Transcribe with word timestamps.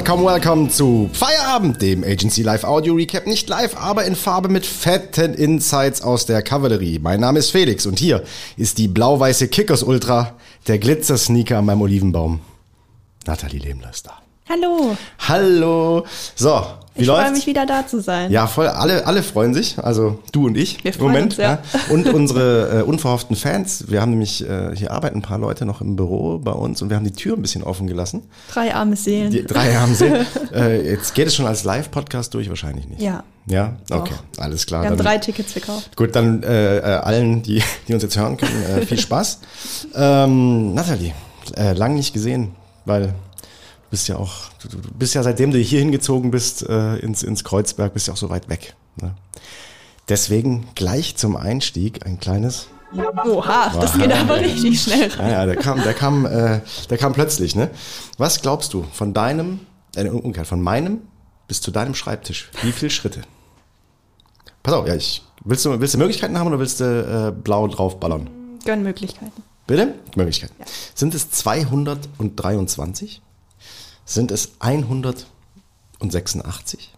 Welcome, 0.00 0.24
welcome 0.24 0.70
zu 0.70 1.10
Feierabend, 1.12 1.82
dem 1.82 2.04
Agency 2.04 2.40
Live 2.40 2.64
Audio 2.64 2.94
Recap. 2.94 3.26
Nicht 3.26 3.50
live, 3.50 3.76
aber 3.76 4.06
in 4.06 4.16
Farbe 4.16 4.48
mit 4.48 4.64
fetten 4.64 5.34
Insights 5.34 6.00
aus 6.00 6.24
der 6.24 6.40
Kavallerie. 6.40 6.98
Mein 6.98 7.20
Name 7.20 7.38
ist 7.38 7.50
Felix 7.50 7.84
und 7.84 7.98
hier 7.98 8.24
ist 8.56 8.78
die 8.78 8.88
blau-weiße 8.88 9.48
Kickers 9.48 9.82
Ultra, 9.82 10.38
der 10.68 10.78
Glitzer-Sneaker 10.78 11.58
an 11.58 11.66
meinem 11.66 11.82
Olivenbaum. 11.82 12.40
Nathalie 13.26 13.60
Lehmler 13.60 13.90
ist 13.90 14.06
da. 14.06 14.22
Hallo. 14.52 14.96
Hallo. 15.28 16.04
So, 16.34 16.60
wie 16.96 17.02
ich 17.02 17.06
läuft's? 17.06 17.22
freue 17.22 17.32
mich 17.36 17.46
wieder 17.46 17.66
da 17.66 17.86
zu 17.86 18.00
sein. 18.00 18.32
Ja, 18.32 18.48
voll. 18.48 18.66
Alle, 18.66 19.06
alle 19.06 19.22
freuen 19.22 19.54
sich. 19.54 19.78
Also 19.78 20.18
du 20.32 20.46
und 20.46 20.56
ich 20.56 20.82
Wir 20.82 20.92
freuen 20.92 21.12
Moment. 21.12 21.24
uns, 21.34 21.36
ja. 21.36 21.60
Und 21.90 22.12
unsere 22.12 22.80
äh, 22.80 22.82
unverhofften 22.82 23.36
Fans. 23.36 23.84
Wir 23.86 24.00
haben 24.00 24.10
nämlich, 24.10 24.44
äh, 24.44 24.74
hier 24.74 24.90
arbeiten 24.90 25.18
ein 25.18 25.22
paar 25.22 25.38
Leute 25.38 25.66
noch 25.66 25.80
im 25.82 25.94
Büro 25.94 26.38
bei 26.40 26.50
uns 26.50 26.82
und 26.82 26.90
wir 26.90 26.96
haben 26.96 27.04
die 27.04 27.12
Tür 27.12 27.36
ein 27.36 27.42
bisschen 27.42 27.62
offen 27.62 27.86
gelassen. 27.86 28.22
Drei 28.52 28.74
arme 28.74 28.96
Seelen. 28.96 29.30
Die 29.30 29.44
drei 29.44 29.72
haben 29.74 29.94
sie. 29.94 30.06
äh, 30.52 30.84
jetzt 30.90 31.14
geht 31.14 31.28
es 31.28 31.36
schon 31.36 31.46
als 31.46 31.62
Live-Podcast 31.62 32.34
durch, 32.34 32.48
wahrscheinlich 32.48 32.88
nicht. 32.88 33.00
Ja. 33.00 33.22
Ja? 33.46 33.76
Doch. 33.88 34.00
Okay, 34.00 34.14
alles 34.38 34.66
klar. 34.66 34.82
Wir 34.82 34.88
haben 34.90 34.96
Dann- 34.96 35.06
drei 35.06 35.18
Tickets 35.18 35.52
verkauft. 35.52 35.96
Gut, 35.96 36.16
dann 36.16 36.42
äh, 36.42 36.78
äh, 36.78 36.82
allen, 36.96 37.44
die, 37.44 37.62
die 37.86 37.94
uns 37.94 38.02
jetzt 38.02 38.18
hören 38.18 38.36
können, 38.36 38.64
äh, 38.64 38.84
viel 38.84 38.98
Spaß. 38.98 39.38
Ähm, 39.94 40.74
Nathalie, 40.74 41.14
lang 41.76 41.94
nicht 41.94 42.12
gesehen, 42.12 42.50
weil 42.84 43.14
bist 43.90 44.08
ja 44.08 44.16
auch, 44.16 44.50
du, 44.62 44.78
bist 44.96 45.14
ja 45.14 45.22
seitdem 45.22 45.50
du 45.50 45.58
hier 45.58 45.80
hingezogen 45.80 46.30
bist 46.30 46.68
äh, 46.68 46.96
ins, 46.96 47.22
ins 47.22 47.44
Kreuzberg, 47.44 47.92
bist 47.92 48.06
ja 48.06 48.14
auch 48.14 48.18
so 48.18 48.30
weit 48.30 48.48
weg. 48.48 48.74
Ne? 49.00 49.14
Deswegen 50.08 50.68
gleich 50.74 51.16
zum 51.16 51.36
Einstieg 51.36 52.06
ein 52.06 52.18
kleines. 52.18 52.68
Oha, 53.24 53.70
das 53.80 53.96
geht 53.96 54.12
aber 54.12 54.40
richtig 54.40 54.82
schnell 54.82 55.08
rein. 55.10 55.30
Ja, 55.30 55.30
ja, 55.30 55.46
der 55.46 55.56
kam, 55.56 55.82
der 55.82 55.94
kam, 55.94 56.26
äh, 56.26 56.60
der 56.88 56.98
kam 56.98 57.12
plötzlich. 57.12 57.54
Ne? 57.54 57.70
Was 58.18 58.42
glaubst 58.42 58.72
du 58.74 58.84
von 58.92 59.14
deinem, 59.14 59.60
äh, 59.94 60.08
umgekehrt, 60.08 60.46
von 60.46 60.60
meinem 60.60 61.02
bis 61.46 61.60
zu 61.60 61.70
deinem 61.70 61.94
Schreibtisch? 61.94 62.50
Wie 62.62 62.72
viele 62.72 62.90
Schritte? 62.90 63.22
Pass 64.62 64.74
auf, 64.74 64.86
ja, 64.86 64.94
ich 64.94 65.22
willst 65.44 65.64
du, 65.64 65.80
willst 65.80 65.94
du 65.94 65.98
Möglichkeiten 65.98 66.38
haben 66.38 66.48
oder 66.48 66.58
willst 66.58 66.80
du 66.80 66.84
äh, 66.84 67.32
blau 67.32 67.66
draufballern? 67.68 68.28
Gönnmöglichkeiten. 68.64 69.42
Bitte? 69.66 69.94
Möglichkeiten. 70.16 70.54
Ja. 70.58 70.66
Sind 70.94 71.14
es 71.14 71.30
223? 71.30 73.22
Sind 74.10 74.30
es 74.32 74.50
186? 74.58 76.92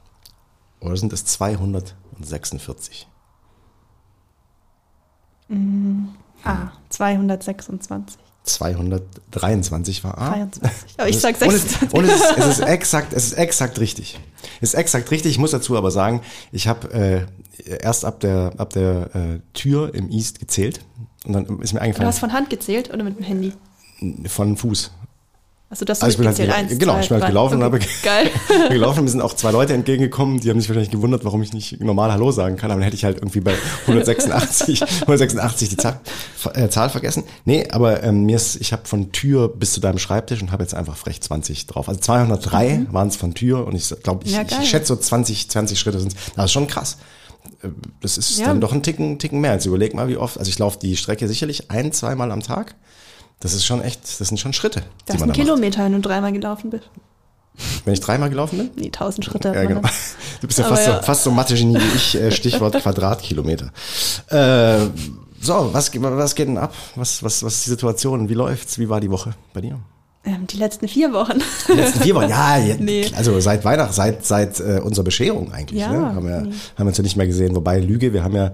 Oder 0.80 0.96
sind 0.96 1.12
es 1.12 1.26
246? 1.26 3.06
Ah, 6.42 6.68
226. 6.88 8.18
223 8.44 10.02
war 10.04 10.16
A. 10.16 10.30
23. 10.30 10.94
Aber 10.96 11.08
ich 11.10 11.20
sag 11.20 11.38
Und 11.42 11.52
es, 11.52 11.62
26. 11.80 11.92
und 11.92 12.04
es, 12.06 12.14
ist, 12.14 12.38
es 12.38 12.46
ist 12.46 12.60
exakt, 12.60 13.12
es 13.12 13.24
ist 13.24 13.34
exakt 13.34 13.78
richtig. 13.78 14.18
Es 14.62 14.72
ist 14.72 14.80
exakt 14.80 15.10
richtig. 15.10 15.32
Ich 15.32 15.38
muss 15.38 15.50
dazu 15.50 15.76
aber 15.76 15.90
sagen, 15.90 16.22
ich 16.50 16.66
habe 16.66 16.94
äh, 16.94 17.26
erst 17.82 18.06
ab 18.06 18.20
der 18.20 18.54
ab 18.56 18.70
der 18.70 19.14
äh, 19.14 19.40
Tür 19.52 19.94
im 19.94 20.08
East 20.08 20.40
gezählt 20.40 20.82
und 21.26 21.34
dann 21.34 21.60
ist 21.60 21.74
mir 21.74 21.80
Du 21.80 21.84
eingefallen 21.84 22.08
hast 22.08 22.20
von 22.20 22.32
Hand 22.32 22.48
gezählt 22.48 22.88
oder 22.90 23.04
mit 23.04 23.18
dem 23.18 23.24
Handy? 23.24 23.52
von 24.28 24.56
Fuß. 24.56 24.92
Also 25.72 25.86
das 25.86 26.02
Also 26.02 26.12
ich 26.12 26.18
bin 26.18 26.26
halt 26.26 26.38
Eins, 26.38 26.78
genau, 26.78 27.00
ich 27.00 27.08
bin 27.08 27.16
halt 27.18 27.28
gelaufen 27.28 27.62
und 27.62 27.74
okay. 27.74 27.80
habe 27.80 28.30
Geil. 28.50 28.68
gelaufen. 28.68 29.04
Mir 29.04 29.10
sind 29.10 29.22
auch 29.22 29.32
zwei 29.32 29.50
Leute 29.52 29.72
entgegengekommen, 29.72 30.38
die 30.38 30.50
haben 30.50 30.60
sich 30.60 30.68
wahrscheinlich 30.68 30.90
gewundert, 30.90 31.24
warum 31.24 31.40
ich 31.42 31.54
nicht 31.54 31.80
normal 31.80 32.12
Hallo 32.12 32.30
sagen 32.30 32.58
kann. 32.58 32.70
Aber 32.70 32.80
dann 32.80 32.84
hätte 32.84 32.96
ich 32.96 33.04
halt 33.04 33.16
irgendwie 33.16 33.40
bei 33.40 33.54
186, 33.86 34.82
186 34.82 35.68
die 35.70 35.76
Zahl, 35.78 35.98
äh, 36.52 36.68
Zahl 36.68 36.90
vergessen. 36.90 37.24
Nee, 37.46 37.66
aber 37.70 38.02
ähm, 38.02 38.24
mir 38.26 38.36
ist, 38.36 38.56
ich 38.56 38.74
habe 38.74 38.82
von 38.84 39.12
Tür 39.12 39.48
bis 39.48 39.72
zu 39.72 39.80
deinem 39.80 39.96
Schreibtisch 39.96 40.42
und 40.42 40.52
habe 40.52 40.62
jetzt 40.62 40.74
einfach 40.74 40.94
frech 40.94 41.22
20 41.22 41.66
drauf. 41.68 41.88
Also 41.88 42.00
203 42.02 42.88
waren 42.90 43.08
es 43.08 43.16
von 43.16 43.32
Tür 43.32 43.66
und 43.66 43.74
ich 43.74 43.88
glaube, 44.02 44.26
ich, 44.26 44.32
Mhm. 44.32 44.46
Ja, 44.50 44.60
ich, 44.62 44.68
schätze 44.68 44.88
so 44.88 44.96
20, 44.96 45.48
20 45.48 45.78
Schritte 45.80 46.00
sind. 46.00 46.14
Das 46.36 46.44
ist 46.46 46.52
schon 46.52 46.66
krass. 46.66 46.98
Äh, 47.62 47.68
Das 48.02 48.18
ist 48.18 48.38
Ja. 48.38 48.48
dann 48.48 48.60
doch 48.60 48.72
ein 48.74 48.82
Ticken, 48.82 49.18
Ticken 49.18 49.40
mehr. 49.40 49.54
Jetzt 49.54 49.64
überleg 49.64 49.94
mal, 49.94 50.06
wie 50.08 50.18
oft. 50.18 50.36
Also 50.38 50.50
ich 50.50 50.58
laufe 50.58 50.78
die 50.78 50.98
Strecke 50.98 51.26
sicherlich 51.28 51.70
ein, 51.70 51.92
zweimal 51.92 52.30
am 52.30 52.42
Tag. 52.42 52.74
Das 53.42 53.52
ist 53.54 53.64
schon 53.66 53.82
echt, 53.82 54.00
das 54.20 54.28
sind 54.28 54.38
schon 54.38 54.52
Schritte. 54.52 54.82
Das 55.06 55.16
ein 55.16 55.20
da 55.20 55.26
macht. 55.26 55.36
Kilometer, 55.36 55.84
wenn 55.84 55.92
du 55.92 56.00
dreimal 56.00 56.32
gelaufen 56.32 56.70
bist. 56.70 56.84
Wenn 57.84 57.92
ich 57.92 58.00
dreimal 58.00 58.30
gelaufen 58.30 58.56
bin? 58.58 58.70
Nee, 58.76 58.86
1000 58.86 59.24
Schritte. 59.26 59.48
Ja, 59.54 59.64
genau. 59.64 59.82
Du 60.40 60.46
bist 60.48 60.58
ja 60.58 60.64
Aber 60.66 60.74
fast, 60.76 60.88
ja. 60.88 60.96
So, 60.96 61.02
fast 61.02 61.22
so 61.24 61.30
Mathe-Genie 61.30 61.76
wie 61.76 61.96
ich, 61.96 62.14
äh, 62.16 62.30
Stichwort 62.32 62.74
Quadratkilometer. 62.82 63.70
Äh, 64.28 64.78
so, 65.40 65.68
was, 65.72 65.90
was 65.94 66.34
geht 66.34 66.48
denn 66.48 66.58
ab? 66.58 66.74
Was, 66.96 67.22
was, 67.22 67.42
was 67.44 67.54
ist 67.54 67.66
die 67.66 67.70
Situation? 67.70 68.28
Wie 68.28 68.34
läuft's? 68.34 68.78
Wie 68.78 68.88
war 68.88 69.00
die 69.00 69.10
Woche 69.10 69.34
bei 69.52 69.60
dir? 69.60 69.78
Ähm, 70.24 70.46
die 70.48 70.56
letzten 70.56 70.88
vier 70.88 71.12
Wochen. 71.12 71.40
Die 71.68 71.72
letzten 71.72 72.00
vier 72.00 72.14
Wochen, 72.14 72.28
ja, 72.28 72.56
je- 72.64 72.76
Nee. 72.78 73.10
also 73.16 73.38
seit 73.40 73.64
Weihnachten, 73.64 73.92
seit, 73.92 74.24
seit 74.24 74.58
äh, 74.60 74.80
unserer 74.82 75.04
Bescherung 75.04 75.52
eigentlich, 75.52 75.80
Ja, 75.80 75.92
ne? 75.92 76.14
haben, 76.14 76.26
wir, 76.28 76.40
nee. 76.42 76.52
haben 76.76 76.86
wir 76.86 76.86
uns 76.86 76.96
ja 76.96 77.02
nicht 77.02 77.16
mehr 77.16 77.26
gesehen. 77.26 77.54
Wobei, 77.56 77.78
Lüge, 77.80 78.12
wir 78.12 78.22
haben 78.24 78.34
ja 78.36 78.52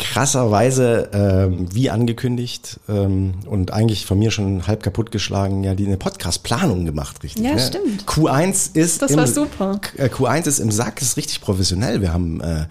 krasserweise, 0.00 1.10
ähm, 1.12 1.66
wie 1.72 1.90
angekündigt 1.90 2.80
ähm, 2.88 3.34
und 3.44 3.72
eigentlich 3.72 4.06
von 4.06 4.18
mir 4.18 4.30
schon 4.30 4.66
halb 4.66 4.82
kaputtgeschlagen, 4.82 5.62
ja, 5.62 5.74
die 5.74 5.86
eine 5.86 5.98
Podcast-Planung 5.98 6.86
gemacht, 6.86 7.22
richtig. 7.22 7.44
Ja, 7.44 7.54
ne? 7.54 7.60
stimmt. 7.60 8.04
Q1 8.06 8.74
ist 8.74 9.02
Das 9.02 9.10
im, 9.10 9.18
war 9.18 9.26
super. 9.26 9.78
Äh, 9.98 10.06
Q1 10.06 10.48
ist 10.48 10.58
im 10.58 10.70
Sack, 10.70 11.02
ist 11.02 11.18
richtig 11.18 11.42
professionell. 11.42 12.00
Wir 12.00 12.14
haben 12.14 12.40
äh, 12.40 12.64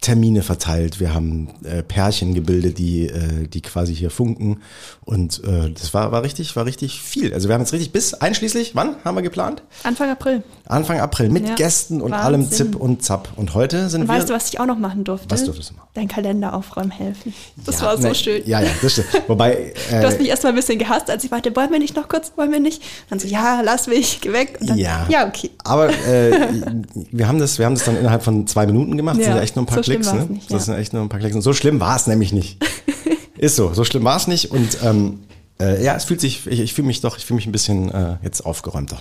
Termine 0.00 0.42
verteilt, 0.42 0.98
wir 1.00 1.12
haben 1.12 1.48
äh, 1.64 1.82
Pärchen 1.82 2.32
gebildet, 2.32 2.78
die, 2.78 3.06
äh, 3.08 3.46
die 3.46 3.60
quasi 3.60 3.94
hier 3.94 4.10
funken. 4.10 4.62
Und 5.04 5.44
äh, 5.44 5.70
das 5.70 5.92
war, 5.92 6.10
war 6.12 6.22
richtig, 6.22 6.56
war 6.56 6.64
richtig 6.64 7.02
viel. 7.02 7.34
Also 7.34 7.48
wir 7.48 7.54
haben 7.54 7.60
jetzt 7.60 7.74
richtig 7.74 7.92
bis 7.92 8.14
einschließlich, 8.14 8.74
wann 8.74 8.96
haben 9.04 9.16
wir 9.16 9.22
geplant? 9.22 9.62
Anfang 9.82 10.08
April. 10.08 10.42
Anfang 10.70 11.00
April 11.00 11.28
mit 11.30 11.46
Ja, 11.48 11.54
Gästen 11.54 12.00
und 12.00 12.12
Wahnsinn. 12.12 12.26
allem 12.26 12.50
Zip 12.50 12.76
und 12.76 13.02
Zap. 13.02 13.28
Und 13.36 13.54
heute 13.54 13.88
sind 13.88 14.02
Und 14.02 14.08
wir. 14.08 14.14
weißt 14.16 14.30
du, 14.30 14.34
was 14.34 14.48
ich 14.48 14.60
auch 14.60 14.66
noch 14.66 14.78
machen 14.78 15.04
durfte? 15.04 15.26
Was 15.30 15.44
durftest 15.44 15.70
du 15.70 15.74
machen? 15.74 15.88
Dein 15.94 16.08
Kalender 16.08 16.54
aufräumen 16.54 16.90
helfen. 16.90 17.34
Das 17.66 17.80
Ja, 17.80 17.86
war 17.86 17.96
so 17.98 18.08
ne, 18.08 18.14
schön. 18.14 18.42
Ja, 18.46 18.60
ja, 18.60 18.68
das 18.80 18.92
stimmt. 18.92 19.08
Wobei, 19.26 19.74
Du 19.90 19.96
hast 20.06 20.14
äh, 20.14 20.18
mich 20.18 20.28
erstmal 20.28 20.52
ein 20.52 20.56
bisschen 20.56 20.78
gehasst, 20.78 21.10
als 21.10 21.24
ich 21.24 21.30
meinte, 21.30 21.54
wollen 21.56 21.70
wir 21.70 21.78
nicht 21.78 21.96
noch 21.96 22.08
kurz, 22.08 22.32
wollen 22.36 22.52
wir 22.52 22.60
nicht? 22.60 22.82
Dann 23.10 23.18
so, 23.18 23.26
ja, 23.28 23.60
lass 23.62 23.86
mich, 23.86 24.20
geh 24.20 24.32
weg. 24.32 24.58
Dann, 24.60 24.78
Ja. 24.78 25.06
ja, 25.08 25.26
okay. 25.26 25.50
aber 25.64 25.90
äh, 25.90 26.32
wir 27.10 27.26
haben 27.28 27.38
das, 27.38 27.58
wir 27.58 27.66
haben 27.66 27.74
das 27.74 27.84
dann 27.84 27.96
innerhalb 27.98 28.22
von 28.22 28.46
zwei 28.46 28.66
Minuten 28.66 28.96
gemacht. 28.96 29.16
Das 29.18 29.26
Ja, 29.26 29.32
sind 29.32 29.36
ja 29.38 29.42
echt 29.42 29.56
nur 29.56 29.64
ein 29.64 29.66
paar 29.66 29.78
so 29.78 29.82
Klicks, 29.82 30.12
ne? 30.12 30.26
nicht, 30.26 30.52
Das 30.52 30.64
sind 30.66 30.74
echt 30.76 30.92
nur 30.92 31.02
ein 31.02 31.08
paar 31.08 31.20
Klicks. 31.20 31.34
Und 31.36 31.42
so 31.42 31.52
schlimm 31.52 31.80
war 31.80 31.96
es 31.96 32.06
nämlich 32.06 32.32
nicht. 32.32 32.58
Ist 33.38 33.56
so, 33.56 33.72
so 33.72 33.84
schlimm 33.84 34.04
war 34.04 34.16
es 34.18 34.26
nicht. 34.26 34.50
Und 34.50 34.78
ähm, 34.84 35.20
äh, 35.60 35.82
ja, 35.84 35.94
es 35.94 36.04
fühlt 36.04 36.20
sich, 36.20 36.46
ich, 36.46 36.60
ich 36.60 36.74
fühle 36.74 36.86
mich 36.86 37.00
doch, 37.00 37.16
ich 37.18 37.24
fühle 37.26 37.36
mich 37.36 37.46
ein 37.46 37.52
bisschen 37.52 37.90
äh, 37.92 38.16
jetzt 38.22 38.40
aufgeräumter. 38.44 39.00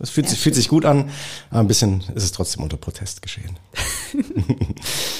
Es 0.00 0.08
fühlt, 0.08 0.28
sich, 0.28 0.38
fühlt 0.40 0.54
sich 0.54 0.68
gut 0.68 0.86
an, 0.86 1.10
aber 1.50 1.60
ein 1.60 1.66
bisschen 1.68 2.02
ist 2.14 2.22
es 2.24 2.32
trotzdem 2.32 2.62
unter 2.62 2.76
Protest 2.78 3.20
geschehen. 3.22 3.58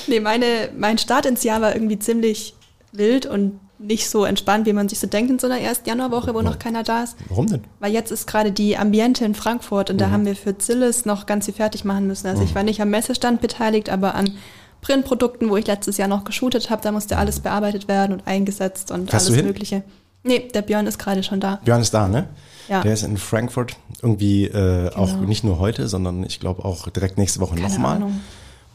Nee, 0.06 0.20
meine, 0.20 0.70
mein 0.76 0.96
Start 0.98 1.26
ins 1.26 1.42
Jahr 1.44 1.60
war 1.60 1.74
irgendwie 1.74 1.98
ziemlich 1.98 2.54
wild 2.92 3.26
und 3.26 3.60
nicht 3.78 4.08
so 4.08 4.24
entspannt, 4.24 4.66
wie 4.66 4.72
man 4.72 4.88
sich 4.88 4.98
so 4.98 5.06
denkt 5.06 5.30
in 5.30 5.38
so 5.38 5.46
einer 5.46 5.60
ersten 5.60 5.88
Januarwoche, 5.88 6.34
wo 6.34 6.40
noch 6.42 6.58
keiner 6.58 6.82
da 6.82 7.04
ist. 7.04 7.16
Warum 7.28 7.46
denn? 7.46 7.62
Weil 7.78 7.92
jetzt 7.92 8.10
ist 8.10 8.26
gerade 8.26 8.50
die 8.50 8.76
Ambiente 8.76 9.24
in 9.24 9.34
Frankfurt 9.34 9.90
und 9.90 9.96
Mhm. 9.96 9.98
da 10.00 10.10
haben 10.10 10.24
wir 10.26 10.34
für 10.34 10.56
Zillis 10.56 11.04
noch 11.04 11.26
ganz 11.26 11.44
viel 11.44 11.54
fertig 11.54 11.84
machen 11.84 12.06
müssen. 12.06 12.26
Also 12.26 12.42
ich 12.42 12.54
war 12.54 12.62
nicht 12.62 12.80
am 12.80 12.90
Messestand 12.90 13.40
beteiligt, 13.40 13.90
aber 13.90 14.14
an 14.14 14.32
Printprodukten, 14.80 15.50
wo 15.50 15.56
ich 15.56 15.66
letztes 15.66 15.96
Jahr 15.98 16.08
noch 16.08 16.24
geshootet 16.24 16.70
habe, 16.70 16.82
da 16.82 16.90
musste 16.90 17.18
alles 17.18 17.40
bearbeitet 17.40 17.86
werden 17.86 18.12
und 18.14 18.26
eingesetzt 18.26 18.90
und 18.90 19.10
Fährst 19.10 19.30
alles? 19.30 19.42
Mögliche. 19.44 19.82
Nee, 20.24 20.48
der 20.52 20.62
Björn 20.62 20.86
ist 20.86 20.98
gerade 20.98 21.22
schon 21.22 21.40
da. 21.40 21.60
Björn 21.64 21.80
ist 21.80 21.94
da, 21.94 22.08
ne? 22.08 22.28
Ja. 22.68 22.82
Der 22.82 22.92
ist 22.92 23.02
in 23.02 23.16
Frankfurt 23.16 23.76
irgendwie 24.02 24.44
äh, 24.44 24.90
auch 24.94 25.08
Genau. 25.14 25.22
nicht 25.28 25.42
nur 25.44 25.58
heute, 25.58 25.88
sondern 25.88 26.22
ich 26.24 26.38
glaube 26.40 26.64
auch 26.64 26.88
direkt 26.90 27.16
nächste 27.16 27.40
Woche 27.40 27.54
nochmal. 27.58 28.02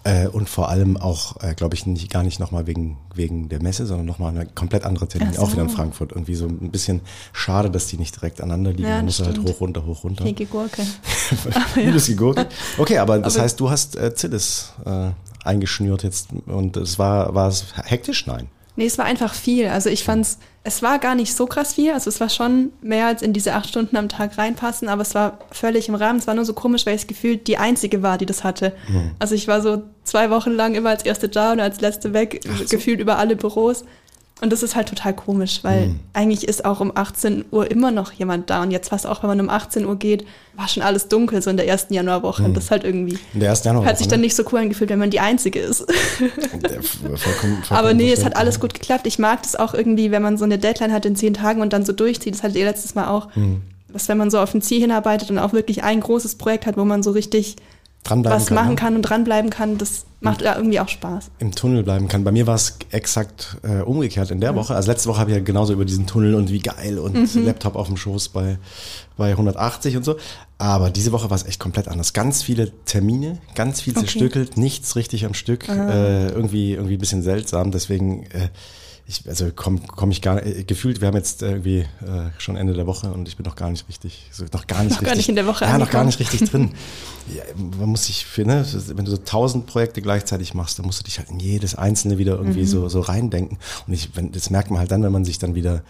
Äh, 0.06 0.28
und 0.28 0.50
vor 0.50 0.68
allem 0.70 0.98
auch, 0.98 1.42
äh, 1.42 1.54
glaube 1.54 1.76
ich, 1.76 1.86
nicht, 1.86 2.12
gar 2.12 2.24
nicht 2.24 2.38
nochmal 2.40 2.68
wegen, 2.68 2.98
wegen 3.16 3.48
der 3.48 3.62
Messe, 3.62 3.86
sondern 3.86 4.06
nochmal 4.06 4.32
eine 4.36 4.46
komplett 4.48 4.84
andere 4.84 5.08
Termin, 5.08 5.32
so. 5.34 5.42
auch 5.44 5.52
wieder 5.54 5.62
in 5.62 5.70
Frankfurt. 5.70 6.12
Irgendwie 6.12 6.36
so 6.36 6.46
ein 6.46 6.72
bisschen 6.72 7.00
schade, 7.32 7.70
dass 7.72 7.88
die 7.88 7.98
nicht 7.98 8.16
direkt 8.16 8.42
aneinander 8.42 8.72
liegen. 8.72 8.84
Ja, 8.90 8.98
Man 8.98 9.06
muss 9.06 9.20
halt 9.22 9.32
stimmt. 9.32 9.48
hoch, 9.50 9.62
runter, 9.62 9.86
hoch, 9.86 10.04
runter. 10.04 10.26
Hege 10.26 10.46
Gurke. 10.48 10.82
Liebes 11.76 12.14
Gurke. 12.18 12.48
Okay, 12.78 12.98
aber 12.98 13.20
das 13.20 13.36
Aber- 13.36 13.44
heißt, 13.44 13.60
du 13.60 13.70
hast 13.70 13.96
äh, 13.96 14.14
Zillis 14.14 14.74
äh, 14.86 15.12
eingeschnürt 15.46 16.04
jetzt 16.04 16.30
und 16.48 16.76
es 16.78 17.00
war, 17.00 17.34
war 17.36 17.48
es 17.48 17.66
hektisch? 17.86 18.28
Nein. 18.28 18.48
Nee, 18.76 18.86
es 18.86 18.98
war 18.98 19.06
einfach 19.06 19.34
viel. 19.34 19.68
Also 19.68 19.90
ich 19.90 20.04
fand's, 20.04 20.40
es 20.64 20.82
war 20.82 20.98
gar 20.98 21.14
nicht 21.14 21.36
so 21.36 21.46
krass 21.46 21.76
viel. 21.76 21.92
Also 21.92 22.10
es 22.10 22.20
war 22.20 22.30
schon 22.30 22.72
mehr 22.82 23.06
als 23.06 23.22
in 23.22 23.32
diese 23.34 23.54
acht 23.54 23.70
Stunden 23.70 23.98
am 23.98 24.10
Tag 24.10 24.38
reinpassen, 24.38 24.88
aber 24.90 25.04
es 25.04 25.14
war 25.14 25.38
völlig 25.52 25.90
im 25.90 25.96
Rahmen. 25.96 26.18
Es 26.20 26.26
war 26.26 26.34
nur 26.34 26.46
so 26.46 26.54
komisch, 26.54 26.86
weil 26.86 26.96
ich 26.96 27.06
gefühlt 27.06 27.48
die 27.48 27.58
Einzige 27.58 28.02
war, 28.02 28.18
die 28.18 28.26
das 28.26 28.44
hatte. 28.44 28.74
Also 29.20 29.36
ich 29.36 29.48
war 29.48 29.62
so 29.62 29.84
zwei 30.04 30.30
Wochen 30.32 30.52
lang 30.52 30.74
immer 30.74 30.90
als 30.90 31.06
Erste 31.06 31.30
da 31.30 31.52
und 31.52 31.60
als 31.60 31.82
Letzte 31.82 32.14
weg, 32.14 32.42
gefühlt 32.70 33.00
über 33.00 33.18
alle 33.20 33.36
Büros. 33.36 33.86
Und 34.42 34.52
das 34.52 34.62
ist 34.62 34.76
halt 34.76 34.90
total 34.90 35.16
komisch, 35.16 35.60
weil 35.64 35.88
Mhm. 35.88 36.00
eigentlich 36.12 36.46
ist 36.48 36.66
auch 36.66 36.82
um 36.82 36.92
18 36.94 37.46
Uhr 37.52 37.70
immer 37.72 37.92
noch 37.92 38.12
jemand 38.12 38.50
da. 38.50 38.62
Und 38.62 38.72
jetzt 38.72 38.90
fast 38.90 39.08
auch, 39.08 39.24
wenn 39.24 39.30
man 39.30 39.40
um 39.40 39.50
18 39.50 39.86
Uhr 39.86 39.96
geht, 39.96 40.26
war 40.56 40.68
schon 40.68 40.84
alles 40.84 41.08
dunkel, 41.08 41.42
so 41.42 41.50
in 41.50 41.56
der 41.56 41.68
ersten 41.68 41.94
Januarwoche. 41.94 42.44
Und 42.44 42.58
das 42.58 42.70
halt 42.70 42.84
irgendwie, 42.84 43.18
In 43.34 43.40
der 43.40 43.50
ersten 43.50 43.70
Januar. 43.70 43.86
hat 43.86 43.98
sich 44.00 44.08
dann 44.10 44.20
nicht 44.22 44.36
so 44.36 44.44
cool 44.52 44.60
angefühlt, 44.60 44.90
wenn 44.90 45.00
man 45.00 45.12
die 45.12 45.22
Einzige 45.22 45.60
ist. 45.60 45.86
Vollkommen, 45.90 47.18
vollkommen 47.18 47.64
Aber 47.70 47.94
nee, 47.94 48.12
es 48.12 48.26
hat 48.26 48.36
alles 48.36 48.60
gut 48.60 48.74
geklappt. 48.74 49.08
Ich 49.08 49.18
mag 49.20 49.44
das 49.44 49.56
auch 49.56 49.74
irgendwie, 49.74 50.12
wenn 50.12 50.22
man 50.22 50.38
so 50.38 50.44
eine 50.46 50.58
Deadline 50.58 50.92
hat 50.92 51.06
in 51.06 51.16
zehn 51.16 51.34
Tagen 51.36 51.62
und 51.62 51.72
dann 51.72 51.86
so 51.86 51.94
durchzieht. 51.94 52.34
Das 52.34 52.44
hatte 52.44 52.58
ihr 52.60 52.66
letztes 52.66 52.96
Mal 52.96 53.08
auch. 53.08 53.34
Hm. 53.36 53.62
dass 53.94 54.08
wenn 54.10 54.18
man 54.18 54.32
so 54.32 54.40
auf 54.40 54.54
ein 54.56 54.62
Ziel 54.64 54.82
hinarbeitet 54.82 55.30
und 55.30 55.38
auch 55.38 55.54
wirklich 55.54 55.84
ein 55.84 56.00
großes 56.00 56.36
Projekt 56.36 56.66
hat, 56.66 56.78
wo 56.78 56.84
man 56.84 57.04
so 57.04 57.12
richtig 57.12 57.56
Dranbleiben 58.04 58.38
was 58.40 58.48
kann, 58.48 58.56
machen 58.56 58.70
ne? 58.72 58.76
kann 58.76 58.96
und 58.96 59.02
dranbleiben 59.04 59.50
kann, 59.50 59.78
das 59.78 60.06
macht 60.20 60.42
ja 60.42 60.56
irgendwie 60.58 60.80
auch 60.82 60.90
Spaß. 60.90 61.32
im 61.40 61.54
Tunnel 61.54 61.84
bleiben 61.84 62.08
kann. 62.10 62.24
Bei 62.26 62.32
mir 62.34 62.48
war 62.48 62.56
es 62.56 62.78
exakt 62.92 63.58
äh, 63.64 63.82
umgekehrt 63.82 64.30
in 64.32 64.42
der 64.42 64.56
Woche. 64.56 64.76
Also 64.76 64.92
letzte 64.92 65.10
Woche 65.10 65.20
habe 65.20 65.32
ich 65.32 65.38
ja 65.38 65.44
genauso 65.44 65.72
über 65.74 65.86
diesen 65.86 66.06
Tunnel 66.08 66.36
und 66.36 66.50
wie 66.52 66.60
geil 66.60 67.00
und 67.00 67.14
Mhm. 67.36 67.46
Laptop 67.46 67.76
auf 67.76 67.88
dem 67.88 67.96
Schoß 67.98 68.30
bei, 68.30 68.58
bei 69.18 69.32
180 69.32 69.96
und 69.98 70.04
so. 70.04 70.18
Aber 70.58 70.90
diese 70.90 71.12
Woche 71.14 71.30
war 71.30 71.36
es 71.36 71.46
echt 71.46 71.60
komplett 71.60 71.88
anders. 71.88 72.14
Ganz 72.14 72.44
viele 72.44 72.72
Termine, 72.86 73.38
ganz 73.56 73.82
viel 73.82 73.94
Okay. 73.94 74.02
zerstückelt, 74.06 74.58
nichts 74.58 74.96
richtig 74.96 75.26
am 75.26 75.34
Stück. 75.34 75.68
Äh, 75.70 76.28
irgendwie, 76.30 76.74
irgendwie 76.74 76.96
ein 76.96 77.00
bisschen 77.00 77.22
seltsam. 77.24 77.72
Deswegen, 77.72 78.24
äh, 78.28 78.50
ich, 79.06 79.28
also 79.28 79.52
komme 79.52 79.82
komm 79.86 80.12
ich 80.12 80.22
gar 80.22 80.46
äh, 80.46 80.64
gefühlt, 80.64 81.02
wir 81.02 81.10
haben 81.10 81.16
jetzt 81.18 81.42
irgendwie 81.42 81.80
äh, 81.80 82.30
schon 82.38 82.56
Ende 82.56 82.74
der 82.74 82.88
Woche 82.88 83.12
und 83.12 83.28
ich 83.28 83.36
bin 83.36 83.46
noch 83.46 83.56
gar 83.56 83.70
nicht 83.70 83.88
richtig, 83.90 84.30
so, 84.32 84.46
noch 84.54 84.66
gar 84.66 84.82
nicht 84.84 84.92
Noch 84.92 85.02
richtig. 85.02 85.08
gar 85.08 85.16
nicht 85.16 85.30
in 85.30 85.36
der 85.36 85.46
Woche 85.46 85.66
Ja, 85.66 85.78
noch 85.78 85.90
gar 85.90 86.06
nicht 86.06 86.20
richtig 86.20 86.50
drin. 86.50 86.72
Ja, 87.36 87.44
man 87.80 87.90
muss 87.90 88.06
sich 88.06 88.26
ne, 88.38 88.66
wenn 88.96 89.06
du 89.06 89.12
so 89.12 89.18
tausend 89.18 89.66
Projekte 89.66 90.02
gleichzeitig 90.02 90.54
machst, 90.54 90.80
dann 90.80 90.86
musst 90.86 91.00
du 91.00 91.04
dich 91.04 91.20
halt 91.20 91.30
in 91.30 91.40
jedes 91.40 91.76
einzelne 91.76 92.18
wieder 92.18 92.38
irgendwie 92.38 92.62
Mhm. 92.62 92.68
so, 92.68 92.90
so 92.90 93.02
reindenken. 93.02 93.58
Und 93.88 93.94
ich, 93.94 94.16
wenn, 94.16 94.32
das 94.32 94.50
merkt 94.50 94.72
man 94.72 94.80
halt 94.80 94.92
dann, 94.92 95.04
wenn 95.04 95.12
man 95.12 95.26
sich 95.26 95.38
dann 95.40 95.54
wieder 95.56 95.84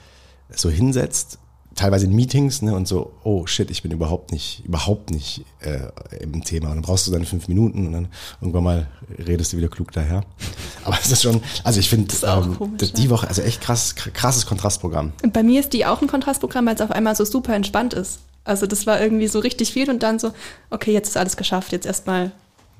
so 0.56 0.70
hinsetzt, 0.70 1.38
teilweise 1.76 2.06
in 2.06 2.14
Meetings, 2.14 2.62
ne, 2.62 2.76
und 2.76 2.88
so, 2.88 3.12
oh 3.24 3.46
shit, 3.46 3.70
ich 3.72 3.82
bin 3.82 3.92
überhaupt 3.92 4.32
nicht, 4.32 4.64
überhaupt 4.66 5.10
nicht 5.12 5.44
äh, 5.62 5.80
im 6.22 6.44
Thema. 6.44 6.70
Und 6.70 6.76
dann 6.76 6.82
brauchst 6.84 7.08
du 7.08 7.12
deine 7.12 7.26
fünf 7.26 7.48
Minuten 7.48 7.88
und 7.88 7.94
dann 7.94 8.08
irgendwann 8.42 8.64
mal 8.64 8.88
redest 9.18 9.54
du 9.54 9.58
wieder 9.58 9.70
klug 9.70 9.92
daher. 9.92 10.24
Aber 10.84 10.98
es 11.02 11.12
ist 11.12 11.24
schon, 11.24 11.42
also 11.64 11.80
ich 11.80 11.90
finde 11.90 12.14
ähm, 12.26 12.58
die 12.78 13.10
Woche, 13.10 13.28
also 13.28 13.42
echt 13.42 13.62
krass, 13.62 13.96
krasses 13.96 14.46
Kontrastprogramm. 14.46 15.14
Und 15.24 15.34
bei 15.34 15.44
mir 15.44 15.60
ist 15.60 15.74
die 15.74 15.86
auch 15.86 16.02
ein 16.02 16.08
Kontrastprogramm, 16.08 16.66
weil 16.68 16.76
es 16.76 16.82
auf 16.82 16.92
einmal 16.92 17.16
so 17.16 17.26
super 17.26 17.56
entspannt 17.56 17.94
ist. 17.94 18.20
Also 18.44 18.68
das 18.68 18.86
war 18.86 19.00
irgendwie 19.02 19.28
so 19.28 19.40
richtig 19.40 19.72
viel 19.72 19.90
und 19.90 20.04
dann 20.04 20.20
so, 20.20 20.32
okay, 20.70 20.92
jetzt 20.92 21.10
ist 21.10 21.18
alles 21.18 21.38
geschafft, 21.38 21.72
jetzt 21.72 21.86
erstmal 21.86 22.32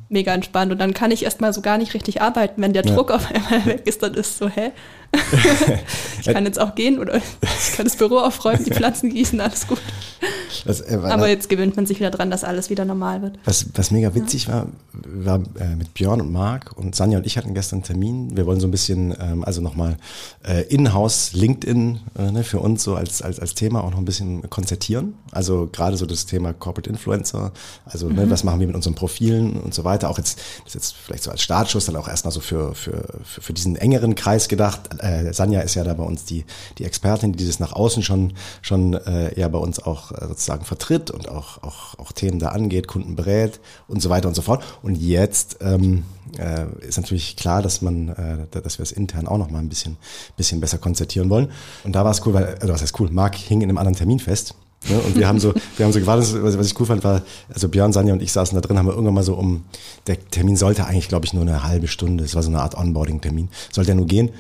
mega 0.10 0.34
entspannt 0.34 0.72
und 0.72 0.78
dann 0.80 0.94
kann 0.94 1.10
ich 1.12 1.24
erstmal 1.24 1.54
so 1.54 1.62
gar 1.62 1.78
nicht 1.78 1.94
richtig 1.94 2.22
arbeiten. 2.22 2.62
Wenn 2.62 2.74
der 2.74 2.86
Ja. 2.86 2.94
Druck 2.94 3.12
auf 3.12 3.32
einmal 3.32 3.66
weg 3.66 3.88
ist, 3.88 4.04
dann 4.04 4.14
ist 4.14 4.38
so, 4.38 4.50
hä? 4.50 4.72
ich 6.22 6.26
kann 6.26 6.46
jetzt 6.46 6.60
auch 6.60 6.76
gehen 6.76 7.00
oder 7.00 7.16
ich 7.18 7.76
kann 7.76 7.86
das 7.86 7.96
Büro 7.96 8.18
aufräumen, 8.18 8.64
die 8.64 8.72
Pflanzen 8.72 9.10
gießen, 9.10 9.40
alles 9.40 9.68
gut. 9.68 9.80
Das, 10.66 10.82
äh, 10.82 11.00
Aber 11.02 11.28
jetzt 11.28 11.50
gewöhnt 11.50 11.76
man 11.76 11.86
sich 11.86 12.00
wieder 12.00 12.12
dran, 12.12 12.32
dass 12.32 12.44
alles 12.44 12.70
wieder 12.70 12.86
normal 12.86 13.22
wird. 13.22 13.40
Was, 13.46 13.66
was 13.74 13.92
mega 13.92 14.16
witzig 14.16 14.48
war, 14.48 14.68
war 14.94 15.42
äh, 15.60 15.76
mit 15.76 15.94
Björn 15.94 16.22
und 16.22 16.32
Marc 16.32 16.78
und 16.78 16.96
Sanja 16.96 17.18
und 17.18 17.26
ich 17.26 17.38
hatten 17.38 17.54
gestern 17.54 17.78
einen 17.78 17.84
Termin. 17.84 18.38
Wir 18.38 18.46
wollen 18.46 18.60
so 18.60 18.68
ein 18.68 18.72
bisschen, 18.72 19.14
ähm, 19.20 19.44
also 19.44 19.62
nochmal 19.62 19.98
äh, 20.48 20.62
in-house 20.68 21.34
LinkedIn 21.34 22.00
äh, 22.18 22.32
ne, 22.32 22.44
für 22.44 22.60
uns 22.60 22.84
so 22.84 22.96
als, 22.96 23.22
als, 23.22 23.40
als 23.40 23.56
Thema 23.56 23.84
auch 23.84 23.92
noch 23.92 23.98
ein 23.98 24.06
bisschen 24.06 24.50
konzertieren. 24.50 25.16
Also 25.32 25.68
gerade 25.72 25.98
so 25.98 26.06
das 26.06 26.26
Thema 26.26 26.54
Corporate 26.54 26.90
Influencer, 26.90 27.52
also 27.86 28.10
ne, 28.10 28.30
was 28.30 28.44
machen 28.44 28.60
wir 28.60 28.68
mit 28.68 28.76
unseren 28.76 28.96
Profilen 28.96 29.60
und 29.60 29.74
so 29.74 29.84
weiter. 29.84 30.10
Auch 30.10 30.18
jetzt, 30.18 30.40
das 30.64 30.68
ist 30.68 30.74
jetzt 30.76 30.96
vielleicht 30.96 31.24
so 31.24 31.32
als 31.32 31.42
Startschuss 31.42 31.86
dann 31.86 31.96
auch 31.96 32.08
erstmal 32.08 32.32
so 32.32 32.40
für, 32.40 32.76
für, 32.76 33.20
für, 33.24 33.42
für 33.42 33.54
diesen 33.54 33.76
engeren 33.76 34.16
Kreis 34.16 34.48
gedacht. 34.48 35.03
Äh, 35.04 35.34
Sanja 35.34 35.62
ist 35.62 35.76
ja 35.76 35.84
da 35.84 35.94
bei 35.94 36.04
uns 36.04 36.26
die, 36.26 36.46
die 36.78 36.86
Expertin, 36.86 37.34
die 37.34 37.46
das 37.46 37.60
nach 37.60 37.74
außen 37.74 38.04
schon, 38.04 38.34
schon 38.62 38.94
äh, 38.94 39.38
ja 39.40 39.48
bei 39.50 39.60
uns 39.60 39.80
auch 39.80 40.12
äh, 40.12 40.28
sozusagen 40.28 40.66
vertritt 40.66 41.12
und 41.12 41.30
auch, 41.30 41.62
auch, 41.62 42.00
auch 42.00 42.12
Themen 42.12 42.40
da 42.40 42.50
angeht, 42.50 42.88
Kunden 42.88 43.16
berät 43.16 43.60
und 43.88 44.02
so 44.02 44.10
weiter 44.10 44.28
und 44.28 44.36
so 44.36 44.42
fort. 44.42 44.64
Und 44.82 44.96
jetzt 44.96 45.58
ähm, 45.62 46.04
äh, 46.38 46.66
ist 46.88 46.98
natürlich 46.98 47.36
klar, 47.36 47.62
dass 47.62 47.82
man, 47.82 48.10
äh, 48.10 48.62
dass 48.62 48.80
wir 48.80 48.84
es 48.84 48.92
intern 48.92 49.28
auch 49.28 49.38
noch 49.38 49.50
mal 49.50 49.60
ein 49.60 49.70
bisschen, 49.70 49.98
bisschen 50.38 50.62
besser 50.62 50.78
konzertieren 50.78 51.30
wollen. 51.30 51.52
Und 51.84 51.94
da 51.94 52.06
war 52.06 52.12
es 52.12 52.26
cool, 52.26 52.34
weil, 52.34 52.56
also 52.60 52.74
was 52.74 52.82
heißt 52.82 53.00
cool, 53.00 53.10
Marc 53.12 53.36
hing 53.36 53.62
in 53.62 53.70
einem 53.70 53.78
anderen 53.78 53.98
Termin 53.98 54.20
fest. 54.20 54.56
Ne? 54.90 55.00
Und 55.00 55.16
wir 55.16 55.28
haben 55.28 55.40
so, 55.40 55.54
wir 55.78 55.86
haben 55.86 55.94
so 55.94 56.00
gewartet, 56.00 56.42
was 56.42 56.58
was 56.58 56.68
ich 56.68 56.80
cool 56.80 56.86
fand, 56.86 57.04
war, 57.04 57.22
also 57.54 57.70
Björn, 57.70 57.94
Sanja 57.94 58.14
und 58.14 58.22
ich 58.22 58.32
saßen 58.32 58.56
da 58.56 58.62
drin, 58.62 58.78
haben 58.78 58.86
wir 58.86 58.94
irgendwann 58.94 59.16
mal 59.16 59.24
so 59.24 59.36
um, 59.36 59.66
der 60.08 60.18
Termin 60.30 60.56
sollte 60.56 60.86
eigentlich, 60.86 61.10
glaube 61.10 61.26
ich, 61.26 61.34
nur 61.34 61.44
eine 61.44 61.64
halbe 61.64 61.88
Stunde, 61.88 62.24
es 62.24 62.36
war 62.36 62.44
so 62.44 62.50
eine 62.50 62.62
Art 62.62 62.76
Onboarding-Termin, 62.76 63.50
sollte 63.72 63.92
ja 63.92 63.96
nur 63.96 64.08
gehen 64.08 64.32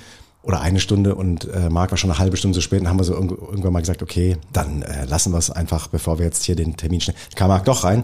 oder 0.44 0.60
eine 0.60 0.81
Stunde 0.81 1.16
und 1.16 1.48
äh, 1.51 1.69
Marc 1.69 1.92
war 1.92 1.98
schon 1.98 2.12
eine 2.12 2.19
halbe 2.19 2.36
Stunde 2.38 2.54
zu 2.54 2.62
spät 2.62 2.81
und 2.81 2.90
haben 2.90 3.00
wir 3.00 3.06
so 3.06 3.13
irgend- 3.13 3.31
irgendwann 3.31 3.72
mal 3.74 3.80
gesagt, 3.80 4.04
okay, 4.04 4.38
dann 4.51 4.81
äh, 4.81 5.06
lassen 5.06 5.31
wir 5.31 5.38
es 5.38 5.50
einfach, 5.50 5.88
bevor 5.88 6.19
wir 6.19 6.25
jetzt 6.25 6.44
hier 6.44 6.56
den 6.56 6.75
Termin 6.75 7.00
schnell. 7.00 7.16
Kam 7.36 7.48
Marc 7.48 7.63
doch 7.63 7.86
rein. 7.86 8.04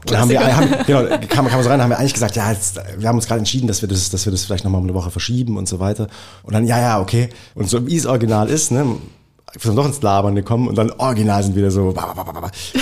Und 0.00 0.10
dann 0.10 0.20
haben 0.20 0.28
wir, 0.30 0.56
haben, 0.56 0.68
genau, 0.86 1.04
kam, 1.28 1.46
kam 1.46 1.62
so 1.62 1.68
rein, 1.68 1.80
haben 1.80 1.90
wir 1.90 1.98
eigentlich 1.98 2.14
gesagt, 2.14 2.34
ja, 2.36 2.50
jetzt, 2.50 2.80
wir 2.98 3.08
haben 3.08 3.16
uns 3.16 3.26
gerade 3.26 3.38
entschieden, 3.38 3.68
dass 3.68 3.82
wir 3.82 3.88
das, 3.88 4.10
dass 4.10 4.26
wir 4.26 4.32
das 4.32 4.44
vielleicht 4.44 4.64
nochmal 4.64 4.80
um 4.80 4.86
eine 4.86 4.94
Woche 4.94 5.10
verschieben 5.12 5.56
und 5.56 5.68
so 5.68 5.78
weiter. 5.78 6.08
Und 6.42 6.54
dann, 6.54 6.66
ja, 6.66 6.80
ja, 6.80 7.00
okay. 7.00 7.28
Und 7.54 7.70
so 7.70 7.86
wie 7.86 7.96
es 7.96 8.04
original 8.06 8.48
ist, 8.50 8.72
ne, 8.72 8.84
wir 9.62 9.70
sind 9.70 9.76
doch 9.76 9.86
ins 9.86 10.02
Labern 10.02 10.34
gekommen 10.34 10.68
und 10.68 10.76
dann 10.76 10.90
original 10.92 11.42
sind 11.42 11.56
wieder 11.56 11.70
so, 11.70 11.94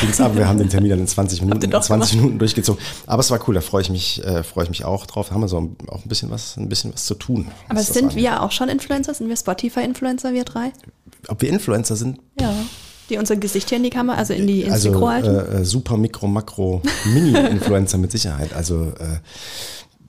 ging's 0.00 0.20
ab. 0.20 0.36
Wir 0.36 0.48
haben 0.48 0.58
den 0.58 0.68
Termin 0.68 0.90
dann 0.90 0.98
in 1.00 1.06
20 1.06 1.42
Minuten, 1.42 1.62
ihr 1.62 1.68
doch 1.68 1.82
20 1.82 2.16
Minuten 2.16 2.38
durchgezogen. 2.38 2.82
Aber 3.06 3.20
es 3.20 3.30
war 3.30 3.38
cool, 3.46 3.54
da 3.54 3.60
freue 3.60 3.82
ich 3.82 3.90
mich, 3.90 4.24
äh, 4.24 4.42
freue 4.42 4.64
ich 4.64 4.70
mich 4.70 4.84
auch 4.84 5.06
drauf. 5.06 5.28
Da 5.28 5.34
haben 5.34 5.42
wir 5.42 5.48
so 5.48 5.56
auch 5.88 6.04
ein 6.04 6.08
bisschen 6.08 6.30
was, 6.30 6.56
ein 6.56 6.68
bisschen 6.68 6.92
was 6.92 7.04
zu 7.04 7.14
tun. 7.14 7.48
Aber 7.68 7.80
sind 7.82 8.04
angeht. 8.04 8.16
wir 8.16 8.42
auch 8.42 8.50
schon 8.50 8.68
Influencer? 8.68 9.14
Sind 9.14 9.28
wir 9.28 9.36
Spotify-Influencer, 9.36 10.32
wir 10.32 10.44
drei? 10.44 10.72
Ob 11.28 11.42
wir 11.42 11.48
Influencer 11.48 11.96
sind? 11.96 12.18
Ja. 12.40 12.52
Die 13.10 13.18
unser 13.18 13.36
Gesicht 13.36 13.68
hier 13.68 13.76
in 13.76 13.84
die 13.84 13.90
Kamera, 13.90 14.16
also 14.16 14.32
in 14.32 14.46
die 14.46 14.62
ins 14.62 14.72
Also 14.72 14.90
Mikro 14.90 15.08
halten? 15.08 15.28
äh, 15.28 15.60
äh, 15.60 15.64
super 15.64 15.96
Mikro, 15.98 16.26
Makro, 16.26 16.80
Mini-Influencer 17.04 17.98
mit 17.98 18.10
Sicherheit. 18.10 18.54
Also 18.54 18.92
äh, 18.98 19.18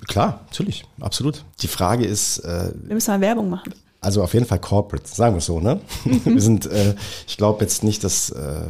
klar, 0.08 0.42
natürlich, 0.46 0.86
absolut. 1.02 1.44
Die 1.62 1.68
Frage 1.68 2.06
ist, 2.06 2.40
äh, 2.40 2.72
wir 2.74 2.94
müssen 2.96 3.12
mal 3.12 3.20
Werbung 3.22 3.50
machen. 3.50 3.74
Also 4.06 4.24
auf 4.24 4.34
jeden 4.34 4.46
Fall 4.46 4.60
Corporate, 4.60 5.08
sagen 5.08 5.36
wir 5.36 5.40
es 5.40 5.46
so, 5.46 5.60
ne? 5.60 5.82
wir 6.06 6.42
sind, 6.42 6.66
äh, 6.68 6.96
ich 7.28 7.38
glaube 7.38 7.64
jetzt 7.64 7.84
nicht, 7.84 8.04
dass 8.04 8.30
äh, 8.30 8.62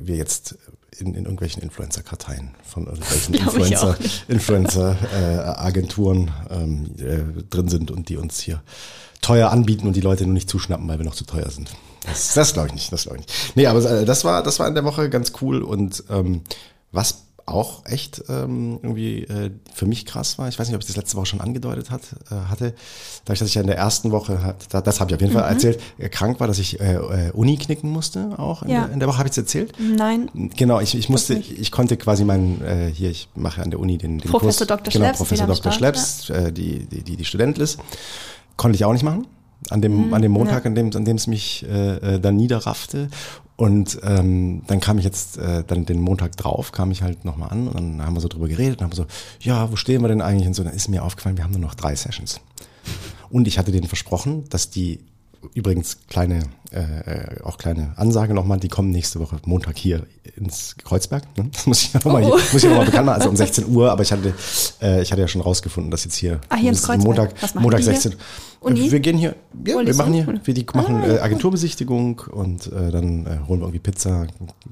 wir 0.00 0.16
jetzt 0.16 0.56
in, 0.98 1.14
in 1.14 1.24
irgendwelchen 1.24 1.62
Influencer-Karteien 1.62 2.50
von 2.64 2.86
irgendwelchen 2.86 3.34
ich 3.34 3.42
Influencer. 3.42 3.96
Influencer-Agenturen 4.28 6.30
ähm, 6.50 6.90
äh, 6.98 7.18
drin 7.48 7.68
sind 7.68 7.90
und 7.90 8.08
die 8.08 8.16
uns 8.16 8.40
hier 8.40 8.62
teuer 9.22 9.50
anbieten 9.50 9.86
und 9.86 9.94
die 9.94 10.00
Leute 10.00 10.24
nur 10.24 10.34
nicht 10.34 10.50
zuschnappen, 10.50 10.88
weil 10.88 10.98
wir 10.98 11.04
noch 11.04 11.14
zu 11.14 11.24
teuer 11.24 11.50
sind. 11.50 11.70
Das, 12.06 12.34
das 12.34 12.52
glaube 12.52 12.68
ich 12.68 12.74
nicht, 12.74 12.92
das 12.92 13.04
glaube 13.04 13.18
ich 13.18 13.26
nicht. 13.26 13.56
Nee, 13.56 13.66
aber 13.66 13.88
äh, 13.88 14.04
das 14.04 14.24
war, 14.24 14.42
das 14.42 14.58
war 14.58 14.66
in 14.66 14.74
der 14.74 14.84
Woche 14.84 15.08
ganz 15.10 15.32
cool 15.40 15.62
und 15.62 16.02
ähm, 16.10 16.42
was 16.92 17.26
auch 17.50 17.84
echt 17.86 18.22
ähm, 18.28 18.78
irgendwie 18.82 19.24
äh, 19.24 19.50
für 19.74 19.86
mich 19.86 20.06
krass 20.06 20.38
war. 20.38 20.48
Ich 20.48 20.58
weiß 20.58 20.68
nicht, 20.68 20.74
ob 20.76 20.80
ich 20.82 20.86
das 20.86 20.96
letzte 20.96 21.16
Woche 21.16 21.26
schon 21.26 21.40
angedeutet 21.40 21.90
hat, 21.90 22.02
äh, 22.30 22.34
hatte. 22.48 22.74
Dadurch, 23.24 23.38
dass 23.40 23.48
ich 23.48 23.54
ja 23.54 23.60
in 23.60 23.66
der 23.66 23.76
ersten 23.76 24.10
Woche, 24.12 24.42
hat, 24.42 24.86
das 24.86 25.00
habe 25.00 25.10
ich 25.10 25.14
auf 25.14 25.20
jeden 25.20 25.32
Fall 25.32 25.48
erzählt, 25.50 25.80
äh, 25.98 26.08
krank 26.08 26.40
war, 26.40 26.46
dass 26.46 26.58
ich 26.58 26.80
äh, 26.80 26.94
äh, 26.94 27.30
Uni 27.32 27.56
knicken 27.56 27.90
musste 27.90 28.38
auch 28.38 28.62
in, 28.62 28.70
Ja. 28.70 28.84
der, 28.86 28.92
in 28.94 29.00
der 29.00 29.08
Woche. 29.08 29.18
Habe 29.18 29.28
ich 29.28 29.32
es 29.32 29.38
erzählt? 29.38 29.72
Nein. 29.78 30.30
Genau, 30.56 30.80
ich, 30.80 30.94
ich 30.96 31.08
musste, 31.08 31.34
ich 31.34 31.70
konnte 31.70 31.96
quasi 31.96 32.24
meinen, 32.24 32.62
hier, 32.94 33.10
ich 33.10 33.28
mache 33.34 33.62
an 33.62 33.70
der 33.70 33.80
Uni 33.80 33.98
den, 33.98 34.18
den 34.18 34.30
Professor 34.30 34.66
Kurs. 34.66 34.78
Dr. 34.84 34.92
Genau, 34.92 35.04
Schlepps, 35.06 35.18
Professor 35.18 35.46
Dr. 35.46 35.72
Schlepps, 35.72 36.30
äh, 36.30 36.52
die, 36.52 36.86
die, 36.86 37.02
die, 37.02 37.16
die 37.16 37.24
Studentin 37.24 37.62
ist. 37.62 37.78
Konnte 38.56 38.76
ich 38.76 38.84
auch 38.84 38.92
nicht 38.92 39.02
machen. 39.02 39.26
An 39.68 39.82
dem, 39.82 40.06
Mhm, 40.08 40.14
an 40.14 40.22
dem 40.22 40.32
Montag, 40.32 40.64
an 40.64 40.74
dem, 40.74 40.90
an 40.96 41.04
dem 41.04 41.16
es 41.16 41.26
mich 41.26 41.64
äh, 41.68 42.18
dann 42.18 42.36
niederraffte. 42.36 43.08
Und 43.60 44.00
ähm, 44.04 44.62
dann 44.68 44.80
kam 44.80 44.96
ich 44.96 45.04
jetzt, 45.04 45.36
äh, 45.36 45.62
dann 45.66 45.84
den 45.84 46.00
Montag 46.00 46.34
drauf, 46.34 46.72
kam 46.72 46.90
ich 46.92 47.02
halt 47.02 47.26
nochmal 47.26 47.50
an 47.50 47.68
und 47.68 47.74
dann 47.74 48.06
haben 48.06 48.14
wir 48.14 48.22
so 48.22 48.28
drüber 48.28 48.48
geredet 48.48 48.78
und 48.78 48.84
haben 48.84 48.96
so, 48.96 49.04
ja, 49.38 49.70
wo 49.70 49.76
stehen 49.76 50.00
wir 50.00 50.08
denn 50.08 50.22
eigentlich? 50.22 50.46
Und 50.46 50.54
so, 50.54 50.64
dann 50.64 50.72
ist 50.72 50.88
mir 50.88 51.04
aufgefallen, 51.04 51.36
wir 51.36 51.44
haben 51.44 51.50
nur 51.50 51.60
noch 51.60 51.74
drei 51.74 51.94
Sessions. 51.94 52.40
Und 53.28 53.46
ich 53.46 53.58
hatte 53.58 53.70
denen 53.70 53.86
versprochen, 53.86 54.48
dass 54.48 54.70
die 54.70 55.00
übrigens 55.54 55.98
kleine, 56.08 56.42
äh, 56.70 56.78
äh, 56.80 57.42
auch 57.42 57.56
kleine 57.58 57.94
Ansage 57.96 58.34
nochmal, 58.34 58.58
die 58.60 58.68
kommen 58.68 58.90
nächste 58.90 59.20
Woche 59.20 59.36
Montag 59.46 59.76
hier 59.78 60.06
ins 60.36 60.76
Kreuzberg. 60.84 61.24
Ne? 61.36 61.48
Das 61.52 61.66
muss 61.66 61.82
ich 61.82 61.94
nochmal 61.94 62.22
Oh. 62.24 62.36
hier, 62.36 62.44
muss 62.52 62.62
ich 62.62 62.68
noch 62.68 62.76
mal 62.76 62.84
bekannt 62.84 63.06
machen, 63.06 63.16
also 63.18 63.30
um 63.30 63.36
16 63.44 63.66
Uhr, 63.68 63.90
aber 63.90 64.02
ich 64.02 64.12
hatte, 64.12 64.34
äh, 64.82 65.02
ich 65.02 65.10
hatte 65.10 65.20
ja 65.22 65.28
schon 65.28 65.40
rausgefunden, 65.40 65.90
dass 65.90 66.04
jetzt 66.04 66.16
hier, 66.16 66.40
Ah, 66.48 66.56
hier 66.56 66.68
ins 66.70 66.82
Kreuzberg. 66.82 67.04
Montag, 67.04 67.34
Was 67.42 67.54
Montag 67.54 67.78
die 67.80 67.84
hier? 67.84 67.92
16 67.94 68.14
Uni? 68.60 68.92
Wir 68.92 69.00
gehen 69.00 69.16
hier, 69.16 69.34
ja, 69.66 69.84
wir 69.84 69.94
machen 69.94 70.12
hier, 70.12 70.26
wir 70.44 70.54
die 70.54 70.66
machen 70.74 70.96
Ah, 71.02 71.06
äh. 71.06 71.18
Agenturbesichtigung 71.20 72.20
und 72.30 72.66
äh, 72.66 72.90
dann 72.90 73.24
äh, 73.26 73.38
holen 73.48 73.60
wir 73.60 73.66
irgendwie 73.66 73.78
Pizza, 73.78 74.26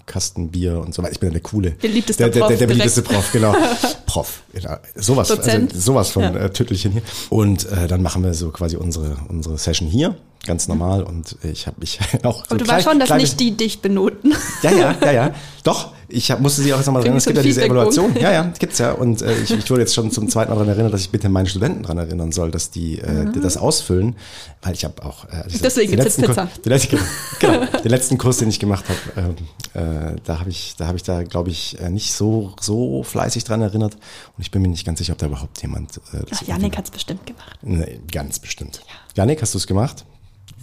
Kasten 0.04 0.50
Bier 0.50 0.78
und 0.80 0.94
so 0.94 1.02
weiter. 1.02 1.12
Ich 1.12 1.20
bin 1.20 1.30
ja 1.30 1.32
der 1.32 1.42
coole, 1.42 1.70
der, 1.70 1.88
der, 1.90 2.02
der, 2.02 2.04
Prof 2.04 2.48
der 2.48 2.56
direkt. 2.58 2.68
beliebteste 2.68 3.02
Prof, 3.02 3.32
genau. 3.32 3.54
Prof, 4.06 4.42
ja, 4.60 4.78
sowas, 4.94 5.28
Dozent. 5.28 5.70
also 5.72 5.80
sowas 5.92 6.10
von 6.10 6.22
Ja. 6.22 6.34
äh, 6.36 6.50
Tüttelchen 6.50 6.92
hier. 6.92 7.02
Und 7.30 7.66
äh, 7.70 7.86
dann 7.88 8.02
machen 8.02 8.22
wir 8.22 8.34
so 8.34 8.50
quasi 8.50 8.76
unsere 8.76 9.16
unsere 9.28 9.56
Session 9.58 9.88
hier, 9.88 10.16
ganz 10.48 10.66
normal. 10.66 11.04
Und 11.04 11.36
ich 11.44 11.68
habe 11.68 11.76
mich 11.78 12.00
auch. 12.24 12.40
Aber 12.40 12.48
so 12.50 12.56
du 12.56 12.66
weißt 12.66 12.84
schon, 12.88 12.98
dass 12.98 13.06
kleine- 13.06 13.22
nicht 13.22 13.38
die 13.38 13.52
dich 13.56 13.80
benoten. 13.80 14.34
Ja, 14.62 14.72
ja, 14.72 14.96
ja, 15.00 15.12
ja. 15.12 15.34
Doch, 15.62 15.92
ich 16.08 16.30
hab, 16.30 16.40
musste 16.40 16.62
sie 16.62 16.72
auch 16.72 16.78
jetzt 16.78 16.86
nochmal 16.86 17.02
dran. 17.02 17.10
Kriegen 17.10 17.18
Es 17.18 17.24
gibt 17.26 17.36
ja 17.36 17.42
diese. 17.42 17.62
Evaluation. 17.64 18.16
Ja, 18.18 18.32
ja, 18.32 18.52
gibt's 18.58 18.78
ja. 18.78 18.92
Und 18.92 19.22
äh, 19.22 19.36
ich, 19.42 19.50
ich 19.52 19.70
wurde 19.70 19.82
jetzt 19.82 19.94
schon 19.94 20.10
zum 20.10 20.28
zweiten 20.28 20.50
Mal 20.50 20.56
daran 20.56 20.68
erinnert, 20.70 20.92
dass 20.94 21.02
ich 21.02 21.10
bitte 21.10 21.28
meine 21.28 21.48
Studenten 21.48 21.82
daran 21.82 21.98
erinnern 21.98 22.32
soll, 22.32 22.50
dass 22.50 22.70
die, 22.70 22.98
äh, 22.98 23.30
die 23.30 23.40
das 23.40 23.56
ausfüllen, 23.58 24.16
weil 24.62 24.72
ich 24.74 24.84
habe 24.84 25.04
auch. 25.04 25.24
Äh, 25.26 25.44
Mhm. 25.48 25.60
Deswegen 25.62 25.90
den 25.92 26.00
letzten 26.00 26.22
Kurs- 26.24 26.36
Pizza. 26.36 26.48
Den 26.64 26.72
letzten, 26.72 26.98
genau, 27.38 27.64
den 27.66 27.90
letzten 27.90 28.18
Kurs, 28.18 28.38
den 28.38 28.48
ich 28.48 28.58
gemacht 28.58 28.84
habe, 29.14 29.34
ähm, 29.76 30.12
äh, 30.12 30.16
da 30.24 30.40
habe 30.40 30.50
ich, 30.50 30.74
da 30.76 30.86
habe 30.86 30.96
ich 30.96 31.02
da, 31.04 31.22
glaube 31.22 31.50
ich, 31.50 31.78
äh, 31.80 31.90
nicht 31.90 32.12
so 32.14 32.54
so 32.60 33.02
fleißig 33.02 33.44
dran 33.44 33.60
erinnert. 33.62 33.94
Und 33.94 34.42
ich 34.42 34.50
bin 34.50 34.62
mir 34.62 34.68
nicht 34.68 34.84
ganz 34.86 34.98
sicher, 34.98 35.12
ob 35.12 35.18
da 35.18 35.26
überhaupt 35.26 35.60
jemand. 35.62 35.98
Äh, 36.12 36.22
Ach, 36.34 36.42
Janik 36.42 36.76
hat's 36.76 36.90
bestimmt 36.90 37.24
gemacht. 37.26 37.58
Nee, 37.62 38.00
ganz 38.10 38.38
bestimmt. 38.38 38.80
Janik, 39.14 39.42
hast 39.42 39.54
du 39.54 39.58
es 39.58 39.66
gemacht? 39.66 40.04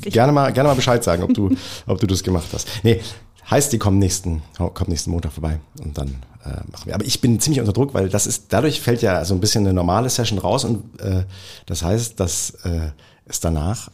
Gerne 0.01 0.31
mal, 0.31 0.51
gerne 0.53 0.69
mal 0.69 0.75
Bescheid 0.75 1.03
sagen, 1.03 1.23
ob 1.23 1.33
du, 1.33 1.55
ob 1.87 1.99
du 1.99 2.07
das 2.07 2.23
gemacht 2.23 2.47
hast. 2.53 2.67
Nee, 2.83 3.01
Heißt, 3.49 3.71
die 3.71 3.77
kommen 3.77 3.99
nächsten, 3.99 4.41
kommen 4.57 4.89
nächsten 4.89 5.11
Montag 5.11 5.31
vorbei 5.31 5.59
und 5.79 5.95
dann 5.97 6.23
äh, 6.43 6.61
machen 6.71 6.85
wir. 6.85 6.95
Aber 6.95 7.05
ich 7.05 7.21
bin 7.21 7.39
ziemlich 7.39 7.59
unter 7.59 7.73
Druck, 7.73 7.93
weil 7.93 8.09
das 8.09 8.25
ist, 8.25 8.45
dadurch 8.49 8.81
fällt 8.81 9.03
ja 9.03 9.23
so 9.23 9.35
ein 9.35 9.39
bisschen 9.39 9.65
eine 9.65 9.73
normale 9.73 10.09
Session 10.09 10.39
raus 10.39 10.63
und 10.63 10.99
äh, 10.99 11.25
das 11.67 11.83
heißt, 11.83 12.19
dass 12.19 12.51
äh, 12.63 12.89
es 13.25 13.41
danach 13.41 13.91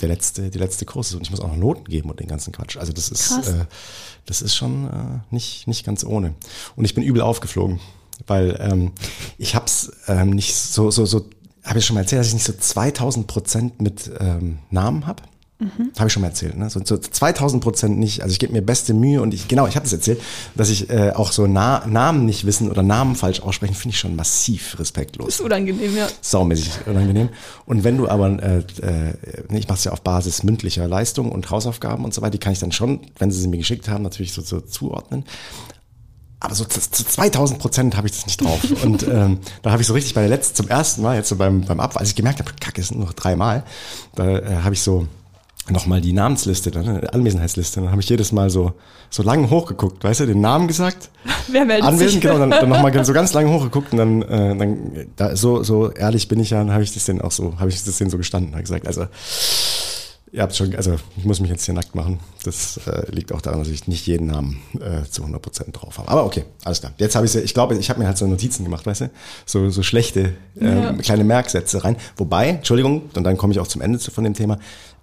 der 0.00 0.08
letzte, 0.08 0.48
die 0.48 0.58
letzte 0.58 0.86
Kurs 0.86 1.08
ist 1.08 1.14
und 1.14 1.22
ich 1.22 1.30
muss 1.30 1.40
auch 1.40 1.48
noch 1.48 1.56
Noten 1.56 1.84
geben 1.84 2.08
und 2.08 2.20
den 2.20 2.26
ganzen 2.26 2.54
Quatsch. 2.54 2.78
Also 2.78 2.94
das 2.94 3.10
ist, 3.10 3.48
äh, 3.48 3.66
das 4.24 4.40
ist 4.40 4.54
schon 4.54 4.86
äh, 4.86 5.20
nicht, 5.30 5.66
nicht 5.66 5.84
ganz 5.84 6.02
ohne. 6.02 6.32
Und 6.74 6.86
ich 6.86 6.94
bin 6.94 7.04
übel 7.04 7.20
aufgeflogen, 7.20 7.80
weil 8.26 8.56
ähm, 8.60 8.92
ich 9.36 9.54
hab's 9.54 9.92
ähm, 10.08 10.30
nicht 10.30 10.56
so, 10.56 10.90
so, 10.90 11.04
so, 11.04 11.28
habe 11.64 11.78
ich 11.78 11.86
schon 11.86 11.94
mal 11.94 12.00
erzählt, 12.00 12.20
dass 12.20 12.28
ich 12.28 12.34
nicht 12.34 12.46
so 12.46 12.52
2000 12.52 13.26
Prozent 13.26 13.80
mit 13.80 14.10
ähm, 14.18 14.58
Namen 14.70 15.06
habe. 15.06 15.22
Mhm. 15.60 15.92
Habe 15.98 16.06
ich 16.06 16.12
schon 16.12 16.22
mal 16.22 16.28
erzählt, 16.28 16.56
ne? 16.56 16.70
So, 16.70 16.80
so 16.82 16.96
2000 16.96 17.62
Prozent 17.62 17.98
nicht. 17.98 18.22
Also 18.22 18.32
ich 18.32 18.38
gebe 18.38 18.52
mir 18.52 18.62
beste 18.62 18.94
Mühe 18.94 19.20
und 19.20 19.34
ich, 19.34 19.46
genau, 19.46 19.66
ich 19.66 19.76
habe 19.76 19.84
das 19.84 19.92
erzählt, 19.92 20.22
dass 20.54 20.70
ich 20.70 20.88
äh, 20.88 21.10
auch 21.10 21.32
so 21.32 21.46
Na 21.46 21.86
Namen 21.86 22.24
nicht 22.24 22.46
wissen 22.46 22.70
oder 22.70 22.82
Namen 22.82 23.14
falsch 23.14 23.40
aussprechen, 23.40 23.74
finde 23.74 23.94
ich 23.94 24.00
schon 24.00 24.16
massiv 24.16 24.78
respektlos. 24.78 25.28
ist 25.28 25.40
unangenehm, 25.42 25.94
ja. 25.94 26.08
Saumäßig 26.22 26.70
unangenehm. 26.86 27.28
Und 27.66 27.84
wenn 27.84 27.98
du 27.98 28.08
aber, 28.08 28.42
äh, 28.42 28.58
äh, 28.80 29.14
ich 29.50 29.68
mache 29.68 29.76
es 29.76 29.84
ja 29.84 29.92
auf 29.92 30.00
Basis 30.00 30.42
mündlicher 30.44 30.88
Leistung 30.88 31.30
und 31.30 31.50
Hausaufgaben 31.50 32.06
und 32.06 32.14
so 32.14 32.22
weiter, 32.22 32.32
die 32.32 32.38
kann 32.38 32.54
ich 32.54 32.58
dann 32.60 32.72
schon, 32.72 33.00
wenn 33.18 33.30
sie 33.30 33.38
sie 33.38 33.48
mir 33.48 33.58
geschickt 33.58 33.86
haben, 33.86 34.02
natürlich 34.02 34.32
so, 34.32 34.40
so 34.40 34.60
zuordnen. 34.60 35.24
Aber 36.40 36.54
so 36.54 36.64
zu, 36.64 36.80
zu 36.80 37.04
2000 37.04 37.58
Prozent 37.58 37.96
habe 37.96 38.08
ich 38.08 38.14
das 38.14 38.26
nicht 38.26 38.42
drauf. 38.42 38.60
Und 38.82 39.06
ähm, 39.06 39.38
da 39.62 39.70
habe 39.70 39.82
ich 39.82 39.86
so 39.86 39.94
richtig 39.94 40.14
bei 40.14 40.22
der 40.22 40.30
letzten, 40.30 40.56
zum 40.56 40.68
ersten 40.68 41.02
Mal, 41.02 41.16
jetzt 41.16 41.28
so 41.28 41.36
beim, 41.36 41.62
beim 41.62 41.80
Abwahl, 41.80 42.00
als 42.00 42.10
ich 42.10 42.16
gemerkt 42.16 42.38
habe, 42.40 42.50
kacke, 42.58 42.80
es 42.80 42.88
sind 42.88 42.98
nur 42.98 43.12
dreimal, 43.12 43.64
da 44.14 44.38
äh, 44.38 44.56
habe 44.62 44.74
ich 44.74 44.82
so 44.82 45.06
nochmal 45.68 46.00
die 46.00 46.12
Namensliste, 46.12 46.70
dann, 46.70 47.04
Anwesenheitsliste. 47.06 47.80
Dann 47.80 47.90
habe 47.90 48.00
ich 48.00 48.08
jedes 48.08 48.32
Mal 48.32 48.50
so, 48.50 48.72
so 49.10 49.22
lange 49.22 49.50
hochgeguckt, 49.50 50.02
weißt 50.02 50.20
du, 50.20 50.26
den 50.26 50.40
Namen 50.40 50.66
gesagt. 50.66 51.10
Wer 51.48 51.64
meldet 51.64 51.86
Anwesend, 51.86 52.10
sich? 52.10 52.20
genau, 52.22 52.38
dann, 52.38 52.50
dann 52.50 52.68
nochmal 52.68 53.04
so 53.04 53.12
ganz 53.12 53.32
lange 53.32 53.50
hochgeguckt 53.50 53.92
und 53.92 53.98
dann, 53.98 54.22
äh, 54.22 54.56
dann 54.56 55.06
da, 55.16 55.36
so, 55.36 55.62
so 55.62 55.90
ehrlich 55.90 56.28
bin 56.28 56.40
ich 56.40 56.50
ja, 56.50 56.58
dann 56.58 56.72
habe 56.72 56.82
ich 56.82 56.94
das 56.94 57.04
denen 57.04 57.20
auch 57.20 57.32
so, 57.32 57.58
habe 57.58 57.68
ich 57.68 57.84
das 57.84 57.98
denen 57.98 58.10
so 58.10 58.16
gestanden, 58.16 58.52
habe 58.52 58.62
gesagt, 58.62 58.86
also 58.86 59.06
ihr 60.32 60.42
habt 60.42 60.54
schon, 60.54 60.74
also 60.76 60.96
ich 61.16 61.24
muss 61.24 61.40
mich 61.40 61.50
jetzt 61.50 61.64
hier 61.64 61.74
nackt 61.74 61.94
machen. 61.94 62.20
Das 62.44 62.78
äh, 62.86 63.10
liegt 63.10 63.32
auch 63.32 63.40
daran, 63.40 63.58
dass 63.58 63.68
ich 63.68 63.88
nicht 63.88 64.06
jeden 64.06 64.28
Namen 64.28 64.60
äh, 64.80 65.08
zu 65.08 65.22
100% 65.24 65.72
drauf 65.72 65.98
habe. 65.98 66.08
Aber 66.08 66.24
okay, 66.24 66.44
alles 66.64 66.80
klar. 66.80 66.92
Jetzt 66.98 67.16
habe 67.16 67.26
ich 67.26 67.34
ich 67.34 67.54
glaube, 67.54 67.76
ich 67.76 67.90
habe 67.90 68.00
mir 68.00 68.06
halt 68.06 68.18
so 68.18 68.26
Notizen 68.26 68.64
gemacht, 68.64 68.86
weißt 68.86 69.02
du? 69.02 69.10
So, 69.46 69.70
so 69.70 69.82
schlechte 69.82 70.34
äh, 70.60 70.66
Ja. 70.82 70.92
kleine 70.94 71.24
Merksätze 71.24 71.84
rein. 71.84 71.96
Wobei, 72.16 72.48
Entschuldigung, 72.48 73.10
und 73.14 73.24
dann 73.24 73.36
komme 73.36 73.52
ich 73.52 73.60
auch 73.60 73.68
zum 73.68 73.82
Ende 73.82 73.98
zu, 73.98 74.10
von 74.10 74.24
dem 74.24 74.34
Thema. 74.34 74.58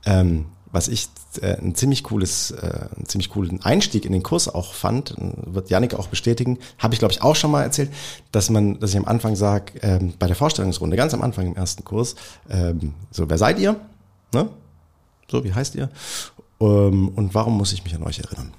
Ähm, 0.06 0.46
was 0.72 0.90
ich 0.90 1.08
äh, 1.42 1.58
ein 1.58 1.76
ziemlich 1.76 2.04
cooles, 2.04 2.52
äh, 2.52 2.88
einen 2.96 3.06
ziemlich 3.08 3.30
coolen 3.30 3.62
Einstieg 3.64 4.06
in 4.06 4.12
den 4.12 4.22
Kurs 4.22 4.54
auch 4.54 4.74
fand, 4.74 5.16
wird 5.18 5.70
Janik 5.70 5.94
auch 5.96 6.08
bestätigen, 6.08 6.60
habe 6.78 6.94
ich 6.94 7.00
glaube 7.00 7.14
ich 7.14 7.22
auch 7.22 7.36
schon 7.36 7.52
mal 7.52 7.64
erzählt, 7.64 7.90
dass 8.32 8.50
man, 8.50 8.80
dass 8.80 8.92
ich 8.92 8.98
am 8.98 9.06
Anfang 9.06 9.36
sage, 9.36 9.74
ähm, 9.82 10.14
bei 10.20 10.28
der 10.28 10.36
Vorstellungsrunde, 10.36 10.98
ganz 10.98 11.14
am 11.14 11.22
Anfang 11.22 11.48
im 11.48 11.56
ersten 11.56 11.84
Kurs, 11.86 12.16
ähm, 12.50 12.94
so, 13.12 13.30
wer 13.30 13.38
seid 13.38 13.60
ihr? 13.60 13.78
Ne? 14.34 14.50
So, 15.30 15.44
wie 15.44 15.54
heißt 15.54 15.76
ihr? 15.76 15.90
Ähm, 16.60 17.10
und 17.10 17.34
warum 17.36 17.58
muss 17.58 17.74
ich 17.74 17.84
mich 17.84 17.96
an 17.96 18.04
euch 18.04 18.20
erinnern? 18.20 18.54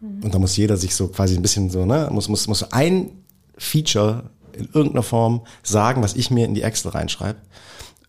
Und 0.00 0.32
da 0.32 0.38
muss 0.38 0.56
jeder 0.56 0.76
sich 0.76 0.94
so 0.94 1.08
quasi 1.08 1.34
ein 1.36 1.42
bisschen 1.42 1.70
so, 1.70 1.84
ne, 1.84 2.08
muss, 2.12 2.28
muss, 2.28 2.46
muss 2.46 2.72
ein 2.72 3.10
Feature 3.56 4.30
in 4.52 4.68
irgendeiner 4.72 5.02
Form 5.02 5.42
sagen, 5.62 6.02
was 6.02 6.14
ich 6.14 6.30
mir 6.30 6.44
in 6.44 6.54
die 6.54 6.62
Excel 6.62 6.92
reinschreibe. 6.92 7.38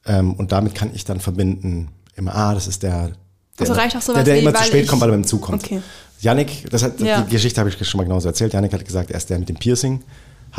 Ähm, 0.05 0.33
und 0.33 0.51
damit 0.51 0.75
kann 0.75 0.91
ich 0.93 1.03
dann 1.05 1.19
verbinden, 1.19 1.89
immer, 2.15 2.35
ah, 2.35 2.53
das 2.53 2.67
ist 2.67 2.83
der, 2.83 3.07
der, 3.09 3.15
Also 3.59 3.73
reicht 3.73 3.95
auch 3.95 4.01
sowas 4.01 4.23
der, 4.23 4.23
der 4.23 4.35
wie, 4.35 4.39
immer 4.39 4.53
zu 4.53 4.63
spät 4.63 4.87
kommt, 4.87 5.01
weil 5.01 5.09
er 5.09 5.17
mit 5.17 5.25
dem 5.25 5.27
Zug 5.29 5.41
kommt. 5.41 5.63
Okay. 5.63 5.81
Yannick, 6.21 6.69
das 6.69 6.83
hat, 6.83 6.99
Ja. 6.99 7.21
die 7.21 7.29
Geschichte 7.31 7.59
habe 7.59 7.69
ich 7.69 7.87
schon 7.87 7.97
mal 7.97 8.03
genauso 8.03 8.27
erzählt. 8.27 8.53
Yannick 8.53 8.73
hat 8.73 8.85
gesagt, 8.85 9.09
er 9.11 9.17
ist 9.17 9.29
der 9.29 9.39
mit 9.39 9.49
dem 9.49 9.55
Piercing, 9.55 10.03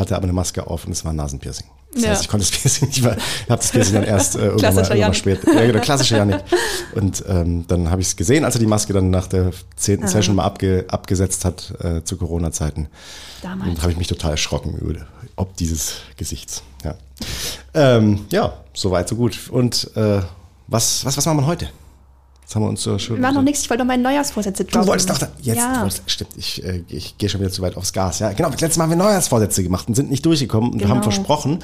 hatte 0.00 0.16
aber 0.16 0.24
eine 0.24 0.32
Maske 0.32 0.66
auf 0.66 0.86
und 0.86 0.92
es 0.92 1.04
war 1.04 1.12
ein 1.12 1.16
Nasenpiercing. 1.16 1.66
Das 1.92 2.02
Ja. 2.02 2.10
heißt, 2.10 2.22
ich 2.22 2.28
konnte 2.28 2.46
das 2.46 2.56
Piercing 2.56 2.88
nicht 2.88 3.02
mehr, 3.02 3.12
habe 3.48 3.56
das 3.56 3.70
Piercing 3.70 3.94
dann 3.94 4.04
erst 4.04 4.36
äh, 4.36 4.46
irgendwann, 4.46 4.74
mal, 4.74 4.82
irgendwann 4.82 5.08
mal 5.08 5.14
spät. 5.14 5.40
Ja, 5.44 5.66
genau, 5.66 5.80
klassischer 5.80 6.18
Yannick. 6.18 6.40
Und 6.94 7.24
ähm, 7.28 7.64
dann 7.66 7.90
habe 7.90 8.00
ich 8.00 8.08
es 8.08 8.16
gesehen, 8.16 8.44
als 8.44 8.54
er 8.54 8.60
die 8.60 8.66
Maske 8.66 8.92
dann 8.92 9.10
nach 9.10 9.26
der 9.26 9.50
zehnten 9.76 10.06
Session 10.06 10.36
mal 10.36 10.44
abge, 10.44 10.84
abgesetzt 10.88 11.44
hat 11.44 11.74
äh, 11.82 12.04
zu 12.04 12.16
Corona-Zeiten. 12.16 12.88
Damals. 13.42 13.70
Und 13.70 13.82
habe 13.82 13.90
ich 13.92 13.98
mich 13.98 14.06
total 14.06 14.32
erschrocken 14.32 14.76
über 14.78 15.00
ob 15.36 15.56
dieses 15.56 15.94
Gesichts. 16.16 16.62
Ja, 16.84 16.94
ähm, 17.74 18.26
ja 18.30 18.52
soweit, 18.74 19.08
so 19.08 19.16
gut. 19.16 19.48
Und 19.50 19.90
äh, 19.96 20.20
was, 20.68 21.04
was, 21.04 21.16
was 21.16 21.26
machen 21.26 21.38
wir 21.38 21.46
heute? 21.46 21.70
Jetzt 22.50 22.56
haben 22.56 22.62
wir 22.64 22.68
uns 22.68 22.82
so 22.82 22.98
schön. 22.98 23.14
Wir 23.14 23.22
machen 23.22 23.36
noch 23.36 23.42
nichts, 23.42 23.60
ich 23.62 23.70
wollte 23.70 23.84
noch 23.84 23.86
meinen 23.86 24.02
Neujahrsvorsätze 24.02 24.64
droppen. 24.64 24.80
Du 24.82 24.88
wolltest 24.88 25.08
doch 25.08 25.18
da, 25.18 25.28
jetzt, 25.40 25.56
ja. 25.58 25.82
wolltest, 25.82 26.02
stimmt, 26.10 26.30
ich, 26.36 26.64
äh, 26.64 26.82
ich 26.88 27.16
gehe 27.16 27.28
schon 27.28 27.40
wieder 27.40 27.52
zu 27.52 27.62
weit 27.62 27.76
aufs 27.76 27.92
Gas. 27.92 28.18
Ja, 28.18 28.32
genau, 28.32 28.50
das 28.50 28.60
letzte 28.60 28.80
Mal 28.80 28.86
haben 28.86 28.90
wir 28.90 28.96
Neujahrsvorsätze 28.96 29.62
gemacht 29.62 29.86
und 29.86 29.94
sind 29.94 30.10
nicht 30.10 30.26
durchgekommen 30.26 30.72
und 30.72 30.78
Genau. 30.78 30.90
haben 30.96 31.02
versprochen, 31.04 31.60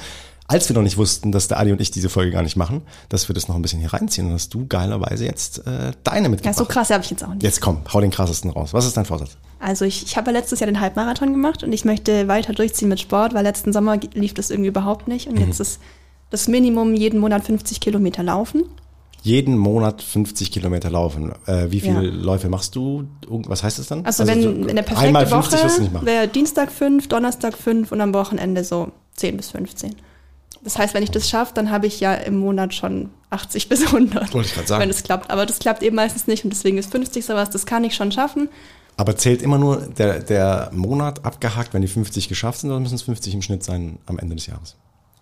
als 0.47 0.69
wir 0.69 0.75
noch 0.77 0.83
nicht 0.83 0.95
wussten, 0.95 1.33
dass 1.33 1.49
der 1.49 1.59
Adi 1.59 1.73
und 1.73 1.81
ich 1.81 1.91
diese 1.91 2.07
Folge 2.07 2.31
gar 2.31 2.41
nicht 2.41 2.55
machen, 2.55 2.83
dass 3.09 3.27
wir 3.27 3.33
das 3.35 3.49
noch 3.49 3.57
ein 3.57 3.61
bisschen 3.61 3.81
hier 3.81 3.91
reinziehen 3.91 4.27
und 4.27 4.33
hast 4.33 4.53
du 4.53 4.65
geilerweise 4.65 5.25
jetzt 5.25 5.57
äh, 5.67 5.91
deine 6.05 6.23
ja, 6.27 6.29
mitgebracht. 6.29 6.57
so 6.57 6.63
krass 6.63 6.89
habe 6.89 7.03
ich 7.03 7.09
jetzt 7.09 7.21
auch 7.25 7.33
nicht. 7.33 7.43
Jetzt 7.43 7.59
komm, 7.59 7.79
hau 7.93 7.99
den 7.99 8.11
krassesten 8.11 8.49
raus. 8.51 8.73
Was 8.73 8.85
ist 8.85 8.95
dein 8.95 9.03
Vorsatz? 9.03 9.31
Also 9.59 9.83
ich, 9.83 10.03
ich 10.05 10.15
habe 10.15 10.31
ja 10.31 10.37
letztes 10.37 10.61
Jahr 10.61 10.67
den 10.67 10.79
Halbmarathon 10.79 11.33
gemacht 11.33 11.63
und 11.63 11.73
ich 11.73 11.83
möchte 11.83 12.29
weiter 12.29 12.53
durchziehen 12.53 12.87
mit 12.87 13.01
Sport, 13.01 13.33
weil 13.33 13.43
letzten 13.43 13.73
Sommer 13.73 13.97
lief 14.13 14.33
das 14.33 14.51
irgendwie 14.51 14.69
überhaupt 14.69 15.09
nicht. 15.09 15.27
Und 15.27 15.35
Mhm. 15.37 15.47
jetzt 15.47 15.59
ist 15.59 15.81
das 16.29 16.47
Minimum 16.47 16.93
jeden 16.93 17.19
Monat 17.19 17.43
50 17.43 17.81
Kilometer 17.81 18.23
laufen. 18.23 18.63
Jeden 19.27 19.57
Monat 19.57 20.01
50 20.01 20.51
Kilometer 20.51 20.89
laufen. 20.89 21.33
Äh, 21.47 21.69
wie 21.69 21.81
viele 21.81 22.05
Ja. 22.05 22.13
Läufe 22.13 22.47
machst 22.47 22.77
du? 22.77 23.03
Was 23.27 23.61
heißt 23.61 23.77
das 23.77 23.87
dann? 23.87 24.05
Also, 24.05 24.25
wenn 24.25 24.41
so 24.41 24.49
in 24.49 24.75
der 24.75 24.83
perfekte 24.83 24.99
einmal 24.99 25.27
50 25.27 25.63
wirst 25.63 25.77
du 25.77 25.81
nicht 25.81 25.93
Woche 25.93 26.05
wäre 26.05 26.27
Dienstag 26.29 26.71
5, 26.71 27.09
Donnerstag 27.09 27.57
5 27.57 27.91
und 27.91 27.99
am 27.99 28.13
Wochenende 28.13 28.63
so 28.63 28.91
10 29.15 29.35
bis 29.35 29.51
15. 29.51 29.95
Das 30.63 30.77
heißt, 30.77 30.93
wenn 30.93 31.03
ich 31.03 31.11
das 31.11 31.29
schaffe, 31.29 31.51
dann 31.53 31.71
habe 31.71 31.87
ich 31.87 31.99
ja 31.99 32.13
im 32.13 32.37
Monat 32.37 32.73
schon 32.73 33.09
80 33.29 33.67
bis 33.69 33.85
100. 33.87 34.33
Wollte 34.33 34.47
ich 34.47 34.55
grad 34.55 34.67
sagen. 34.67 34.81
Wenn 34.81 34.89
es 34.89 35.03
klappt. 35.03 35.29
Aber 35.29 35.45
das 35.45 35.59
klappt 35.59 35.83
eben 35.83 35.97
meistens 35.97 36.27
nicht 36.27 36.45
und 36.45 36.51
deswegen 36.51 36.77
ist 36.77 36.89
50 36.89 37.25
sowas, 37.25 37.49
das 37.49 37.65
kann 37.65 37.83
ich 37.83 37.95
schon 37.95 38.13
schaffen. 38.13 38.47
Aber 38.95 39.17
zählt 39.17 39.41
immer 39.41 39.57
nur 39.57 39.77
der, 39.97 40.19
der 40.21 40.71
Monat 40.73 41.25
abgehakt, 41.25 41.73
wenn 41.73 41.81
die 41.81 41.87
50 41.89 42.29
geschafft 42.29 42.61
sind, 42.61 42.71
oder 42.71 42.79
müssen 42.79 42.95
es 42.95 43.03
50 43.03 43.33
im 43.33 43.41
Schnitt 43.41 43.63
sein 43.63 43.99
am 44.07 44.17
Ende 44.17 44.35
des 44.35 44.47
Jahres? 44.47 44.77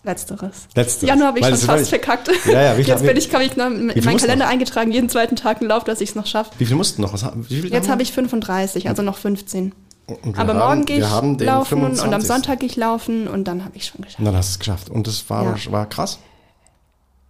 Letzteres. 0.06 0.68
Letzteres. 0.76 1.10
Januar 1.10 1.28
habe 1.30 1.40
ich 1.40 1.46
Weil 1.46 1.58
schon 1.58 1.68
fast 1.68 1.90
verkackt. 1.90 2.30
Ja, 2.46 2.62
ja, 2.62 2.76
Jetzt 2.78 3.04
bin 3.04 3.18
ich, 3.18 3.34
habe 3.34 3.44
ich 3.44 3.56
noch 3.58 3.66
in 3.68 3.88
meinen 3.88 4.02
Kalender 4.18 4.46
noch? 4.46 4.52
eingetragen, 4.52 4.92
jeden 4.92 5.10
zweiten 5.10 5.36
Tag 5.36 5.60
einen 5.60 5.70
Lauf, 5.70 5.84
dass 5.84 6.00
ich 6.02 6.10
es 6.10 6.16
noch 6.16 6.26
schaffe. 6.28 6.52
Wie 6.60 6.66
viel 6.66 6.76
mussten 6.76 7.02
noch? 7.02 7.14
Was, 7.14 7.26
viel 7.48 7.72
Jetzt 7.72 7.90
habe 7.90 8.02
ich 8.04 8.12
35, 8.12 8.88
also 8.88 9.02
noch 9.02 9.18
15. 9.18 9.74
wir? 10.08 10.16
Und 10.24 10.36
wir 10.36 10.40
Aber 10.40 10.54
haben- 10.54 10.60
morgen 10.60 10.86
gehe 10.86 10.98
ich 10.98 11.02
laufen 11.02 11.36
und 11.40 11.42
am 11.50 12.22
25.. 12.22 12.28
Sonntag 12.28 12.60
gehe 12.60 12.70
ich 12.70 12.76
laufen 12.76 13.28
und 13.28 13.46
dann 13.46 13.66
habe 13.66 13.76
ich 13.76 13.86
schon 13.88 14.02
geschafft. 14.02 14.20
Und 14.20 14.26
dann 14.26 14.36
hast 14.36 14.50
du 14.50 14.52
es 14.54 14.60
geschafft. 14.60 14.90
Und 14.90 15.08
das 15.08 15.28
war, 15.30 15.58
Ja. 15.58 15.72
war 15.72 15.88
krass. 15.90 16.20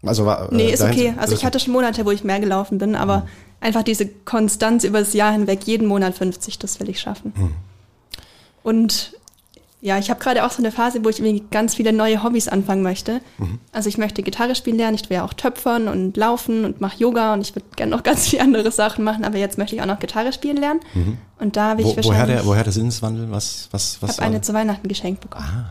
Also 0.03 0.25
war, 0.25 0.49
Nee, 0.53 0.67
äh, 0.69 0.73
ist 0.73 0.81
okay. 0.83 1.13
Also 1.17 1.33
ich 1.33 1.45
hatte 1.45 1.59
schon 1.59 1.71
Monate, 1.73 2.05
wo 2.05 2.11
ich 2.11 2.23
mehr 2.25 2.39
gelaufen 2.41 2.77
bin, 2.77 2.95
aber 2.95 3.19
Mhm. 3.19 3.27
einfach 3.61 3.81
diese 3.83 4.05
Konstanz 4.07 4.83
über 4.83 4.99
das 4.99 5.13
Jahr 5.13 5.31
hinweg, 5.31 5.61
jeden 5.63 5.87
Monat 5.87 6.15
50, 6.15 6.59
das 6.59 6.79
will 6.81 6.89
ich 6.89 6.99
schaffen. 6.99 7.33
Mhm. 7.35 7.53
Und 8.61 9.13
ja, 9.85 9.99
ich 9.99 10.09
habe 10.09 10.19
gerade 10.19 10.43
auch 10.43 10.49
so 10.49 10.57
eine 10.63 10.71
Phase, 10.71 11.05
wo 11.05 11.09
ich 11.09 11.19
irgendwie 11.19 11.43
ganz 11.51 11.75
viele 11.75 11.93
neue 11.93 12.23
Hobbys 12.23 12.47
anfangen 12.47 12.81
möchte. 12.81 13.21
Mhm. 13.37 13.59
Also 13.71 13.87
ich 13.87 13.99
möchte 13.99 14.23
Gitarre 14.23 14.55
spielen 14.55 14.77
lernen, 14.77 14.95
ich 14.95 15.07
will 15.11 15.17
ja 15.17 15.23
auch 15.23 15.33
töpfern 15.33 15.87
und 15.87 16.17
laufen 16.17 16.65
und 16.65 16.81
mache 16.81 16.97
Yoga 16.97 17.33
und 17.35 17.41
ich 17.41 17.55
würde 17.55 17.67
gerne 17.75 17.91
noch 17.91 18.01
ganz 18.09 18.27
viele 18.27 18.41
andere 18.41 18.71
Sachen 18.71 19.03
machen, 19.03 19.23
aber 19.23 19.37
jetzt 19.37 19.59
möchte 19.59 19.75
ich 19.75 19.81
auch 19.83 19.85
noch 19.85 19.99
Gitarre 19.99 20.33
spielen 20.33 20.57
lernen. 20.57 20.79
Und 21.39 21.55
da 21.55 21.69
habe 21.69 21.81
ich 21.83 21.95
Mhm. 21.95 22.03
Wo, 22.03 22.09
woher, 22.09 22.25
der, 22.25 22.45
woher 22.47 22.63
der 22.63 22.73
Sinneswandel? 22.73 23.29
Was, 23.29 23.67
was, 23.69 24.01
was 24.01 24.11
ich 24.13 24.17
habe 24.17 24.27
eine 24.27 24.41
zu 24.41 24.53
Weihnachten 24.55 24.87
geschenkt 24.87 25.21
bekommen. 25.21 25.67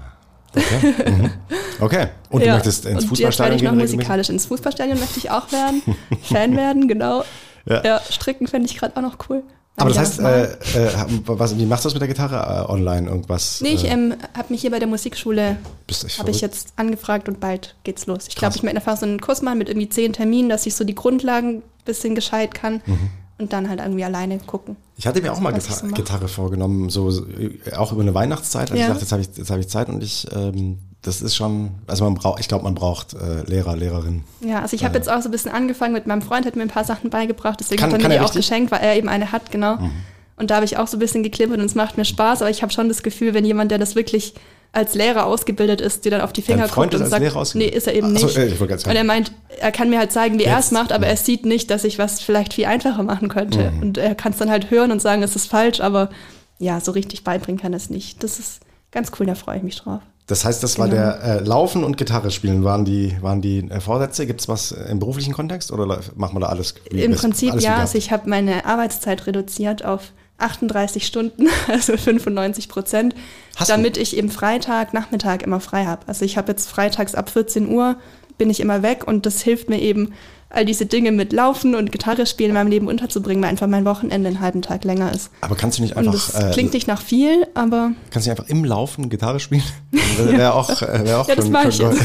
Okay. 0.54 1.11
Mhm. 1.11 1.30
okay. 1.80 2.06
Und 2.30 2.42
du 2.42 2.47
Ja, 2.47 2.54
möchtest 2.54 2.87
ins 2.87 3.02
und 3.02 3.09
Fußballstadion 3.09 3.50
werde 3.50 3.64
ich 3.64 3.71
noch 3.71 3.73
gehen? 3.73 3.97
musikalisch 3.97 4.28
ins 4.28 4.47
Fußballstadion 4.47 5.00
möchte 5.00 5.18
ich 5.18 5.28
auch 5.33 5.50
werden. 5.50 5.83
Fan 6.23 6.56
werden, 6.56 6.87
genau. 6.87 7.25
Ja. 7.66 7.83
Ja, 7.85 8.00
stricken 8.09 8.47
fände 8.47 8.68
ich 8.68 8.76
gerade 8.76 8.97
auch 8.97 9.02
noch 9.02 9.16
cool. 9.28 9.42
Aber 9.76 9.90
das 9.90 9.99
heißt, 9.99 10.21
äh, 10.21 10.45
äh, 10.45 10.88
was, 11.26 11.59
wie 11.59 11.66
machst 11.66 11.85
du 11.85 11.88
das 11.88 11.95
mit 11.95 12.00
der 12.00 12.09
Gitarre? 12.09 12.64
Äh, 12.69 12.71
online 12.73 13.09
irgendwas? 13.09 13.61
nee, 13.61 13.71
ich 13.71 13.85
äh, 13.85 13.88
ähm, 13.88 14.14
habe 14.37 14.52
mich 14.52 14.61
hier 14.61 14.71
bei 14.71 14.78
der 14.78 14.87
Musikschule, 14.87 15.57
habe 16.19 16.31
ich 16.31 16.40
jetzt 16.40 16.73
angefragt 16.76 17.28
und 17.28 17.40
bald 17.40 17.75
geht's 17.83 18.07
los. 18.07 18.26
Ich 18.28 18.37
glaube, 18.37 18.54
ich 18.57 18.62
möchte 18.62 18.76
einfach 18.78 18.97
so 18.97 19.04
einen 19.07 19.21
Kurs 19.21 19.43
machen 19.43 19.59
mit 19.59 19.69
irgendwie 19.69 19.88
zehn 19.88 20.12
Terminen, 20.12 20.49
dass 20.49 20.64
ich 20.66 20.76
so 20.76 20.85
die 20.85 20.95
Grundlagen 20.95 21.57
ein 21.59 21.62
bisschen 21.85 22.14
gescheit 22.14 22.54
kann 22.54 22.83
Mhm. 22.87 23.11
und 23.38 23.52
dann 23.52 23.69
halt 23.69 23.81
irgendwie 23.81 24.04
alleine 24.04 24.38
gucken. 24.38 24.76
Ich 24.97 25.09
hatte 25.09 25.21
mir 25.21 25.33
auch 25.33 25.40
mal 25.40 25.52
was 25.52 25.64
ich 25.66 25.75
Gita 25.75 25.88
so. 25.88 25.95
Gitarre 25.95 26.28
vorgenommen, 26.28 26.88
so 26.88 27.11
äh, 27.11 27.73
auch 27.76 27.90
über 27.93 28.02
eine 28.02 28.14
Weihnachtszeit. 28.14 28.71
Also 28.71 28.75
Ja. 28.81 28.83
ich 28.83 28.88
dachte, 28.93 29.00
jetzt 29.02 29.12
habe 29.12 29.23
ich, 29.23 29.28
jetzt 29.37 29.50
habe 29.50 29.61
ich 29.61 29.69
Zeit 29.69 29.88
und 29.88 30.04
ich, 30.04 30.28
ähm, 30.33 30.78
das 31.04 31.23
ist 31.23 31.37
schon, 31.37 31.70
also 31.87 32.04
man 32.04 32.14
braucht, 32.14 32.40
ich 32.40 32.49
glaube, 32.49 32.64
man 32.64 32.75
braucht 32.75 33.14
äh, 33.14 33.42
Lehrer, 33.46 33.76
Lehrerinnen. 33.76 34.25
Ja, 34.40 34.61
also 34.61 34.75
ich 34.75 34.84
habe 34.84 34.96
jetzt 34.96 35.08
auch 35.11 35.20
so 35.20 35.28
ein 35.28 35.32
bisschen 35.32 35.52
angefangen 35.52 35.92
mit 35.92 36.06
meinem 36.06 36.23
Freund, 36.23 36.46
hat 36.46 36.56
mir 36.56 36.62
ein 36.62 36.68
paar 36.68 36.84
Sachen 36.84 37.11
beigebracht, 37.11 37.61
deswegen 37.61 37.80
Kann- 37.80 37.92
hat 37.92 38.02
er 38.02 38.08
mir 38.08 38.14
die 38.14 38.20
auch 38.20 38.25
richtig? 38.25 38.46
geschenkt, 38.49 38.73
weil 38.73 38.80
er 38.80 38.96
eben 38.96 39.08
eine 39.08 39.30
hat, 39.30 39.50
genau. 39.50 39.78
Und 40.37 40.50
da 40.50 40.56
habe 40.56 40.64
ich 40.64 40.78
auch 40.78 40.88
so 40.88 40.96
ein 40.96 41.00
bisschen 41.00 41.23
geklippert 41.23 41.58
und 41.58 41.64
es 41.64 41.75
macht 41.75 41.96
mir 41.96 42.04
Spaß, 42.04 42.42
aber 42.42 42.50
ich 42.50 42.62
habe 42.62 42.73
schon 42.73 42.88
das 42.88 43.02
Gefühl, 43.02 43.34
wenn 43.34 43.44
jemand, 43.44 43.70
der 43.70 43.78
das 43.78 43.94
wirklich 43.94 44.34
als 44.73 44.94
Lehrer 44.94 45.26
ausgebildet 45.26 45.80
ist, 45.80 46.04
die 46.04 46.11
dann 46.11 46.20
auf 46.20 46.32
die 46.32 46.42
Finger 46.42 46.64
ist 46.64 46.76
und 46.76 46.94
als 46.94 47.11
sagt, 47.11 47.54
nee, 47.54 47.66
ist 47.66 47.87
er 47.87 47.94
eben 47.94 48.12
Ach 48.16 48.20
so, 48.20 48.26
nicht. 48.26 48.37
äh, 48.37 48.46
ich 48.46 48.58
wollte 48.58 48.73
gerade 48.73 48.82
sagen. 48.82 48.90
und 48.90 48.96
er 48.96 49.04
meint, 49.04 49.32
er 49.61 49.70
kann 49.70 49.88
mir 49.88 49.99
halt 49.99 50.11
zeigen, 50.11 50.38
wie 50.38 50.44
er 50.44 50.58
es 50.58 50.73
macht, 50.73 50.90
aber 50.90 51.04
ja. 51.04 51.11
er 51.11 51.16
sieht 51.16 51.46
nicht, 51.46 51.70
dass 51.70 51.84
ich 51.84 51.99
was 51.99 52.20
vielleicht 52.20 52.54
viel 52.54 52.64
einfacher 52.64 53.04
machen 53.04 53.28
könnte. 53.28 53.70
Mhm. 53.70 53.82
Und 53.82 53.99
er 53.99 54.16
kann 54.16 54.32
es 54.32 54.38
dann 54.38 54.50
halt 54.50 54.70
hören 54.70 54.90
und 54.90 55.00
sagen, 55.00 55.23
es 55.23 55.37
ist 55.37 55.46
falsch, 55.46 55.80
aber 55.80 56.11
ja, 56.58 56.80
so 56.80 56.90
richtig 56.90 57.23
beibringen 57.23 57.61
kann 57.61 57.73
er 57.73 57.76
es 57.76 57.88
nicht. 57.88 58.25
Das 58.25 58.40
ist 58.40 58.61
ganz 58.90 59.12
cool, 59.18 59.26
da 59.26 59.37
freue 59.37 59.58
ich 59.58 59.62
mich 59.62 59.76
drauf. 59.76 60.00
Das 60.26 60.45
heißt, 60.45 60.62
das 60.62 60.78
war 60.78 60.88
Genau. 60.88 61.00
der 61.02 61.23
äh, 61.23 61.38
Laufen 61.40 61.85
und 61.85 61.99
Gitarre 61.99 62.31
spielen 62.31 62.64
waren 62.64 62.85
die 62.87 63.16
waren 63.21 63.43
die 63.43 63.59
äh, 63.71 63.81
Vorsätze. 63.81 64.26
Gibt 64.26 64.40
es 64.40 64.49
was 64.49 64.73
im 64.73 64.99
beruflichen 64.99 65.35
Kontext 65.35 65.71
oder 65.71 66.00
machen 66.16 66.35
wir 66.37 66.40
da 66.40 66.47
alles? 66.47 66.75
Im 66.90 67.11
best- 67.11 67.21
Prinzip 67.23 67.52
alles 67.52 67.64
ja, 67.64 67.76
also 67.76 67.99
ich 67.99 68.11
habe 68.11 68.28
meine 68.31 68.64
Arbeitszeit 68.64 69.26
reduziert 69.26 69.85
auf 69.85 70.12
38 70.38 71.07
Stunden, 71.07 71.47
also 71.69 71.97
95 71.97 72.69
Prozent, 72.69 73.14
Hast 73.57 73.69
du? 73.71 73.75
damit 73.75 73.97
ich 73.99 74.16
eben 74.16 74.31
Freitag, 74.31 74.95
Nachmittag 74.95 75.43
immer 75.43 75.61
frei 75.61 75.85
habe. 75.85 76.02
Also 76.09 76.25
ich 76.25 76.37
habe 76.38 76.50
jetzt 76.52 76.69
freitags 76.71 77.14
ab 77.14 77.28
14 77.31 77.69
Uhr 77.69 77.97
bin 78.38 78.50
ich 78.50 78.61
immer 78.61 78.83
weg 78.83 79.07
und 79.07 79.26
das 79.26 79.43
hilft 79.43 79.69
mir 79.69 79.78
eben, 79.81 80.12
all 80.54 80.64
diese 80.64 80.87
Dinge 80.87 81.12
mit 81.12 81.32
Laufen 81.32 81.75
und 81.75 81.92
Gitarre 81.92 82.26
spielen 82.26 82.50
in 82.50 82.54
meinem 82.54 82.68
Leben 82.70 82.88
unterzubringen, 82.88 83.42
weil 83.42 83.50
einfach 83.50 83.66
mein 83.66 83.84
Wochenende 83.84 84.28
einen 84.28 84.40
halben 84.40 84.62
Tag 84.62 84.84
länger 84.84 85.12
ist. 85.12 85.30
Aber 85.40 85.54
kannst 85.56 85.78
du 85.78 85.82
nicht 85.82 85.96
Und 85.96 86.06
einfach 86.08 86.32
das 86.32 86.42
äh, 86.42 86.52
klingt 86.52 86.73
nicht 86.75 86.87
nach 86.88 87.00
viel, 87.02 87.46
aber 87.54 87.92
kannst 88.11 88.26
du 88.26 88.30
nicht 88.30 88.38
einfach 88.40 88.50
im 88.50 88.64
Laufen 88.64 89.08
Gitarre 89.11 89.40
spielen? 89.40 89.62
Wäre 89.90 90.32
wär 90.38 90.54
auch 90.54 90.82
äh, 90.82 91.04
wär 91.04 91.20
auch 91.20 91.28
ja, 91.28 91.34
das 91.34 91.49
mache 91.49 91.68
ich 91.68 91.78
jetzt. 91.78 92.00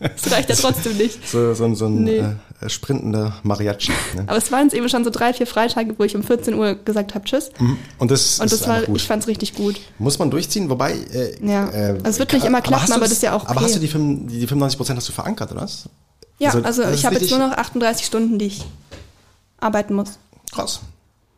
Es 0.00 0.30
reicht 0.32 0.48
ja 0.48 0.54
trotzdem 0.56 0.96
nicht. 0.96 1.18
So, 1.28 1.54
so, 1.54 1.64
ein- 1.64 1.74
so 1.74 1.86
ein 1.86 2.04
Nee. 2.04 2.18
äh, 2.60 2.68
sprintender 2.68 3.34
Mariachi. 3.42 3.92
Ne? 4.16 4.24
Aber 4.26 4.36
es 4.36 4.50
waren 4.52 4.64
jetzt 4.64 4.74
eben 4.74 4.88
schon 4.88 5.04
so 5.04 5.10
drei, 5.10 5.32
vier 5.32 5.46
Freitage, 5.46 5.94
wo 5.98 6.04
ich 6.04 6.16
um 6.16 6.22
14 6.22 6.54
Uhr 6.54 6.74
gesagt 6.74 7.14
habe, 7.14 7.24
tschüss. 7.24 7.50
Und 7.98 8.10
das, 8.10 8.38
Und 8.40 8.46
ist 8.52 8.60
das 8.62 8.68
war, 8.68 8.82
gut. 8.82 8.96
ich 8.96 9.06
fand 9.06 9.22
es 9.22 9.28
richtig 9.28 9.54
gut. 9.54 9.78
Muss 9.98 10.18
man 10.18 10.30
durchziehen, 10.30 10.68
wobei. 10.70 10.92
Äh, 10.92 11.36
Ja. 11.44 11.68
äh, 11.70 11.88
Also 12.02 12.08
es 12.10 12.18
wird 12.20 12.32
nicht 12.32 12.44
immer 12.46 12.60
klappen, 12.60 12.86
du 12.88 12.92
aber 12.94 13.02
das 13.04 13.12
ist 13.12 13.22
ja 13.22 13.34
auch 13.34 13.44
Aber 13.46 13.56
okay. 13.56 13.64
hast 13.64 13.74
du 13.76 13.80
die, 13.80 13.88
5, 13.88 14.30
die 14.30 14.46
95 14.46 14.76
Prozent 14.78 14.96
hast 14.98 15.08
du 15.08 15.12
verankert, 15.12 15.50
oder 15.52 15.62
was? 15.62 15.88
Ja, 16.38 16.50
Also, 16.50 16.62
also, 16.82 16.82
ich 16.94 17.04
habe 17.04 17.16
jetzt 17.16 17.30
nur 17.30 17.38
noch 17.40 17.52
38 17.56 18.06
Stunden, 18.06 18.38
die 18.38 18.46
ich 18.46 18.64
arbeiten 19.58 19.94
muss. 19.94 20.18
Krass. 20.52 20.80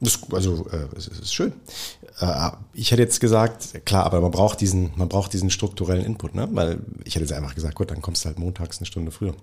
Das, 0.00 0.18
also, 0.32 0.66
äh, 0.70 0.86
es 0.96 1.08
ist, 1.08 1.20
ist 1.20 1.34
schön. 1.34 1.52
Äh, 2.20 2.50
ich 2.72 2.90
hätte 2.90 3.02
jetzt 3.02 3.20
gesagt, 3.20 3.84
klar, 3.84 4.04
aber 4.06 4.20
man 4.20 4.30
braucht 4.30 4.60
diesen, 4.60 4.92
man 4.96 5.08
braucht 5.08 5.32
diesen 5.32 5.50
strukturellen 5.50 6.04
Input, 6.04 6.34
ne? 6.34 6.48
Weil 6.52 6.78
ich 7.04 7.14
hätte 7.14 7.24
jetzt 7.24 7.32
einfach 7.32 7.54
gesagt, 7.54 7.74
gut, 7.74 7.90
dann 7.90 8.00
kommst 8.02 8.24
du 8.24 8.28
halt 8.28 8.38
montags 8.38 8.78
eine 8.78 8.86
Stunde 8.86 9.10
früher. 9.10 9.34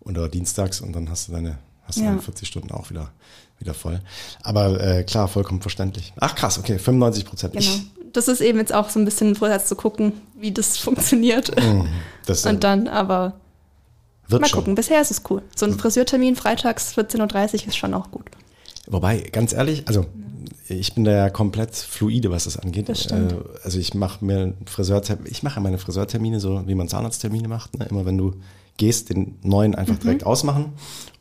Oder 0.00 0.28
dienstags 0.28 0.80
und 0.80 0.92
dann 0.94 1.10
hast 1.10 1.28
du 1.28 1.32
deine, 1.32 1.58
hast 1.84 1.98
Ja. 1.98 2.06
deine 2.06 2.22
40 2.22 2.46
Stunden 2.46 2.70
auch 2.70 2.90
wieder, 2.90 3.10
wieder 3.58 3.74
voll. 3.74 4.00
Aber 4.42 4.80
äh, 4.80 5.02
klar, 5.04 5.26
vollkommen 5.26 5.60
verständlich. 5.60 6.12
Ach 6.20 6.34
krass, 6.34 6.58
okay, 6.58 6.78
95 6.78 7.24
Prozent. 7.24 7.52
Genau. 7.54 7.68
Das 8.12 8.28
ist 8.28 8.40
eben 8.40 8.58
jetzt 8.58 8.72
auch 8.72 8.88
so 8.90 8.98
ein 9.00 9.04
bisschen 9.04 9.30
ein 9.30 9.34
Vorsatz 9.36 9.68
zu 9.68 9.74
gucken, 9.76 10.12
wie 10.36 10.52
das 10.52 10.78
funktioniert. 10.78 11.50
Das 12.26 12.46
Und 12.46 12.62
dann 12.64 12.86
aber 12.88 13.34
wird 14.28 14.42
mal 14.42 14.48
schon. 14.48 14.60
gucken. 14.60 14.74
Bisher 14.74 15.00
ist 15.00 15.10
es 15.10 15.22
cool. 15.30 15.42
So 15.56 15.66
ein 15.66 15.78
Friseurtermin 15.78 16.36
freitags 16.36 16.96
14.30 16.96 17.62
Uhr 17.62 17.68
ist 17.68 17.76
schon 17.76 17.94
auch 17.94 18.10
gut. 18.10 18.26
Wobei, 18.86 19.18
ganz 19.32 19.52
ehrlich, 19.52 19.86
also 19.86 20.06
ich 20.68 20.94
bin 20.94 21.04
da 21.04 21.12
ja 21.12 21.30
komplett 21.30 21.74
fluide, 21.76 22.30
was 22.30 22.44
das 22.44 22.58
angeht. 22.58 22.88
Das. 22.88 23.06
Äh, 23.06 23.34
Also 23.62 23.78
ich 23.78 23.94
mache 23.94 24.24
mir 24.24 24.38
einen 24.38 24.56
Friseurtermin, 24.66 25.26
ich 25.30 25.42
mache 25.42 25.60
meine 25.60 25.78
Friseurtermine 25.78 26.40
so, 26.40 26.62
wie 26.66 26.74
man 26.74 26.88
Zahnarzttermine 26.88 27.48
macht. 27.48 27.78
Ne? 27.78 27.86
Immer 27.90 28.04
wenn 28.06 28.18
du 28.18 28.34
gehst, 28.76 29.10
den 29.10 29.38
neuen 29.42 29.74
einfach 29.74 29.94
Mhm. 29.94 30.00
direkt 30.00 30.26
ausmachen. 30.26 30.72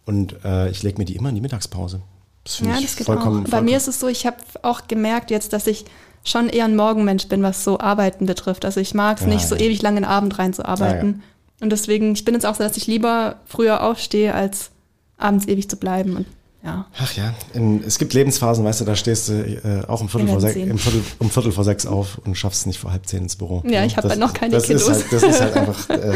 Und 0.06 0.36
äh, 0.46 0.70
ich 0.70 0.84
lege 0.84 0.98
mir 1.00 1.06
die 1.06 1.16
immer 1.16 1.30
in 1.30 1.36
die 1.36 1.42
Mittagspause. 1.42 2.02
Das 2.44 2.60
Ja, 2.60 2.78
ich 2.78 2.86
das 2.86 2.96
geht 2.98 3.06
vollkommen, 3.06 3.40
auch. 3.40 3.44
Bei 3.44 3.50
vollkommen 3.50 3.66
mir 3.66 3.78
ist 3.78 3.88
es 3.88 4.00
so, 4.00 4.08
ich 4.08 4.26
habe 4.26 4.38
auch 4.62 4.88
gemerkt 4.88 5.32
jetzt, 5.32 5.52
dass 5.54 5.68
ich 5.68 5.84
schon 6.24 6.48
eher 6.50 6.66
ein 6.66 6.76
Morgenmensch 6.76 7.28
bin, 7.28 7.42
was 7.44 7.64
so 7.64 7.80
Arbeiten 7.80 8.26
betrifft. 8.26 8.64
Also 8.66 8.80
ich 8.80 8.94
mag 8.94 9.18
es 9.18 9.24
Ja, 9.24 9.30
nicht, 9.30 9.48
so 9.48 9.56
ja. 9.56 9.62
ewig 9.62 9.82
lang 9.82 9.98
in 9.98 10.04
den 10.04 10.10
Abend 10.10 10.38
reinzuarbeiten. 10.40 11.24
Und 11.60 11.72
deswegen, 11.72 12.14
ich 12.14 12.24
bin 12.26 12.34
jetzt 12.34 12.46
auch 12.46 12.56
so, 12.56 12.64
dass 12.64 12.78
ich 12.78 12.88
lieber 12.88 13.38
früher 13.46 13.84
aufstehe, 13.84 14.34
als 14.34 14.70
abends 15.18 15.48
ewig 15.48 15.70
zu 15.70 15.78
bleiben. 15.78 16.16
Und 16.18 16.26
ja. 16.64 16.86
Ach 17.00 17.14
ja, 17.14 17.34
in, 17.54 17.84
es 17.84 17.98
gibt 17.98 18.14
Lebensphasen, 18.14 18.64
weißt 18.66 18.82
du, 18.82 18.86
da 18.86 18.96
stehst 18.96 19.30
du 19.30 19.34
äh, 19.34 19.86
auch 19.88 20.02
um 20.02 20.10
Viertel, 20.10 20.28
vor 20.28 20.42
sechs, 20.42 20.56
Viertel, 20.56 21.04
um 21.20 21.30
Viertel 21.30 21.52
vor 21.52 21.64
sechs 21.64 21.86
auf 21.86 22.20
und 22.26 22.36
schaffst 22.36 22.62
es 22.62 22.66
nicht 22.66 22.80
vor 22.80 22.92
halb 22.92 23.06
zehn 23.08 23.24
ins 23.24 23.36
Büro. 23.36 23.64
Ja, 23.66 23.86
ich 23.86 23.96
habe 23.98 24.10
halt 24.10 24.20
noch 24.20 24.34
keine 24.34 24.52
das 24.56 24.64
Kiddos. 24.64 24.88
Ist 24.88 25.12
halt, 25.12 25.14
das 25.14 25.24
ist 25.24 25.42
halt 25.42 25.56
einfach, 25.56 25.90
äh, 25.90 26.14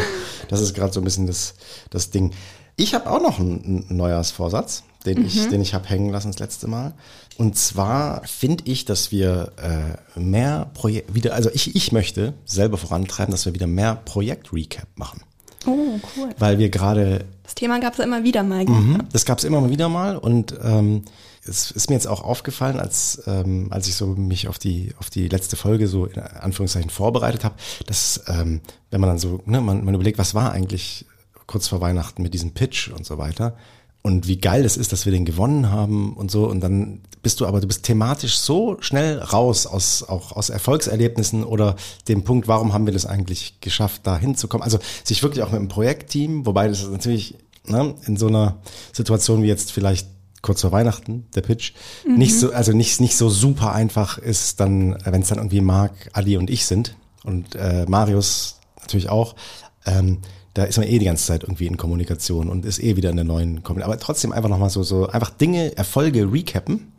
das 0.50 0.62
ist 0.62 0.74
gerade 0.74 0.94
so 0.94 1.00
ein 1.00 1.04
bisschen 1.04 1.26
das, 1.28 1.54
das 1.90 2.10
Ding. 2.10 2.32
Ich 2.76 2.94
habe 2.94 3.10
auch 3.10 3.22
noch 3.22 3.40
einen, 3.40 3.86
einen 3.90 3.98
Neujahrsvorsatz, 3.98 4.84
den 5.06 5.26
ich, 5.26 5.46
Mhm. 5.46 5.50
den 5.52 5.62
ich 5.62 5.74
habe 5.74 5.88
hängen 5.88 6.10
lassen 6.12 6.32
das 6.32 6.40
letzte 6.40 6.68
Mal. 6.68 6.94
Und 7.38 7.58
zwar 7.58 8.24
finde 8.28 8.64
ich, 8.68 8.86
dass 8.86 9.12
wir 9.12 9.54
äh, 9.58 10.20
mehr 10.20 10.70
Projekt 10.74 11.16
wieder, 11.16 11.34
also 11.34 11.50
ich, 11.54 11.76
ich 11.76 11.92
möchte 11.92 12.34
selber 12.46 12.78
vorantreiben, 12.78 13.32
dass 13.32 13.46
wir 13.46 13.54
wieder 13.54 13.68
mehr 13.68 13.96
Projekt-Recap 13.96 14.88
machen. 14.96 15.22
Oh, 15.66 16.00
cool. 16.18 16.30
Weil 16.40 16.58
wir 16.58 16.70
gerade 16.70 17.26
Das 17.44 17.56
Thema 17.56 17.80
gab 17.80 17.94
es 17.94 18.00
ja 18.00 18.06
immer 18.06 18.24
wieder 18.24 18.44
mal. 18.44 18.66
Mhm, 18.66 19.04
Das 19.12 19.26
gab 19.26 19.38
es 19.38 19.44
immer 19.44 19.70
wieder 19.70 19.90
mal 19.90 20.18
und 20.18 20.56
ähm, 20.64 21.04
es 21.44 21.72
ist 21.72 21.90
mir 21.90 21.96
jetzt 21.96 22.08
auch 22.08 22.24
aufgefallen, 22.24 22.80
als 22.80 23.24
ähm, 23.26 23.68
als 23.72 23.88
ich 23.88 23.96
so 23.96 24.08
mich 24.08 24.48
auf 24.48 24.60
die 24.60 24.94
auf 25.00 25.10
die 25.10 25.28
letzte 25.28 25.56
Folge 25.56 25.88
so 25.88 26.06
in 26.06 26.20
Anführungszeichen 26.20 26.90
vorbereitet 26.90 27.44
habe, 27.44 27.56
dass 27.88 28.24
ähm, 28.28 28.62
wenn 28.92 29.02
man 29.02 29.10
dann 29.10 29.20
so 29.20 29.42
ne, 29.46 29.62
man, 29.62 29.84
man 29.84 29.94
überlegt, 29.94 30.18
was 30.20 30.36
war 30.36 30.52
eigentlich 30.52 31.06
kurz 31.48 31.68
vor 31.68 31.82
Weihnachten 31.82 32.22
mit 32.22 32.34
diesem 32.34 32.52
Pitch 32.52 32.90
und 32.90 33.06
so 33.06 33.18
weiter 33.18 33.56
und 34.02 34.28
wie 34.28 34.38
geil 34.38 34.66
es 34.66 34.78
ist, 34.78 34.92
dass 34.92 35.06
wir 35.06 35.12
den 35.12 35.26
gewonnen 35.26 35.70
haben 35.70 36.16
und 36.16 36.32
so 36.32 36.48
und 36.48 36.62
dann 36.62 37.02
bist 37.22 37.40
du 37.40 37.46
aber 37.46 37.62
du 37.62 37.68
bist 37.68 37.84
thematisch 37.84 38.38
so 38.38 38.78
schnell 38.82 39.20
raus 39.20 39.68
aus 39.68 40.04
auch 40.04 40.32
aus 40.32 40.50
Erfolgserlebnissen 40.50 41.44
oder 41.44 41.76
dem 42.08 42.24
Punkt, 42.24 42.48
warum 42.48 42.74
haben 42.74 42.86
wir 42.86 42.94
das 42.94 43.06
eigentlich 43.06 43.60
geschafft, 43.62 44.02
da 44.06 44.18
hinzukommen? 44.18 44.64
Also 44.64 44.80
sich 45.04 45.22
wirklich 45.22 45.44
auch 45.44 45.52
mit 45.52 45.60
einem 45.60 45.68
Projektteam, 45.68 46.46
wobei 46.46 46.68
das 46.68 46.82
ist 46.82 46.92
natürlich 46.92 47.36
ne, 47.68 47.96
in 48.06 48.18
so 48.18 48.28
einer 48.28 48.62
Situation 48.94 49.44
wie 49.44 49.48
jetzt 49.48 49.72
vielleicht 49.72 50.08
kurz 50.42 50.62
vor 50.62 50.72
Weihnachten, 50.72 51.28
der 51.36 51.42
Pitch, 51.42 51.74
nicht 52.08 52.40
so, 52.40 52.52
also 52.52 52.72
nicht, 52.74 53.00
nicht 53.00 53.16
so 53.16 53.30
super 53.30 53.74
einfach 53.74 54.18
ist, 54.18 54.60
dann, 54.60 54.98
wenn 55.04 55.22
es 55.22 55.28
dann 55.28 55.38
irgendwie 55.38 55.62
Marc, 55.62 56.10
Ali 56.14 56.38
und 56.38 56.50
ich 56.50 56.66
sind 56.66 56.96
und 57.24 57.56
äh, 57.56 57.86
Marius 57.88 58.60
natürlich 58.80 59.10
auch, 59.10 59.36
ähm, 59.86 60.20
da 60.54 60.64
ist 60.64 60.78
man 60.78 60.88
eh 60.88 61.00
die 61.00 61.06
ganze 61.06 61.26
Zeit 61.26 61.44
irgendwie 61.44 61.68
in 61.68 61.78
Kommunikation 61.78 62.50
und 62.50 62.66
ist 62.66 62.84
eh 62.84 62.96
wieder 62.96 63.10
in 63.10 63.16
der 63.16 63.26
neuen 63.26 63.64
Kommunikation. 63.64 63.94
Aber 63.94 64.00
trotzdem 64.00 64.32
einfach 64.32 64.50
nochmal 64.50 64.70
so, 64.70 64.84
so 64.84 65.08
einfach 65.08 65.30
Dinge, 65.30 65.78
Erfolge 65.78 66.32
recappen, 66.32 66.92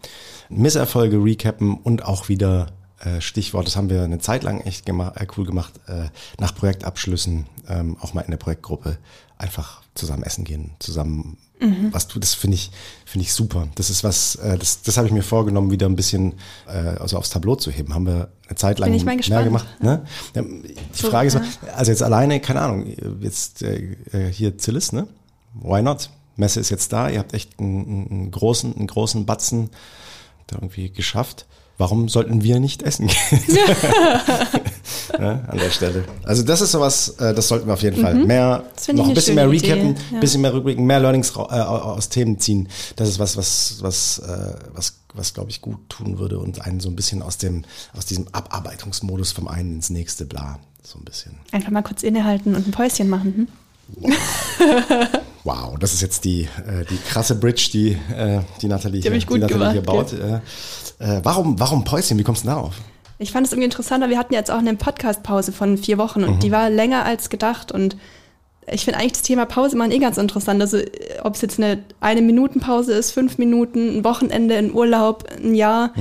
Misserfolge 0.49 1.19
recappen 1.23 1.75
und 1.75 2.05
auch 2.05 2.29
wieder 2.29 2.69
äh, 3.01 3.21
Stichwort, 3.21 3.67
das 3.67 3.77
haben 3.77 3.91
wir 3.91 4.03
eine 4.03 4.19
Zeit 4.19 4.43
lang 4.43 4.61
echt 4.61 4.87
gemacht, 4.87 5.17
äh, 5.17 5.27
cool 5.37 5.45
gemacht, 5.45 5.75
äh, 5.87 6.09
nach 6.39 6.55
Projektabschlüssen 6.55 7.47
ähm, 7.69 7.97
auch 8.01 8.15
mal 8.15 8.23
in 8.23 8.31
der 8.31 8.39
Projektgruppe 8.39 8.99
einfach 9.43 9.83
zusammen 9.95 10.23
essen 10.23 10.45
gehen, 10.45 10.73
zusammen 10.79 11.37
was 11.93 12.09
tun. 12.09 12.21
Das 12.21 12.35
finde 12.35 12.57
ich 12.57 12.73
finde 13.05 13.25
ich 13.25 13.33
super. 13.33 13.69
Das 13.77 13.89
ist 13.89 14.03
was, 14.03 14.35
äh, 14.37 14.59
das 14.59 14.83
das 14.83 14.97
habe 14.97 15.07
ich 15.07 15.13
mir 15.13 15.23
vorgenommen, 15.23 15.71
wieder 15.71 15.87
ein 15.87 15.95
bisschen 15.95 16.35
äh, 16.67 16.73
also 16.73 17.17
aufs 17.17 17.31
Tableau 17.31 17.55
zu 17.55 17.71
heben. 17.71 17.95
Haben 17.95 18.07
wir 18.07 18.33
eine 18.49 18.57
Zeit 18.57 18.81
lang 18.81 18.91
mehr 18.91 19.17
gespannt. 19.17 19.45
gemacht. 19.45 19.67
Ne? 19.81 20.05
Ja, 20.35 20.43
Die 20.43 20.75
So, 20.93 21.09
Frage 21.09 21.29
ist, 21.29 21.35
ja. 21.35 21.43
also 21.77 21.93
jetzt 21.93 22.03
alleine, 22.03 22.41
keine 22.41 22.63
Ahnung, 22.63 22.87
jetzt 23.21 23.63
äh, 23.63 23.97
äh, 24.13 24.33
hier 24.33 24.59
Zillis, 24.59 24.91
ne? 24.91 25.07
Why 25.55 25.83
not? 25.83 26.11
Messe 26.35 26.59
ist 26.59 26.71
jetzt 26.71 26.93
da, 26.93 27.09
ihr 27.11 27.21
habt 27.21 27.33
echt 27.33 27.61
einen, 27.61 27.87
einen- 27.87 28.11
einen 28.11 28.31
großen, 28.33 28.75
einen 28.75 28.87
großen 28.89 29.25
Batzen 29.25 29.71
da 30.49 30.57
irgendwie 30.57 30.91
geschafft. 30.91 31.47
Warum 31.79 32.09
sollten 32.09 32.43
wir 32.43 32.61
nicht 32.61 32.83
essen 32.83 33.09
gehen? 33.09 33.41
ja, 35.19 35.31
an 35.49 35.59
der 35.59 35.71
Stelle. 35.71 36.05
Also 36.23 36.43
das 36.43 36.61
ist 36.61 36.73
sowas, 36.73 37.17
äh, 37.19 37.35
das 37.35 37.49
sollten 37.49 37.67
wir 37.67 37.75
auf 37.75 37.83
jeden 37.83 38.01
Fall 38.01 38.15
mehr, 38.15 38.63
Mhm. 38.65 38.79
Finde 38.81 39.03
noch 39.03 39.09
ein 39.09 39.15
bisschen 39.15 39.35
mehr 39.35 39.51
recappen, 39.51 39.91
Idee, 39.93 40.01
ja. 40.13 40.21
bisschen 40.21 40.41
mehr 40.43 40.53
Rückblicken, 40.53 40.85
mehr 40.85 41.01
Learnings 41.01 41.31
äh, 41.31 41.41
aus 41.41 42.09
Themen 42.09 42.39
ziehen. 42.39 42.69
Das 42.97 43.09
ist 43.09 43.19
was, 43.19 43.37
was, 43.37 43.79
was, 43.81 44.19
äh, 44.19 44.55
was, 44.75 44.99
was 45.15 45.35
glaube 45.35 45.51
ich 45.51 45.61
gut 45.61 45.89
tun 45.89 46.19
würde 46.19 46.39
und 46.39 46.61
einen 46.65 46.81
so 46.81 46.89
ein 46.89 46.97
bisschen 46.97 47.23
aus 47.23 47.39
dem, 47.39 47.65
aus 47.97 48.07
diesem 48.07 48.27
Abarbeitungsmodus 48.33 49.33
vom 49.33 49.49
einen 49.49 49.77
ins 49.77 49.91
nächste, 49.91 50.25
bla, 50.25 50.59
so 50.83 50.99
ein 50.99 51.05
bisschen. 51.05 51.39
Einfach 51.53 51.71
mal 51.71 51.83
kurz 51.83 52.03
innehalten 52.03 52.55
und 52.55 52.67
ein 52.69 52.71
Päuschen 52.71 53.09
machen. 53.09 53.49
Hm? 54.01 54.13
Wow, 55.45 55.77
das 55.79 55.93
ist 55.93 56.03
jetzt 56.03 56.25
die, 56.25 56.43
äh, 56.43 56.85
die 56.89 56.97
krasse 57.09 57.35
Bridge, 57.35 57.71
die, 57.73 57.93
äh, 58.15 58.41
die 58.61 58.69
Nathalie, 58.69 59.01
Die 59.01 59.11
hier, 59.11 59.27
gut 59.27 59.41
Nathalie 59.41 59.73
hier 59.73 59.83
baut. 59.83 60.11
gemacht, 60.11 60.43
Äh, 61.01 61.17
äh, 61.19 61.21
warum, 61.25 61.59
warum 61.59 61.83
Päuschen? 61.85 62.19
Wie 62.19 62.23
kommst 62.23 62.45
du 62.45 62.49
denn 62.49 62.57
darauf? 62.57 62.75
Ich 63.19 63.33
fand 63.33 63.47
es 63.47 63.53
irgendwie 63.53 63.67
interessant, 63.67 64.03
weil 64.03 64.11
wir 64.11 64.19
hatten 64.19 64.35
jetzt 64.35 64.51
auch 64.51 64.59
eine 64.59 64.75
Podcast-Pause 64.75 65.53
von 65.53 65.79
vier 65.79 65.99
Wochen 65.99 66.25
und 66.25 66.43
die 66.43 66.51
war 66.53 66.71
länger 66.71 67.05
als 67.05 67.29
gedacht 67.31 67.71
und 67.73 67.97
ich 68.71 68.85
finde 68.85 69.01
eigentlich 69.01 69.13
das 69.13 69.23
Thema 69.23 69.45
Pause 69.45 69.75
immer 69.75 69.91
eh 69.91 69.99
ganz 69.99 70.17
interessant. 70.19 70.61
Also 70.61 70.77
äh, 70.79 70.91
ob 71.23 71.35
es 71.35 71.41
jetzt 71.41 71.59
eine 71.59 71.83
eine 72.01 72.23
Minuten 72.23 72.61
Pause 72.61 72.93
ist, 72.93 73.11
fünf 73.11 73.39
Minuten, 73.39 73.99
ein 73.99 74.05
Wochenende, 74.05 74.57
ein 74.57 74.73
Urlaub, 74.73 75.25
ein 75.43 75.55
Jahr, 75.55 75.93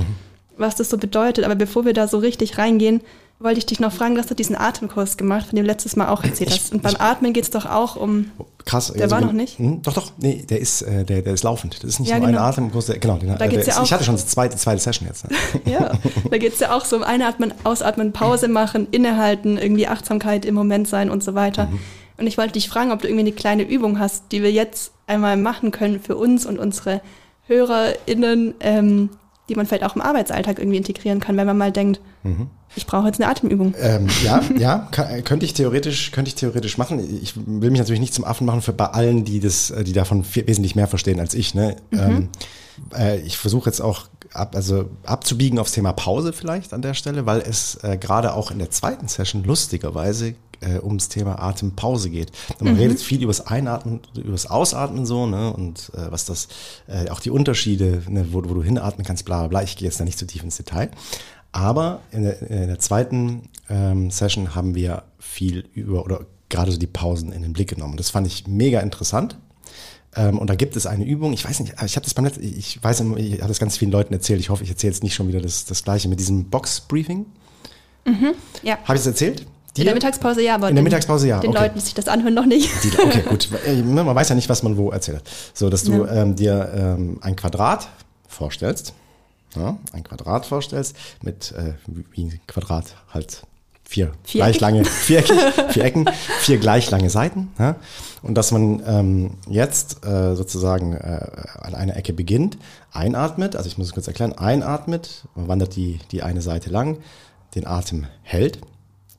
was 0.57 0.75
das 0.75 0.89
so 0.89 0.97
bedeutet. 0.99 1.43
Aber 1.45 1.55
bevor 1.55 1.85
wir 1.85 1.93
da 1.93 2.07
so 2.07 2.19
richtig 2.19 2.59
reingehen, 2.59 3.01
wollte 3.43 3.57
ich 3.59 3.65
dich 3.65 3.79
noch 3.79 3.91
fragen, 3.91 4.15
du 4.15 4.21
hast 4.21 4.29
doch 4.31 4.35
diesen 4.35 4.55
Atemkurs 4.55 5.17
gemacht, 5.17 5.47
von 5.47 5.55
dem 5.55 5.65
du 5.65 5.71
letztes 5.71 5.95
Mal 5.95 6.09
auch 6.09 6.23
erzählt 6.23 6.51
hast. 6.51 6.71
Und 6.73 6.81
beim 6.83 6.95
Atmen 6.99 7.33
geht 7.33 7.43
es 7.45 7.49
doch 7.49 7.65
auch 7.65 7.95
um. 7.95 8.31
Krass. 8.65 8.93
Der 8.93 9.09
war 9.09 9.19
wenn- 9.19 9.27
noch 9.27 9.33
nicht? 9.33 9.57
Hm, 9.57 9.81
doch, 9.81 9.93
doch. 9.93 10.11
Nee, 10.19 10.45
der 10.47 10.59
ist, 10.59 10.83
äh, 10.83 11.03
der, 11.03 11.21
der 11.23 11.33
ist 11.33 11.43
laufend. 11.43 11.75
Das 11.83 11.89
ist 11.89 11.99
nicht 11.99 12.09
Ja, 12.09 12.17
nur 12.19 12.27
ein 12.27 12.33
genau. 12.33 12.43
Atemkurs. 12.45 12.85
Der, 12.85 12.99
genau, 12.99 13.17
den, 13.17 13.35
Da 13.37 13.47
geht's 13.47 13.65
der 13.65 13.73
ja 13.75 13.81
ist, 13.81 13.87
Ich 13.87 13.91
auch- 13.91 13.91
hatte 13.95 14.03
schon 14.03 14.15
die 14.15 14.25
zweite, 14.25 14.55
zweite 14.57 14.81
Session 14.81 15.07
jetzt. 15.07 15.29
Ne? 15.29 15.35
Ja, 15.71 15.91
da 16.29 16.37
geht 16.37 16.53
es 16.53 16.59
ja 16.59 16.75
auch 16.75 16.85
so 16.85 16.95
um 16.97 17.03
Einatmen, 17.03 17.53
Ausatmen, 17.63 18.11
Pause 18.13 18.47
machen, 18.47 18.87
innehalten, 18.91 19.57
irgendwie 19.57 19.87
Achtsamkeit 19.87 20.45
im 20.45 20.53
Moment 20.55 20.87
sein 20.87 21.09
und 21.09 21.23
so 21.23 21.33
weiter. 21.33 21.65
Mhm. 21.67 21.79
Und 22.17 22.27
ich 22.27 22.37
wollte 22.37 22.53
dich 22.53 22.69
fragen, 22.69 22.91
ob 22.91 23.01
du 23.01 23.07
irgendwie 23.07 23.21
eine 23.21 23.31
kleine 23.31 23.63
Übung 23.63 23.97
hast, 23.97 24.25
die 24.31 24.43
wir 24.43 24.51
jetzt 24.51 24.91
einmal 25.07 25.37
machen 25.37 25.71
können 25.71 25.99
für 25.99 26.15
uns 26.15 26.45
und 26.45 26.59
unsere 26.59 27.01
HörerInnen, 27.47 28.53
ähm, 28.59 29.09
die 29.49 29.55
man 29.55 29.65
vielleicht 29.65 29.83
auch 29.83 29.95
im 29.95 30.01
Arbeitsalltag 30.01 30.59
irgendwie 30.59 30.77
integrieren 30.77 31.19
kann, 31.19 31.35
wenn 31.37 31.47
man 31.47 31.57
mal 31.57 31.71
denkt, 31.71 31.99
Mhm. 32.23 32.47
Ich 32.75 32.85
brauche 32.85 33.07
jetzt 33.07 33.19
eine 33.19 33.29
Atemübung. 33.29 33.75
Ähm, 33.79 34.07
ja, 34.23 34.41
ja, 34.57 34.87
kann, 34.91 35.23
könnte 35.23 35.45
ich 35.45 35.53
theoretisch, 35.53 36.11
könnte 36.11 36.29
ich 36.29 36.35
theoretisch 36.35 36.77
machen. 36.77 36.99
Ich 37.21 37.35
will 37.35 37.71
mich 37.71 37.79
natürlich 37.79 37.99
nicht 37.99 38.13
zum 38.13 38.25
Affen 38.25 38.45
machen 38.45 38.61
für 38.61 38.73
bei 38.73 38.85
allen, 38.85 39.25
die 39.25 39.39
das, 39.39 39.71
äh, 39.71 39.83
die 39.83 39.93
davon 39.93 40.23
viel, 40.23 40.47
wesentlich 40.47 40.75
mehr 40.75 40.87
verstehen 40.87 41.19
als 41.19 41.33
ich. 41.33 41.53
Ne? 41.53 41.75
Ähm, 41.91 42.29
äh, 42.97 43.19
ich 43.21 43.37
versuche 43.37 43.69
jetzt 43.69 43.81
auch 43.81 44.07
ab, 44.33 44.55
also 44.55 44.89
abzubiegen 45.03 45.59
aufs 45.59 45.73
Thema 45.73 45.93
Pause 45.93 46.33
vielleicht 46.33 46.73
an 46.73 46.81
der 46.81 46.93
Stelle, 46.93 47.25
weil 47.25 47.41
es 47.41 47.75
äh, 47.83 47.97
gerade 47.97 48.33
auch 48.33 48.51
in 48.51 48.59
der 48.59 48.71
zweiten 48.71 49.07
Session 49.07 49.43
lustigerweise 49.43 50.35
äh, 50.61 50.79
ums 50.79 51.09
Thema 51.09 51.41
Atempause 51.41 52.09
geht. 52.09 52.31
Man 52.59 52.75
redet 52.75 53.01
viel 53.01 53.21
übers 53.21 53.47
Einatmen, 53.47 53.99
übers 54.15 54.45
Ausatmen 54.45 55.05
so, 55.05 55.25
ne? 55.25 55.51
Und 55.51 55.91
äh, 55.95 56.11
was 56.11 56.25
das, 56.25 56.47
äh, 56.87 57.09
auch 57.09 57.19
die 57.19 57.31
Unterschiede, 57.31 58.03
ne? 58.07 58.27
wo, 58.31 58.37
wo 58.37 58.53
du 58.53 58.63
hinatmen 58.63 59.05
kannst, 59.05 59.25
bla 59.25 59.39
bla 59.39 59.47
bla. 59.47 59.63
Ich 59.63 59.75
gehe 59.75 59.87
jetzt 59.87 59.99
da 59.99 60.05
nicht 60.05 60.19
zu 60.19 60.27
tief 60.27 60.43
ins 60.43 60.57
Detail. 60.57 60.91
Aber 61.51 62.01
in 62.11 62.23
der, 62.23 62.41
in 62.49 62.67
der 62.67 62.79
zweiten 62.79 63.49
ähm, 63.69 64.09
Session 64.11 64.55
haben 64.55 64.73
wir 64.75 65.03
viel 65.19 65.65
über 65.73 66.03
oder 66.05 66.21
gerade 66.49 66.71
so 66.71 66.77
die 66.77 66.87
Pausen 66.87 67.31
in 67.31 67.41
den 67.41 67.53
Blick 67.53 67.69
genommen. 67.69 67.97
Das 67.97 68.09
fand 68.09 68.27
ich 68.27 68.47
mega 68.47 68.79
interessant. 68.79 69.37
Ähm, 70.15 70.37
und 70.39 70.49
da 70.49 70.55
gibt 70.55 70.75
es 70.75 70.85
eine 70.85 71.05
Übung, 71.05 71.31
ich 71.33 71.45
weiß 71.45 71.59
nicht, 71.61 71.73
ich 71.85 71.95
habe 71.95 72.03
das 72.03 72.13
beim 72.13 72.25
letzten, 72.25 72.43
ich 72.43 72.83
weiß, 72.83 72.99
ich 73.17 73.39
habe 73.39 73.47
das 73.47 73.59
ganz 73.59 73.77
vielen 73.77 73.91
Leuten 73.91 74.13
erzählt. 74.13 74.39
Ich 74.41 74.49
hoffe, 74.49 74.63
ich 74.63 74.69
erzähle 74.69 74.91
jetzt 74.93 75.03
nicht 75.03 75.13
schon 75.15 75.27
wieder 75.29 75.39
das, 75.41 75.63
das 75.65 75.83
Gleiche 75.83 76.09
mit 76.09 76.19
diesem 76.19 76.49
Box-Briefing. 76.49 77.25
Ja. 78.63 78.77
Habe 78.83 78.95
ich 78.95 79.01
es 79.01 79.07
erzählt? 79.07 79.45
In 79.77 79.85
der 79.85 79.93
Mittagspause 79.93 80.41
ja, 80.43 80.55
aber 80.55 80.67
In 80.67 80.75
der 80.75 80.81
den- 80.81 80.85
Mittagspause 80.85 81.29
ja, 81.29 81.39
Den 81.39 81.51
okay. 81.51 81.59
Leuten, 81.61 81.75
die 81.75 81.81
sich 81.81 81.93
das 81.93 82.09
anhören, 82.09 82.33
noch 82.33 82.45
nicht. 82.45 82.69
Die, 82.83 82.89
okay, 82.99 83.21
gut. 83.27 83.47
Äh, 83.65 83.81
Man 83.83 84.05
weiß 84.05 84.27
ja 84.29 84.35
nicht, 84.35 84.49
was 84.49 84.63
man 84.63 84.75
wo 84.75 84.89
erzählt 84.91 85.19
hat. 85.19 85.29
So, 85.53 85.69
dass 85.69 85.83
du 85.85 86.03
Ja. 86.05 86.23
ähm, 86.23 86.35
dir 86.35 86.71
ähm, 86.75 87.19
ein 87.21 87.37
Quadrat 87.37 87.87
vorstellst, 88.27 88.93
ja, 89.55 89.77
ein 89.91 90.03
Quadrat 90.03 90.45
vorstellst 90.45 90.95
mit 91.21 91.51
äh, 91.51 91.73
wie 92.11 92.23
ein 92.23 92.39
Quadrat 92.47 92.95
halt 93.13 93.43
vier 93.91 94.13
Viereckig? 94.23 94.57
gleich 94.57 94.59
lange 94.61 94.85
viereckig, 94.85 95.37
vier 95.69 95.83
Ecken, 95.83 96.09
vier 96.39 96.57
gleich 96.57 96.89
lange 96.89 97.09
Seiten. 97.09 97.51
Ja, 97.59 97.75
und 98.23 98.35
dass 98.35 98.51
man 98.51 98.81
ähm, 98.85 99.31
jetzt 99.49 100.05
äh, 100.05 100.35
sozusagen 100.35 100.93
äh, 100.93 101.27
an 101.61 101.75
einer 101.75 101.97
Ecke 101.97 102.13
beginnt, 102.13 102.57
einatmet, 102.93 103.55
also 103.55 103.67
ich 103.67 103.77
muss 103.77 103.87
es 103.87 103.93
kurz 103.93 104.07
erklären, 104.07 104.33
einatmet, 104.33 105.27
man 105.35 105.49
wandert 105.49 105.75
die, 105.75 105.99
die 106.11 106.23
eine 106.23 106.41
Seite 106.41 106.69
lang, 106.69 106.99
den 107.53 107.67
Atem 107.67 108.07
hält, 108.23 108.61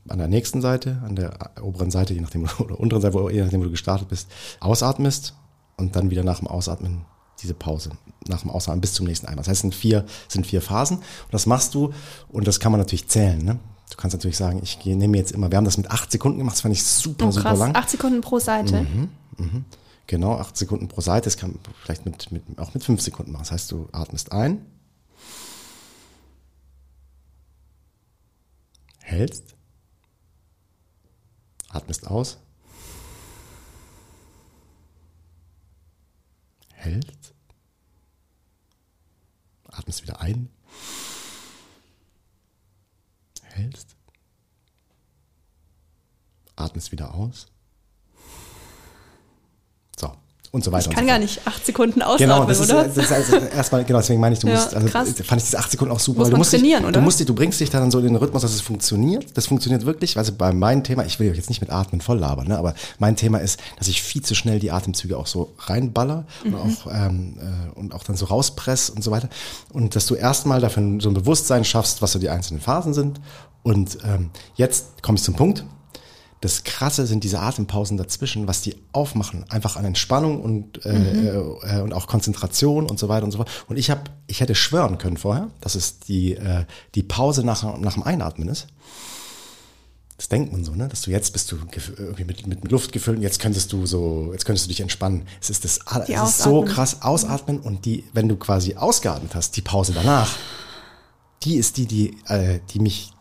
an 0.08 0.18
der 0.18 0.28
nächsten 0.28 0.62
Seite, 0.62 1.02
an 1.04 1.16
der 1.16 1.34
oberen 1.60 1.90
Seite, 1.90 2.14
je 2.14 2.20
nachdem, 2.20 2.48
oder 2.58 2.80
unteren 2.80 3.02
Seite, 3.02 3.18
je 3.30 3.42
nachdem, 3.42 3.60
wo 3.60 3.64
du 3.64 3.70
gestartet 3.70 4.08
bist, 4.08 4.28
ausatmest 4.60 5.34
und 5.76 5.96
dann 5.96 6.10
wieder 6.10 6.24
nach 6.24 6.38
dem 6.38 6.48
Ausatmen 6.48 7.04
diese 7.42 7.54
Pause, 7.54 7.90
nach 8.28 8.40
dem 8.42 8.50
Ausatmen 8.50 8.80
bis 8.80 8.94
zum 8.94 9.06
nächsten 9.06 9.26
Einmal. 9.26 9.42
Das 9.42 9.48
heißt, 9.48 9.58
es 9.58 9.62
sind 9.62 9.74
vier, 9.74 10.04
sind 10.28 10.46
vier 10.46 10.62
Phasen 10.62 10.98
und 10.98 11.04
das 11.32 11.46
machst 11.46 11.74
du 11.74 11.92
und 12.28 12.46
das 12.46 12.60
kann 12.60 12.72
man 12.72 12.80
natürlich 12.80 13.08
zählen. 13.08 13.44
Ne? 13.44 13.58
Du 13.90 13.96
kannst 13.96 14.14
natürlich 14.16 14.36
sagen, 14.38 14.60
ich 14.62 14.78
gehe- 14.78 14.96
nehme 14.96 15.16
jetzt 15.18 15.32
immer, 15.32 15.50
wir 15.50 15.56
haben 15.58 15.64
das 15.64 15.76
mit 15.76 15.90
acht 15.90 16.10
Sekunden 16.10 16.38
gemacht, 16.38 16.54
das 16.54 16.60
fand 16.62 16.74
ich 16.74 16.82
super, 16.84 17.26
Oh, 17.26 17.30
super 17.30 17.50
krass. 17.50 17.58
lang. 17.58 17.74
Acht 17.76 17.90
Sekunden 17.90 18.20
pro 18.20 18.38
Seite. 18.38 18.86
Genau, 20.06 20.36
acht 20.38 20.56
Sekunden 20.56 20.88
pro 20.88 21.00
Seite. 21.00 21.24
Das 21.24 21.36
kann 21.36 21.50
man 21.52 21.58
vielleicht 21.82 22.04
mit, 22.06 22.30
mit, 22.32 22.42
auch 22.58 22.72
mit 22.74 22.82
fünf 22.84 23.00
Sekunden 23.00 23.32
machen. 23.32 23.42
Das 23.42 23.52
heißt, 23.52 23.70
du 23.72 23.88
atmest 23.92 24.32
ein, 24.32 24.64
hältst, 29.00 29.54
atmest 31.70 32.06
aus, 32.06 32.38
hältst, 36.82 37.32
atmest 39.64 40.02
wieder 40.02 40.20
ein, 40.20 40.50
hältst, 43.42 43.96
atmest 46.56 46.90
wieder 46.92 47.14
aus. 47.14 47.46
So, 49.96 50.16
und 50.52 50.62
so 50.62 50.70
weiter. 50.70 50.90
Ich 50.90 50.94
kann 50.94 51.04
so 51.04 51.08
gar 51.08 51.18
nicht 51.18 51.40
acht 51.46 51.64
Sekunden 51.64 52.02
ausatmen, 52.02 52.28
Genau, 52.28 52.44
das 52.44 52.60
ist, 52.60 52.70
oder? 52.70 52.84
das 52.84 52.96
ist 52.98 53.10
also 53.10 53.36
erstmal, 53.36 53.84
genau, 53.84 54.00
deswegen 54.00 54.20
meine 54.20 54.34
ich, 54.34 54.38
du 54.38 54.46
Ja, 54.48 54.54
musst, 54.54 54.74
also 54.74 54.86
krass. 54.86 55.08
fand 55.24 55.40
ich 55.40 55.44
diese 55.46 55.58
acht 55.58 55.70
Sekunden 55.70 55.92
auch 55.94 55.98
super. 55.98 56.18
Muss 56.18 56.26
weil 56.26 56.30
du 56.30 56.34
man 56.34 56.38
musst 56.40 56.50
trainieren, 56.50 56.80
dich, 56.82 56.88
oder? 56.88 56.92
Du 56.92 57.00
musst 57.00 57.18
dich, 57.20 57.26
du 57.26 57.34
bringst 57.34 57.58
dich 57.58 57.70
dann 57.70 57.90
so 57.90 57.98
in 57.98 58.04
den 58.04 58.16
Rhythmus, 58.16 58.42
dass 58.42 58.52
es 58.52 58.60
funktioniert. 58.60 59.26
Das 59.34 59.46
funktioniert 59.46 59.86
wirklich. 59.86 60.18
Also 60.18 60.32
bei 60.36 60.52
meinem 60.52 60.84
Thema, 60.84 61.06
ich 61.06 61.18
will 61.18 61.30
euch 61.30 61.38
jetzt 61.38 61.48
nicht 61.48 61.62
mit 61.62 61.70
Atmen 61.70 62.02
voll 62.02 62.18
labern, 62.18 62.48
ne, 62.48 62.58
aber 62.58 62.74
mein 62.98 63.16
Thema 63.16 63.38
ist, 63.38 63.58
dass 63.78 63.88
ich 63.88 64.02
viel 64.02 64.22
zu 64.22 64.34
schnell 64.34 64.58
die 64.58 64.70
Atemzüge 64.70 65.16
auch 65.16 65.26
so 65.26 65.54
reinballer 65.58 66.26
Mhm. 66.44 66.54
und 66.54 66.60
auch, 66.60 66.86
ähm, 66.92 67.36
äh, 67.40 67.78
und 67.78 67.94
auch 67.94 68.04
dann 68.04 68.16
so 68.16 68.26
rauspress 68.26 68.90
und 68.90 69.02
so 69.02 69.10
weiter. 69.10 69.30
Und 69.72 69.96
dass 69.96 70.04
du 70.06 70.14
erstmal 70.16 70.60
dafür 70.60 70.82
so 71.00 71.08
ein 71.08 71.14
Bewusstsein 71.14 71.64
schaffst, 71.64 72.02
was 72.02 72.12
so 72.12 72.18
die 72.18 72.28
einzelnen 72.28 72.60
Phasen 72.60 72.92
sind. 72.92 73.20
Und 73.62 73.96
ähm, 74.04 74.30
jetzt 74.56 75.02
komme 75.02 75.16
ich 75.16 75.24
zum 75.24 75.34
Punkt. 75.34 75.64
Das 76.42 76.64
Krasse 76.64 77.06
sind 77.06 77.22
diese 77.22 77.38
Atempausen 77.38 77.96
dazwischen, 77.96 78.48
was 78.48 78.62
die 78.62 78.74
aufmachen, 78.90 79.44
einfach 79.48 79.76
an 79.76 79.84
Entspannung 79.84 80.42
und, 80.42 80.84
äh, 80.84 81.28
äh, 81.28 81.80
und 81.80 81.92
auch 81.92 82.08
Konzentration 82.08 82.84
und 82.86 82.98
so 82.98 83.08
weiter 83.08 83.24
und 83.24 83.30
so 83.30 83.38
fort. 83.38 83.48
Und 83.68 83.76
ich 83.76 83.90
habe, 83.90 84.02
ich 84.26 84.40
hätte 84.40 84.56
schwören 84.56 84.98
können 84.98 85.16
vorher, 85.16 85.50
dass 85.60 85.76
es 85.76 86.00
die, 86.00 86.34
äh, 86.34 86.64
die 86.96 87.04
Pause 87.04 87.46
nach, 87.46 87.78
nach 87.78 87.94
dem 87.94 88.02
Einatmen 88.02 88.48
ist. 88.48 88.66
Das 90.16 90.28
denkt 90.28 90.50
man 90.50 90.64
so, 90.64 90.72
ne? 90.72 90.88
Dass 90.88 91.02
du 91.02 91.12
jetzt 91.12 91.32
bist 91.32 91.52
du 91.52 91.58
irgendwie 91.96 92.24
mit, 92.24 92.44
mit, 92.44 92.64
mit 92.64 92.72
Luft 92.72 92.90
gefüllt 92.90 93.18
und 93.18 93.22
jetzt 93.22 93.38
könntest 93.38 93.72
du 93.72 93.86
so, 93.86 94.30
jetzt 94.32 94.44
könntest 94.44 94.66
du 94.66 94.68
dich 94.68 94.80
entspannen. 94.80 95.28
Es 95.40 95.48
ist 95.48 95.64
das, 95.64 95.78
Die 96.08 96.12
es 96.12 96.22
ist 96.22 96.38
so 96.42 96.62
krass 96.62 97.02
ausatmen 97.02 97.60
und 97.60 97.84
die, 97.84 98.02
wenn 98.14 98.28
du 98.28 98.34
quasi 98.34 98.74
ausgeatmet 98.74 99.36
hast, 99.36 99.56
die 99.56 99.62
Pause 99.62 99.92
danach, 99.92 100.36
die 101.44 101.54
ist 101.54 101.76
die, 101.76 101.86
die, 101.86 102.16
äh, 102.26 102.58
die 102.70 102.80
mich 102.80 103.12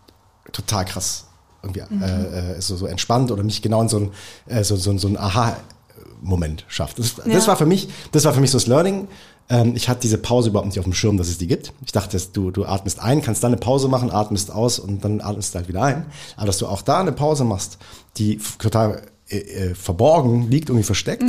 total 0.52 0.86
krass 0.86 1.28
irgendwie 1.64 1.82
äh, 2.02 2.56
äh, 2.58 2.62
so, 2.62 2.76
so 2.76 2.86
entspannt 2.88 3.32
oder 3.32 3.44
mich 3.44 3.62
genau 3.62 3.82
in 3.82 3.90
so 3.90 3.98
ein, 3.98 4.12
äh, 4.48 4.64
so, 4.64 4.76
so, 4.76 4.98
so 4.98 5.08
ein 5.08 5.18
Aha-Moment 5.18 6.66
schafft. 6.68 7.00
Das, 7.00 7.16
das 7.16 7.28
Ja. 7.28 7.48
war 7.48 7.56
für 7.56 7.66
mich, 7.66 7.90
das 8.12 8.26
war 8.26 8.34
für 8.34 8.42
mich 8.42 8.52
so 8.52 8.58
das 8.58 8.68
Learning. 8.68 9.08
Ähm, 9.50 9.74
ich 9.76 9.90
hatte 9.90 10.02
diese 10.02 10.18
Pause 10.18 10.50
überhaupt 10.50 10.68
nicht 10.68 10.80
auf 10.80 10.86
dem 10.86 10.94
Schirm, 10.94 11.18
dass 11.18 11.28
es 11.28 11.38
die 11.38 11.48
gibt. 11.48 11.74
Ich 11.86 11.92
dachte, 11.92 12.18
du, 12.34 12.52
du 12.52 12.66
atmest 12.66 13.00
ein, 13.00 13.22
kannst 13.22 13.44
dann 13.44 13.52
eine 13.52 13.60
Pause 13.60 13.88
machen, 13.88 14.12
atmest 14.12 14.52
aus 14.52 14.80
und 14.80 15.04
dann 15.04 15.22
atmest 15.22 15.54
du 15.54 15.60
halt 15.60 15.68
wieder 15.68 15.84
ein. 15.84 16.06
Aber 16.38 16.46
dass 16.48 16.58
du 16.58 16.68
auch 16.68 16.82
da 16.82 17.00
eine 17.00 17.12
Pause 17.12 17.44
machst, 17.44 17.78
die 18.18 18.40
total 18.60 19.02
äh, 19.30 19.38
äh, 19.38 19.76
verborgen 19.76 20.50
liegt, 20.50 20.70
irgendwie 20.70 20.86
versteckt 20.86 21.24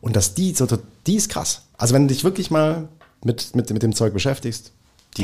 und 0.00 0.16
dass 0.16 0.34
die 0.34 0.54
so, 0.54 0.66
die 1.06 1.16
ist 1.16 1.28
krass. 1.30 1.62
Also 1.76 1.94
wenn 1.94 2.08
du 2.08 2.14
dich 2.14 2.24
wirklich 2.24 2.50
mal 2.50 2.88
mit, 3.24 3.54
mit, 3.54 3.70
mit 3.72 3.82
dem 3.82 3.94
Zeug 3.94 4.12
beschäftigst, 4.12 4.72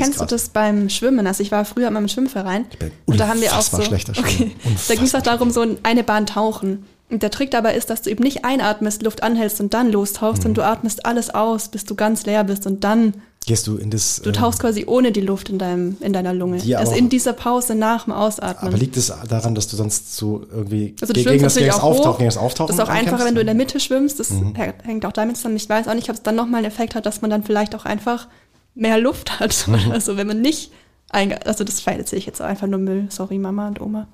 Kennst 0.03 0.19
du 0.21 0.25
das 0.25 0.49
beim 0.49 0.89
Schwimmen? 0.89 1.25
Also 1.27 1.41
ich 1.43 1.51
war 1.51 1.65
früher 1.65 1.89
mal 1.91 1.99
im 1.99 2.07
Schwimmverein 2.07 2.65
bin 2.79 2.91
und 3.05 3.19
da 3.19 3.27
haben 3.27 3.41
wir 3.41 3.53
auch 3.53 3.61
so. 3.61 3.81
schlechter 3.81 4.13
okay. 4.17 4.51
Da 4.87 4.95
ging 4.95 5.03
es 5.05 5.15
auch 5.15 5.21
darum, 5.21 5.51
so 5.51 5.61
in 5.61 5.77
eine 5.83 6.03
Bahn 6.03 6.25
tauchen. 6.25 6.85
Und 7.09 7.21
der 7.21 7.29
Trick 7.29 7.51
dabei 7.51 7.75
ist, 7.75 7.91
dass 7.91 8.01
du 8.01 8.09
eben 8.09 8.23
nicht 8.23 8.45
einatmest, 8.45 9.03
Luft 9.03 9.21
anhältst 9.21 9.59
und 9.61 9.73
dann 9.75 9.91
lostauchst, 9.91 10.39
Mhm. 10.39 10.43
sondern 10.43 10.53
du 10.55 10.65
atmest 10.65 11.05
alles 11.05 11.29
aus, 11.33 11.67
bis 11.69 11.85
du 11.85 11.93
ganz 11.95 12.25
leer 12.25 12.43
bist 12.43 12.65
und 12.65 12.83
dann 12.83 13.13
Gehst 13.45 13.67
du 13.67 13.77
in 13.77 13.91
das. 13.91 14.21
du 14.23 14.29
ähm, 14.31 14.33
tauchst 14.35 14.59
quasi 14.59 14.85
ohne 14.87 15.11
die 15.11 15.21
Luft 15.21 15.49
in 15.49 15.59
deinem 15.59 15.97
in 15.99 16.13
deiner 16.13 16.33
Lunge. 16.33 16.57
Die 16.57 16.75
also 16.75 16.93
aber- 16.93 16.97
in 16.99 17.09
dieser 17.09 17.33
Pause 17.33 17.75
nach 17.75 18.05
dem 18.05 18.13
Ausatmen. 18.13 18.69
Aber 18.69 18.77
liegt 18.79 18.97
es 18.97 19.13
daran, 19.29 19.53
dass 19.53 19.67
du 19.67 19.75
sonst 19.75 20.17
so 20.17 20.47
irgendwie 20.51 20.95
Also 20.99 21.13
du 21.13 21.23
gegen, 21.23 21.43
das, 21.43 21.53
gegen 21.53 21.67
das 21.67 21.75
auch 21.77 21.83
Auftauchen, 21.83 22.09
hoch. 22.13 22.17
gegen 22.17 22.27
das 22.29 22.37
Auftauchen 22.37 22.75
Das 22.75 22.83
ist 22.83 22.89
auch 22.91 22.91
einfacher, 22.93 23.23
wenn 23.23 23.35
du 23.35 23.41
in 23.41 23.45
der 23.47 23.55
Mitte 23.55 23.79
schwimmst. 23.79 24.19
Das 24.19 24.31
Mhm. 24.31 24.55
hängt 24.81 25.05
auch 25.05 25.11
damit 25.11 25.37
zusammen. 25.37 25.57
Ich 25.57 25.69
weiß 25.69 25.87
auch 25.87 25.93
nicht, 25.93 26.09
ob 26.09 26.15
es 26.15 26.23
dann 26.23 26.33
nochmal 26.35 26.57
einen 26.63 26.67
Effekt 26.71 26.95
hat, 26.95 27.05
dass 27.05 27.21
man 27.21 27.29
dann 27.29 27.43
vielleicht 27.43 27.75
auch 27.75 27.85
einfach 27.85 28.27
mehr 28.75 28.99
Luft 28.99 29.39
hat. 29.39 29.67
Mhm. 29.67 29.91
Also 29.91 30.17
wenn 30.17 30.27
man 30.27 30.41
nicht 30.41 30.71
also 31.09 31.63
das 31.63 31.85
erzähle 31.85 32.19
ich 32.19 32.25
jetzt 32.25 32.41
einfach 32.41 32.67
nur 32.67 32.79
Müll. 32.79 33.07
Sorry, 33.09 33.37
Mama 33.37 33.69
und 33.69 33.79
Oma. 33.79 34.07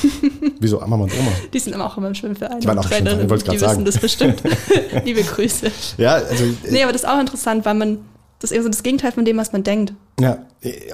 Wieso, 0.60 0.80
Mama 0.80 1.04
und 1.04 1.12
Oma? 1.12 1.30
Die 1.52 1.58
sind 1.58 1.74
immer 1.74 1.84
auch 1.84 1.98
immer 1.98 2.08
im 2.08 2.14
Schwimmverein. 2.14 2.60
Die 2.60 2.66
waren 2.66 2.78
auch 2.78 2.84
im 2.84 2.88
Schwimmverein, 2.88 3.04
Trainerinnen, 3.04 3.30
wollte 3.30 3.44
ich 3.44 3.50
Die 3.50 3.58
grad 3.58 3.70
wissen 3.70 3.84
sagen. 3.84 3.84
das 3.84 3.98
bestimmt. 3.98 4.42
Liebe 5.04 5.22
Grüße. 5.22 5.70
Ja, 5.98 6.14
also 6.14 6.44
Nee, 6.70 6.82
aber 6.82 6.92
das 6.92 7.02
ist 7.02 7.08
auch 7.08 7.20
interessant, 7.20 7.64
weil 7.66 7.74
man 7.74 7.98
das 8.38 8.50
ist 8.50 8.56
eher 8.56 8.62
so 8.62 8.68
das 8.68 8.82
Gegenteil 8.82 9.12
von 9.12 9.24
dem, 9.24 9.38
was 9.38 9.52
man 9.52 9.62
denkt. 9.62 9.94
Ja, 10.20 10.38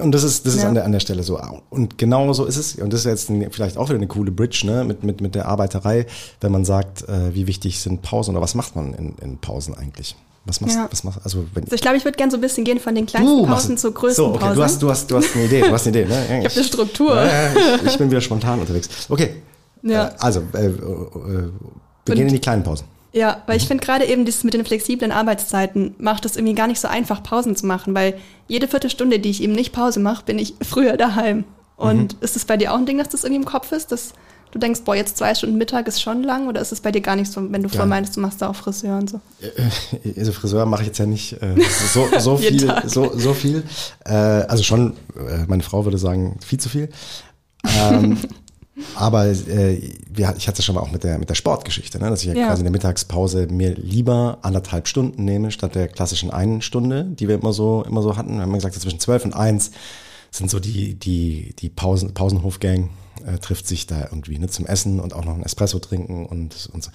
und 0.01 0.13
das 0.13 0.23
ist, 0.23 0.45
das 0.45 0.55
ist 0.55 0.61
Ja. 0.61 0.69
an, 0.69 0.75
der, 0.75 0.85
an 0.85 0.93
der 0.93 1.01
Stelle 1.01 1.23
so. 1.23 1.39
Und 1.69 1.97
genau 1.97 2.31
so 2.31 2.45
ist 2.45 2.55
es. 2.55 2.75
Und 2.75 2.93
das 2.93 3.01
ist 3.01 3.05
jetzt 3.05 3.29
ein, 3.29 3.51
vielleicht 3.51 3.77
auch 3.77 3.89
wieder 3.89 3.97
eine 3.97 4.07
coole 4.07 4.31
Bridge, 4.31 4.65
ne, 4.65 4.85
mit, 4.85 5.03
mit, 5.03 5.19
mit 5.19 5.35
der 5.35 5.47
Arbeiterei, 5.47 6.05
wenn 6.39 6.53
man 6.53 6.63
sagt, 6.63 7.07
äh, 7.09 7.35
wie 7.35 7.47
wichtig 7.47 7.81
sind 7.81 8.01
Pausen 8.01 8.31
oder 8.31 8.41
was 8.41 8.55
macht 8.55 8.77
man 8.77 8.93
in, 8.93 9.15
in 9.21 9.37
Pausen 9.39 9.75
eigentlich? 9.75 10.15
Was 10.45 10.59
machst, 10.59 10.75
Ja. 10.75 10.87
was 10.91 11.03
machst, 11.05 11.19
also 11.23 11.45
wenn 11.53 11.63
ich 11.71 11.81
glaube, 11.81 11.95
ich 11.95 12.03
würde 12.03 12.17
gerne 12.17 12.29
so 12.31 12.37
ein 12.37 12.41
bisschen 12.41 12.65
gehen 12.65 12.79
von 12.79 12.93
den 12.93 13.05
kleinsten 13.05 13.45
Pausen 13.45 13.77
zur 13.77 13.93
größten 13.93 14.25
so, 14.25 14.31
okay, 14.31 14.39
Pause. 14.39 14.55
Du 14.55 14.63
hast, 14.63 14.81
du 14.81 14.89
hast, 14.89 15.11
du 15.11 15.15
hast 15.17 15.35
eine 15.35 15.45
Idee, 15.45 15.61
du 15.61 15.71
hast 15.71 15.87
eine 15.87 15.97
Idee, 16.01 16.09
ne? 16.09 16.21
Ich 16.39 16.45
habe 16.45 16.55
eine 16.55 16.63
Struktur. 16.65 17.15
Ja, 17.15 17.53
ich, 17.77 17.83
ich 17.85 17.97
bin 17.97 18.09
wieder 18.11 18.19
spontan 18.21 18.59
unterwegs. 18.59 18.89
Okay. 19.09 19.35
Ja. 19.83 20.07
Äh, 20.09 20.11
also, 20.19 20.41
äh, 20.53 20.65
äh, 20.65 20.67
äh, 20.67 21.49
wir 22.05 22.15
gehen 22.15 22.27
in 22.27 22.33
die 22.33 22.39
kleinen 22.39 22.63
Pausen. 22.63 22.85
Ja, 23.13 23.41
weil 23.45 23.55
Mhm. 23.55 23.61
ich 23.61 23.67
finde 23.67 23.85
gerade 23.85 24.05
eben 24.05 24.25
dieses 24.25 24.43
mit 24.43 24.53
den 24.53 24.65
flexiblen 24.65 25.11
Arbeitszeiten 25.13 25.95
macht 25.97 26.25
es 26.25 26.35
irgendwie 26.35 26.55
gar 26.55 26.67
nicht 26.67 26.81
so 26.81 26.87
einfach, 26.89 27.23
Pausen 27.23 27.55
zu 27.55 27.65
machen, 27.65 27.93
weil 27.95 28.15
jede 28.47 28.67
Viertelstunde, 28.67 29.19
die 29.19 29.29
ich 29.29 29.41
eben 29.43 29.53
nicht 29.53 29.71
Pause 29.71 29.99
mache, 30.01 30.25
bin 30.25 30.39
ich 30.39 30.55
früher 30.61 30.97
daheim. 30.97 31.45
Und 31.77 32.13
Mhm. 32.15 32.19
ist 32.21 32.35
es 32.35 32.43
bei 32.45 32.57
dir 32.57 32.73
auch 32.73 32.77
ein 32.77 32.85
Ding, 32.85 32.97
dass 32.97 33.09
das 33.09 33.23
irgendwie 33.23 33.41
im 33.43 33.45
Kopf 33.45 33.71
ist, 33.71 33.91
dass 33.93 34.13
du 34.53 34.59
denkst, 34.59 34.81
boah, 34.85 34.95
jetzt 34.95 35.17
zwei 35.17 35.33
Stunden 35.35 35.57
Mittag 35.57 35.87
ist 35.87 36.01
schon 36.01 36.23
lang 36.23 36.47
oder 36.47 36.61
ist 36.61 36.71
es 36.71 36.79
bei 36.79 36.91
dir 36.91 37.01
gar 37.01 37.15
nicht 37.17 37.29
so, 37.31 37.41
wenn 37.51 37.63
du 37.63 37.67
vorher 37.69 37.87
meinst, 37.87 38.15
du 38.15 38.21
machst 38.21 38.41
da 38.41 38.49
auch 38.49 38.55
Friseur 38.55 38.97
und 38.97 39.09
so? 39.09 39.19
Äh, 39.41 40.19
Also 40.19 40.31
Friseur 40.31 40.65
mache 40.65 40.83
ich 40.83 40.87
jetzt 40.87 40.99
ja 40.99 41.05
nicht 41.05 41.33
äh, 41.41 41.55
so, 41.93 42.07
so 42.19 42.37
viel, 42.37 42.65
Tag. 42.67 42.89
so, 42.89 43.11
so 43.17 43.33
viel. 43.33 43.63
Äh, 44.05 44.13
also 44.13 44.63
schon, 44.63 44.93
äh, 45.17 45.45
meine 45.47 45.63
Frau 45.63 45.83
würde 45.85 45.97
sagen, 45.97 46.37
viel 46.45 46.59
zu 46.59 46.69
viel. 46.69 46.89
Ähm, 47.81 48.17
aber 48.95 49.25
äh, 49.27 49.81
wir, 50.09 50.33
ich 50.37 50.47
hatte 50.47 50.59
es 50.59 50.65
schon 50.65 50.75
mal 50.75 50.81
auch 50.81 50.91
mit 50.91 51.03
der, 51.03 51.17
mit 51.17 51.29
der 51.29 51.35
Sportgeschichte, 51.35 51.99
ne? 51.99 52.09
dass 52.09 52.21
ich 52.21 52.27
ja, 52.27 52.33
Ja. 52.35 52.47
quasi 52.47 52.61
in 52.61 52.65
der 52.65 52.71
Mittagspause 52.71 53.47
mir 53.47 53.73
lieber 53.75 54.37
anderthalb 54.43 54.87
Stunden 54.87 55.25
nehme, 55.25 55.51
statt 55.51 55.75
der 55.75 55.87
klassischen 55.87 56.29
einen 56.31 56.61
Stunde, 56.61 57.05
die 57.05 57.27
wir 57.27 57.35
immer 57.35 57.53
so, 57.53 57.83
immer 57.87 58.01
so 58.01 58.15
hatten. 58.17 58.35
Wir 58.35 58.41
haben 58.43 58.53
gesagt, 58.53 58.75
so 58.75 58.81
zwischen 58.81 58.99
zwölf 58.99 59.25
und 59.25 59.33
eins 59.33 59.71
sind 60.31 60.49
so 60.49 60.59
die, 60.59 60.95
die, 60.95 61.53
die 61.59 61.69
Pausen, 61.69 62.13
Pausenhofgang 62.13 62.89
äh, 63.25 63.37
trifft 63.37 63.67
sich 63.67 63.87
da 63.87 64.01
irgendwie 64.01 64.37
ne, 64.37 64.47
zum 64.47 64.65
Essen 64.65 64.99
und 64.99 65.13
auch 65.13 65.25
noch 65.25 65.35
ein 65.35 65.43
Espresso 65.43 65.79
trinken 65.79 66.25
und, 66.25 66.69
und 66.73 66.83
so. 66.83 66.91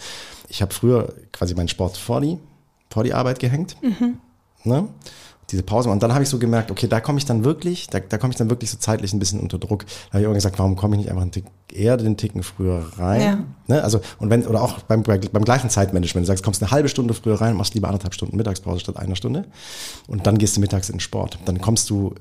Ich 0.49 0.62
habe 0.62 0.73
früher 0.73 1.14
quasi 1.33 1.55
meinen 1.55 1.69
Sport 1.69 1.97
vor 1.97 2.21
die, 2.21 2.38
vor 2.91 3.05
die 3.05 3.14
Arbeit 3.14 3.38
gehängt. 3.38 3.77
Ne? 4.64 4.88
Diese 5.51 5.62
Pause. 5.62 5.88
Und 5.88 6.03
dann 6.03 6.12
habe 6.12 6.23
ich 6.23 6.29
so 6.29 6.38
gemerkt, 6.38 6.71
okay, 6.71 6.88
da 6.88 7.01
komme 7.01 7.19
ich 7.19 7.25
dann 7.25 7.43
wirklich, 7.43 7.87
da, 7.88 8.01
da 8.01 8.19
komme 8.19 8.33
ich 8.33 8.37
dann 8.37 8.51
wirklich 8.51 8.71
so 8.71 8.77
zeitlich 8.77 9.14
ein 9.14 9.19
bisschen 9.19 9.41
unter 9.41 9.59
Druck. 9.59 9.87
Da 9.87 9.93
habe 9.93 10.19
ich 10.19 10.23
irgendwann 10.25 10.35
gesagt, 10.35 10.59
warum 10.59 10.77
komme 10.77 10.97
ich 10.97 11.01
nicht 11.01 11.11
einfach 11.11 11.23
einen 11.23 11.31
Tick, 11.31 11.45
eher 11.73 11.97
den 11.97 12.19
Ticken 12.19 12.43
früher 12.43 12.85
rein? 12.99 13.21
Ja. 13.23 13.45
Ne? 13.67 13.83
Also, 13.83 14.01
und 14.19 14.29
wenn, 14.29 14.47
oder 14.47 14.62
auch 14.62 14.81
beim, 14.83 15.03
beim 15.03 15.45
gleichen 15.45 15.71
Zeitmanagement, 15.71 16.25
du 16.25 16.27
sagst, 16.27 16.45
kommst 16.45 16.62
eine 16.62 16.71
halbe 16.71 16.91
Stunde 16.91 17.14
früher 17.14 17.41
rein, 17.41 17.57
machst 17.57 17.75
lieber 17.75 17.88
anderthalb 17.88 18.12
Stunden 18.12 18.37
Mittagspause 18.37 18.81
statt 18.81 18.99
einer 18.99 19.17
Stunde. 19.17 19.47
Und 20.07 20.27
dann 20.27 20.37
gehst 20.37 20.57
du 20.57 20.61
mittags 20.61 20.91
in 20.91 20.97
den 20.97 21.01
Sport. 21.01 21.38
Dann 21.47 21.62
kommst 21.62 21.88
du, 21.88 22.14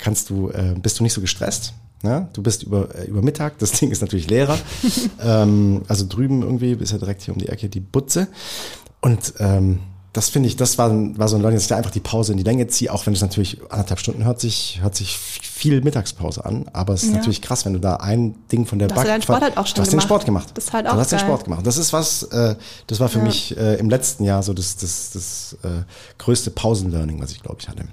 kannst 0.00 0.30
du, 0.30 0.48
äh, 0.50 0.74
bist 0.76 0.98
du 0.98 1.04
nicht 1.04 1.12
so 1.12 1.20
gestresst. 1.20 1.74
Ne? 2.02 2.28
Du 2.32 2.42
bist 2.42 2.64
über, 2.64 2.94
äh, 2.96 3.04
über 3.06 3.22
Mittag, 3.22 3.58
das 3.58 3.72
Ding 3.78 3.90
ist 3.90 4.00
natürlich 4.00 4.28
leerer. 4.28 4.58
ähm, 5.22 5.82
also 5.88 6.04
drüben 6.08 6.42
irgendwie 6.42 6.72
ist 6.72 6.92
ja 6.92 6.98
direkt 6.98 7.22
hier 7.22 7.32
um 7.34 7.38
die 7.40 7.48
Ecke 7.48 7.68
die 7.68 7.80
Butze. 7.80 8.28
Und 9.00 9.34
ähm, 9.38 9.78
das 10.12 10.28
finde 10.28 10.46
ich, 10.48 10.56
das 10.56 10.76
war, 10.76 10.90
war 11.16 11.26
so 11.28 11.36
ein 11.36 11.40
Learning, 11.42 11.56
dass 11.56 11.62
ich 11.62 11.68
da 11.68 11.76
einfach 11.76 11.90
die 11.90 12.00
Pause 12.00 12.32
in 12.32 12.38
die 12.38 12.44
Länge 12.44 12.66
ziehe, 12.66 12.92
auch 12.92 13.06
wenn 13.06 13.14
es 13.14 13.22
natürlich 13.22 13.60
anderthalb 13.70 13.98
Stunden 13.98 14.24
hört 14.24 14.40
sich, 14.40 14.80
hört 14.82 14.94
sich 14.94 15.16
viel 15.16 15.80
Mittagspause 15.80 16.44
an, 16.44 16.66
aber 16.74 16.92
es 16.92 17.04
ist 17.04 17.10
Ja. 17.10 17.14
natürlich 17.16 17.40
krass, 17.40 17.64
wenn 17.64 17.72
du 17.72 17.78
da 17.78 17.96
ein 17.96 18.34
Ding 18.52 18.66
von 18.66 18.78
der 18.78 18.88
Da 18.88 18.96
hast 18.96 19.04
du 19.04 19.08
deinen 19.08 19.22
Sport 19.22 19.40
halt 19.42 19.56
auch 19.56 19.66
schon 19.66 19.76
Du 19.76 19.80
hast 19.80 19.88
den 19.88 19.92
gemacht. 19.92 20.04
Sport 20.06 20.24
gemacht. 20.26 20.48
Das 20.54 20.64
ist 20.64 20.72
halt 20.74 20.86
Du 20.86 20.90
auch 20.90 20.96
hast 20.96 21.12
den 21.12 21.18
geil. 21.18 21.26
Sport 21.26 21.44
gemacht. 21.44 21.66
Das 21.66 21.78
ist 21.78 21.92
was, 21.94 22.24
äh, 22.24 22.56
das 22.88 23.00
war 23.00 23.08
für 23.08 23.18
Ja. 23.20 23.24
mich 23.24 23.56
äh, 23.56 23.76
im 23.76 23.88
letzten 23.88 24.24
Jahr 24.24 24.42
so 24.42 24.52
das, 24.52 24.76
das, 24.76 25.12
das 25.14 25.56
äh, 25.62 25.84
größte 26.18 26.50
Pausenlearning, 26.50 27.18
was 27.22 27.30
ich 27.32 27.42
glaube 27.42 27.58
ich 27.60 27.68
hatte. 27.68 27.84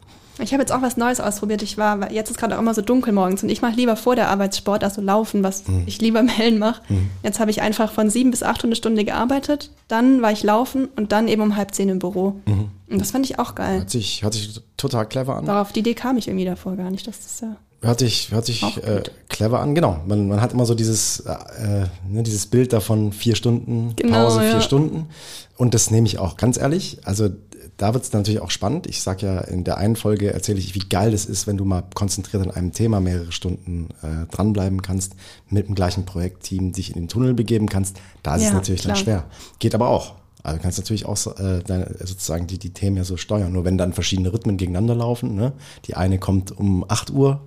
Ich 0.42 0.54
habe 0.54 0.62
jetzt 0.62 0.72
auch 0.72 0.82
was 0.82 0.98
Neues 0.98 1.20
ausprobiert. 1.20 1.62
Ich 1.62 1.78
war, 1.78 2.00
weil 2.00 2.14
jetzt 2.14 2.30
ist 2.32 2.38
gerade 2.38 2.56
auch 2.56 2.60
immer 2.60 2.74
so 2.74 2.82
dunkel 2.82 3.14
morgens 3.14 3.44
und 3.44 3.50
ich 3.50 3.62
mache 3.62 3.76
lieber 3.76 3.96
vor 3.96 4.16
der 4.16 4.30
Arbeitssport, 4.30 4.84
also 4.84 5.02
laufen, 5.02 5.44
was 5.44 5.68
Mhm. 5.68 5.84
ich 5.86 6.00
lieber 6.02 6.20
im 6.22 6.28
Hellen 6.28 6.60
mache. 6.60 6.82
Jetzt 7.24 7.40
habe 7.40 7.52
ich 7.52 7.62
einfach 7.62 7.92
von 7.92 8.10
sieben 8.10 8.32
bis 8.32 8.44
acht 8.44 8.66
Stunde 8.78 9.04
gearbeitet, 9.06 9.72
dann 9.88 10.22
war 10.22 10.32
ich 10.32 10.44
laufen 10.44 10.88
und 10.96 11.12
dann 11.12 11.28
eben 11.28 11.42
um 11.42 11.56
halb 11.56 11.74
zehn 11.76 11.90
im 11.90 12.00
Büro. 12.00 12.36
Mhm. 12.46 12.70
Und 12.90 13.00
das 13.02 13.12
fand 13.12 13.26
ich 13.26 13.38
auch 13.40 13.56
geil. 13.56 13.80
Hört 13.80 13.90
sich, 13.90 14.24
hört 14.24 14.34
sich 14.34 14.62
total 14.78 15.06
clever 15.08 15.36
an. 15.36 15.46
Darauf 15.46 15.72
die 15.72 15.80
Idee 15.82 15.94
kam 15.94 16.18
ich 16.18 16.28
irgendwie 16.28 16.46
davor 16.46 16.76
gar 16.76 16.90
nicht. 16.90 17.06
Das 17.08 17.20
ist 17.20 17.42
ja. 17.42 17.56
Hört 17.82 18.00
sich, 18.00 18.32
hört 18.32 18.46
sich 18.46 18.62
äh, 18.84 19.04
clever 19.30 19.62
an, 19.62 19.74
genau. 19.74 20.02
Man, 20.06 20.28
man 20.28 20.42
hat 20.42 20.52
immer 20.52 20.66
so 20.66 20.76
dieses, 20.76 21.22
äh, 21.22 21.86
ne, 22.10 22.24
dieses 22.24 22.46
Bild 22.46 22.74
davon, 22.74 23.14
vier 23.14 23.36
Stunden 23.36 23.94
Genau, 23.96 24.26
Pause, 24.26 24.42
vier 24.42 24.50
ja. 24.50 24.62
Stunden. 24.62 25.08
Und 25.56 25.74
das 25.74 25.90
nehme 25.90 26.06
ich 26.06 26.20
auch 26.20 26.36
ganz 26.36 26.58
ehrlich. 26.58 26.98
Also 27.06 27.30
da 27.80 27.94
wird 27.96 28.04
es 28.04 28.14
natürlich 28.14 28.42
auch 28.42 28.52
spannend. 28.52 28.86
Ich 28.86 29.02
sag 29.02 29.22
ja, 29.24 29.40
in 29.40 29.64
der 29.64 29.78
einen 29.78 29.96
Folge 29.96 30.32
erzähle 30.34 30.60
ich, 30.60 30.76
wie 30.76 30.88
geil 30.88 31.14
es 31.14 31.26
ist, 31.26 31.48
wenn 31.48 31.58
du 31.58 31.66
mal 31.66 31.84
konzentriert 31.96 32.44
an 32.44 32.52
einem 32.52 32.72
Thema 32.74 33.00
mehrere 33.00 33.32
Stunden 33.32 33.88
äh, 34.04 34.28
dranbleiben 34.32 34.82
kannst, 34.84 35.16
mit 35.50 35.68
dem 35.68 35.74
gleichen 35.76 36.06
Projektteam 36.06 36.72
dich 36.74 36.90
in 36.90 36.96
den 37.02 37.08
Tunnel 37.08 37.34
begeben 37.34 37.68
kannst. 37.68 37.98
Da 38.22 38.36
ist 38.36 38.44
es 38.44 38.50
Ja, 38.50 38.54
natürlich 38.54 38.82
dann 38.82 38.94
klar. 38.94 39.04
schwer. 39.04 39.24
Geht 39.58 39.74
aber 39.74 39.90
auch. 39.90 40.14
Also 40.44 40.58
du 40.58 40.62
kannst 40.64 40.78
natürlich 40.78 41.06
auch 41.06 41.18
äh, 41.40 41.62
deine, 41.66 41.96
sozusagen 42.00 42.48
die, 42.48 42.60
die 42.60 42.70
Themen 42.70 42.98
ja 42.98 43.04
so 43.04 43.18
steuern. 43.18 43.52
Nur 43.52 43.66
wenn 43.66 43.78
dann 43.78 43.94
verschiedene 43.94 44.32
Rhythmen 44.32 44.58
gegeneinander 44.58 44.96
laufen, 44.96 45.36
ne? 45.36 45.54
die 45.86 45.96
eine 45.96 46.20
kommt 46.20 46.52
um 46.52 46.86
8 46.88 47.10
Uhr, 47.12 47.42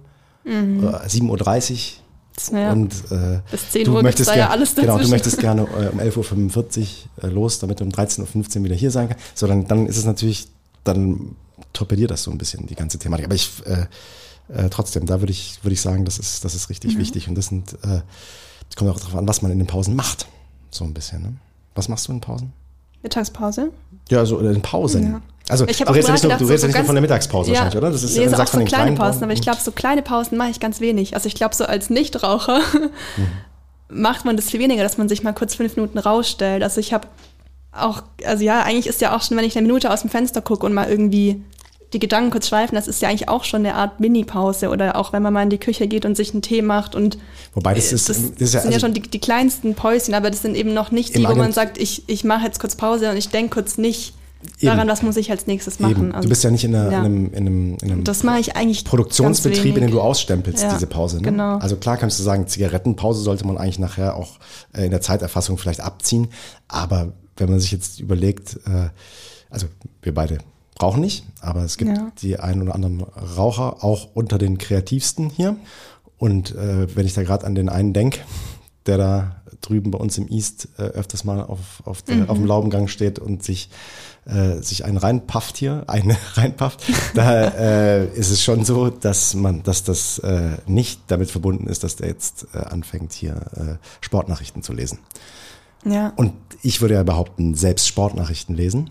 Mhm. 0.45 0.83
äh, 0.85 1.07
7.30 1.07 1.73
Uhr 1.73 2.02
Ja. 2.51 2.73
und 2.73 2.93
äh, 3.11 3.41
Bis 3.51 3.71
10 3.71 3.85
du 3.85 3.93
Uhr 3.95 4.03
möchtest 4.03 4.31
da 4.31 4.37
ja 4.37 4.49
alles 4.51 4.75
Genau, 4.75 4.87
du 4.87 4.93
dazwischen. 4.93 5.11
möchtest 5.11 5.39
gerne 5.39 5.63
äh, 5.63 5.89
um 5.89 6.01
11.45 6.01 6.79
Uhr 7.19 7.25
äh, 7.25 7.27
los, 7.29 7.59
damit 7.59 7.81
du 7.81 7.85
um 7.85 7.91
13.15 7.91 8.59
Uhr 8.59 8.65
wieder 8.65 8.75
hier 8.75 8.91
sein 8.91 9.09
kannst. 9.09 9.39
So, 9.39 9.47
dann, 9.47 9.67
dann 9.69 9.87
ist 9.87 9.97
es 9.97 10.05
natürlich, 10.05 10.49
dann 10.85 11.37
torpediert 11.73 12.11
das 12.11 12.23
so 12.25 12.31
ein 12.31 12.39
bisschen 12.39 12.67
die 12.67 12.75
ganze 12.75 12.99
Thematik. 12.99 13.27
Aber 13.27 13.35
ich 13.35 13.51
äh, 13.67 13.87
äh, 14.53 14.69
trotzdem, 14.71 15.07
da 15.07 15.21
würde 15.21 15.33
ich, 15.33 15.59
würde 15.63 15.73
ich 15.75 15.81
sagen, 15.81 16.05
das 16.05 16.19
ist, 16.19 16.45
das 16.45 16.55
ist 16.55 16.69
Mhm. 16.69 16.73
richtig 16.73 16.99
wichtig. 16.99 17.29
Und 17.29 17.37
das 17.37 17.47
sind, 17.47 17.75
äh, 17.85 18.01
das 18.69 18.77
kommt 18.77 18.91
auch 18.91 18.99
darauf 18.99 19.17
an, 19.17 19.29
was 19.29 19.43
man 19.43 19.51
in 19.53 19.59
den 19.59 19.67
Pausen 19.67 19.95
macht. 19.95 20.27
So 20.71 20.85
ein 20.85 20.93
bisschen. 20.95 21.23
Ne? 21.23 21.33
Was 21.75 21.89
machst 21.89 22.09
du 22.09 22.13
in 22.13 22.21
Pausen? 22.21 22.53
Mittagspause. 23.03 23.71
Ja, 24.11 24.19
also 24.19 24.39
in 24.39 24.63
Pausen. 24.63 25.05
Ja. 25.05 25.21
Also 25.53 25.67
Ich 25.69 25.87
auch 25.87 25.95
redest 25.95 26.09
ja 26.09 26.15
nicht 26.15 26.23
nur, 26.25 26.31
gedacht, 26.31 26.41
du 26.41 26.45
so- 26.47 26.51
redest 26.51 26.63
so 26.63 26.67
ja 26.67 26.69
nicht 26.69 26.79
nur 26.79 26.87
von 26.87 26.95
der 26.95 27.03
Mittagspause 27.03 27.51
wahrscheinlich, 27.51 27.77
oder? 27.77 27.91
Das 27.91 28.03
ist, 28.03 28.17
nee, 28.17 28.23
wenn 28.23 28.31
so 28.31 28.37
du 28.37 28.43
auch 28.43 28.47
so 28.47 28.51
von 28.51 28.61
den 28.61 28.69
kleine 28.69 28.85
kleinen 28.85 28.99
Pausen, 28.99 29.23
aber 29.23 29.33
ich 29.33 29.43
glaube, 29.43 29.59
so 29.63 29.71
kleine 29.71 30.03
Pausen 30.03 30.37
mache 30.39 30.51
ich 30.51 30.59
ganz 30.61 30.81
wenig. 30.81 31.15
Also 31.15 31.27
ich 31.29 31.35
glaube, 31.35 31.55
so 31.55 31.65
als 31.65 31.91
Nichtraucher 31.91 32.61
macht 33.89 34.25
man 34.25 34.37
das 34.37 34.51
viel 34.51 34.61
weniger, 34.61 34.83
dass 34.83 34.99
man 34.99 35.09
sich 35.09 35.23
mal 35.23 35.33
kurz 35.33 35.55
fünf 35.55 35.77
Minuten 35.77 35.99
rausstellt. 35.99 36.63
Also 36.63 36.81
ich 36.81 36.93
habe 36.93 37.07
auch, 37.73 38.03
also 38.25 38.45
ja, 38.45 38.63
eigentlich 38.63 38.87
ist 38.87 39.01
ja 39.01 39.17
auch 39.17 39.23
schon, 39.23 39.37
wenn 39.37 39.45
ich 39.45 39.57
eine 39.57 39.67
Minute 39.67 39.91
aus 39.91 40.01
dem 40.03 40.11
Fenster 40.11 40.41
gucke 40.43 40.67
und 40.67 40.73
mal 40.75 40.89
irgendwie 40.89 41.43
die 41.93 41.99
Gedanken 41.99 42.31
kurz 42.31 42.49
schweifen, 42.49 42.75
das 42.75 42.89
ist 42.89 43.03
ja 43.03 43.09
eigentlich 43.09 43.29
auch 43.29 43.45
schon 43.45 43.67
eine 43.67 43.75
Art 43.75 44.01
Mini-Pause. 44.01 44.71
Oder 44.71 44.97
auch 44.97 45.13
wenn 45.13 45.23
man 45.23 45.33
mal 45.33 45.43
in 45.43 45.51
die 45.51 45.59
Küche 45.59 45.87
geht 45.89 46.07
und 46.07 46.17
sich 46.17 46.33
einen 46.33 46.41
Tee 46.41 46.63
macht 46.63 46.95
und 46.95 47.19
Wobei 47.55 47.75
das 47.75 47.93
äh, 47.93 47.97
ist, 47.97 48.09
das, 48.09 48.17
das 48.17 48.41
ist 48.41 48.55
ja, 48.55 48.61
sind 48.61 48.71
ja 48.71 48.77
also, 48.77 48.87
schon 48.87 48.95
die, 48.95 49.03
die 49.03 49.19
kleinsten 49.19 49.75
Päuschen, 49.75 50.15
aber 50.15 50.31
das 50.31 50.41
sind 50.41 50.55
eben 50.55 50.73
noch 50.73 50.91
nicht 50.91 51.15
die, 51.15 51.27
wo 51.27 51.35
man 51.35 51.53
sagt, 51.53 51.77
ich, 51.79 52.05
ich 52.07 52.25
mache 52.25 52.47
jetzt 52.47 52.61
kurz 52.61 52.77
Pause 52.77 53.11
und 53.11 53.17
ich 53.19 53.29
denke 53.29 53.55
kurz 53.55 53.77
nicht 53.77 54.15
Eben. 54.59 54.67
daran, 54.67 54.89
was 54.89 55.03
muss 55.03 55.17
ich 55.17 55.31
als 55.31 55.47
nächstes 55.47 55.81
machen. 55.81 56.15
Du 56.21 56.29
bist 56.29 56.45
ja 56.45 56.51
nicht 56.51 56.65
in, 56.65 56.75
einer, 56.75 56.91
ja. 56.91 56.99
in 57.01 57.05
einem, 57.05 57.27
in 57.33 57.37
einem, 57.37 57.77
in 57.83 57.93
einem 57.93 58.05
das 58.05 58.23
mache 58.23 58.41
ich 58.41 58.57
eigentlich 58.57 58.85
Produktionsbetrieb, 58.85 59.77
in 59.77 59.83
dem 59.83 59.91
du 59.91 60.01
ausstempelst, 60.01 60.63
Ja, 60.63 60.73
diese 60.75 60.87
Pause. 60.87 61.17
Ne? 61.17 61.23
genau. 61.23 61.57
Also 61.59 61.77
klar 61.77 61.97
kannst 61.97 62.19
du 62.19 62.23
sagen, 62.23 62.47
Zigarettenpause 62.47 63.23
sollte 63.23 63.47
man 63.47 63.59
eigentlich 63.59 63.79
nachher 63.79 64.17
auch 64.17 64.39
äh, 64.73 64.85
in 64.85 64.91
der 64.91 65.01
Zeiterfassung 65.01 65.59
vielleicht 65.59 65.81
abziehen. 65.81 66.29
Aber 66.69 67.13
wenn 67.37 67.51
man 67.51 67.61
sich 67.61 67.73
jetzt 67.73 68.01
überlegt, 68.01 68.57
äh, 68.67 68.89
also 69.51 69.67
wir 70.03 70.15
beide 70.15 70.39
rauchen 70.81 71.01
nicht, 71.01 71.25
aber 71.41 71.65
es 71.65 71.77
gibt 71.77 71.97
Ja. 71.97 72.11
die 72.21 72.39
einen 72.39 72.63
oder 72.63 72.75
anderen 72.75 73.03
Raucher, 73.37 73.85
auch 73.85 74.09
unter 74.15 74.39
den 74.39 74.59
kreativsten 74.59 75.31
hier. 75.31 75.57
Und 76.19 76.55
äh, 76.55 76.95
wenn 76.95 77.07
ich 77.07 77.15
da 77.15 77.23
gerade 77.23 77.47
an 77.47 77.55
den 77.55 77.69
einen 77.69 77.93
denke, 77.93 78.21
der 78.87 78.97
da 78.97 79.42
drüben 79.63 79.91
bei 79.91 79.99
uns 79.99 80.19
im 80.19 80.29
East 80.29 80.69
äh, 80.77 80.83
öfters 80.83 81.25
mal 81.25 81.43
auf, 81.43 81.83
auf, 81.85 82.03
der, 82.03 82.29
auf 82.29 82.37
dem 82.37 82.47
Laubengang 82.47 82.89
steht 82.89 83.19
und 83.19 83.43
sich, 83.43 83.71
äh, 84.27 84.61
sich 84.61 84.85
einen 84.85 84.99
reinpafft 84.99 85.57
hier, 85.57 85.85
eine 85.89 86.17
reinpafft, 86.35 86.85
da 87.15 87.49
äh, 87.49 88.07
ist 88.15 88.31
es 88.31 88.43
schon 88.43 88.65
so, 88.65 88.91
dass 88.91 89.35
man, 89.35 89.63
dass 89.63 89.85
das 89.85 90.19
äh, 90.19 90.59
nicht 90.67 91.01
damit 91.07 91.31
verbunden 91.31 91.67
ist, 91.67 91.85
dass 91.85 91.97
der 91.97 92.09
jetzt 92.09 92.47
äh, 92.55 92.59
anfängt, 92.59 93.13
hier 93.13 93.35
äh, 93.57 94.05
Sportnachrichten 94.05 94.63
zu 94.63 94.73
lesen. 94.73 94.99
Ja. 95.85 96.13
Und 96.17 96.35
ich 96.63 96.81
würde 96.81 96.95
ja 96.95 97.03
behaupten, 97.03 97.55
selbst 97.55 97.89
Sportnachrichten 97.89 98.55
lesen 98.55 98.91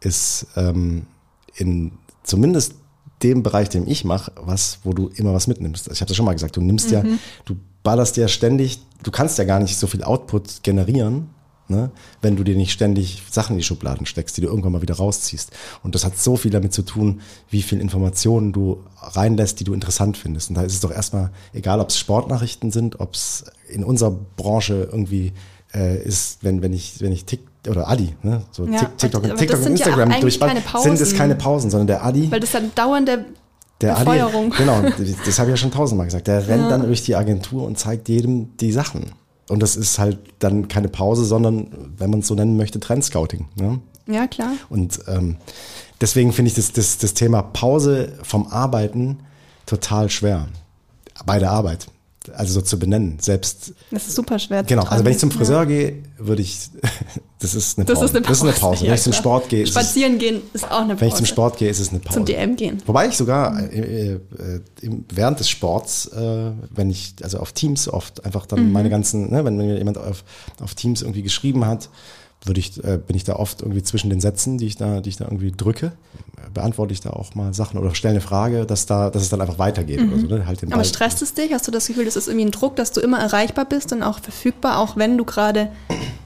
ist 0.00 0.46
ähm, 0.56 1.06
in 1.54 1.92
zumindest 2.22 2.74
dem 3.22 3.42
Bereich, 3.42 3.68
den 3.68 3.86
ich 3.86 4.04
mache, 4.04 4.32
was, 4.36 4.78
wo 4.84 4.92
du 4.92 5.08
immer 5.14 5.34
was 5.34 5.46
mitnimmst. 5.46 5.90
Ich 5.90 6.00
habe 6.00 6.08
das 6.08 6.16
schon 6.16 6.26
mal 6.26 6.32
gesagt, 6.32 6.56
du 6.56 6.60
nimmst 6.60 6.90
ja, 6.90 7.02
du 7.44 7.56
ballerst 7.82 8.16
ja 8.16 8.28
ständig, 8.28 8.80
du 9.02 9.10
kannst 9.10 9.38
ja 9.38 9.44
gar 9.44 9.60
nicht 9.60 9.76
so 9.76 9.86
viel 9.86 10.02
Output 10.02 10.62
generieren, 10.62 11.30
ne, 11.68 11.90
wenn 12.20 12.36
du 12.36 12.44
dir 12.44 12.56
nicht 12.56 12.72
ständig 12.72 13.22
Sachen 13.30 13.52
in 13.52 13.58
die 13.58 13.64
Schubladen 13.64 14.06
steckst, 14.06 14.36
die 14.36 14.40
du 14.40 14.48
irgendwann 14.48 14.72
mal 14.72 14.82
wieder 14.82 14.94
rausziehst. 14.94 15.50
Und 15.82 15.94
das 15.94 16.04
hat 16.04 16.18
so 16.18 16.36
viel 16.36 16.50
damit 16.50 16.72
zu 16.72 16.82
tun, 16.82 17.20
wie 17.50 17.62
viel 17.62 17.80
Informationen 17.80 18.52
du 18.52 18.84
reinlässt, 19.00 19.60
die 19.60 19.64
du 19.64 19.74
interessant 19.74 20.16
findest. 20.16 20.50
Und 20.50 20.56
da 20.56 20.62
ist 20.62 20.74
es 20.74 20.80
doch 20.80 20.92
erstmal 20.92 21.30
egal, 21.52 21.80
ob 21.80 21.88
es 21.88 21.98
Sportnachrichten 21.98 22.70
sind, 22.70 23.00
ob 23.00 23.14
es 23.14 23.44
in 23.68 23.84
unserer 23.84 24.10
Branche 24.10 24.88
irgendwie 24.90 25.32
äh, 25.74 26.02
ist, 26.02 26.38
wenn, 26.42 26.62
wenn 26.62 26.72
ich, 26.72 27.00
wenn 27.00 27.12
ich 27.12 27.24
Tik 27.24 27.40
oder 27.68 27.88
Adi, 27.88 28.14
ne? 28.22 28.42
so 28.50 28.66
Ja, 28.66 28.84
TikTok, 28.96 29.24
aber 29.24 29.36
TikTok 29.36 29.58
und 29.58 29.64
ja 29.64 29.70
Instagram 29.70 30.20
durchballert, 30.20 30.64
keine 30.64 30.82
sind 30.82 31.00
es 31.00 31.14
keine 31.14 31.34
Pausen, 31.34 31.70
sondern 31.70 31.86
der 31.86 32.04
Adi, 32.04 32.30
Weil 32.30 32.40
das 32.40 32.52
dann 32.52 32.72
dauernde 32.74 33.24
der 33.80 33.96
Adi, 33.96 34.04
Befeuerung. 34.04 34.50
genau, 34.50 34.82
das 35.24 35.38
habe 35.38 35.50
ich 35.50 35.52
ja 35.52 35.56
schon 35.56 35.70
tausendmal 35.70 36.06
gesagt, 36.06 36.26
der 36.26 36.46
rennt 36.48 36.70
dann 36.70 36.82
durch 36.82 37.02
die 37.02 37.16
Agentur 37.16 37.64
und 37.64 37.78
zeigt 37.78 38.08
jedem 38.08 38.56
die 38.56 38.72
Sachen. 38.72 39.12
Und 39.48 39.60
das 39.60 39.76
ist 39.76 39.98
halt 39.98 40.18
dann 40.38 40.68
keine 40.68 40.88
Pause, 40.88 41.24
sondern, 41.24 41.68
wenn 41.98 42.10
man 42.10 42.20
es 42.20 42.26
so 42.26 42.34
nennen 42.34 42.56
möchte, 42.56 42.80
Trendscouting. 42.80 43.46
Ne? 43.56 43.80
Ja, 44.06 44.26
klar. 44.26 44.52
Und 44.70 45.00
ähm, 45.08 45.36
deswegen 46.00 46.32
finde 46.32 46.50
ich 46.50 46.54
das, 46.54 46.72
das, 46.72 46.98
das 46.98 47.14
Thema 47.14 47.42
Pause 47.42 48.12
vom 48.22 48.46
Arbeiten 48.46 49.18
total 49.66 50.10
schwer. 50.10 50.48
Bei 51.26 51.38
der 51.38 51.50
Arbeit. 51.50 51.86
Also 52.36 52.54
so 52.54 52.60
zu 52.62 52.78
benennen. 52.78 53.18
Selbst, 53.20 53.72
Das 53.90 54.06
ist 54.06 54.14
super 54.14 54.38
schwer. 54.38 54.62
zu 54.62 54.68
genau, 54.68 54.84
also 54.84 55.04
wenn 55.04 55.12
ich 55.12 55.18
zum 55.18 55.30
Friseur 55.30 55.60
Ja. 55.60 55.64
gehe, 55.64 56.02
würde 56.18 56.42
ich, 56.42 56.70
das 57.40 57.54
ist 57.54 57.78
eine 57.78 57.84
Das 57.84 57.94
Pause. 57.98 58.06
ist 58.06 58.16
eine 58.16 58.22
Pause. 58.24 58.28
Das 58.28 58.36
ist 58.38 58.42
eine 58.42 58.52
Pause. 58.52 58.84
Ja, 58.84 58.88
wenn 58.90 58.94
ich 58.96 59.02
zum. 59.02 59.12
Sport 59.12 59.48
gehe, 59.48 59.62
ist 59.62 59.68
es, 59.70 59.74
Spazieren 59.74 60.18
gehen 60.18 60.40
ist 60.52 60.64
auch 60.70 60.80
eine 60.82 60.88
Pause. 60.94 61.00
wenn 61.00 61.08
ich 61.08 61.14
zum 61.14 61.26
Sport 61.26 61.56
gehe, 61.58 61.68
ist 61.68 61.80
es 61.80 61.88
eine 61.90 61.98
Pause. 61.98 62.14
Zum 62.18 62.24
DM 62.26 62.56
gehen. 62.56 62.82
Wobei 62.86 63.08
ich 63.08 63.16
sogar 63.16 63.60
äh, 63.72 64.12
äh, 64.14 64.20
im, 64.82 65.04
während 65.12 65.40
des 65.40 65.48
Sports, 65.48 66.06
äh, 66.06 66.50
wenn 66.70 66.90
ich, 66.90 67.14
also 67.22 67.38
auf 67.38 67.52
Teams 67.52 67.88
oft 67.88 68.24
einfach 68.24 68.46
dann 68.46 68.66
Mhm. 68.66 68.72
meine 68.72 68.90
ganzen, 68.90 69.30
ne, 69.30 69.44
wenn 69.44 69.56
mir 69.56 69.76
jemand 69.78 69.98
auf, 69.98 70.22
auf 70.60 70.74
Teams 70.74 71.02
irgendwie 71.02 71.22
geschrieben 71.22 71.66
hat, 71.66 71.88
würde 72.44 72.60
ich, 72.60 72.82
äh, 72.82 72.98
bin 72.98 73.16
ich 73.16 73.24
da 73.24 73.36
oft 73.36 73.62
irgendwie 73.62 73.82
zwischen 73.82 74.10
den 74.10 74.20
Sätzen, 74.20 74.58
die 74.58 74.66
ich 74.66 74.76
da, 74.76 75.00
die 75.00 75.10
ich 75.10 75.16
da 75.16 75.24
irgendwie 75.24 75.52
drücke, 75.52 75.92
beantworte 76.52 76.92
ich 76.92 77.00
da 77.00 77.10
auch 77.10 77.34
mal 77.34 77.54
Sachen 77.54 77.78
oder 77.78 77.94
stelle 77.94 78.12
eine 78.12 78.20
Frage, 78.20 78.66
dass 78.66 78.86
da, 78.86 79.10
dass 79.10 79.22
es 79.22 79.28
dann 79.28 79.40
einfach 79.40 79.58
weitergeht 79.58 80.00
oder 80.00 80.18
so, 80.18 80.26
ne? 80.26 80.46
Halt 80.46 80.60
den 80.60 80.68
Mhm. 80.68 80.74
Aber 80.74 80.84
stresst 80.84 81.22
es 81.22 81.34
dich? 81.34 81.52
Hast 81.52 81.66
du 81.66 81.70
das 81.70 81.86
Gefühl, 81.86 82.04
das 82.04 82.16
ist 82.16 82.28
irgendwie 82.28 82.46
ein 82.46 82.50
Druck, 82.50 82.76
dass 82.76 82.92
du 82.92 83.00
immer 83.00 83.20
erreichbar 83.20 83.64
bist 83.64 83.92
und 83.92 84.02
auch 84.02 84.18
verfügbar, 84.18 84.78
auch 84.78 84.96
wenn 84.96 85.16
du 85.16 85.24
gerade 85.24 85.70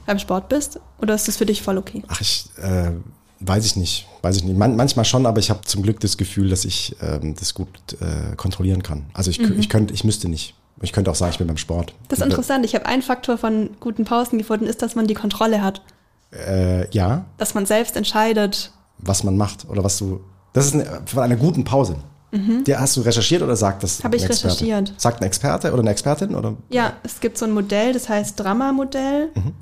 beim 0.05 0.19
Sport 0.19 0.49
bist? 0.49 0.79
Oder 0.99 1.15
ist 1.15 1.27
das 1.27 1.37
für 1.37 1.45
dich 1.45 1.61
voll 1.61 1.77
okay? 1.77 2.03
Ach, 2.07 2.21
ich 2.21 2.49
äh, 2.57 2.91
weiß 3.39 3.65
ich 3.65 3.75
nicht, 3.75 4.07
weiß 4.21 4.37
ich 4.37 4.43
nicht. 4.43 4.57
Man, 4.57 4.75
manchmal 4.75 5.05
schon, 5.05 5.25
aber 5.25 5.39
ich 5.39 5.49
habe 5.49 5.61
zum 5.65 5.83
Glück 5.83 5.99
das 5.99 6.17
Gefühl, 6.17 6.49
dass 6.49 6.65
ich 6.65 6.95
ähm, 7.01 7.35
das 7.37 7.53
gut 7.53 7.69
äh, 7.99 8.35
kontrollieren 8.35 8.83
kann. 8.83 9.05
Also 9.13 9.29
ich, 9.29 9.39
ich 9.39 9.69
könnte, 9.69 9.93
ich 9.93 10.03
müsste 10.03 10.29
nicht. 10.29 10.55
Ich 10.81 10.93
könnte 10.93 11.09
auch 11.09 11.15
sagen, 11.15 11.31
ich 11.31 11.39
bin 11.39 11.47
beim 11.47 11.57
Sport. 11.57 11.95
Das 12.07 12.19
ist 12.19 12.25
interessant. 12.25 12.63
Ich 12.63 12.75
habe 12.75 12.85
einen 12.85 13.01
Faktor 13.01 13.39
von 13.39 13.71
guten 13.79 14.05
Pausen 14.05 14.37
gefunden, 14.37 14.67
ist, 14.67 14.83
dass 14.83 14.93
man 14.93 15.07
die 15.07 15.15
Kontrolle 15.15 15.63
hat. 15.63 15.81
Äh, 16.31 16.89
ja, 16.91 17.25
Dass 17.37 17.53
man 17.53 17.65
selbst 17.65 17.95
entscheidet. 17.95 18.71
was 18.97 19.23
man 19.23 19.37
macht 19.37 19.67
oder 19.69 19.83
was 19.83 19.97
du. 19.97 20.19
Das 20.53 20.65
ist 20.65 20.73
eine, 20.73 21.01
von 21.05 21.23
einer 21.23 21.35
guten 21.35 21.63
Pause. 21.63 21.97
Der 22.31 22.79
hast 22.81 22.95
du 22.97 23.01
recherchiert 23.01 23.41
oder 23.41 23.55
sagt 23.55 23.81
das? 23.83 23.99
Mhm. 23.99 24.03
Habe 24.03 24.15
ich 24.17 24.23
Experte? 24.25 24.53
recherchiert. 24.55 24.93
Sagt 24.97 25.21
ein 25.21 25.25
Experte 25.25 25.71
oder 25.71 25.79
eine 25.81 25.89
Expertin 25.91 26.35
oder? 26.35 26.55
Ja, 26.69 26.93
es 27.03 27.19
gibt 27.21 27.37
so 27.37 27.45
ein 27.45 27.51
Modell, 27.51 27.93
das 27.93 28.09
heißt 28.09 28.37
Drama-Modell. 28.39 29.29
Mhm. 29.33 29.53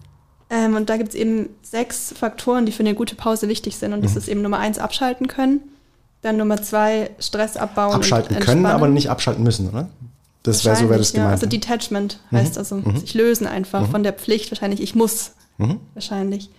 Ähm, 0.49 0.75
und 0.75 0.89
da 0.89 0.97
gibt 0.97 1.09
es 1.09 1.15
eben 1.15 1.49
sechs 1.61 2.13
Faktoren, 2.17 2.65
die 2.65 2.71
für 2.71 2.81
eine 2.81 2.95
gute 2.95 3.15
Pause 3.15 3.47
wichtig 3.47 3.77
sind. 3.77 3.93
Und 3.93 3.99
Mhm. 3.99 4.03
das 4.03 4.15
ist 4.15 4.27
eben 4.27 4.41
Nummer 4.41 4.57
eins, 4.59 4.79
abschalten 4.79 5.27
können. 5.27 5.61
Dann 6.21 6.37
Nummer 6.37 6.61
zwei, 6.61 7.11
Stress 7.19 7.55
abbauen. 7.55 7.93
Abschalten 7.93 8.39
können, 8.39 8.65
aber 8.65 8.87
nicht 8.87 9.09
abschalten 9.11 9.43
müssen, 9.43 9.69
oder? 9.69 9.87
Das 10.45 10.63
wäre 10.63 10.75
so 10.75 10.89
wäre 10.89 10.99
das 10.99 11.11
ja. 11.13 11.23
gemeint. 11.23 11.33
Also? 11.33 11.45
Detachment 11.47 12.19
heißt 12.31 12.57
also 12.57 12.81
sich 12.95 13.13
lösen 13.13 13.47
einfach 13.47 13.89
von 13.89 14.03
der 14.03 14.13
Pflicht. 14.13 14.51
Wahrscheinlich, 14.51 14.81
ich 14.81 14.95
muss. 14.95 15.31
Wahrscheinlich. 15.93 16.49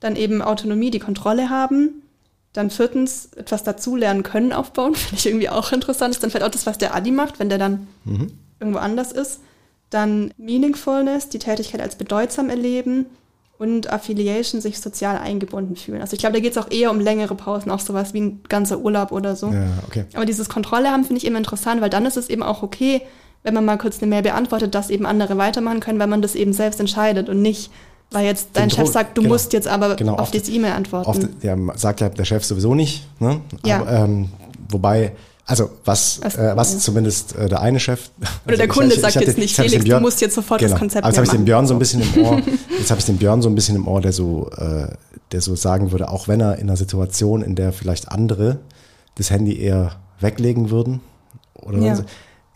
Dann 0.00 0.16
eben 0.16 0.42
Autonomie, 0.42 0.90
die 0.90 0.98
Kontrolle 0.98 1.50
haben. 1.50 2.02
Dann 2.52 2.70
viertens, 2.70 3.30
etwas 3.36 3.64
dazulernen 3.64 4.22
können 4.22 4.52
aufbauen. 4.52 4.94
Finde 4.94 5.16
ich 5.16 5.26
irgendwie 5.26 5.48
auch 5.48 5.72
interessant. 5.72 6.10
Das 6.10 6.16
ist 6.16 6.22
dann 6.22 6.30
vielleicht 6.30 6.46
auch 6.46 6.50
das, 6.50 6.66
was 6.66 6.78
der 6.78 6.94
Adi 6.94 7.10
macht, 7.10 7.38
wenn 7.38 7.48
der 7.48 7.58
dann 7.58 7.86
irgendwo 8.60 8.78
anders 8.78 9.12
ist. 9.12 9.40
Dann 9.90 10.32
Meaningfulness, 10.38 11.28
die 11.28 11.38
Tätigkeit 11.38 11.80
als 11.80 11.96
bedeutsam 11.96 12.48
erleben. 12.48 13.06
Und 13.56 13.92
Affiliation, 13.92 14.60
sich 14.60 14.80
sozial 14.80 15.16
eingebunden 15.16 15.76
fühlen. 15.76 16.00
Also 16.00 16.14
ich 16.14 16.18
glaube, 16.18 16.34
da 16.34 16.40
geht 16.40 16.52
es 16.52 16.58
auch 16.58 16.72
eher 16.72 16.90
um 16.90 16.98
längere 16.98 17.36
Pausen, 17.36 17.70
auch 17.70 17.78
sowas 17.78 18.12
wie 18.12 18.20
ein 18.20 18.40
ganzer 18.48 18.80
Urlaub 18.80 19.12
oder 19.12 19.36
so. 19.36 19.52
ja, 19.52 19.68
okay. 19.86 20.06
Aber 20.14 20.26
dieses 20.26 20.48
Kontrolle 20.48 20.90
haben 20.90 21.04
finde 21.04 21.18
ich 21.18 21.24
immer 21.24 21.38
interessant, 21.38 21.80
weil 21.80 21.88
dann 21.88 22.04
ist 22.04 22.16
es 22.16 22.28
eben 22.28 22.42
auch 22.42 22.64
okay, 22.64 23.02
wenn 23.44 23.54
man 23.54 23.64
mal 23.64 23.76
kurz 23.78 23.98
eine 24.02 24.08
Mail 24.08 24.22
beantwortet, 24.22 24.74
dass 24.74 24.90
eben 24.90 25.06
andere 25.06 25.36
weitermachen 25.38 25.78
können, 25.80 25.98
weil 26.00 26.06
man 26.08 26.22
das 26.22 26.34
eben 26.34 26.52
selbst 26.52 26.80
entscheidet 26.80 27.28
und 27.28 27.40
nicht, 27.42 27.70
weil 28.10 28.24
jetzt 28.24 28.48
dein 28.54 28.70
Chef 28.70 28.88
sagt, 28.88 29.16
du 29.16 29.22
genau. 29.22 29.34
musst 29.34 29.52
jetzt 29.52 29.68
aber 29.68 29.94
Genau, 29.96 30.14
auf 30.14 30.20
oft- 30.22 30.34
diese 30.34 30.50
E-Mail 30.50 30.72
antworten. 30.72 31.08
Oft, 31.08 31.28
ja, 31.42 31.56
sagt 31.76 32.00
ja 32.00 32.08
der 32.08 32.24
Chef 32.24 32.44
sowieso 32.44 32.74
nicht. 32.74 33.06
Ne? 33.20 33.40
Ja. 33.64 33.80
Aber, 33.82 33.90
ähm, 33.92 34.30
wobei, 34.70 35.12
also 35.46 35.68
was, 35.84 36.20
Was- 36.22 36.36
äh, 36.36 36.52
was 36.56 36.78
zumindest 36.78 37.36
äh, 37.36 37.48
der 37.50 37.60
eine 37.60 37.78
Chef. 37.80 38.10
Oder 38.46 38.56
der 38.56 38.64
also 38.66 38.72
Kunde 38.80 38.88
ich- 38.92 38.96
ich 38.96 39.02
sagt 39.02 39.16
hatte- 39.16 39.26
jetzt 39.26 39.36
nicht, 39.36 39.50
ich 39.50 39.56
Felix, 39.56 39.84
dem 39.84 39.90
du 39.96 40.00
musst 40.00 40.20
jetzt 40.22 40.34
sofort 40.34 40.62
das 40.62 40.74
Konzept 40.74 41.04
jetzt 41.06 41.16
habe 41.18 41.26
ich 41.26 41.32
mehr 41.32 41.32
den 41.32 41.40
machen. 41.40 41.44
Björn 41.44 41.66
so 41.66 41.74
ein 41.74 41.78
bisschen 41.78 42.00
im 42.02 42.24
Ohr. 42.24 42.40
Jetzt 42.78 42.90
habe 42.90 42.98
ich 43.00 43.04
den 43.06 43.18
Björn 43.18 43.42
so 43.42 43.48
ein 43.50 43.54
bisschen 43.54 43.76
im 43.76 43.86
Ohr, 43.86 44.00
der 44.00 44.12
so, 44.12 44.48
äh, 44.56 44.86
der 45.32 45.40
so 45.42 45.54
sagen 45.54 45.92
würde, 45.92 46.08
auch 46.08 46.28
wenn 46.28 46.40
er 46.40 46.54
in 46.56 46.62
einer 46.62 46.76
Situation, 46.78 47.42
in 47.42 47.56
der 47.56 47.74
vielleicht 47.74 48.08
andere 48.10 48.60
das 49.16 49.30
Handy 49.30 49.58
eher 49.60 49.92
weglegen 50.20 50.70
würden, 50.70 51.00
oder 51.60 51.78
Ja. 51.78 51.98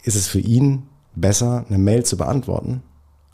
Ist 0.04 0.16
es 0.16 0.26
für 0.26 0.40
ihn 0.40 0.84
besser, 1.14 1.64
eine 1.68 1.78
Mail 1.78 2.04
zu 2.04 2.16
beantworten, 2.16 2.82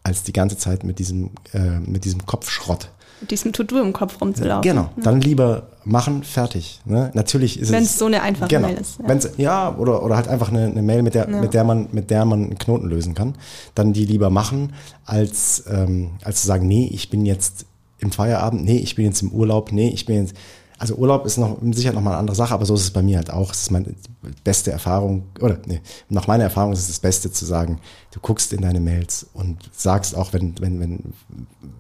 als 0.03 0.23
die 0.23 0.33
ganze 0.33 0.57
Zeit 0.59 0.85
mit 0.85 0.99
diesem, 0.99 1.31
äh, 1.53 1.79
mit 1.81 2.05
diesem 2.05 2.25
Kopfschrott. 2.27 2.91
Mit 3.21 3.31
diesem 3.31 3.53
To-Do 3.53 3.81
im 3.81 3.93
Kopf 3.93 4.21
rumzulaufen. 4.21 4.63
Genau, 4.63 4.91
dann 5.03 5.21
lieber 5.21 5.69
machen, 5.85 6.25
fertig. 6.25 6.81
Ne? 6.85 7.11
Natürlich 7.15 7.59
ist 7.59 7.71
Wenn 7.71 7.83
es 7.85 7.91
es 7.91 7.99
so 7.99 8.07
eine 8.07 8.21
einfache 8.23 8.49
genau. 8.49 8.67
Mail 8.69 8.77
ist. 8.77 8.99
Ja. 8.99 9.09
Wenn's, 9.09 9.29
ja, 9.37 9.75
oder, 9.77 10.03
oder 10.03 10.17
halt 10.17 10.29
einfach 10.29 10.49
eine, 10.51 10.65
eine 10.67 10.83
Mail, 10.83 11.03
mit 11.03 11.15
der, 11.15 11.31
Ja. 11.31 11.41
mit, 11.41 11.55
der 11.55 11.65
man, 11.65 11.89
mit 11.93 12.11
der 12.11 12.25
man 12.25 12.45
einen 12.45 12.59
Knoten 12.59 12.89
lösen 12.89 13.15
kann. 13.15 13.35
Dann 13.75 13.93
die 13.93 14.05
lieber 14.05 14.31
machen, 14.31 14.73
als, 15.07 15.65
ähm, 15.71 16.11
als 16.23 16.43
zu 16.43 16.49
sagen, 16.49 16.67
nee, 16.67 16.91
ich 16.93 17.09
bin 17.09 17.25
jetzt 17.25 17.67
im 17.99 18.11
Feierabend, 18.13 18.65
nee, 18.65 18.79
ich 18.79 18.97
bin 18.97 19.07
jetzt 19.07 19.23
im 19.23 19.31
Urlaub, 19.33 19.73
nee, 19.73 19.89
ich 19.89 20.05
bin 20.07 20.17
jetzt. 20.17 20.35
Also 20.79 20.97
Urlaub 20.97 21.25
ist 21.25 21.37
noch 21.39 21.59
sicher 21.73 21.93
noch 21.93 22.01
mal 22.01 22.11
eine 22.11 22.19
andere 22.19 22.35
Sache, 22.37 22.53
aber 22.53 22.67
so 22.67 22.75
ist 22.75 22.83
es 22.83 22.91
bei 22.91 23.03
mir 23.03 23.19
halt 23.19 23.31
auch. 23.31 23.53
Es 23.53 23.63
ist 23.63 23.71
meine 23.71 23.95
beste 24.43 24.73
Erfahrung, 24.73 25.25
oder 25.41 25.59
nee, 25.67 25.81
nach 26.09 26.27
meiner 26.27 26.45
Erfahrung 26.45 26.73
ist 26.73 26.81
es 26.81 26.89
das 26.89 26.99
Beste 27.01 27.31
zu 27.31 27.45
sagen, 27.45 27.79
du 28.13 28.21
guckst 28.21 28.53
in 28.53 28.63
deine 28.63 28.81
Mails 28.81 29.27
und 29.35 29.59
sagst 29.73 30.17
auch, 30.17 30.33
wenn, 30.33 30.61
wenn, 30.61 30.81
wenn, 30.81 31.13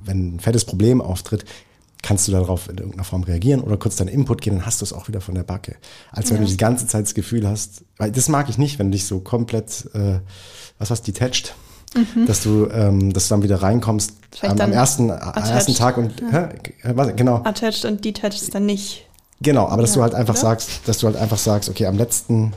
wenn 0.05 0.37
ein 0.37 0.41
fettes 0.41 0.65
Problem 0.65 1.01
auftritt, 1.01 1.45
kannst 2.03 2.29
du 2.29 2.33
darauf 2.33 2.69
in 2.69 2.77
irgendeiner 2.77 3.05
Form 3.05 3.23
reagieren 3.25 3.63
oder 3.63 3.79
kurz 3.79 3.97
deinen 3.97 4.09
Input 4.09 4.43
geben, 4.43 4.57
dann 4.59 4.67
hast 4.67 4.81
du 4.81 4.85
es 4.85 4.93
auch 4.93 5.09
wieder 5.09 5.21
von 5.23 5.35
der 5.35 5.43
Backe. 5.43 5.77
Als 6.13 6.29
wenn 6.31 6.37
Ja. 6.37 6.43
du 6.45 6.49
die 6.51 6.57
ganze 6.59 6.87
Zeit 6.87 7.05
das 7.07 7.15
Gefühl 7.15 7.49
hast, 7.49 7.85
weil 7.97 8.13
das 8.13 8.29
mag 8.29 8.49
ich 8.51 8.59
nicht, 8.59 8.79
wenn 8.79 8.89
du 8.89 8.93
dich 8.93 9.07
so 9.07 9.21
komplett, 9.21 9.89
äh, 9.95 10.21
was 10.79 10.91
was 10.91 11.01
detached, 11.03 11.55
dass 12.27 12.43
du, 12.43 12.69
ähm, 12.71 13.13
dass 13.13 13.29
du 13.29 13.35
dann 13.35 13.43
wieder 13.43 13.63
reinkommst 13.63 14.13
am, 14.43 14.61
am 14.61 14.73
ersten, 14.73 15.11
attached. 15.11 15.51
ersten 15.51 15.75
Tag 15.75 15.97
und 15.97 16.13
hä? 16.31 16.49
Äh, 16.83 16.97
was, 16.97 17.15
genau, 17.17 17.37
Attached 17.45 17.85
und 17.85 18.05
detached 18.05 18.41
ist 18.43 18.55
dann 18.55 18.67
nicht. 18.67 19.07
genau, 19.41 19.69
aber 19.69 19.83
dass 19.83 19.91
Ja, 19.91 19.97
du 19.97 20.03
halt 20.03 20.15
einfach 20.15 20.35
oder? 20.35 20.41
sagst, 20.43 20.71
dass 20.87 20.99
du 20.99 21.07
halt 21.07 21.17
einfach 21.17 21.39
sagst, 21.39 21.69
okay, 21.69 21.87
am 21.87 21.97
letzten 21.97 22.53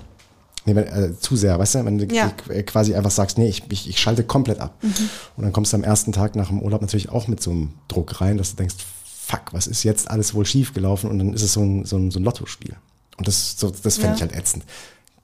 Nee, 0.65 0.75
wenn, 0.75 0.85
äh, 0.87 1.17
zu 1.17 1.37
sehr, 1.37 1.57
weißt 1.57 1.75
du, 1.75 1.85
wenn 1.85 1.97
du 1.97 2.13
Ja. 2.13 2.29
äh, 2.49 2.61
quasi 2.61 2.93
einfach 2.93 3.09
sagst, 3.11 3.37
nee, 3.37 3.47
ich, 3.47 3.63
ich, 3.69 3.87
ich 3.89 3.99
schalte 4.01 4.25
komplett 4.25 4.59
ab. 4.59 4.73
Mhm. 4.81 4.93
Und 5.37 5.43
dann 5.45 5.53
kommst 5.53 5.71
du 5.71 5.77
am 5.77 5.83
ersten 5.85 6.11
Tag 6.11 6.35
nach 6.35 6.49
dem 6.49 6.61
Urlaub 6.61 6.81
natürlich 6.81 7.07
auch 7.07 7.29
mit 7.29 7.41
so 7.41 7.51
einem 7.51 7.69
Druck 7.87 8.19
rein, 8.19 8.37
dass 8.37 8.49
du 8.49 8.57
denkst, 8.57 8.75
fuck, 9.05 9.53
was 9.53 9.67
ist 9.67 9.83
jetzt 9.83 10.11
alles 10.11 10.33
wohl 10.33 10.45
schief 10.45 10.73
gelaufen? 10.73 11.09
Und 11.09 11.19
dann 11.19 11.33
ist 11.33 11.41
es 11.41 11.53
so 11.53 11.61
ein, 11.61 11.85
so 11.85 11.95
ein, 11.95 12.11
so 12.11 12.19
ein 12.19 12.23
Lottospiel. 12.25 12.75
Und 13.17 13.29
das, 13.29 13.57
so, 13.57 13.71
das 13.81 13.95
fände 13.95 14.09
Ja. 14.09 14.15
ich 14.15 14.21
halt 14.23 14.33
ätzend. 14.35 14.65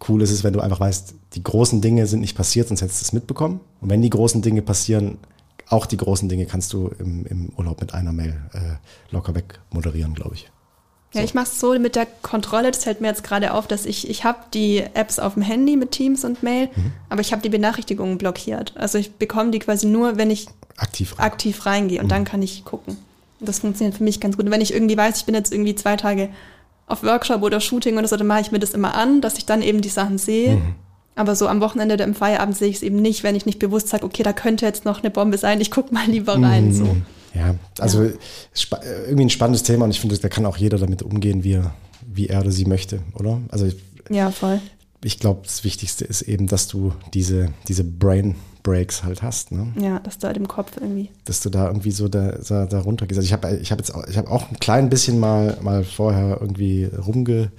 Cool 0.08 0.22
ist 0.22 0.32
es, 0.32 0.44
wenn 0.44 0.54
du 0.54 0.60
einfach 0.60 0.80
weißt, 0.80 1.13
die 1.34 1.44
großen 1.44 1.82
Dinge 1.82 2.08
sind 2.08 2.20
nicht 2.20 2.36
passiert, 2.36 2.68
sonst 2.68 2.82
hättest 2.82 3.02
du 3.02 3.06
es 3.06 3.13
mitbekommen. 3.13 3.60
Und 3.82 3.89
wenn 3.89 4.02
die 4.02 4.10
großen 4.10 4.42
Dinge 4.42 4.62
passieren, 4.62 5.18
auch 5.70 5.86
die 5.86 5.98
großen 5.98 6.28
Dinge 6.30 6.46
kannst 6.46 6.74
du 6.74 6.92
im, 7.00 7.26
im 7.26 7.50
Urlaub 7.58 7.80
mit 7.82 7.94
einer 7.94 8.12
Mail 8.12 8.36
äh, 8.54 8.60
locker 9.12 9.34
weg 9.36 9.60
moderieren, 9.72 10.13
glaube 10.13 10.36
ich. 10.36 10.50
Ja, 11.13 11.22
ich 11.22 11.36
mache 11.36 11.46
es 11.46 11.60
so 11.60 11.78
mit 11.78 11.96
der 11.96 12.08
Kontrolle, 12.24 12.72
das 12.72 12.84
fällt 12.84 13.00
mir 13.00 13.08
jetzt 13.08 13.24
gerade 13.24 13.54
auf, 13.54 13.68
dass 13.68 13.86
ich, 13.86 14.10
ich 14.10 14.24
habe 14.24 14.39
die 14.54 14.80
Apps 14.80 15.20
auf 15.20 15.36
dem 15.36 15.44
Handy 15.44 15.78
mit 15.78 15.92
Teams 15.92 16.26
und 16.26 16.42
Mail, 16.42 16.70
Mhm. 16.76 16.92
aber 17.10 17.22
ich 17.22 17.32
habe 17.32 17.42
die 17.44 17.50
Benachrichtigungen 17.50 18.18
blockiert. 18.18 18.74
Also 18.76 18.98
ich 18.98 19.13
bekomme 19.13 19.52
die 19.52 19.60
quasi 19.60 19.86
nur, 19.86 20.18
wenn 20.18 20.32
ich 20.32 20.48
Aktiv 20.78 21.18
rein. 21.20 21.26
aktiv 21.26 21.66
reingehe 21.68 22.00
und 22.00 22.06
Mhm. 22.08 22.10
dann 22.10 22.24
kann 22.26 22.42
ich 22.42 22.66
gucken. 22.66 22.98
Das 23.39 23.60
funktioniert 23.60 23.96
für 23.98 24.04
mich 24.04 24.20
ganz 24.20 24.38
gut. 24.38 24.46
Und 24.46 24.52
wenn 24.52 24.62
ich 24.62 24.74
irgendwie 24.74 24.98
weiß, 24.98 25.18
ich 25.18 25.26
bin 25.26 25.36
jetzt 25.36 25.54
irgendwie 25.54 25.76
zwei 25.76 25.98
Tage 25.98 26.30
auf 26.88 27.04
Workshop 27.04 27.41
oder 27.41 27.60
Shooting 27.60 27.98
oder 27.98 28.08
so, 28.08 28.17
dann 28.17 28.28
mache 28.28 28.41
ich 28.41 28.52
mir 28.52 28.60
das 28.60 28.74
immer 28.74 28.96
an, 28.96 29.22
dass 29.22 29.38
ich 29.38 29.46
dann 29.46 29.62
eben 29.62 29.82
die 29.82 29.89
Sachen 29.89 30.17
sehe. 30.17 30.56
Mhm. 30.58 30.76
Aber 31.15 31.36
so 31.36 31.48
am 31.48 31.62
Wochenende 31.62 31.93
oder 31.93 32.06
im 32.06 32.15
Feierabend 32.15 32.58
sehe 32.58 32.69
ich 32.69 32.78
es 32.78 32.82
eben 32.82 32.96
nicht, 32.98 33.24
wenn 33.24 33.36
ich 33.36 33.46
nicht 33.46 33.60
bewusst 33.60 33.89
sage, 33.89 34.04
okay, 34.04 34.24
da 34.24 34.34
könnte 34.34 34.65
jetzt 34.65 34.84
noch 34.84 35.02
eine 35.02 35.12
Bombe 35.12 35.38
sein, 35.38 35.62
ich 35.62 35.69
guck 35.69 35.91
mal 35.91 36.08
lieber 36.08 36.41
rein. 36.41 36.74
So. 36.74 36.96
Ja, 37.36 37.56
also 37.80 38.04
äh, 38.04 38.13
irgendwie 39.06 39.26
ein 39.26 39.30
spannendes 39.30 39.63
Thema 39.63 39.86
und 39.86 39.91
ich 39.91 40.00
finde, 40.00 40.17
da 40.17 40.30
kann 40.30 40.46
auch 40.46 40.58
jeder 40.58 40.78
damit 40.78 41.04
umgehen, 41.04 41.43
wie 41.43 41.54
er, 41.54 41.74
wie 42.06 42.28
er 42.28 42.41
oder 42.41 42.52
sie 42.52 42.65
möchte, 42.65 43.00
oder? 43.13 43.39
Also 43.50 43.65
ich, 43.67 43.76
Ja, 44.10 44.32
voll. 44.32 44.60
ich 45.04 45.19
glaube, 45.19 45.41
das 45.43 45.63
Wichtigste 45.63 46.04
ist 46.06 46.24
eben, 46.24 46.48
dass 46.48 46.67
du 46.67 46.93
diese, 47.13 47.50
diese 47.67 47.84
Brain 47.84 48.36
Breaks 48.63 49.04
halt 49.04 49.21
hast, 49.21 49.52
ne? 49.52 49.73
Ja, 49.78 49.99
dass 49.99 50.17
du 50.17 50.28
halt 50.28 50.38
im 50.38 50.47
Kopf 50.47 50.78
irgendwie. 50.78 51.10
Dass 51.26 51.41
du 51.41 51.49
da 51.49 51.67
irgendwie 51.67 51.91
so 51.91 52.08
da, 52.08 52.32
da, 52.47 52.65
da 52.65 52.80
runter 52.80 53.06
gehst. 53.06 53.19
Also 53.19 53.26
ich 53.26 53.34
habe 53.34 53.58
ich 53.58 53.71
hab 53.71 53.78
jetzt 53.78 53.93
auch, 53.93 54.08
ich 54.08 54.17
habe 54.17 54.32
auch 54.32 54.49
ein 54.49 54.60
klein 54.60 54.89
bisschen 54.89 55.19
mal, 55.19 55.58
mal 55.62 55.84
vorher 55.84 56.38
irgendwie 56.39 56.86
rumge, 56.86 57.52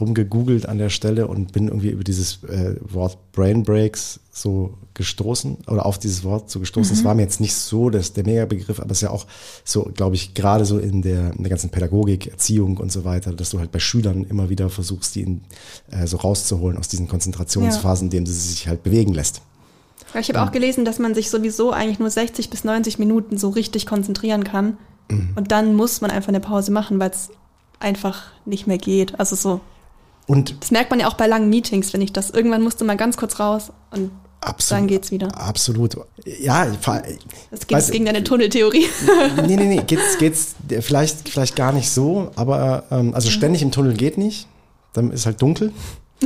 rumgegoogelt 0.00 0.66
an 0.66 0.78
der 0.78 0.88
Stelle 0.88 1.26
und 1.26 1.52
bin 1.52 1.68
irgendwie 1.68 1.90
über 1.90 2.02
dieses 2.02 2.42
äh, 2.44 2.76
Wort 2.80 3.18
Brain 3.32 3.62
Breaks 3.62 4.20
so 4.30 4.78
gestoßen 4.94 5.58
oder 5.66 5.84
auf 5.84 5.98
dieses 5.98 6.24
Wort 6.24 6.50
so 6.50 6.60
gestoßen. 6.60 6.94
Es 6.94 7.02
mhm. 7.02 7.04
war 7.04 7.14
mir 7.14 7.22
jetzt 7.22 7.40
nicht 7.40 7.54
so 7.54 7.90
das, 7.90 8.14
der 8.14 8.24
Megabegriff, 8.24 8.80
aber 8.80 8.90
es 8.90 8.98
ist 8.98 9.02
ja 9.02 9.10
auch 9.10 9.26
so, 9.64 9.90
glaube 9.94 10.16
ich, 10.16 10.32
gerade 10.32 10.64
so 10.64 10.78
in 10.78 11.02
der, 11.02 11.34
in 11.34 11.42
der 11.42 11.50
ganzen 11.50 11.68
Pädagogik, 11.68 12.28
Erziehung 12.28 12.78
und 12.78 12.90
so 12.90 13.04
weiter, 13.04 13.34
dass 13.34 13.50
du 13.50 13.58
halt 13.58 13.70
bei 13.70 13.78
Schülern 13.78 14.24
immer 14.24 14.48
wieder 14.48 14.70
versuchst, 14.70 15.14
die 15.14 15.22
in, 15.22 15.40
äh, 15.90 16.06
so 16.06 16.16
rauszuholen 16.16 16.78
aus 16.78 16.88
diesen 16.88 17.06
Konzentrationsphasen, 17.06 18.06
ja. 18.06 18.06
in 18.06 18.10
denen 18.10 18.26
sie 18.26 18.32
sich 18.32 18.68
halt 18.68 18.82
bewegen 18.82 19.12
lässt. 19.12 19.42
Ich 20.18 20.28
habe 20.28 20.42
auch 20.42 20.52
gelesen, 20.52 20.84
dass 20.84 20.98
man 20.98 21.14
sich 21.14 21.30
sowieso 21.30 21.72
eigentlich 21.72 21.98
nur 21.98 22.10
60 22.10 22.50
bis 22.50 22.64
90 22.64 22.98
Minuten 22.98 23.38
so 23.38 23.48
richtig 23.50 23.86
konzentrieren 23.86 24.44
kann. 24.44 24.76
Mhm. 25.08 25.30
Und 25.36 25.52
dann 25.52 25.74
muss 25.74 26.00
man 26.00 26.10
einfach 26.10 26.28
eine 26.28 26.40
Pause 26.40 26.70
machen, 26.70 26.98
weil 27.00 27.10
es 27.10 27.30
einfach 27.80 28.24
nicht 28.44 28.66
mehr 28.66 28.78
geht. 28.78 29.18
Also 29.18 29.36
so 29.36 29.60
und 30.26 30.62
das 30.62 30.70
merkt 30.70 30.90
man 30.90 31.00
ja 31.00 31.08
auch 31.08 31.14
bei 31.14 31.26
langen 31.26 31.48
Meetings, 31.48 31.92
wenn 31.92 32.00
ich 32.00 32.12
das. 32.12 32.30
Irgendwann 32.30 32.62
musste 32.62 32.84
man 32.84 32.96
ganz 32.96 33.16
kurz 33.16 33.40
raus 33.40 33.72
und 33.90 34.10
absolut, 34.40 34.80
dann 34.80 34.86
geht's 34.86 35.10
wieder. 35.10 35.36
Absolut. 35.36 35.96
Ja, 36.24 36.66
das 37.50 37.66
geht 37.66 37.90
gegen 37.90 38.04
deine 38.04 38.22
Tunneltheorie. 38.22 38.86
nee, 39.46 39.56
nee, 39.56 39.64
nee, 39.64 39.82
geht's, 39.86 40.16
geht's 40.18 40.54
vielleicht, 40.80 41.28
vielleicht 41.28 41.56
gar 41.56 41.72
nicht 41.72 41.90
so, 41.90 42.30
aber 42.36 42.84
ähm, 42.90 43.14
also 43.14 43.30
ständig 43.30 43.62
im 43.62 43.72
Tunnel 43.72 43.94
geht 43.94 44.16
nicht. 44.16 44.46
Dann 44.92 45.10
ist 45.10 45.26
halt 45.26 45.40
dunkel. 45.40 45.72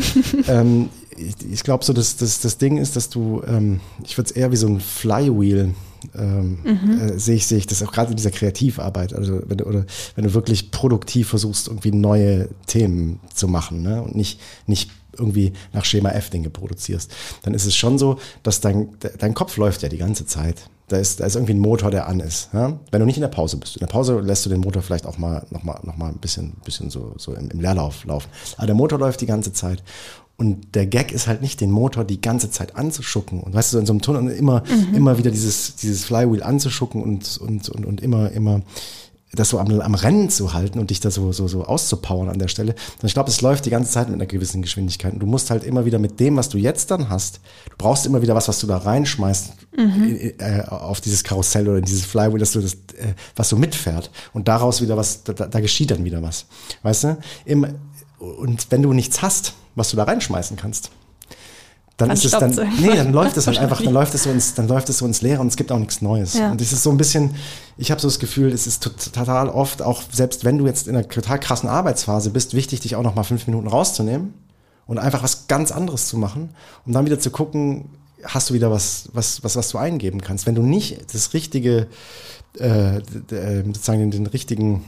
ähm, 0.48 0.88
ich, 1.16 1.34
ich 1.50 1.62
glaube 1.62 1.84
so, 1.84 1.92
dass 1.92 2.16
das, 2.16 2.40
das 2.40 2.58
Ding 2.58 2.78
ist, 2.78 2.96
dass 2.96 3.08
du, 3.08 3.42
ähm, 3.46 3.80
ich 4.04 4.16
würde 4.18 4.30
es 4.30 4.36
eher 4.36 4.52
wie 4.52 4.56
so 4.56 4.66
ein 4.66 4.80
Flywheel 4.80 5.74
ähm, 6.14 6.58
mhm. 6.62 7.00
äh, 7.00 7.18
sehe 7.18 7.36
ich, 7.36 7.46
sehe 7.46 7.58
ich 7.58 7.66
das 7.66 7.82
auch 7.82 7.92
gerade 7.92 8.10
in 8.10 8.16
dieser 8.16 8.30
Kreativarbeit. 8.30 9.14
Also 9.14 9.40
wenn 9.46 9.58
du, 9.58 9.64
oder 9.64 9.84
wenn 10.14 10.24
du 10.24 10.34
wirklich 10.34 10.70
produktiv 10.70 11.28
versuchst, 11.28 11.68
irgendwie 11.68 11.92
neue 11.92 12.48
Themen 12.66 13.20
zu 13.34 13.48
machen 13.48 13.82
ne? 13.82 14.02
und 14.02 14.14
nicht, 14.14 14.40
nicht 14.66 14.90
irgendwie 15.18 15.52
nach 15.72 15.84
Schema 15.84 16.10
F 16.10 16.30
Dinge 16.30 16.50
produzierst, 16.50 17.10
dann 17.42 17.54
ist 17.54 17.64
es 17.64 17.74
schon 17.74 17.98
so, 17.98 18.18
dass 18.42 18.60
dein, 18.60 18.88
dein 19.18 19.34
Kopf 19.34 19.56
läuft 19.56 19.82
ja 19.82 19.88
die 19.88 19.98
ganze 19.98 20.26
Zeit. 20.26 20.68
Da 20.88 20.98
ist, 20.98 21.18
da 21.18 21.26
ist 21.26 21.34
irgendwie 21.34 21.54
ein 21.54 21.58
Motor, 21.58 21.90
der 21.90 22.06
an 22.06 22.20
ist. 22.20 22.50
Ja? 22.52 22.78
Wenn 22.90 23.00
du 23.00 23.06
nicht 23.06 23.16
in 23.16 23.22
der 23.22 23.28
Pause 23.28 23.56
bist. 23.56 23.76
In 23.76 23.80
der 23.80 23.86
Pause 23.88 24.20
lässt 24.20 24.46
du 24.46 24.50
den 24.50 24.60
Motor 24.60 24.82
vielleicht 24.82 25.06
auch 25.06 25.18
mal 25.18 25.44
noch 25.50 25.64
mal, 25.64 25.80
noch 25.82 25.96
mal 25.96 26.08
ein 26.08 26.18
bisschen, 26.18 26.52
bisschen 26.64 26.90
so, 26.90 27.12
so 27.16 27.34
im, 27.34 27.50
im 27.50 27.60
Leerlauf 27.60 28.04
laufen. 28.04 28.28
Aber 28.56 28.66
der 28.66 28.76
Motor 28.76 28.98
läuft 28.98 29.20
die 29.20 29.26
ganze 29.26 29.52
Zeit. 29.52 29.82
Und 30.38 30.74
der 30.74 30.86
Gag 30.86 31.12
ist 31.12 31.26
halt 31.26 31.40
nicht, 31.40 31.60
den 31.62 31.70
Motor 31.70 32.04
die 32.04 32.20
ganze 32.20 32.50
Zeit 32.50 32.76
anzuschucken. 32.76 33.40
Und 33.40 33.54
weißt 33.54 33.72
du, 33.72 33.78
in 33.78 33.86
so 33.86 33.92
einem 33.92 34.02
Tunnel 34.02 34.30
immer, 34.32 34.62
mhm. 34.68 34.94
immer 34.94 35.18
wieder 35.18 35.30
dieses, 35.30 35.76
dieses 35.76 36.04
Flywheel 36.04 36.42
anzuschucken 36.42 37.02
und, 37.02 37.38
und, 37.38 37.68
und, 37.70 37.86
und 37.86 38.00
immer, 38.02 38.30
immer 38.32 38.60
das 39.32 39.50
so 39.50 39.58
am, 39.58 39.80
am 39.80 39.94
Rennen 39.94 40.30
zu 40.30 40.52
halten 40.52 40.78
und 40.78 40.90
dich 40.90 41.00
da 41.00 41.10
so, 41.10 41.32
so, 41.32 41.48
so 41.48 41.64
auszupowern 41.64 42.28
an 42.28 42.38
der 42.38 42.48
Stelle. 42.48 42.74
Und 43.02 43.06
ich 43.06 43.14
glaube, 43.14 43.28
es 43.28 43.40
läuft 43.40 43.66
die 43.66 43.70
ganze 43.70 43.90
Zeit 43.90 44.08
mit 44.08 44.14
einer 44.14 44.26
gewissen 44.26 44.62
Geschwindigkeit. 44.62 45.12
Und 45.12 45.20
du 45.20 45.26
musst 45.26 45.50
halt 45.50 45.64
immer 45.64 45.84
wieder 45.84 45.98
mit 45.98 46.20
dem, 46.20 46.36
was 46.36 46.48
du 46.48 46.58
jetzt 46.58 46.90
dann 46.90 47.08
hast, 47.08 47.40
du 47.68 47.76
brauchst 47.76 48.06
immer 48.06 48.22
wieder 48.22 48.34
was, 48.34 48.48
was 48.48 48.60
du 48.60 48.66
da 48.66 48.78
reinschmeißt 48.78 49.52
mhm. 49.76 50.32
äh, 50.38 50.62
auf 50.68 51.00
dieses 51.00 51.24
Karussell 51.24 51.68
oder 51.68 51.78
in 51.78 51.84
dieses 51.84 52.04
Flywheel, 52.04 52.38
dass 52.38 52.52
du 52.52 52.60
das, 52.60 52.74
äh, 52.74 53.14
was 53.34 53.48
so 53.48 53.56
mitfährt. 53.56 54.10
Und 54.32 54.48
daraus 54.48 54.80
wieder 54.80 54.96
was, 54.96 55.24
da, 55.24 55.32
da 55.32 55.60
geschieht 55.60 55.90
dann 55.90 56.04
wieder 56.04 56.22
was. 56.22 56.46
Weißt 56.82 57.04
du? 57.04 57.18
Im, 57.44 57.66
und 58.18 58.70
wenn 58.70 58.82
du 58.82 58.92
nichts 58.92 59.22
hast, 59.22 59.54
was 59.74 59.90
du 59.90 59.96
da 59.96 60.04
reinschmeißen 60.04 60.56
kannst, 60.56 60.90
dann, 61.96 62.10
ist 62.10 62.24
es 62.26 62.32
dann, 62.32 62.50
nee, 62.78 62.94
dann 62.94 63.12
läuft 63.12 63.38
es 63.38 63.46
halt 63.46 63.58
einfach, 63.58 63.80
dann 63.80 63.94
läuft 63.94 64.14
es 64.14 64.24
so 64.24 64.30
ins, 64.30 64.54
dann 64.54 64.68
läuft 64.68 64.90
es 64.90 64.98
so 64.98 65.06
ins 65.06 65.22
Leere 65.22 65.40
und 65.40 65.46
es 65.48 65.56
gibt 65.56 65.72
auch 65.72 65.78
nichts 65.78 66.02
Neues. 66.02 66.34
Ja. 66.34 66.50
Und 66.50 66.60
es 66.60 66.72
ist 66.72 66.82
so 66.82 66.90
ein 66.90 66.98
bisschen, 66.98 67.34
ich 67.78 67.90
habe 67.90 68.00
so 68.00 68.08
das 68.08 68.18
Gefühl, 68.18 68.52
es 68.52 68.66
ist 68.66 68.82
total 68.82 69.48
oft, 69.48 69.80
auch 69.80 70.02
selbst 70.12 70.44
wenn 70.44 70.58
du 70.58 70.66
jetzt 70.66 70.88
in 70.88 70.94
einer 70.94 71.08
total 71.08 71.40
krassen 71.40 71.70
Arbeitsphase 71.70 72.30
bist, 72.30 72.52
wichtig, 72.52 72.80
dich 72.80 72.96
auch 72.96 73.02
noch 73.02 73.14
mal 73.14 73.22
fünf 73.22 73.46
Minuten 73.46 73.66
rauszunehmen 73.66 74.34
und 74.86 74.98
einfach 74.98 75.22
was 75.22 75.48
ganz 75.48 75.72
anderes 75.72 76.06
zu 76.06 76.18
machen, 76.18 76.50
um 76.84 76.92
dann 76.92 77.06
wieder 77.06 77.18
zu 77.18 77.30
gucken, 77.30 77.88
hast 78.22 78.50
du 78.50 78.54
wieder 78.54 78.70
was, 78.70 79.08
was, 79.14 79.42
was, 79.42 79.56
was 79.56 79.70
du 79.70 79.78
eingeben 79.78 80.20
kannst. 80.20 80.46
Wenn 80.46 80.54
du 80.54 80.62
nicht 80.62 81.14
das 81.14 81.32
richtige, 81.32 81.86
äh, 82.58 83.00
sozusagen 83.64 84.00
den, 84.00 84.10
den 84.10 84.26
richtigen 84.26 84.84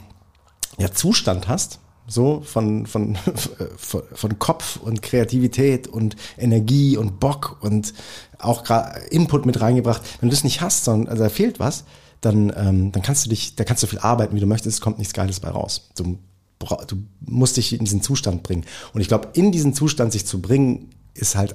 ja, 0.77 0.93
Zustand 0.93 1.49
hast, 1.49 1.79
so 2.09 2.41
von, 2.41 2.87
von, 2.87 3.17
von, 3.77 4.39
Kopf 4.39 4.77
und 4.77 5.03
Kreativität 5.03 5.87
und 5.87 6.17
Energie 6.37 6.97
und 6.97 7.21
Bock 7.21 7.59
und 7.61 7.95
auch 8.39 8.65
Input 9.11 9.47
mit 9.47 9.61
reingebracht. 9.61 10.03
Wenn 10.21 10.29
du 10.29 10.35
das 10.35 10.45
nicht 10.45 10.61
hast, 10.61 10.85
sondern 10.85 11.09
also 11.09 11.25
da 11.25 11.29
fehlt 11.29 11.61
was, 11.61 11.85
dann, 12.21 12.53
ähm, 12.57 12.93
dann 12.93 13.03
kannst 13.03 13.25
du 13.27 13.31
dich, 13.31 13.55
da 13.55 13.65
kannst 13.65 13.83
du 13.83 13.87
viel 13.87 13.99
arbeiten, 14.01 14.35
wie 14.35 14.41
du 14.41 14.47
möchtest, 14.47 14.79
es 14.79 14.81
kommt 14.81 14.99
nichts 14.99 15.15
Geiles 15.15 15.41
bei 15.41 15.51
raus. 15.51 15.91
Du, 15.97 16.19
du 16.59 16.97
musst 17.21 17.57
dich 17.57 17.73
in 17.73 17.85
diesen 17.85 18.03
Zustand 18.03 18.43
bringen. 18.43 18.65
Und 18.93 19.01
ich 19.01 19.09
glaube, 19.09 19.29
in 19.35 19.53
diesen 19.53 19.75
Zustand 19.75 20.13
sich 20.13 20.27
zu 20.27 20.41
bringen, 20.41 20.91
ist 21.15 21.37
halt 21.37 21.55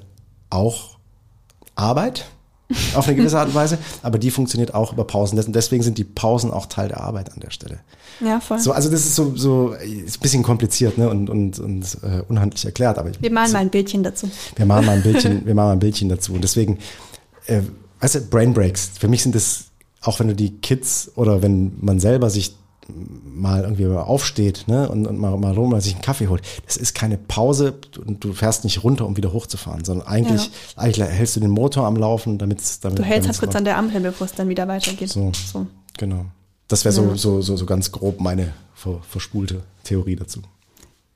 auch 0.49 0.97
Arbeit 1.75 2.25
auf 2.95 3.07
eine 3.07 3.15
gewisse 3.15 3.39
Art 3.39 3.49
und 3.49 3.55
Weise, 3.55 3.77
aber 4.01 4.17
die 4.17 4.31
funktioniert 4.31 4.73
auch 4.73 4.93
über 4.93 5.05
Pausen. 5.05 5.41
Deswegen 5.51 5.83
sind 5.83 5.97
die 5.97 6.03
Pausen 6.03 6.51
auch 6.51 6.65
Teil 6.65 6.87
der 6.87 7.01
Arbeit 7.01 7.33
an 7.33 7.39
der 7.39 7.51
Stelle. 7.51 7.79
Ja, 8.19 8.39
voll. 8.39 8.59
So, 8.59 8.71
also 8.71 8.89
das 8.89 9.01
ist 9.01 9.15
so, 9.15 9.35
so 9.35 9.73
ist 9.73 10.17
ein 10.17 10.21
bisschen 10.21 10.43
kompliziert 10.43 10.97
ne? 10.97 11.09
und, 11.09 11.29
und, 11.29 11.59
und 11.59 11.97
äh, 12.03 12.21
unhandlich 12.27 12.65
erklärt. 12.65 12.97
Aber 12.97 13.11
wir 13.19 13.31
malen 13.31 13.47
so, 13.47 13.53
mal 13.53 13.59
ein 13.59 13.69
Bildchen 13.69 14.03
dazu. 14.03 14.29
Wir 14.55 14.65
malen 14.65 14.85
mal 14.85 14.93
ein 14.93 15.03
Bildchen, 15.03 15.45
wir 15.45 15.55
malen 15.55 15.67
mal 15.69 15.73
ein 15.73 15.79
Bildchen 15.79 16.09
dazu. 16.09 16.33
Und 16.33 16.43
deswegen, 16.43 16.77
äh, 17.47 17.61
weißt 17.99 18.15
du, 18.15 18.21
Brain 18.21 18.53
Breaks, 18.53 18.91
für 18.99 19.07
mich 19.07 19.23
sind 19.23 19.35
das, 19.35 19.65
auch 20.01 20.19
wenn 20.19 20.27
du 20.27 20.35
die 20.35 20.57
Kids 20.57 21.11
oder 21.15 21.41
wenn 21.41 21.73
man 21.81 21.99
selber 21.99 22.29
sich 22.29 22.55
mal 22.87 23.63
irgendwie 23.63 23.85
aufsteht 23.87 24.65
ne, 24.67 24.89
und, 24.89 25.07
und 25.07 25.17
mal, 25.17 25.37
mal 25.37 25.53
rum, 25.53 25.71
mal 25.71 25.81
sich 25.81 25.93
einen 25.93 26.01
Kaffee 26.01 26.27
holt. 26.27 26.41
Das 26.65 26.77
ist 26.77 26.93
keine 26.93 27.17
Pause 27.17 27.75
und 28.05 28.23
du 28.23 28.33
fährst 28.33 28.63
nicht 28.63 28.83
runter, 28.83 29.05
um 29.05 29.17
wieder 29.17 29.33
hochzufahren, 29.33 29.83
sondern 29.83 30.07
eigentlich, 30.07 30.45
ja. 30.45 30.51
eigentlich 30.83 31.07
hältst 31.07 31.35
du 31.35 31.39
den 31.39 31.51
Motor 31.51 31.85
am 31.85 31.95
Laufen, 31.95 32.37
damit 32.37 32.59
es 32.61 32.79
damit 32.79 32.99
Du 32.99 33.03
hältst 33.03 33.27
halt 33.27 33.39
kurz 33.39 33.55
an 33.55 33.65
der 33.65 33.77
Ampel, 33.77 34.01
bevor 34.01 34.25
es 34.25 34.33
dann 34.33 34.49
wieder 34.49 34.67
weitergeht. 34.67 35.09
So, 35.09 35.31
so. 35.33 35.67
genau. 35.97 36.25
Das 36.67 36.85
wäre 36.85 36.93
so, 36.93 37.03
ja. 37.03 37.15
so, 37.15 37.41
so, 37.41 37.55
so 37.55 37.65
ganz 37.65 37.91
grob 37.91 38.19
meine 38.19 38.53
ver, 38.73 38.99
verspulte 39.07 39.61
Theorie 39.83 40.15
dazu. 40.15 40.41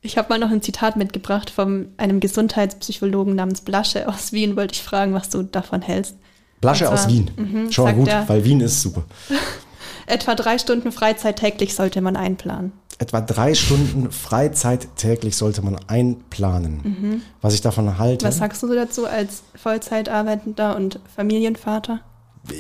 Ich 0.02 0.18
habe 0.18 0.30
mal 0.30 0.40
noch 0.40 0.52
ein 0.52 0.62
Zitat 0.62 0.96
mitgebracht 0.96 1.50
von 1.50 1.90
einem 1.98 2.20
Gesundheitspsychologen 2.20 3.36
namens 3.36 3.62
Blasche 3.62 4.08
aus 4.08 4.32
Wien. 4.32 4.56
Wollte 4.56 4.74
ich 4.76 4.84
fragen, 4.84 5.14
was 5.14 5.30
du 5.30 5.44
davon 5.44 5.82
hältst. 5.82 6.16
Blasche 6.62 6.86
zwar, 6.86 6.94
aus 6.94 7.08
Wien. 7.08 7.32
Mh, 7.36 7.72
Schon 7.72 7.86
mal 7.86 7.94
gut, 7.94 8.08
er, 8.08 8.28
weil 8.30 8.44
Wien 8.44 8.62
ist 8.62 8.82
super. 8.82 9.04
Etwa 10.08 10.36
drei 10.36 10.58
Stunden 10.58 10.92
Freizeit 10.92 11.38
täglich 11.38 11.76
sollte 11.76 12.02
man 12.02 12.16
einplanen. 12.16 12.72
Etwa 12.98 13.22
drei 13.22 13.54
Stunden 13.54 14.12
Freizeit 14.12 14.88
täglich 14.96 15.36
sollte 15.36 15.62
man 15.62 15.78
einplanen. 15.88 16.82
Mhm. 16.84 17.22
Was 17.42 17.54
ich 17.54 17.62
davon 17.62 18.00
halte. 18.00 18.26
Was 18.26 18.38
sagst 18.38 18.64
du 18.64 18.74
dazu 18.74 19.06
als 19.06 19.44
Vollzeitarbeitender 19.56 20.76
und 20.76 21.00
Familienvater? 21.16 22.00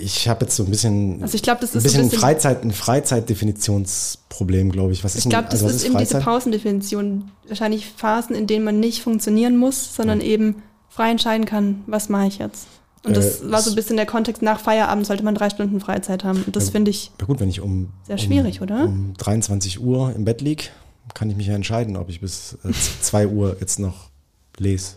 Ich 0.03 0.27
habe 0.27 0.45
jetzt 0.45 0.57
so 0.57 0.63
ein 0.63 0.69
bisschen, 0.69 1.23
also 1.23 1.35
ich 1.35 1.41
glaub, 1.41 1.61
das 1.61 1.69
ist 1.69 1.77
ein 1.77 1.83
bisschen, 1.83 2.01
ein, 2.01 2.09
bisschen 2.09 2.19
Freizeit, 2.19 2.63
ein 2.63 2.71
Freizeitdefinitionsproblem, 2.71 4.73
glaube 4.73 4.91
ich. 4.91 5.05
Was 5.05 5.15
ist 5.15 5.25
ich 5.25 5.29
glaube, 5.29 5.47
das 5.49 5.63
also 5.63 5.67
ist, 5.67 5.83
ist 5.83 5.85
eben 5.85 5.97
diese 5.97 6.19
Pausendefinition. 6.19 7.31
Wahrscheinlich 7.47 7.89
Phasen, 7.95 8.35
in 8.35 8.45
denen 8.45 8.65
man 8.65 8.81
nicht 8.81 9.01
funktionieren 9.01 9.55
muss, 9.55 9.95
sondern 9.95 10.19
ja. 10.19 10.27
eben 10.27 10.61
frei 10.89 11.11
entscheiden 11.11 11.45
kann, 11.45 11.83
was 11.87 12.09
mache 12.09 12.27
ich 12.27 12.39
jetzt. 12.39 12.67
Und 13.03 13.15
das 13.15 13.41
äh, 13.41 13.51
war 13.51 13.61
so 13.61 13.69
ein 13.69 13.75
bisschen 13.75 13.95
der 13.95 14.05
Kontext, 14.05 14.41
nach 14.41 14.59
Feierabend 14.59 15.05
sollte 15.05 15.23
man 15.23 15.35
drei 15.35 15.49
Stunden 15.49 15.79
Freizeit 15.79 16.23
haben. 16.23 16.43
Und 16.43 16.55
das 16.55 16.69
finde 16.69 16.91
ich 16.91 17.11
ja 17.19 17.25
gut, 17.25 17.39
wenn 17.39 17.49
ich 17.49 17.61
um, 17.61 17.91
sehr 18.03 18.17
schwierig, 18.17 18.59
um, 18.59 18.63
oder? 18.63 18.83
Um 18.83 19.13
23 19.17 19.79
Uhr 19.81 20.13
im 20.15 20.25
Bett 20.25 20.41
liege, 20.41 20.65
kann 21.13 21.29
ich 21.29 21.37
mich 21.37 21.47
ja 21.47 21.55
entscheiden, 21.55 21.95
ob 21.95 22.09
ich 22.09 22.21
bis 22.21 22.57
äh, 22.63 22.71
2 23.01 23.27
Uhr 23.29 23.57
jetzt 23.59 23.79
noch 23.79 24.09
lese, 24.57 24.95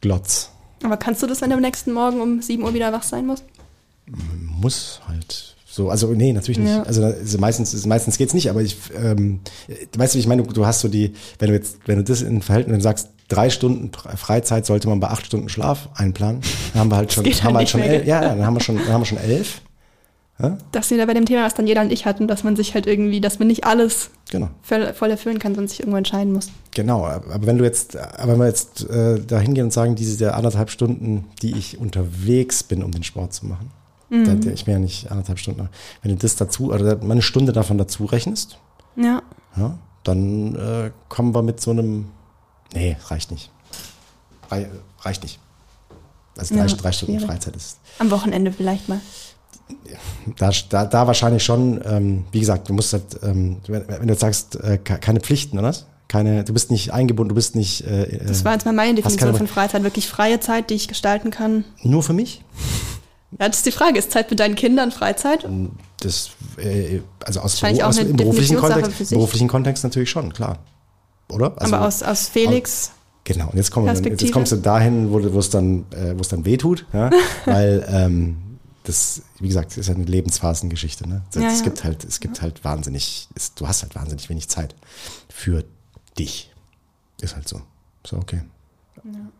glotz. 0.00 0.50
Aber 0.82 0.96
kannst 0.96 1.22
du 1.22 1.26
das, 1.26 1.40
wenn 1.40 1.50
du 1.50 1.56
am 1.56 1.62
nächsten 1.62 1.92
Morgen 1.92 2.20
um 2.20 2.40
7 2.40 2.62
Uhr 2.62 2.74
wieder 2.74 2.92
wach 2.92 3.02
sein 3.02 3.26
musst? 3.26 3.44
Muss 4.06 5.00
halt. 5.06 5.56
So, 5.78 5.90
also 5.90 6.08
nee, 6.08 6.32
natürlich 6.32 6.58
nicht. 6.58 6.70
Ja. 6.70 6.82
Also, 6.82 7.04
also 7.04 7.38
meistens, 7.38 7.86
meistens 7.86 8.18
geht's 8.18 8.34
nicht, 8.34 8.50
aber 8.50 8.62
ich, 8.62 8.76
ähm, 9.00 9.38
weißt 9.96 10.16
du, 10.16 10.18
ich 10.18 10.26
meine, 10.26 10.42
du, 10.42 10.52
du 10.52 10.66
hast 10.66 10.80
so 10.80 10.88
die, 10.88 11.12
wenn 11.38 11.50
du 11.50 11.54
jetzt, 11.54 11.78
wenn 11.86 11.98
du 11.98 12.02
das 12.02 12.20
in 12.20 12.42
Verhältnis, 12.42 12.72
wenn 12.72 12.80
du 12.80 12.82
sagst, 12.82 13.10
drei 13.28 13.48
Stunden 13.48 13.92
Freizeit 14.16 14.66
sollte 14.66 14.88
man 14.88 14.98
bei 14.98 15.06
acht 15.06 15.24
Stunden 15.24 15.48
Schlaf 15.48 15.88
einplanen. 15.94 16.40
Dann 16.72 16.80
haben 16.80 16.90
wir 16.90 16.96
halt 16.96 17.12
schon, 17.12 17.24
haben 17.24 17.42
halt, 17.44 17.54
halt 17.54 17.68
schon 17.68 17.80
elf, 17.82 18.04
ja, 18.06 18.20
dann 18.20 18.44
haben 18.44 18.54
wir 18.54 18.60
schon, 18.60 18.76
dann 18.76 18.88
haben 18.88 19.02
wir 19.02 19.06
schon 19.06 19.18
elf. 19.18 19.60
Ja? 20.42 20.58
Das 20.72 20.90
wieder 20.90 21.06
bei 21.06 21.14
dem 21.14 21.26
Thema, 21.26 21.44
was 21.44 21.54
dann 21.54 21.68
jeder 21.68 21.82
und 21.82 21.92
ich 21.92 22.06
hatten, 22.06 22.26
dass 22.26 22.42
man 22.42 22.56
sich 22.56 22.74
halt 22.74 22.88
irgendwie, 22.88 23.20
dass 23.20 23.38
man 23.38 23.46
nicht 23.46 23.62
alles 23.62 24.10
genau. 24.32 24.48
voll, 24.62 24.92
voll 24.94 25.12
erfüllen 25.12 25.38
kann, 25.38 25.54
sondern 25.54 25.68
sich 25.68 25.78
irgendwo 25.78 25.98
entscheiden 25.98 26.32
muss. 26.32 26.50
Genau, 26.74 27.06
aber 27.06 27.46
wenn 27.46 27.58
du 27.58 27.62
jetzt, 27.62 27.96
aber 27.96 28.32
wenn 28.32 28.40
wir 28.40 28.46
jetzt 28.48 28.90
äh, 28.90 29.20
da 29.24 29.38
hingehen 29.38 29.66
und 29.66 29.72
sagen, 29.72 29.94
diese 29.94 30.34
anderthalb 30.34 30.70
Stunden, 30.70 31.26
die 31.40 31.56
ich 31.56 31.78
unterwegs 31.78 32.64
bin, 32.64 32.82
um 32.82 32.90
den 32.90 33.04
Sport 33.04 33.32
zu 33.32 33.46
machen, 33.46 33.70
mhm. 34.10 34.40
da, 34.40 34.50
ich 34.50 34.64
bin 34.64 34.74
ja 34.74 34.80
nicht 34.80 35.10
anderthalb 35.10 35.38
Stunden, 35.38 35.68
wenn 36.02 36.10
du 36.12 36.16
das 36.16 36.36
dazu, 36.36 36.72
oder 36.72 36.96
mal 36.96 37.12
eine 37.12 37.22
Stunde 37.22 37.52
davon 37.52 37.78
dazu 37.78 38.04
rechnest, 38.04 38.58
ja. 38.96 39.22
ja 39.56 39.78
dann 40.04 40.54
äh, 40.56 40.90
kommen 41.08 41.34
wir 41.34 41.42
mit 41.42 41.60
so 41.60 41.70
einem 41.72 42.06
Nee, 42.74 42.96
reicht 43.08 43.30
nicht. 43.30 43.50
reicht 45.00 45.22
nicht. 45.22 45.38
Also 46.36 46.54
drei, 46.54 46.66
Ja, 46.66 46.74
drei 46.74 46.92
Stunden 46.92 47.14
schwierig. 47.14 47.26
Freizeit 47.26 47.56
ist 47.56 47.78
Am 47.98 48.10
Wochenende 48.10 48.52
vielleicht 48.52 48.88
mal. 48.88 49.00
da, 50.38 50.50
da, 50.68 50.84
da 50.86 51.06
wahrscheinlich 51.06 51.42
schon, 51.42 51.80
ähm, 51.84 52.24
wie 52.30 52.40
gesagt, 52.40 52.68
du 52.68 52.74
musst 52.74 52.92
halt, 52.92 53.18
ähm, 53.22 53.56
wenn, 53.66 53.88
wenn 53.88 54.06
du 54.06 54.12
jetzt 54.12 54.20
sagst, 54.20 54.56
äh, 54.56 54.78
ke- 54.78 54.98
keine 54.98 55.20
Pflichten, 55.20 55.58
oder? 55.58 55.74
Keine, 56.08 56.42
du 56.44 56.52
bist 56.54 56.70
nicht 56.70 56.92
eingebunden, 56.92 57.28
du 57.30 57.34
bist 57.34 57.54
nicht 57.54 57.82
äh, 57.86 58.24
Das 58.26 58.44
war 58.44 58.52
jetzt 58.54 58.64
mal 58.64 58.72
meine 58.72 58.94
Definition 58.94 59.34
von 59.34 59.46
Freizeit. 59.46 59.82
Wirklich 59.82 60.08
freie 60.08 60.40
Zeit, 60.40 60.70
die 60.70 60.74
ich 60.74 60.88
gestalten 60.88 61.30
kann. 61.30 61.64
nur 61.82 62.02
für 62.02 62.14
mich. 62.14 62.42
Ja, 63.32 63.48
das 63.48 63.58
ist 63.58 63.66
die 63.66 63.72
Frage. 63.72 63.98
Ist 63.98 64.10
Zeit 64.10 64.30
mit 64.30 64.40
deinen 64.40 64.54
Kindern 64.54 64.90
Freizeit? 64.90 65.46
Das, 66.00 66.30
äh, 66.56 67.00
also 67.24 67.40
aus, 67.40 67.54
Wahrscheinlich 67.54 67.82
auch 67.82 67.88
aus 67.88 67.98
im 67.98 68.16
beruflichen 68.16 68.56
Kontext, 68.56 69.10
beruflichen 69.10 69.48
Kontext 69.48 69.84
natürlich 69.84 70.10
schon, 70.10 70.32
klar. 70.32 70.58
Oder? 71.30 71.52
Also, 71.60 71.74
Aber 71.74 71.86
aus, 71.86 72.02
aus 72.02 72.28
Felix, 72.28 72.92
Genau, 73.24 73.50
und 73.50 73.56
jetzt, 73.56 73.70
kommen 73.70 73.86
wir, 73.86 74.10
jetzt 74.10 74.32
kommst 74.32 74.52
du 74.52 74.56
dahin, 74.56 75.10
wo, 75.10 75.18
es 75.38 75.50
dann, 75.50 75.84
äh, 75.90 76.16
wo 76.16 76.22
es 76.22 76.28
dann 76.28 76.46
wehtut, 76.46 76.86
ja? 76.94 77.10
weil 77.44 77.86
ähm, 77.86 78.38
das, 78.84 79.20
wie 79.38 79.48
gesagt, 79.48 79.76
ist 79.76 79.86
ja 79.86 79.94
eine 79.94 80.04
Lebensphasengeschichte. 80.04 81.06
Ne? 81.06 81.22
Es, 81.28 81.36
Ja, 81.36 81.48
es 81.48 81.58
ja. 81.58 81.64
gibt 81.64 81.84
halt, 81.84 82.04
es 82.04 82.20
gibt 82.20 82.40
halt 82.40 82.64
wahnsinnig, 82.64 83.28
es, 83.34 83.52
du 83.52 83.68
hast 83.68 83.82
halt 83.82 83.94
wahnsinnig 83.94 84.30
wenig 84.30 84.48
Zeit 84.48 84.74
für 85.28 85.64
dich. 86.18 86.54
Ist 87.20 87.34
halt 87.34 87.46
so. 87.46 87.60
So, 88.06 88.16
okay. 88.16 88.40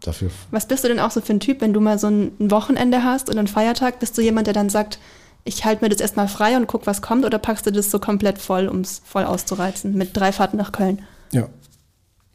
Dafür 0.01 0.31
was 0.51 0.66
bist 0.66 0.85
du 0.85 0.89
denn 0.89 1.01
auch 1.01 1.11
so 1.11 1.21
für 1.21 1.33
ein 1.33 1.41
Typ, 1.41 1.61
wenn 1.61 1.73
du 1.73 1.81
mal 1.81 1.99
so 1.99 2.09
ein 2.09 2.33
Wochenende 2.39 3.03
hast 3.05 3.29
oder 3.29 3.39
einen 3.39 3.49
Feiertag? 3.49 3.99
Bist 4.01 4.16
du 4.16 4.23
jemand, 4.23 4.47
der 4.47 4.55
dann 4.55 4.71
sagt, 4.71 4.99
ich 5.45 5.64
halte 5.64 5.85
mir 5.85 5.89
das 5.89 6.01
erstmal 6.01 6.29
frei 6.29 6.57
und 6.57 6.66
guck, 6.66 6.87
was 6.87 7.03
kommt? 7.03 7.25
Oder 7.25 7.39
packst 7.39 7.66
du 7.66 7.73
das 7.73 7.91
so 7.91 7.99
komplett 7.99 8.39
voll, 8.39 8.69
um 8.69 8.81
es 8.81 9.01
voll 9.05 9.25
auszureizen 9.25 9.95
mit 9.95 10.16
drei 10.16 10.33
Fahrten 10.33 10.57
nach 10.57 10.73
Köln? 10.73 11.03
Ja, 11.33 11.49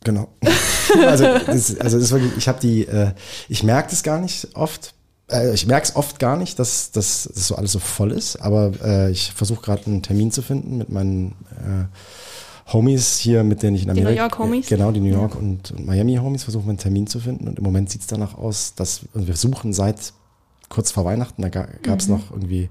genau. 0.04 0.28
also, 1.06 1.24
das, 1.24 1.80
also 1.80 1.98
das 1.98 2.06
ist 2.06 2.12
wirklich, 2.12 2.38
ich 2.38 2.48
habe 2.48 2.60
die, 2.60 2.86
äh, 2.86 3.12
ich 3.50 3.64
merke 3.64 3.90
das 3.92 4.04
gar 4.04 4.20
nicht 4.20 4.50
oft. 4.56 4.94
Äh, 5.30 5.54
ich 5.54 5.68
merke 5.68 5.88
es 5.88 5.96
oft 5.96 6.20
gar 6.20 6.38
nicht, 6.38 6.60
dass, 6.60 6.92
dass 6.92 7.30
das 7.34 7.48
so 7.48 7.56
alles 7.56 7.72
so 7.72 7.80
voll 7.80 8.12
ist, 8.12 8.38
aber 8.38 8.72
äh, 8.84 9.12
ich 9.12 9.32
versuche 9.32 9.62
gerade 9.62 9.86
einen 9.86 10.02
Termin 10.02 10.32
zu 10.32 10.42
finden 10.42 10.78
mit 10.78 10.90
meinen 10.90 11.34
äh, 11.52 11.86
Homies 12.72 13.18
hier, 13.18 13.44
mit 13.44 13.62
denen 13.62 13.76
ich 13.76 13.84
in 13.86 13.94
Die 13.94 14.02
New 14.02 14.08
Amerika. 14.08 14.24
York 14.24 14.40
Homies? 14.40 14.68
Genau, 14.68 14.92
die 14.92 15.00
New 15.02 15.12
York 15.12 15.36
und, 15.36 15.72
und 15.72 15.86
Miami 15.86 16.16
Homies 16.16 16.44
versuchen 16.44 16.66
wir 16.66 16.70
einen 16.70 16.78
Termin 16.78 17.08
zu 17.08 17.20
finden 17.20 17.48
und 17.48 17.58
im 17.58 17.64
Moment 17.64 17.90
sieht 17.90 18.02
es 18.02 18.08
danach 18.08 18.38
aus, 18.38 18.74
dass 18.76 19.02
und 19.14 19.28
wir 19.28 19.36
suchen 19.36 19.74
seit 19.74 20.14
kurz 20.70 20.90
vor 20.92 21.06
Weihnachten, 21.06 21.42
da 21.42 21.50
gab 21.50 22.00
es 22.00 22.08
Mhm. 22.08 22.14
noch 22.16 22.32
irgendwie 22.32 22.70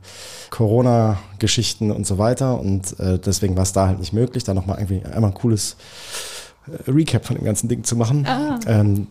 Corona-Geschichten 0.51 1.91
und 1.91 2.07
so 2.07 2.19
weiter 2.19 2.59
und 2.59 2.99
äh, 2.99 3.19
deswegen 3.19 3.55
war 3.57 3.63
es 3.63 3.73
da 3.73 3.87
halt 3.87 3.99
nicht 4.01 4.13
möglich, 4.13 4.45
da 4.45 4.55
nochmal 4.55 4.79
irgendwie 4.79 5.05
einmal 5.07 5.31
ein 5.31 5.35
cooles 5.35 5.77
äh, 6.87 6.91
Recap 6.91 7.25
von 7.27 7.37
dem 7.37 7.45
ganzen 7.45 7.69
Ding 7.69 7.85
zu 7.85 7.97
machen. 7.97 8.27
Ah. 8.27 8.59
Ähm, 8.67 9.07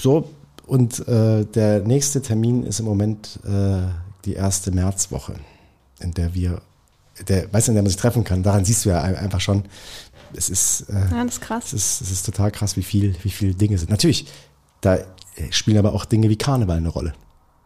so, 0.00 0.30
und 0.66 1.06
äh, 1.08 1.44
der 1.44 1.80
nächste 1.80 2.22
Termin 2.22 2.62
ist 2.64 2.80
im 2.80 2.86
Moment 2.86 3.40
äh, 3.44 3.88
die 4.24 4.34
erste 4.34 4.70
Märzwoche, 4.70 5.34
in 6.00 6.12
der 6.14 6.34
wir, 6.34 6.62
der, 7.28 7.52
weißt 7.52 7.68
du, 7.68 7.72
in 7.72 7.74
der 7.76 7.82
man 7.82 7.90
sich 7.90 8.00
treffen 8.00 8.24
kann. 8.24 8.42
Daran 8.42 8.64
siehst 8.64 8.84
du 8.84 8.90
ja 8.90 9.02
ein- 9.02 9.16
einfach 9.16 9.40
schon, 9.40 9.64
es 10.34 10.48
ist, 10.48 10.86
äh, 10.88 10.94
Ja, 10.94 11.24
das 11.24 11.24
ist 11.24 11.32
es 11.34 11.40
krass. 11.40 11.72
ist, 11.72 12.00
es 12.00 12.10
ist 12.10 12.26
total 12.26 12.50
krass, 12.50 12.76
wie 12.76 12.82
viel, 12.82 13.14
wie 13.22 13.30
viel 13.30 13.54
Dinge 13.54 13.76
sind. 13.78 13.90
Natürlich, 13.90 14.26
da 14.80 14.94
äh, 14.96 15.04
spielen 15.50 15.78
aber 15.78 15.92
auch 15.94 16.04
Dinge 16.04 16.28
wie 16.28 16.36
Karneval 16.36 16.78
eine 16.78 16.88
Rolle. 16.88 17.12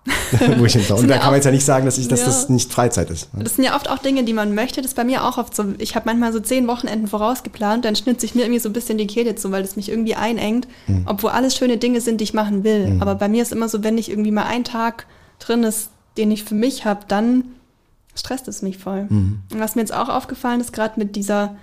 Wo 0.59 0.65
ich 0.65 0.73
hinter. 0.75 0.95
Und 0.97 1.09
da 1.09 1.15
ja 1.17 1.21
kann 1.21 1.31
man 1.31 1.35
jetzt 1.37 1.47
ja 1.47 1.51
nicht 1.51 1.65
sagen, 1.65 1.85
dass, 1.85 1.99
ich, 1.99 2.07
dass 2.07 2.21
Ja. 2.21 2.27
das 2.27 2.49
nicht 2.49 2.73
Freizeit 2.73 3.11
ist. 3.11 3.35
ne? 3.35 3.43
Das 3.43 3.57
sind 3.57 3.65
ja 3.65 3.75
oft 3.75 3.91
auch 3.91 3.99
Dinge, 3.99 4.23
die 4.23 4.33
man 4.35 4.55
möchte. 4.55 4.81
Das 4.81 4.93
ist 4.93 4.95
bei 4.95 5.03
mir 5.03 5.25
auch 5.25 5.37
oft 5.37 5.55
so. 5.55 5.65
Ich 5.79 5.97
habe 5.97 6.07
manchmal 6.07 6.33
so 6.33 6.39
zehn 6.39 6.69
Wochenenden 6.69 7.09
vorausgeplant, 7.09 7.85
dann 7.85 7.97
schnitzt 7.97 8.21
sich 8.21 8.37
mir 8.37 8.43
irgendwie 8.43 8.61
so 8.61 8.69
ein 8.69 8.73
bisschen 8.73 8.99
die 8.99 9.09
Kehle 9.09 9.35
zu, 9.35 9.51
weil 9.51 9.63
das 9.63 9.75
mich 9.75 9.89
irgendwie 9.89 10.15
einengt, 10.15 10.69
Hm. 10.87 11.03
obwohl 11.07 11.31
alles 11.31 11.57
schöne 11.57 11.77
Dinge 11.77 12.01
sind, 12.01 12.21
die 12.21 12.25
ich 12.25 12.35
machen 12.35 12.63
will. 12.63 12.97
Aber 13.01 13.17
bei 13.17 13.29
mir 13.29 13.43
ist 13.43 13.51
immer 13.51 13.69
so, 13.69 13.83
wenn 13.83 13.99
ich 13.99 14.09
irgendwie 14.09 14.31
mal 14.31 14.45
einen 14.45 14.63
Tag 14.63 15.07
drin 15.41 15.65
ist, 15.65 15.91
den 16.19 16.31
ich 16.31 16.45
für 16.45 16.55
mich 16.55 16.85
habe, 16.85 17.01
dann 17.09 17.45
stresst 18.17 18.49
es 18.49 18.63
mich 18.63 18.79
voll. 18.79 19.07
Hm. 19.09 19.41
Und 19.53 19.61
was 19.61 19.75
mir 19.75 19.83
jetzt 19.83 19.95
auch 19.95 20.09
aufgefallen 20.09 20.61
ist, 20.61 20.73
gerade 20.73 20.99
mit 20.99 21.17
dieser 21.17 21.57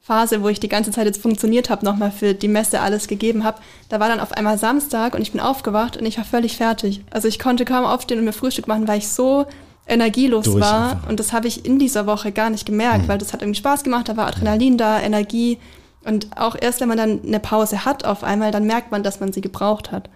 Phase, 0.00 0.42
wo 0.42 0.48
ich 0.48 0.60
die 0.60 0.68
ganze 0.68 0.90
Zeit 0.90 1.06
jetzt 1.06 1.22
funktioniert 1.22 1.70
habe, 1.70 1.84
nochmal 1.84 2.10
für 2.10 2.34
die 2.34 2.48
Messe 2.48 2.80
alles 2.80 3.08
gegeben 3.08 3.42
habe, 3.42 3.60
da 3.88 4.00
war 4.00 4.08
dann 4.08 4.20
auf 4.20 4.32
einmal 4.32 4.58
Samstag 4.58 5.14
und 5.14 5.22
ich 5.22 5.32
bin 5.32 5.40
aufgewacht 5.40 5.96
und 5.96 6.04
ich 6.04 6.18
war 6.18 6.24
völlig 6.24 6.58
fertig. 6.58 7.02
Also 7.10 7.26
ich 7.26 7.38
konnte 7.38 7.64
kaum 7.64 7.86
aufstehen 7.86 8.18
und 8.18 8.26
mir 8.26 8.34
Frühstück 8.34 8.68
machen, 8.68 8.86
weil 8.86 8.98
ich 8.98 9.08
so 9.08 9.46
energielos 9.86 10.44
Durch 10.44 10.60
war. 10.60 10.92
einfach. 10.92 11.08
Und 11.08 11.20
das 11.20 11.32
habe 11.32 11.48
ich 11.48 11.64
in 11.64 11.78
dieser 11.78 12.06
Woche 12.06 12.32
gar 12.32 12.50
nicht 12.50 12.66
gemerkt, 12.66 13.08
weil 13.08 13.18
das 13.18 13.32
hat 13.32 13.40
irgendwie 13.40 13.58
Spaß 13.58 13.82
gemacht, 13.82 14.08
da 14.08 14.16
war 14.16 14.26
Adrenalin 14.26 14.76
da, 14.76 15.00
Energie. 15.00 15.58
Und 16.04 16.36
auch 16.36 16.54
erst, 16.60 16.80
wenn 16.80 16.88
man 16.88 16.98
dann 16.98 17.22
eine 17.24 17.40
Pause 17.40 17.86
hat 17.86 18.04
auf 18.04 18.24
einmal, 18.24 18.50
dann 18.50 18.66
merkt 18.66 18.90
man, 18.90 19.02
dass 19.02 19.20
man 19.20 19.32
sie 19.32 19.40
gebraucht 19.40 19.90
hat. 19.90 20.10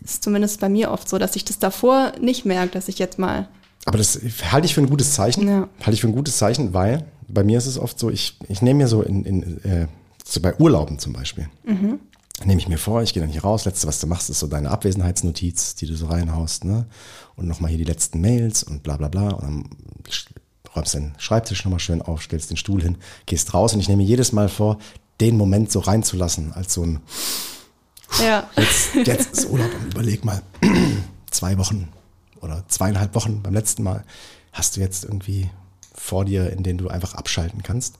Das 0.00 0.12
ist 0.12 0.24
zumindest 0.24 0.60
bei 0.60 0.68
mir 0.68 0.90
oft 0.90 1.08
so, 1.08 1.18
dass 1.18 1.36
ich 1.36 1.44
das 1.44 1.58
davor 1.58 2.12
nicht 2.20 2.44
merke, 2.44 2.72
dass 2.72 2.88
ich 2.88 2.98
jetzt 2.98 3.18
mal. 3.18 3.48
Aber 3.86 3.98
das 3.98 4.20
halte 4.50 4.66
ich 4.66 4.74
für 4.74 4.82
ein 4.82 4.90
gutes 4.90 5.14
Zeichen. 5.14 5.48
Ja. 5.48 5.68
Halte 5.80 5.92
ich 5.92 6.00
für 6.00 6.08
ein 6.08 6.14
gutes 6.14 6.36
Zeichen, 6.36 6.74
weil 6.74 7.06
bei 7.28 7.44
mir 7.44 7.58
ist 7.58 7.66
es 7.66 7.78
oft 7.78 7.98
so, 7.98 8.10
ich, 8.10 8.36
ich 8.48 8.62
nehme 8.62 8.78
mir 8.78 8.88
so 8.88 9.02
in, 9.02 9.24
in 9.24 9.64
äh, 9.64 9.86
so 10.24 10.40
bei 10.40 10.54
Urlauben 10.56 10.98
zum 10.98 11.12
Beispiel, 11.12 11.48
nehme 12.44 12.60
ich 12.60 12.68
mir 12.68 12.78
vor, 12.78 13.02
ich 13.02 13.12
gehe 13.12 13.22
dann 13.22 13.30
hier 13.30 13.42
raus, 13.42 13.64
letzte, 13.64 13.86
was 13.86 14.00
du 14.00 14.06
machst, 14.06 14.30
ist 14.30 14.40
so 14.40 14.46
deine 14.46 14.70
Abwesenheitsnotiz, 14.70 15.74
die 15.74 15.86
du 15.86 15.96
so 15.96 16.06
reinhaust, 16.06 16.64
ne? 16.64 16.86
Und 17.36 17.46
nochmal 17.46 17.70
hier 17.70 17.78
die 17.78 17.84
letzten 17.84 18.20
Mails 18.20 18.62
und 18.62 18.82
bla 18.82 18.96
bla 18.96 19.08
bla. 19.08 19.30
Und 19.30 19.42
dann 19.42 19.64
räumst 20.74 20.94
den 20.94 21.14
Schreibtisch 21.18 21.64
nochmal 21.64 21.80
schön 21.80 22.02
auf, 22.02 22.22
stellst 22.22 22.50
den 22.50 22.56
Stuhl 22.56 22.82
hin, 22.82 22.98
gehst 23.26 23.54
raus 23.54 23.74
und 23.74 23.80
ich 23.80 23.88
nehme 23.88 24.02
mir 24.02 24.08
jedes 24.08 24.32
Mal 24.32 24.48
vor, 24.48 24.78
den 25.20 25.36
Moment 25.36 25.70
so 25.70 25.80
reinzulassen, 25.80 26.52
als 26.52 26.74
so 26.74 26.84
ein 26.84 27.00
Ja. 28.20 28.48
Jetzt, 28.56 28.94
jetzt 29.06 29.32
ist 29.32 29.50
Urlaub 29.50 29.70
und 29.80 29.92
überleg 29.94 30.24
mal, 30.24 30.42
zwei 31.30 31.58
Wochen 31.58 31.88
oder 32.40 32.64
zweieinhalb 32.68 33.14
Wochen 33.14 33.42
beim 33.42 33.54
letzten 33.54 33.82
Mal 33.82 34.04
hast 34.52 34.76
du 34.76 34.80
jetzt 34.80 35.04
irgendwie 35.04 35.50
vor 35.94 36.24
dir, 36.24 36.50
in 36.52 36.62
denen 36.62 36.78
du 36.78 36.88
einfach 36.88 37.14
abschalten 37.14 37.62
kannst. 37.62 37.96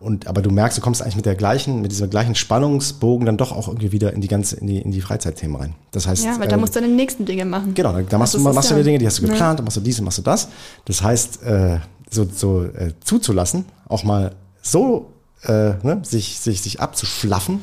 Und, 0.00 0.28
aber 0.28 0.42
du 0.42 0.50
merkst, 0.50 0.78
du 0.78 0.82
kommst 0.82 1.02
eigentlich 1.02 1.16
mit 1.16 1.26
der 1.26 1.34
gleichen, 1.34 1.82
mit 1.82 1.90
diesem 1.90 2.08
gleichen 2.08 2.36
Spannungsbogen 2.36 3.26
dann 3.26 3.36
doch 3.36 3.50
auch 3.50 3.66
irgendwie 3.66 3.90
wieder 3.90 4.12
in 4.12 4.20
die 4.20 4.28
ganze, 4.28 4.56
in 4.56 4.68
die, 4.68 4.78
in 4.78 4.92
die 4.92 5.00
Freizeitthemen 5.00 5.56
rein. 5.56 5.74
Das 5.90 6.06
heißt, 6.06 6.24
Ja, 6.24 6.38
weil 6.38 6.46
da 6.46 6.54
äh, 6.54 6.58
musst 6.58 6.76
du 6.76 6.80
deine 6.80 6.92
nächsten 6.92 7.24
Dinge 7.26 7.44
machen. 7.44 7.74
Genau, 7.74 7.92
da, 7.92 8.02
da 8.02 8.16
machst, 8.18 8.36
Also 8.36 8.48
du, 8.48 8.54
machst 8.54 8.70
du 8.70 8.76
ja- 8.76 8.82
Dinge, 8.84 8.98
die 8.98 9.06
hast 9.06 9.18
du 9.18 9.22
Ja. 9.24 9.30
geplant, 9.30 9.58
dann 9.58 9.64
machst 9.64 9.76
du 9.76 9.80
dies 9.80 9.98
und 9.98 10.04
machst 10.04 10.18
du 10.18 10.22
das. 10.22 10.48
Das 10.84 11.02
heißt, 11.02 11.42
äh, 11.42 11.80
so, 12.10 12.24
so 12.32 12.62
äh, 12.64 12.92
zuzulassen, 13.02 13.64
auch 13.88 14.04
mal 14.04 14.36
so 14.62 15.12
äh, 15.42 15.74
ne, 15.82 16.00
sich, 16.04 16.38
sich, 16.38 16.62
sich 16.62 16.80
abzuschlaffen, 16.80 17.60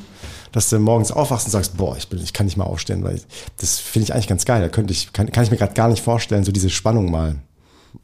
dass 0.55 0.69
du 0.69 0.79
morgens 0.79 1.11
aufwachst 1.11 1.47
und 1.47 1.51
sagst, 1.51 1.75
boah, 1.75 1.97
ich, 1.97 2.07
bin, 2.07 2.23
ich 2.23 2.31
kann 2.31 2.45
nicht 2.45 2.55
mal 2.55 2.63
aufstehen, 2.63 3.03
weil 3.03 3.17
ich, 3.17 3.25
das 3.57 3.77
finde 3.77 4.05
ich 4.05 4.13
eigentlich 4.13 4.29
ganz 4.29 4.45
geil. 4.45 4.61
Da 4.61 4.69
könnte 4.69 4.93
ich, 4.93 5.11
kann, 5.11 5.29
kann 5.29 5.43
ich 5.43 5.51
mir 5.51 5.57
gerade 5.57 5.73
gar 5.73 5.89
nicht 5.89 6.01
vorstellen, 6.01 6.45
so 6.45 6.53
diese 6.53 6.69
Spannung 6.69 7.11
mal, 7.11 7.35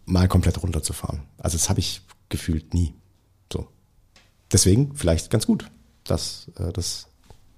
mal 0.03 0.27
komplett 0.27 0.61
runterzufahren. 0.61 1.21
Also 1.37 1.57
das 1.57 1.69
habe 1.69 1.79
ich 1.79 2.01
gefühlt 2.27 2.73
nie. 2.73 2.93
So. 3.53 3.67
Deswegen 4.51 4.93
vielleicht 4.95 5.29
ganz 5.29 5.47
gut, 5.47 5.71
dass 6.03 6.51
äh, 6.59 6.73
das 6.73 7.07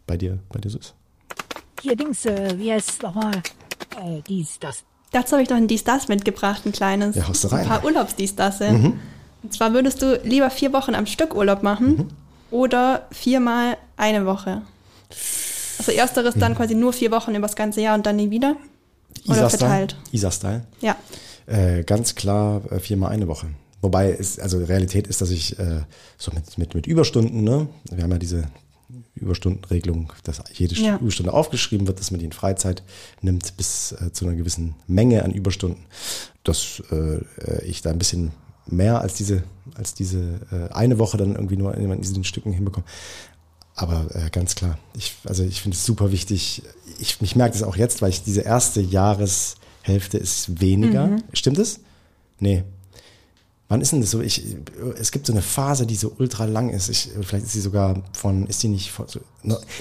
bei 0.05 0.15
dir, 0.15 0.37
bei 0.49 0.59
dir 0.59 0.69
so 0.69 0.77
ist. 0.77 0.93
Hier 1.81 1.95
Dings, 1.95 2.23
äh, 2.27 2.53
wie 2.59 2.71
heißt 2.71 3.01
nochmal? 3.01 3.41
Äh, 3.99 4.21
dies, 4.27 4.59
das. 4.59 4.83
Dazu 5.11 5.31
habe 5.31 5.41
ich 5.41 5.49
noch 5.49 5.57
ein 5.57 5.67
Dies-Das 5.67 6.07
mitgebracht, 6.07 6.67
ein 6.67 6.71
kleines. 6.71 7.15
Ja, 7.15 7.27
haust 7.27 7.43
du 7.43 7.47
rein. 7.47 7.61
Ein 7.61 7.67
paar 7.67 7.83
Urlaubsdies-Dasse. 7.83 8.67
Und 9.41 9.53
zwar 9.53 9.73
würdest 9.73 10.03
du 10.03 10.21
lieber 10.23 10.51
vier 10.51 10.71
Wochen 10.71 10.93
am 10.93 11.07
Stück 11.07 11.33
Urlaub 11.33 11.63
machen 11.63 12.13
oder 12.51 13.07
viermal 13.09 13.77
eine 13.97 14.27
Woche. 14.27 14.61
Also 15.77 15.91
ersteres 15.91 16.35
dann 16.35 16.55
quasi 16.55 16.75
nur 16.75 16.93
vier 16.93 17.11
Wochen 17.11 17.33
übers 17.35 17.55
ganze 17.55 17.81
Jahr 17.81 17.95
und 17.95 18.05
dann 18.05 18.15
nie 18.15 18.29
wieder. 18.29 18.55
Oder 19.25 19.37
Isa-Style. 19.37 19.49
verteilt. 19.49 19.95
Isa-Style. 20.11 20.65
Ja. 20.81 20.95
Äh, 21.45 21.83
ganz 21.83 22.15
klar 22.15 22.61
äh, 22.71 22.79
viermal 22.79 23.11
eine 23.11 23.27
Woche. 23.27 23.47
Wobei 23.81 24.11
es, 24.11 24.39
also 24.39 24.59
Realität 24.63 25.07
ist, 25.07 25.21
dass 25.21 25.29
ich 25.29 25.59
äh, 25.59 25.81
so 26.17 26.31
mit, 26.31 26.57
mit, 26.57 26.73
mit 26.75 26.87
Überstunden, 26.87 27.43
ne? 27.43 27.67
Wir 27.91 28.03
haben 28.03 28.11
ja 28.11 28.17
diese 28.17 28.47
Überstundenregelung, 29.15 30.13
dass 30.23 30.41
jede 30.53 30.75
Ja. 30.75 30.97
Überstunde 30.97 31.33
aufgeschrieben 31.33 31.87
wird, 31.87 31.99
dass 31.99 32.11
man 32.11 32.19
die 32.19 32.25
in 32.25 32.31
Freizeit 32.31 32.83
nimmt 33.21 33.57
bis 33.57 33.91
äh, 33.91 34.11
zu 34.11 34.25
einer 34.25 34.35
gewissen 34.35 34.75
Menge 34.87 35.23
an 35.23 35.31
Überstunden. 35.31 35.85
Dass 36.43 36.81
äh, 36.91 37.19
ich 37.65 37.81
da 37.81 37.89
ein 37.89 37.99
bisschen 37.99 38.31
mehr 38.65 39.01
als 39.01 39.15
diese, 39.15 39.43
als 39.75 39.93
diese 39.93 40.39
äh, 40.51 40.73
eine 40.73 40.97
Woche 40.97 41.17
dann 41.17 41.35
irgendwie 41.35 41.57
nur 41.57 41.75
in 41.75 42.01
diesen 42.01 42.23
Stücken 42.23 42.53
hinbekomme. 42.53 42.85
Aber 43.75 44.05
äh, 44.13 44.29
ganz 44.29 44.55
klar, 44.55 44.77
ich, 44.95 45.15
also 45.25 45.43
ich 45.43 45.61
finde 45.61 45.75
es 45.75 45.85
super 45.85 46.11
wichtig. 46.11 46.61
Ich, 46.99 47.17
ich 47.19 47.35
merke 47.35 47.53
das 47.53 47.63
auch 47.63 47.75
jetzt, 47.75 48.01
weil 48.01 48.09
ich 48.09 48.23
diese 48.23 48.41
erste 48.41 48.81
Jahreshälfte 48.81 50.17
ist 50.17 50.61
weniger. 50.61 51.17
Stimmt 51.33 51.57
es? 51.57 51.79
Nee. 52.39 52.63
Wann 53.69 53.81
ist 53.81 53.91
denn 53.91 54.01
das 54.01 54.11
so? 54.11 54.21
Ich, 54.21 54.45
es 54.99 55.11
gibt 55.11 55.25
so 55.25 55.33
eine 55.33 55.41
Phase, 55.41 55.87
die 55.87 55.95
so 55.95 56.13
ultra 56.19 56.45
lang 56.45 56.69
ist. 56.69 56.89
Ich, 56.89 57.09
vielleicht 57.21 57.45
ist 57.45 57.53
sie 57.53 57.61
sogar 57.61 58.03
von, 58.13 58.45
ist 58.45 58.61
die 58.61 58.67
nicht 58.67 58.91
von, 58.91 59.07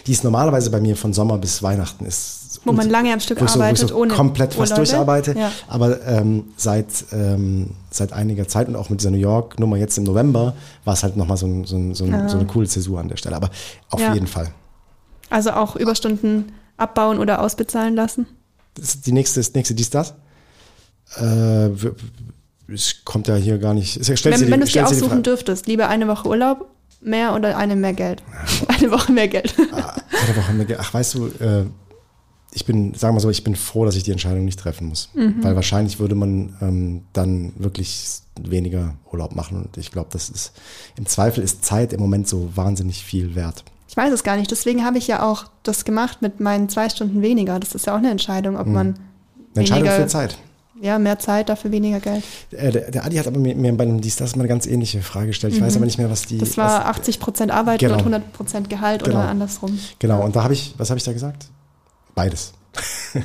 die 0.07 0.13
ist 0.13 0.25
normalerweise 0.25 0.71
bei 0.71 0.81
mir 0.81 0.97
von 0.97 1.13
Sommer 1.13 1.37
bis 1.37 1.63
Weihnachten. 1.63 2.07
Ist 2.07 2.42
Wo 2.65 2.73
man 2.73 2.89
lange 2.91 3.13
am 3.13 3.19
Stück 3.21 3.41
wo 3.41 3.45
ich 3.45 3.51
so, 3.51 3.59
wo 3.59 3.63
ich 3.63 3.67
arbeitet, 3.69 3.89
so 3.89 3.97
ohne 3.97 4.15
komplett 4.15 4.55
fast 4.55 4.73
Urlaube. 4.73 4.87
durcharbeite. 4.87 5.35
Ja. 5.39 5.51
Aber 5.69 6.01
ähm, 6.07 6.45
seit, 6.57 6.87
ähm, 7.13 7.71
seit 7.91 8.13
einiger 8.13 8.47
Zeit 8.47 8.69
und 8.69 8.77
auch 8.77 8.89
mit 8.89 9.01
dieser 9.01 9.11
New 9.11 9.17
York-Nummer 9.19 9.77
jetzt 9.77 9.99
im 9.99 10.05
November 10.05 10.55
war 10.85 10.95
es 10.95 11.03
halt 11.03 11.17
nochmal 11.17 11.37
so, 11.37 11.47
ein, 11.47 11.65
so, 11.65 11.77
ein, 11.77 11.95
so, 11.95 12.05
ein, 12.05 12.29
so 12.29 12.37
eine 12.39 12.47
coole 12.47 12.69
Zäsur 12.69 13.01
an 13.01 13.09
der 13.09 13.17
Stelle. 13.17 13.35
Aber 13.37 13.51
auf 13.91 14.01
Ja. 14.01 14.15
jeden 14.15 14.27
Fall. 14.29 14.49
Also 15.31 15.51
auch 15.53 15.77
Überstunden 15.77 16.53
abbauen 16.77 17.19
oder 17.19 17.41
ausbezahlen 17.43 17.95
lassen. 17.97 18.27
Das 18.75 18.95
ist 18.95 19.07
die 19.07 19.13
nächste, 19.13 19.41
das 19.41 19.53
nächste 19.55 19.75
dies, 19.75 19.91
das. 19.91 20.15
Äh, 21.19 21.71
es 22.73 23.05
kommt 23.05 23.29
ja 23.29 23.35
hier 23.37 23.59
gar 23.59 23.75
nicht. 23.75 23.97
Es 23.97 24.07
stellt 24.19 24.41
Wenn, 24.41 24.51
wenn 24.51 24.61
du 24.61 24.67
es 24.67 24.73
dir 24.73 24.87
aussuchen 24.87 25.23
dürftest, 25.23 25.67
lieber 25.67 25.89
eine 25.89 26.09
Woche 26.09 26.29
Urlaub 26.29 26.69
mehr 27.01 27.35
oder 27.35 27.57
eine 27.57 27.77
mehr 27.77 27.93
Geld? 27.93 28.23
Eine 28.69 28.91
Woche 28.93 29.11
mehr 29.13 29.27
Geld. 29.29 29.55
Ah, 29.73 29.95
eine 30.27 30.37
Woche 30.37 30.53
mit- 30.53 30.79
Ach, 30.79 30.95
weißt 30.95 31.15
du, 31.15 31.27
äh, 31.27 31.65
ich 32.55 32.67
bin, 32.67 32.95
sagen 32.95 33.17
wir 33.17 33.21
so, 33.21 33.31
ich 33.31 33.45
bin 33.45 33.57
froh, 33.57 33.85
dass 33.85 33.97
ich 33.97 34.03
die 34.03 34.11
Entscheidung 34.13 34.45
nicht 34.45 34.59
treffen 34.59 34.89
muss. 34.89 35.09
Mhm. 35.15 35.37
Weil 35.43 35.55
wahrscheinlich 35.57 35.99
würde 35.99 36.15
man 36.15 36.55
ähm, 36.61 37.03
dann 37.13 37.53
wirklich 37.57 38.21
weniger 38.41 38.95
Urlaub 39.11 39.35
machen. 39.35 39.63
Und 39.63 39.77
ich 39.79 39.91
glaube, 39.91 40.09
das 40.13 40.29
ist, 40.29 40.53
im 40.97 41.07
Zweifel 41.07 41.43
ist 41.43 41.65
Zeit 41.65 41.93
im 41.93 42.01
Moment 42.01 42.29
so 42.29 42.51
wahnsinnig 42.55 43.03
viel 43.05 43.35
wert. 43.35 43.65
Ich 43.89 43.97
weiß 43.97 44.13
es 44.13 44.23
gar 44.23 44.37
nicht. 44.37 44.51
Deswegen 44.51 44.85
habe 44.85 44.99
ich 44.99 45.07
ja 45.07 45.23
auch 45.23 45.45
das 45.63 45.85
gemacht 45.85 46.23
mit 46.23 46.41
meinen 46.41 46.69
zwei 46.69 46.89
Stunden 46.89 47.23
weniger. 47.23 47.59
Das 47.61 47.75
ist 47.75 47.87
ja 47.87 47.95
auch 47.95 47.99
eine 47.99 48.11
Entscheidung, 48.11 48.57
ob 48.59 48.67
man 48.67 48.89
Eine 48.89 48.97
Entscheidung 49.55 49.85
weniger, 49.89 50.03
für 50.03 50.07
Zeit. 50.09 50.39
ja, 50.81 50.99
mehr 50.99 51.19
Zeit, 51.19 51.49
dafür 51.51 51.71
weniger 51.73 52.01
Geld. 52.01 52.23
Äh, 52.53 52.71
der, 52.73 52.91
der 52.91 53.05
Adi 53.05 53.17
hat 53.17 53.27
aber 53.27 53.39
mir, 53.39 53.55
mir 53.55 53.73
bei 53.77 53.85
dem 53.85 54.01
dies, 54.01 54.17
das 54.17 54.35
mal 54.37 54.43
eine 54.43 54.49
ganz 54.49 54.67
ähnliche 54.67 55.03
Frage 55.03 55.29
gestellt. 55.29 55.55
Ich 55.55 55.61
weiß 55.61 55.77
aber 55.77 55.85
nicht 55.87 55.99
mehr, 55.99 56.11
was 56.11 56.23
die. 56.27 56.37
Mhm. 56.37 56.41
Das 56.41 56.57
war 56.57 56.81
was, 56.81 56.87
80 56.99 57.21
Prozent 57.21 57.51
Arbeit 57.53 57.81
Genau. 57.81 57.95
und 57.95 57.99
100 58.01 58.33
Prozent 58.33 58.71
Gehalt 58.71 59.05
Genau. 59.05 59.19
oder 59.21 59.29
andersrum. 59.29 59.79
Genau, 59.99 60.23
und 60.25 60.37
da 60.37 60.43
habe 60.45 60.55
ich, 60.55 60.75
was 60.79 60.91
habe 60.91 60.99
ich 60.99 61.05
da 61.05 61.13
gesagt? 61.13 61.47
Beides. 62.15 62.53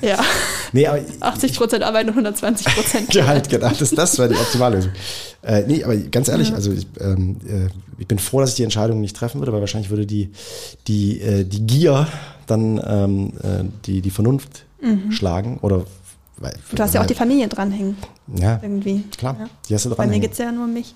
Ja, 0.01 0.19
Nee, 0.73 0.85
aber 0.87 0.99
80 1.21 1.55
Prozent 1.55 1.83
Arbeit 1.83 2.03
und 2.07 2.09
120 2.11 2.65
Prozent 2.75 3.09
Gehalt, 3.11 3.49
genau. 3.49 3.69
Das, 3.79 3.91
das 3.91 4.17
wäre 4.19 4.27
die 4.29 4.35
optimale 4.35 4.75
Lösung. 4.77 4.91
Äh, 5.41 5.63
nee, 5.65 5.81
aber 5.83 5.95
ganz 5.95 6.27
ehrlich, 6.27 6.53
also 6.53 6.73
ich, 6.73 6.85
ähm, 6.99 7.37
äh, 7.47 7.69
ich 7.97 8.07
bin 8.07 8.19
froh, 8.19 8.41
dass 8.41 8.49
ich 8.49 8.55
die 8.57 8.63
Entscheidung 8.63 8.99
nicht 8.99 9.15
treffen 9.15 9.39
würde, 9.39 9.53
weil 9.53 9.61
wahrscheinlich 9.61 9.89
würde 9.89 10.05
die, 10.05 10.31
die, 10.87 11.21
äh, 11.21 11.45
die 11.45 11.61
Gier 11.65 12.07
dann 12.47 12.81
ähm, 12.85 13.33
äh, 13.41 13.63
die, 13.85 14.01
die 14.01 14.11
Vernunft 14.11 14.65
schlagen. 15.09 15.57
Oder 15.61 15.85
weil, 16.37 16.51
Mhm. 16.53 16.75
Du 16.75 16.83
hast 16.83 16.93
ja 16.93 17.01
auch 17.01 17.05
die 17.07 17.15
Familie 17.15 17.47
dranhängen, 17.47 17.95
Ja, 18.35 18.59
irgendwie. 18.61 19.03
klar. 19.17 19.35
Ja. 19.39 19.47
Die 19.69 19.73
hast 19.73 19.85
du 19.85 19.89
Bei 19.91 19.95
dran. 20.03 20.09
mir 20.09 20.19
geht 20.19 20.33
es 20.33 20.37
ja 20.37 20.51
nur 20.51 20.65
um 20.65 20.73
mich. 20.73 20.93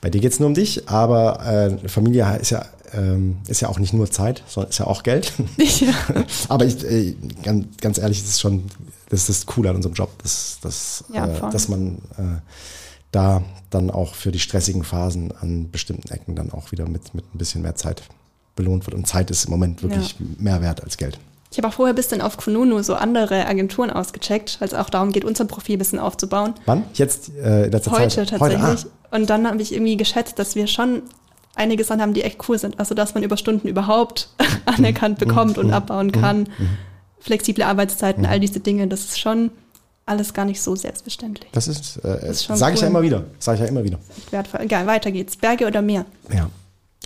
Bei 0.00 0.10
dir 0.10 0.20
geht's 0.20 0.40
nur 0.40 0.48
um 0.48 0.54
dich, 0.54 0.88
aber 0.88 1.44
äh, 1.44 1.88
Familie 1.88 2.38
ist 2.40 2.50
ja, 2.50 2.64
ähm, 2.92 3.38
ist 3.48 3.60
ja 3.60 3.68
auch 3.68 3.78
nicht 3.78 3.92
nur 3.92 4.10
Zeit, 4.10 4.42
sondern 4.48 4.70
ist 4.70 4.78
ja 4.78 4.86
auch 4.86 5.02
Geld. 5.02 5.32
Ja. 5.58 5.92
aber 6.48 6.64
ich, 6.64 6.82
äh, 6.84 7.14
ganz, 7.42 7.66
ganz 7.80 7.98
ehrlich, 7.98 8.22
das 8.22 8.30
ist 8.30 8.40
schon, 8.40 8.64
das 9.08 9.20
ist 9.20 9.28
das 9.28 9.46
Coole 9.46 9.70
an 9.70 9.76
unserem 9.76 9.94
Job, 9.94 10.10
dass, 10.22 10.58
dass, 10.62 11.04
Ja, 11.12 11.26
äh, 11.26 11.50
dass 11.52 11.68
man 11.68 11.98
äh, 12.16 12.40
da 13.12 13.42
dann 13.70 13.90
auch 13.90 14.14
für 14.14 14.32
die 14.32 14.38
stressigen 14.38 14.84
Phasen 14.84 15.32
an 15.40 15.70
bestimmten 15.70 16.08
Ecken 16.10 16.34
dann 16.34 16.50
auch 16.50 16.72
wieder 16.72 16.88
mit, 16.88 17.14
mit 17.14 17.24
ein 17.34 17.38
bisschen 17.38 17.62
mehr 17.62 17.76
Zeit 17.76 18.02
belohnt 18.56 18.86
wird. 18.86 18.94
Und 18.94 19.06
Zeit 19.06 19.30
ist 19.30 19.44
im 19.44 19.50
Moment 19.50 19.82
wirklich 19.82 20.16
mehr 20.38 20.60
wert 20.60 20.82
als 20.82 20.96
Geld. 20.96 21.18
Ich 21.50 21.58
habe 21.58 21.68
auch 21.68 21.72
vorher 21.72 21.92
ein 21.92 21.96
bisschen 21.96 22.20
auf 22.20 22.36
Kununu 22.36 22.80
so 22.82 22.94
andere 22.94 23.46
Agenturen 23.46 23.90
ausgecheckt, 23.90 24.60
weil 24.60 24.68
es 24.68 24.74
auch 24.74 24.88
darum 24.88 25.10
geht, 25.10 25.24
unser 25.24 25.46
Profil 25.46 25.76
ein 25.76 25.78
bisschen 25.78 25.98
aufzubauen. 25.98 26.54
Wann? 26.66 26.84
Jetzt 26.94 27.30
äh, 27.36 27.64
in 27.64 27.72
letzter 27.72 27.90
Heute 27.90 28.08
Zeit? 28.08 28.28
tatsächlich. 28.28 28.62
Heute, 28.62 28.90
ah, 29.10 29.16
Und 29.16 29.28
dann 29.30 29.46
habe 29.48 29.60
ich 29.60 29.72
irgendwie 29.72 29.96
geschätzt, 29.96 30.38
dass 30.38 30.54
wir 30.54 30.68
schon 30.68 31.02
einige 31.56 31.82
Sachen 31.82 32.00
haben, 32.00 32.14
die 32.14 32.22
echt 32.22 32.48
cool 32.48 32.56
sind. 32.56 32.78
Also, 32.78 32.94
dass 32.94 33.14
man 33.14 33.24
Überstunden 33.24 33.68
überhaupt 33.68 34.28
anerkannt 34.64 35.18
bekommt 35.18 35.58
und 35.58 35.72
abbauen 35.72 36.12
kann. 36.12 36.48
Flexible 37.18 37.64
Arbeitszeiten, 37.64 38.26
all 38.26 38.38
diese 38.38 38.60
Dinge. 38.60 38.86
Das 38.86 39.00
ist 39.00 39.18
schon 39.18 39.50
alles 40.06 40.32
gar 40.34 40.44
nicht 40.44 40.60
so 40.62 40.74
selbstverständlich. 40.76 41.50
das 41.52 41.68
ist, 41.68 42.00
äh, 42.04 42.30
ist 42.30 42.44
sage 42.44 42.74
ich 42.74 42.80
ja 42.80 42.86
cool. 42.86 42.90
immer 42.90 43.02
wieder. 43.02 43.24
Sage 43.38 43.56
ich 43.56 43.62
ja 43.62 43.68
immer 43.68 43.84
wieder. 43.84 43.98
Wertvoll. 44.30 44.60
Egal, 44.60 44.86
weiter 44.86 45.10
geht's. 45.10 45.36
Berge 45.36 45.66
oder 45.66 45.82
Meer? 45.82 46.04
Ja. 46.32 46.48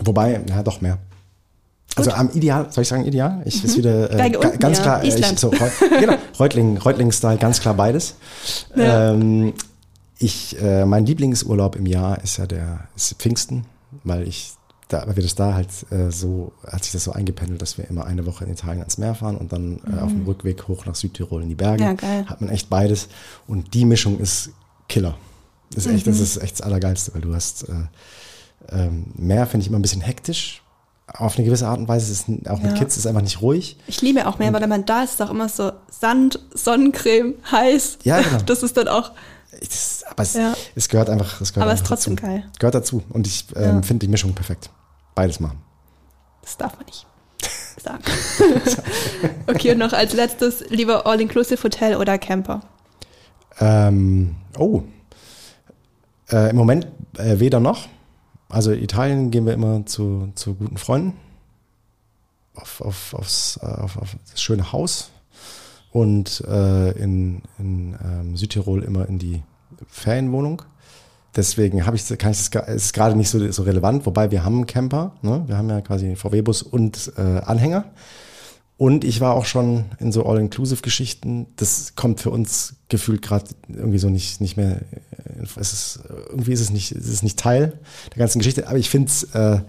Wobei, 0.03 0.41
ja, 0.47 0.63
doch 0.63 0.81
mehr. 0.81 0.97
Also 1.95 2.11
am 2.11 2.29
Ideal, 2.31 2.67
soll 2.71 2.81
ich 2.81 2.87
sagen 2.87 3.05
Ideal? 3.05 3.41
Ich 3.45 3.63
ist 3.63 3.77
wieder 3.77 4.11
äh, 4.11 4.35
und 4.35 4.59
ganz 4.59 4.77
Meer, 4.79 4.83
klar, 4.83 5.03
äh, 5.03 5.07
ich, 5.07 5.39
so, 5.39 5.47
Reut, 5.49 5.71
genau, 5.99 6.15
Reutling, 6.39 6.77
Reutling-Style, 6.77 7.37
ganz 7.37 7.59
klar 7.61 7.73
beides. 7.73 8.15
Ja. 8.75 9.11
Ähm, 9.11 9.53
ich, 10.17 10.59
äh, 10.61 10.85
mein 10.85 11.05
Lieblingsurlaub 11.05 11.75
im 11.75 11.85
Jahr 11.85 12.21
ist 12.23 12.37
ja 12.37 12.47
der 12.47 12.87
ist 12.95 13.13
Pfingsten, 13.19 13.65
weil 14.03 14.27
ich, 14.27 14.51
da, 14.87 15.05
weil 15.07 15.15
wir 15.15 15.23
das 15.23 15.35
da 15.35 15.53
halt 15.53 15.69
äh, 15.91 16.11
so, 16.11 16.51
hat 16.67 16.83
sich 16.83 16.93
das 16.93 17.03
so 17.05 17.11
eingependelt, 17.11 17.61
dass 17.61 17.77
wir 17.77 17.89
immer 17.89 18.05
eine 18.05 18.25
Woche 18.25 18.45
in 18.45 18.51
Italien 18.51 18.79
ans 18.81 18.97
Meer 18.97 19.15
fahren 19.15 19.35
und 19.37 19.51
dann 19.51 19.79
äh, 19.85 19.99
auf 20.01 20.11
dem 20.11 20.25
Rückweg 20.25 20.67
hoch 20.67 20.85
nach 20.85 20.95
Südtirol 20.95 21.43
in 21.43 21.49
die 21.49 21.55
Berge. 21.55 21.83
Mhm. 21.83 21.89
Ja, 21.89 21.93
geil. 21.93 22.25
Hat 22.27 22.41
man 22.41 22.49
echt 22.49 22.69
beides 22.69 23.07
und 23.47 23.73
die 23.73 23.85
Mischung 23.85 24.19
ist 24.19 24.51
Killer. 24.87 25.17
Das 25.73 25.85
ist 25.85 25.91
echt, 25.93 26.05
Mhm. 26.05 26.11
das 26.11 26.19
ist 26.19 26.37
echt 26.37 26.53
das 26.59 26.61
Allergeilste, 26.61 27.13
weil 27.13 27.21
du 27.21 27.33
hast 27.33 27.67
äh, 27.67 27.73
ähm, 28.69 29.05
Meer 29.15 29.47
finde 29.47 29.63
ich 29.63 29.67
immer 29.69 29.79
ein 29.79 29.81
bisschen 29.81 30.01
hektisch. 30.01 30.61
Auf 31.17 31.37
eine 31.37 31.45
gewisse 31.45 31.67
Art 31.67 31.79
und 31.79 31.87
Weise 31.87 32.11
ist 32.11 32.27
es 32.27 32.47
auch 32.49 32.59
mit 32.61 32.71
Ja. 32.71 32.77
Kids 32.77 32.95
ist 32.95 33.01
es 33.03 33.07
einfach 33.07 33.21
nicht 33.21 33.41
ruhig. 33.41 33.77
Ich 33.87 34.01
liebe 34.01 34.27
auch 34.27 34.37
Meer, 34.39 34.51
weil 34.53 34.61
wenn 34.61 34.69
man 34.69 34.85
da 34.85 35.03
ist, 35.03 35.11
ist 35.13 35.21
auch 35.21 35.29
immer 35.29 35.47
so 35.49 35.71
Sand, 35.89 36.39
Sonnencreme, 36.53 37.35
heiß. 37.51 37.99
Ja, 38.03 38.21
genau. 38.21 38.37
Das 38.45 38.63
ist 38.63 38.75
dann 38.75 38.87
auch, 38.89 39.11
Das, 39.61 40.03
aber 40.09 40.23
es, 40.23 40.33
Ja. 40.33 40.53
es 40.75 40.89
gehört 40.89 41.09
einfach. 41.09 41.39
Es 41.39 41.53
gehört 41.53 41.63
Aber 41.63 41.73
es 41.73 41.81
ist 41.81 41.87
trotzdem 41.87 42.15
dazu. 42.17 42.27
geil. 42.27 42.43
Gehört 42.59 42.75
dazu. 42.75 43.03
Und 43.09 43.27
ich 43.27 43.45
ähm, 43.55 43.63
Ja. 43.77 43.81
finde 43.81 44.05
die 44.05 44.11
Mischung 44.11 44.33
perfekt. 44.33 44.69
Beides 45.15 45.39
machen. 45.39 45.59
das 46.41 46.57
darf 46.57 46.75
man 46.75 46.85
nicht 46.85 47.05
sagen. 47.81 48.03
okay, 49.47 49.71
und 49.71 49.77
noch 49.77 49.93
als 49.93 50.13
letztes, 50.13 50.61
lieber 50.69 51.05
All-Inclusive 51.05 51.61
Hotel 51.63 51.95
oder 51.95 52.17
Camper? 52.17 52.61
Ähm, 53.59 54.35
oh. 54.57 54.81
Äh, 56.31 56.49
Im 56.49 56.55
Moment 56.55 56.87
äh, 57.17 57.39
weder 57.39 57.59
noch. 57.59 57.87
Also 58.49 58.71
Italien 58.71 59.31
gehen 59.31 59.45
wir 59.45 59.53
immer 59.53 59.85
zu, 59.85 60.31
zu 60.35 60.55
guten 60.55 60.77
Freunden. 60.77 61.13
Auf, 62.55 62.81
auf, 62.81 63.13
aufs, 63.13 63.59
äh, 63.61 63.65
auf, 63.65 63.97
auf 63.97 64.15
das 64.31 64.41
schöne 64.41 64.71
Haus. 64.71 65.11
Und 65.91 66.41
äh, 66.47 66.91
in, 66.91 67.41
in 67.57 67.97
ähm, 68.03 68.37
Südtirol 68.37 68.83
immer 68.83 69.07
in 69.07 69.19
die 69.19 69.41
Ferienwohnung. 69.87 70.61
Deswegen 71.35 71.85
habe 71.85 71.97
ich, 71.97 72.07
kann 72.17 72.31
ich 72.31 72.49
das, 72.49 72.67
ist 72.69 72.93
gerade 72.93 73.15
nicht 73.15 73.29
so, 73.29 73.51
so 73.51 73.63
relevant, 73.63 74.05
wobei 74.05 74.31
wir 74.31 74.43
haben 74.45 74.55
einen 74.55 74.67
Camper, 74.67 75.11
ne? 75.21 75.43
wir 75.47 75.57
haben 75.57 75.69
ja 75.69 75.81
quasi 75.81 76.15
VW-Bus 76.15 76.61
und 76.61 77.11
äh, 77.17 77.21
Anhänger. 77.21 77.85
Und 78.77 79.05
ich 79.05 79.21
war 79.21 79.35
auch 79.35 79.45
schon 79.45 79.85
in 79.99 80.11
so 80.11 80.25
All-Inclusive-Geschichten. 80.25 81.47
Das 81.55 81.93
kommt 81.95 82.19
für 82.19 82.29
uns 82.29 82.75
gefühlt 82.89 83.21
gerade 83.21 83.45
irgendwie 83.69 83.99
so 83.99 84.09
nicht, 84.09 84.41
nicht 84.41 84.57
mehr. 84.57 84.81
äh, 85.11 85.43
Es 85.59 85.71
ist, 85.71 85.99
irgendwie 86.29 86.51
ist 86.51 86.59
es 86.59 86.71
nicht, 86.71 86.91
es 86.91 87.07
ist 87.07 87.23
nicht 87.23 87.39
Teil 87.39 87.79
der 88.11 88.19
ganzen 88.19 88.39
Geschichte. 88.39 88.67
Aber 88.67 88.77
ich 88.77 88.89
finde 88.89 89.07
es, 89.07 89.23
äh, 89.33 89.61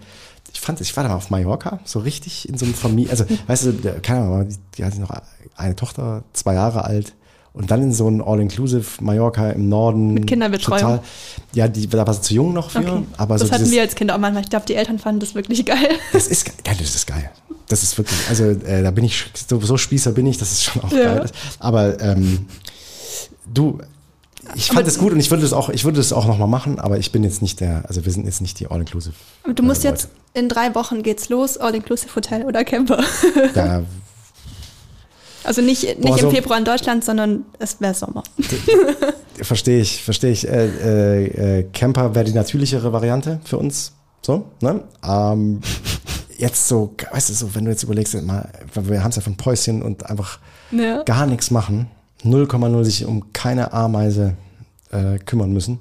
ich 0.51 0.59
fand 0.59 0.81
ich 0.81 0.95
war 0.97 1.03
da 1.03 1.09
mal 1.09 1.15
auf 1.15 1.29
Mallorca, 1.29 1.79
so 1.85 1.99
richtig 1.99 2.49
in 2.49 2.57
so 2.57 2.65
einem 2.65 2.73
Familie, 2.73 3.11
also 3.11 3.25
weißt 3.47 3.65
du, 3.65 3.73
keine 4.01 4.21
Ahnung, 4.21 4.49
die, 4.77 4.83
hatte 4.83 4.99
noch 4.99 5.11
eine 5.55 5.75
Tochter, 5.75 6.23
zwei 6.33 6.55
Jahre 6.55 6.83
alt. 6.83 7.13
Und 7.53 7.71
dann 7.71 7.81
in 7.81 7.91
so 7.91 8.07
ein 8.07 8.21
All-Inclusive 8.21 9.03
Mallorca 9.03 9.49
im 9.49 9.67
Norden. 9.67 10.13
Mit 10.13 10.27
Kinderbetreuung. 10.27 10.79
Total, 10.79 10.99
ja, 11.53 11.67
die, 11.67 11.87
da 11.87 12.05
war 12.05 12.13
sie 12.13 12.21
zu 12.21 12.35
jung 12.35 12.53
noch 12.53 12.69
für. 12.69 12.79
Okay. 12.79 13.03
Aber 13.17 13.35
das 13.35 13.47
so 13.47 13.51
hatten 13.51 13.63
dieses, 13.63 13.73
wir 13.73 13.81
als 13.81 13.95
Kinder 13.95 14.13
auch 14.13 14.19
manchmal. 14.19 14.43
Ich 14.43 14.49
glaube, 14.51 14.67
die 14.67 14.75
Eltern 14.75 14.99
fanden 14.99 15.21
das 15.21 15.33
wirklich 15.33 15.65
geil. 15.65 15.89
das 16.13 16.27
ist, 16.27 16.47
ja, 16.67 16.73
das 16.77 16.93
ist 16.93 17.07
geil. 17.07 17.31
Das 17.69 17.83
ist 17.83 17.97
wirklich, 17.97 18.17
also 18.29 18.45
äh, 18.45 18.81
da 18.81 18.91
bin 18.91 19.03
ich, 19.03 19.25
so, 19.49 19.59
so 19.59 19.77
Spießer 19.77 20.11
bin 20.13 20.25
ich, 20.25 20.37
dass 20.37 20.51
es 20.51 20.63
schon 20.63 20.81
auch 20.83 20.91
Ja. 20.91 21.15
geil 21.15 21.25
ist. 21.25 21.33
Aber 21.59 21.99
ähm, 22.01 22.45
du, 23.53 23.79
ich 24.55 24.67
fand 24.67 24.87
es 24.87 24.97
gut 24.97 25.11
und 25.11 25.19
ich 25.19 25.29
würde 25.31 25.43
das 25.43 25.51
auch, 25.51 25.67
ich 25.69 25.83
würde 25.83 25.97
das 25.97 26.13
auch 26.13 26.25
nochmal 26.25 26.47
machen, 26.47 26.79
aber 26.79 26.97
ich 26.97 27.11
bin 27.11 27.23
jetzt 27.23 27.41
nicht 27.41 27.59
der, 27.59 27.83
also 27.87 28.05
wir 28.05 28.11
sind 28.13 28.25
jetzt 28.25 28.39
nicht 28.41 28.59
die 28.61 28.67
All-Inclusive. 28.67 29.13
Du 29.53 29.63
musst 29.63 29.83
äh, 29.83 29.89
jetzt, 29.89 30.07
in 30.33 30.47
drei 30.47 30.73
Wochen 30.75 31.03
geht's 31.03 31.27
los, 31.27 31.57
All-Inclusive 31.57 32.15
Hotel 32.15 32.43
oder 32.45 32.63
Camper. 32.63 32.97
Leute. 33.35 33.49
Da, 33.53 33.83
Also 35.43 35.61
nicht, 35.61 35.83
nicht 35.83 36.01
Boah, 36.01 36.17
so- 36.17 36.29
im 36.29 36.35
Februar 36.35 36.57
in 36.59 36.65
Deutschland, 36.65 37.03
sondern 37.03 37.43
es 37.59 37.81
wäre 37.81 37.93
Sommer. 37.93 38.23
verstehe 39.41 39.81
ich, 39.81 40.03
verstehe 40.03 40.31
ich. 40.31 40.47
Äh, 40.47 40.67
äh, 40.67 41.59
äh, 41.59 41.63
Camper 41.73 42.15
wäre 42.15 42.23
die 42.25 42.33
natürlichere 42.33 42.93
Variante 42.93 43.39
für 43.43 43.57
uns. 43.57 43.91
So, 44.21 44.45
ne? 44.61 44.83
Ähm, 45.05 45.61
jetzt 46.37 46.67
so, 46.67 46.93
weißt 47.11 47.29
du, 47.29 47.33
so, 47.33 47.55
wenn 47.55 47.65
du 47.65 47.71
jetzt 47.71 47.83
überlegst, 47.83 48.13
mal, 48.23 48.49
wir 48.73 49.03
haben 49.03 49.09
es 49.09 49.15
ja 49.15 49.21
von 49.21 49.35
Päuschen 49.37 49.81
und 49.81 50.05
einfach 50.09 50.39
Ja. 50.71 51.03
gar 51.03 51.25
nichts 51.25 51.51
machen, 51.51 51.87
0,0 52.23 52.83
sich 52.83 53.05
um 53.05 53.33
keine 53.33 53.73
Ameise 53.73 54.35
äh, 54.91 55.17
kümmern 55.19 55.51
müssen, 55.51 55.79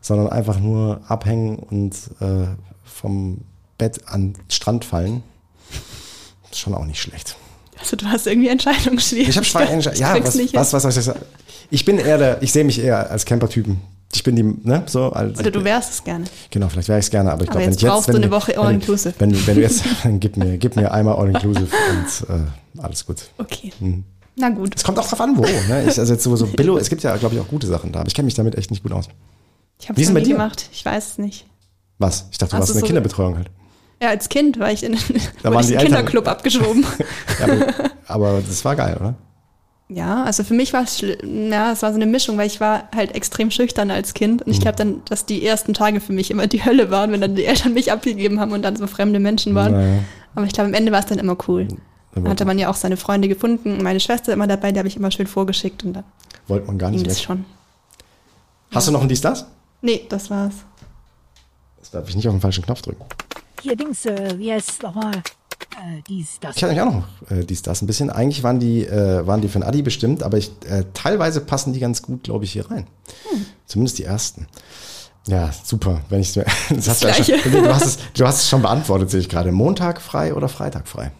sondern 0.00 0.28
einfach 0.28 0.58
nur 0.58 1.00
abhängen 1.08 1.56
und 1.58 1.94
äh, 2.20 2.46
vom 2.84 3.42
Bett 3.78 4.06
an 4.08 4.34
den 4.34 4.42
Strand 4.50 4.84
fallen. 4.84 5.22
Ist 6.50 6.58
schon 6.58 6.74
auch 6.74 6.84
nicht 6.84 7.00
schlecht. 7.00 7.36
Also 7.78 7.96
du 7.96 8.06
hast 8.06 8.26
irgendwie 8.26 8.48
Entscheidungsschwierigkeiten. 8.48 9.30
Ich 9.30 9.36
habe 9.36 9.46
Schwein, 9.46 10.46
ja, 10.50 10.54
was, 10.54 10.72
was, 10.72 10.84
was 10.84 11.04
sagen? 11.04 11.20
Ich 11.70 11.84
bin 11.84 11.98
eher 11.98 12.18
der, 12.18 12.42
ich 12.42 12.52
sehe 12.52 12.64
mich 12.64 12.78
eher 12.80 13.10
als 13.10 13.24
Camper-Typen. 13.24 13.80
Ich 14.12 14.22
bin 14.24 14.34
die, 14.36 14.42
ne, 14.42 14.82
so 14.86 15.12
als. 15.12 15.38
Oder 15.38 15.50
du 15.52 15.62
wärst 15.62 15.92
es 15.92 16.04
gerne. 16.04 16.24
Genau, 16.50 16.68
vielleicht 16.68 16.88
wäre 16.88 16.98
ich 16.98 17.04
es 17.06 17.10
gerne, 17.10 17.30
aber 17.30 17.42
ich 17.44 17.48
glaube, 17.50 17.60
wenn 17.64 17.70
jetzt 17.70 17.76
ich 17.76 17.82
jetzt. 17.82 17.90
brauchst 17.92 18.08
wenn, 18.08 18.16
du 18.16 18.22
eine 18.22 18.30
Woche 18.32 18.52
wenn- 18.52 18.58
All-Inclusive. 18.58 19.14
Wenn, 19.18 19.46
wenn 19.46 19.54
du 19.54 19.60
jetzt, 19.62 19.84
dann 20.02 20.18
gib 20.18 20.36
mir, 20.36 20.58
gib 20.58 20.74
mir 20.76 20.90
einmal 20.92 21.14
All-Inclusive 21.16 21.68
und 21.90 22.28
äh, 22.30 22.80
alles 22.82 23.06
gut. 23.06 23.18
Okay. 23.38 23.72
Mhm. 23.78 24.04
Na 24.36 24.48
gut. 24.48 24.74
Es 24.74 24.82
kommt 24.84 24.98
auch 24.98 25.06
drauf 25.08 25.20
an, 25.20 25.36
wo. 25.36 25.42
Ne? 25.42 25.84
Ich, 25.88 25.98
also 25.98 26.12
jetzt 26.12 26.24
so, 26.24 26.34
so 26.34 26.46
Billo, 26.56 26.76
es 26.78 26.88
gibt 26.88 27.02
ja, 27.02 27.16
glaube 27.16 27.34
ich, 27.36 27.40
auch 27.40 27.46
gute 27.48 27.66
Sachen 27.68 27.92
da, 27.92 28.00
aber 28.00 28.08
ich 28.08 28.14
kenne 28.14 28.26
mich 28.26 28.34
damit 28.34 28.56
echt 28.56 28.70
nicht 28.70 28.82
gut 28.82 28.92
aus. 28.92 29.06
Ich 29.80 29.88
habe 29.88 30.00
es 30.00 30.10
nie 30.10 30.22
gemacht. 30.24 30.68
Ich 30.72 30.84
weiß 30.84 31.12
es 31.12 31.18
nicht. 31.18 31.46
Was? 31.98 32.26
Ich 32.32 32.38
dachte, 32.38 32.52
du 32.56 32.58
warst 32.58 32.70
in 32.70 32.74
der 32.74 32.80
so- 32.80 32.86
Kinderbetreuung 32.86 33.36
halt. 33.36 33.50
Ja, 34.02 34.08
als 34.08 34.28
Kind 34.30 34.58
war 34.58 34.72
ich 34.72 34.82
in, 34.82 34.92
Da 34.92 34.98
wurde 35.50 35.54
waren 35.54 35.60
ich 35.60 35.66
die 35.66 35.72
in 35.74 35.78
den 35.78 35.86
Eltern- 35.86 35.86
Kinderclub 36.06 36.26
abgeschoben. 36.28 36.84
Ja, 37.38 37.44
aber, 37.44 38.30
aber 38.32 38.42
das 38.46 38.64
war 38.64 38.74
geil, 38.74 38.96
oder? 38.98 39.14
Ja, 39.92 40.22
also 40.22 40.44
für 40.44 40.54
mich 40.54 40.72
war 40.72 40.84
es, 40.84 41.00
ja, 41.00 41.72
es 41.72 41.82
war 41.82 41.90
so 41.90 41.96
eine 41.96 42.06
Mischung, 42.06 42.38
weil 42.38 42.46
ich 42.46 42.60
war 42.60 42.88
halt 42.94 43.12
extrem 43.16 43.50
schüchtern 43.50 43.90
als 43.90 44.14
Kind 44.14 44.42
und 44.42 44.52
ich 44.52 44.60
glaube 44.60 44.76
dann, 44.76 45.02
dass 45.06 45.26
die 45.26 45.44
ersten 45.44 45.74
Tage 45.74 46.00
für 46.00 46.12
mich 46.12 46.30
immer 46.30 46.46
die 46.46 46.64
Hölle 46.64 46.92
waren, 46.92 47.10
wenn 47.10 47.20
dann 47.20 47.34
die 47.34 47.44
Eltern 47.44 47.74
mich 47.74 47.90
abgegeben 47.90 48.38
haben 48.38 48.52
und 48.52 48.62
dann 48.62 48.76
so 48.76 48.86
fremde 48.86 49.18
Menschen 49.18 49.56
waren. 49.56 49.72
Naja. 49.72 50.02
Aber 50.36 50.46
ich 50.46 50.52
glaube, 50.52 50.68
am 50.68 50.74
Ende 50.74 50.92
war 50.92 51.00
es 51.00 51.06
dann 51.06 51.18
immer 51.18 51.36
cool. 51.48 51.66
Da 51.66 52.20
Dann 52.20 52.28
hatte 52.28 52.44
man 52.44 52.56
ja 52.56 52.70
auch 52.70 52.76
seine 52.76 52.96
Freunde 52.96 53.26
gefunden, 53.26 53.82
meine 53.82 53.98
Schwester 53.98 54.32
immer 54.32 54.46
dabei, 54.46 54.70
die 54.70 54.78
habe 54.78 54.86
ich 54.86 54.96
immer 54.96 55.10
schön 55.10 55.26
vorgeschickt 55.26 55.82
und 55.82 55.94
dann 55.94 56.04
wollte 56.46 56.68
man 56.68 56.78
gar 56.78 56.92
nicht 56.92 57.04
weg. 57.06 57.16
schon. 57.16 57.44
Hast 58.70 58.86
du 58.86 58.92
noch 58.92 59.02
ein 59.02 59.08
Dies, 59.08 59.20
das? 59.20 59.46
Nee, 59.82 60.06
das 60.08 60.30
war's. 60.30 60.54
Das 61.80 61.90
darf 61.90 62.08
ich 62.08 62.14
nicht 62.14 62.28
auf 62.28 62.34
den 62.34 62.40
falschen 62.40 62.64
Knopf 62.64 62.82
drücken. 62.82 63.04
Hier 63.60 63.74
Dings, 63.74 64.06
äh, 64.06 64.38
heißt 64.38 64.84
nochmal? 64.84 65.20
Äh, 65.72 66.02
dies, 66.08 66.38
das. 66.40 66.56
Ich 66.56 66.62
hatte 66.62 66.74
nämlich 66.74 66.94
auch 66.94 67.00
noch 67.00 67.30
äh, 67.36 67.44
dies, 67.44 67.62
das 67.62 67.82
ein 67.82 67.86
bisschen. 67.86 68.10
Eigentlich 68.10 68.42
waren 68.42 68.60
die, 68.60 68.84
äh, 68.84 69.26
waren 69.26 69.40
die 69.40 69.48
für 69.48 69.58
ein 69.58 69.62
Adi 69.62 69.82
bestimmt, 69.82 70.22
aber 70.22 70.38
ich, 70.38 70.50
äh, 70.68 70.84
teilweise 70.94 71.40
passen 71.40 71.72
die 71.72 71.80
ganz 71.80 72.02
gut, 72.02 72.24
glaube 72.24 72.44
ich, 72.44 72.52
hier 72.52 72.70
rein. 72.70 72.86
Zumindest 73.66 73.98
die 73.98 74.04
ersten. 74.04 74.46
Ja, 75.26 75.50
super. 75.64 76.00
Wenn 76.08 76.20
ich 76.20 76.32
das, 76.34 76.46
hast 76.86 77.02
du, 77.04 77.12
schon, 77.24 77.68
hast 77.68 77.86
es, 77.86 77.98
du 78.14 78.26
hast 78.26 78.40
es 78.40 78.48
schon 78.48 78.62
beantwortet, 78.62 79.10
sehe 79.10 79.20
ich 79.20 79.28
gerade. 79.28 79.52
Montag 79.52 80.00
frei 80.00 80.34
oder 80.34 80.48
Freitag 80.48 80.88
frei? 80.88 81.12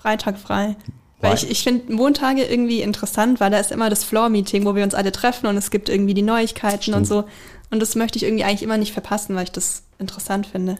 Freitag 0.00 0.38
frei. 0.38 0.76
Weil- 1.20 1.34
ich, 1.34 1.50
ich 1.50 1.62
finde 1.62 1.92
Montage 1.92 2.44
irgendwie 2.44 2.80
interessant, 2.80 3.40
weil 3.40 3.50
da 3.50 3.58
ist 3.58 3.70
immer 3.72 3.90
das 3.90 4.04
Floor-Meeting, 4.04 4.64
wo 4.64 4.74
wir 4.74 4.84
uns 4.84 4.94
alle 4.94 5.12
treffen 5.12 5.46
und 5.46 5.56
es 5.56 5.70
gibt 5.70 5.88
irgendwie 5.88 6.14
die 6.14 6.22
Neuigkeiten 6.22 6.94
und 6.94 7.06
so. 7.06 7.24
Und 7.70 7.80
das 7.80 7.94
möchte 7.94 8.16
ich 8.16 8.24
irgendwie 8.24 8.44
eigentlich 8.44 8.62
immer 8.62 8.78
nicht 8.78 8.92
verpassen, 8.92 9.36
weil 9.36 9.44
ich 9.44 9.52
das 9.52 9.82
interessant 10.00 10.46
finde. 10.46 10.76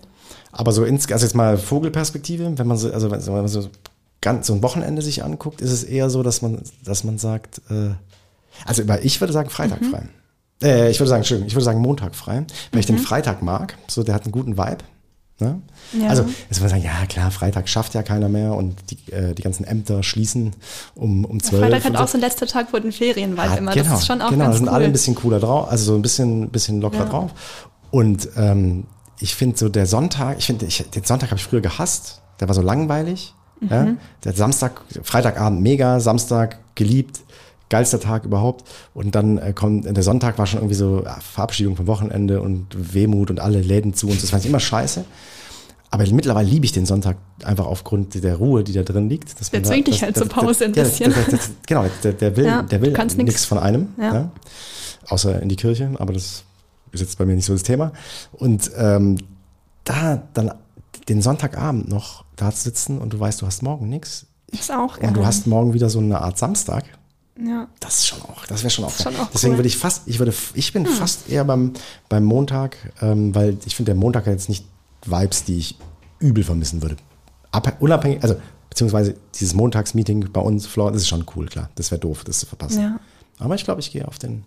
Aber 0.52 0.72
so 0.72 0.84
ins, 0.84 1.10
also 1.10 1.24
jetzt 1.24 1.34
mal 1.34 1.56
Vogelperspektive, 1.58 2.52
wenn 2.56 2.66
man 2.66 2.76
so, 2.76 2.92
also 2.92 3.10
wenn 3.10 3.20
man 3.26 3.48
so 3.48 3.68
ganz 4.20 4.46
so 4.46 4.54
ein 4.54 4.62
Wochenende 4.62 5.02
sich 5.02 5.24
anguckt, 5.24 5.60
ist 5.60 5.70
es 5.72 5.84
eher 5.84 6.10
so, 6.10 6.22
dass 6.22 6.42
man, 6.42 6.62
dass 6.84 7.04
man 7.04 7.18
sagt, 7.18 7.60
äh, 7.70 7.90
also 8.66 8.82
ich 9.02 9.20
würde 9.20 9.32
sagen 9.32 9.50
Freitag 9.50 9.84
frei. 9.84 10.02
Äh, 10.62 10.90
ich 10.90 11.00
würde 11.00 11.08
sagen, 11.08 11.20
Entschuldigung, 11.20 11.48
ich 11.48 11.54
würde 11.54 11.64
sagen 11.64 11.80
Montag 11.80 12.14
frei, 12.14 12.44
weil 12.72 12.80
ich 12.80 12.86
den 12.86 12.98
Freitag 12.98 13.42
mag. 13.42 13.78
So, 13.88 14.02
der 14.02 14.14
hat 14.14 14.24
einen 14.24 14.32
guten 14.32 14.58
Vibe. 14.58 14.78
Ne? 15.38 15.62
Ja. 15.98 16.08
Also, 16.10 16.24
jetzt 16.50 16.60
würde 16.60 16.74
man 16.74 16.82
sagen, 16.82 16.82
ja 16.82 17.06
klar, 17.06 17.30
Freitag 17.30 17.66
schafft 17.66 17.94
ja 17.94 18.02
keiner 18.02 18.28
mehr 18.28 18.52
und 18.52 18.76
die, 18.90 19.10
äh, 19.10 19.32
die 19.34 19.40
ganzen 19.40 19.64
Ämter 19.64 20.02
schließen 20.02 20.52
um, 20.94 21.24
um 21.24 21.42
zwölf. 21.42 21.62
Freitag 21.62 21.84
hat 21.84 21.90
und 21.92 21.96
auch 21.96 22.08
so 22.08 22.18
ein 22.18 22.20
letzter 22.20 22.46
Tag 22.46 22.68
vor 22.68 22.80
den 22.80 22.92
Ferien, 22.92 23.38
weil 23.38 23.48
Ah, 23.48 23.54
immer. 23.56 23.72
Genau, 23.72 23.88
Das 23.90 24.00
ist 24.00 24.06
schon 24.06 24.20
auch 24.20 24.28
genau, 24.28 24.44
ganz 24.44 24.56
da 24.56 24.58
sind 24.58 24.68
cool. 24.68 24.74
alle 24.74 24.84
ein 24.84 24.92
bisschen 24.92 25.14
cooler 25.14 25.40
drauf, 25.40 25.70
also 25.70 25.92
so 25.92 25.94
ein 25.94 26.02
bisschen, 26.02 26.50
bisschen 26.50 26.82
lockerer 26.82 27.04
Ja. 27.04 27.08
drauf. 27.08 27.30
Und 27.90 28.28
ähm, 28.36 28.84
ich 29.20 29.34
finde 29.34 29.56
so 29.58 29.68
der 29.68 29.86
Sonntag, 29.86 30.38
ich 30.38 30.46
finde, 30.46 30.66
den 30.66 31.04
Sonntag 31.04 31.30
habe 31.30 31.38
ich 31.38 31.44
früher 31.44 31.60
gehasst. 31.60 32.20
Der 32.40 32.48
war 32.48 32.54
so 32.54 32.62
langweilig. 32.62 33.34
Ja? 33.68 33.84
Mhm. 33.84 33.98
Der 34.24 34.32
Samstag, 34.32 34.80
Freitagabend 35.02 35.60
mega, 35.60 36.00
Samstag 36.00 36.58
geliebt, 36.74 37.20
geilster 37.68 38.00
Tag 38.00 38.24
überhaupt. 38.24 38.66
Und 38.94 39.14
dann 39.14 39.36
äh, 39.38 39.52
kommt, 39.52 39.84
der 39.84 40.02
Sonntag 40.02 40.38
war 40.38 40.46
schon 40.46 40.60
irgendwie 40.60 40.74
so 40.74 41.02
ja, 41.04 41.18
Verabschiedung 41.20 41.76
vom 41.76 41.86
Wochenende 41.86 42.40
und 42.40 42.66
Wehmut 42.94 43.30
und 43.30 43.40
alle 43.40 43.60
Läden 43.60 43.92
zu 43.94 44.06
und 44.06 44.14
so. 44.14 44.20
das 44.22 44.30
fand 44.30 44.42
ich 44.44 44.48
immer 44.48 44.60
scheiße. 44.60 45.04
Aber 45.92 46.06
mittlerweile 46.10 46.48
liebe 46.48 46.64
ich 46.64 46.72
den 46.72 46.86
Sonntag 46.86 47.16
einfach 47.44 47.66
aufgrund 47.66 48.22
der 48.22 48.36
Ruhe, 48.36 48.62
die 48.62 48.72
da 48.72 48.82
drin 48.84 49.08
liegt. 49.10 49.38
Dass 49.40 49.50
Der 49.50 49.62
zwingt 49.64 49.88
dich 49.88 50.02
halt 50.02 50.16
zur 50.16 50.28
Pause 50.28 50.66
ein 50.66 50.74
ja, 50.74 50.84
bisschen. 50.84 51.12
das- 51.12 51.26
das- 51.26 51.50
Genau, 51.66 51.84
der, 52.04 52.12
der 52.12 52.36
will, 52.36 52.46
Ja, 52.46 52.62
der 52.62 52.80
will 52.80 52.96
nichts 53.16 53.44
von 53.44 53.58
einem. 53.58 53.88
Ja. 53.98 54.14
Ja. 54.14 54.30
Außer 55.08 55.42
in 55.42 55.48
die 55.48 55.56
Kirche, 55.56 55.90
aber 55.98 56.12
das 56.12 56.44
ist 56.92 57.00
jetzt 57.00 57.18
bei 57.18 57.26
mir 57.26 57.36
nicht 57.36 57.44
so 57.44 57.52
das 57.52 57.62
Thema. 57.62 57.92
Und 58.32 58.70
ähm, 58.76 59.18
da 59.84 60.22
dann 60.34 60.52
den 61.08 61.22
Sonntagabend 61.22 61.88
noch 61.88 62.24
da 62.36 62.52
zu 62.52 62.62
sitzen 62.62 62.98
und 62.98 63.12
du 63.12 63.20
weißt, 63.20 63.42
du 63.42 63.46
hast 63.46 63.62
morgen 63.62 63.88
nichts. 63.88 64.26
ist 64.50 64.70
auch 64.72 64.98
geil. 64.98 65.08
Und 65.08 65.16
du 65.16 65.26
hast 65.26 65.46
morgen 65.46 65.74
wieder 65.74 65.90
so 65.90 65.98
eine 65.98 66.20
Art 66.20 66.38
Samstag. 66.38 66.84
ja. 67.42 67.68
Das 67.80 67.98
ist 67.98 68.06
schon 68.06 68.22
auch, 68.22 68.46
das 68.46 68.62
wäre 68.62 68.70
schon 68.70 68.84
auch. 68.84 68.90
ist 68.90 69.02
schon 69.02 69.16
auch 69.16 69.30
Deswegen 69.32 69.52
cool. 69.52 69.54
Hm. 69.54 69.58
würde 69.58 69.68
ich 69.68 69.76
fast, 69.76 70.02
ich 70.06 70.18
würde, 70.18 70.34
ich 70.54 70.72
bin 70.72 70.86
fast 70.86 71.28
eher 71.28 71.44
beim, 71.44 71.72
beim 72.08 72.24
Montag, 72.24 72.76
ähm, 73.00 73.34
weil 73.34 73.56
ich 73.64 73.76
finde, 73.76 73.92
der 73.92 74.00
Montag 74.00 74.26
hat 74.26 74.32
jetzt 74.32 74.48
nicht 74.48 74.64
Vibes, 75.04 75.44
die 75.44 75.58
ich 75.58 75.78
übel 76.18 76.44
vermissen 76.44 76.82
würde. 76.82 76.96
Ab, 77.50 77.76
unabhängig, 77.80 78.22
also 78.22 78.36
beziehungsweise 78.68 79.16
dieses 79.34 79.54
Montagsmeeting 79.54 80.30
bei 80.32 80.40
uns, 80.40 80.66
Flor, 80.66 80.92
das 80.92 81.02
ist 81.02 81.08
schon 81.08 81.24
cool, 81.34 81.46
klar. 81.46 81.70
Das 81.74 81.90
wäre 81.90 82.00
doof, 82.00 82.24
das 82.24 82.40
zu 82.40 82.46
verpassen. 82.46 82.82
Ja. 82.82 83.00
Aber 83.38 83.54
ich 83.54 83.64
glaube, 83.64 83.80
ich 83.80 83.90
gehe 83.90 84.06
auf 84.06 84.18
den 84.18 84.44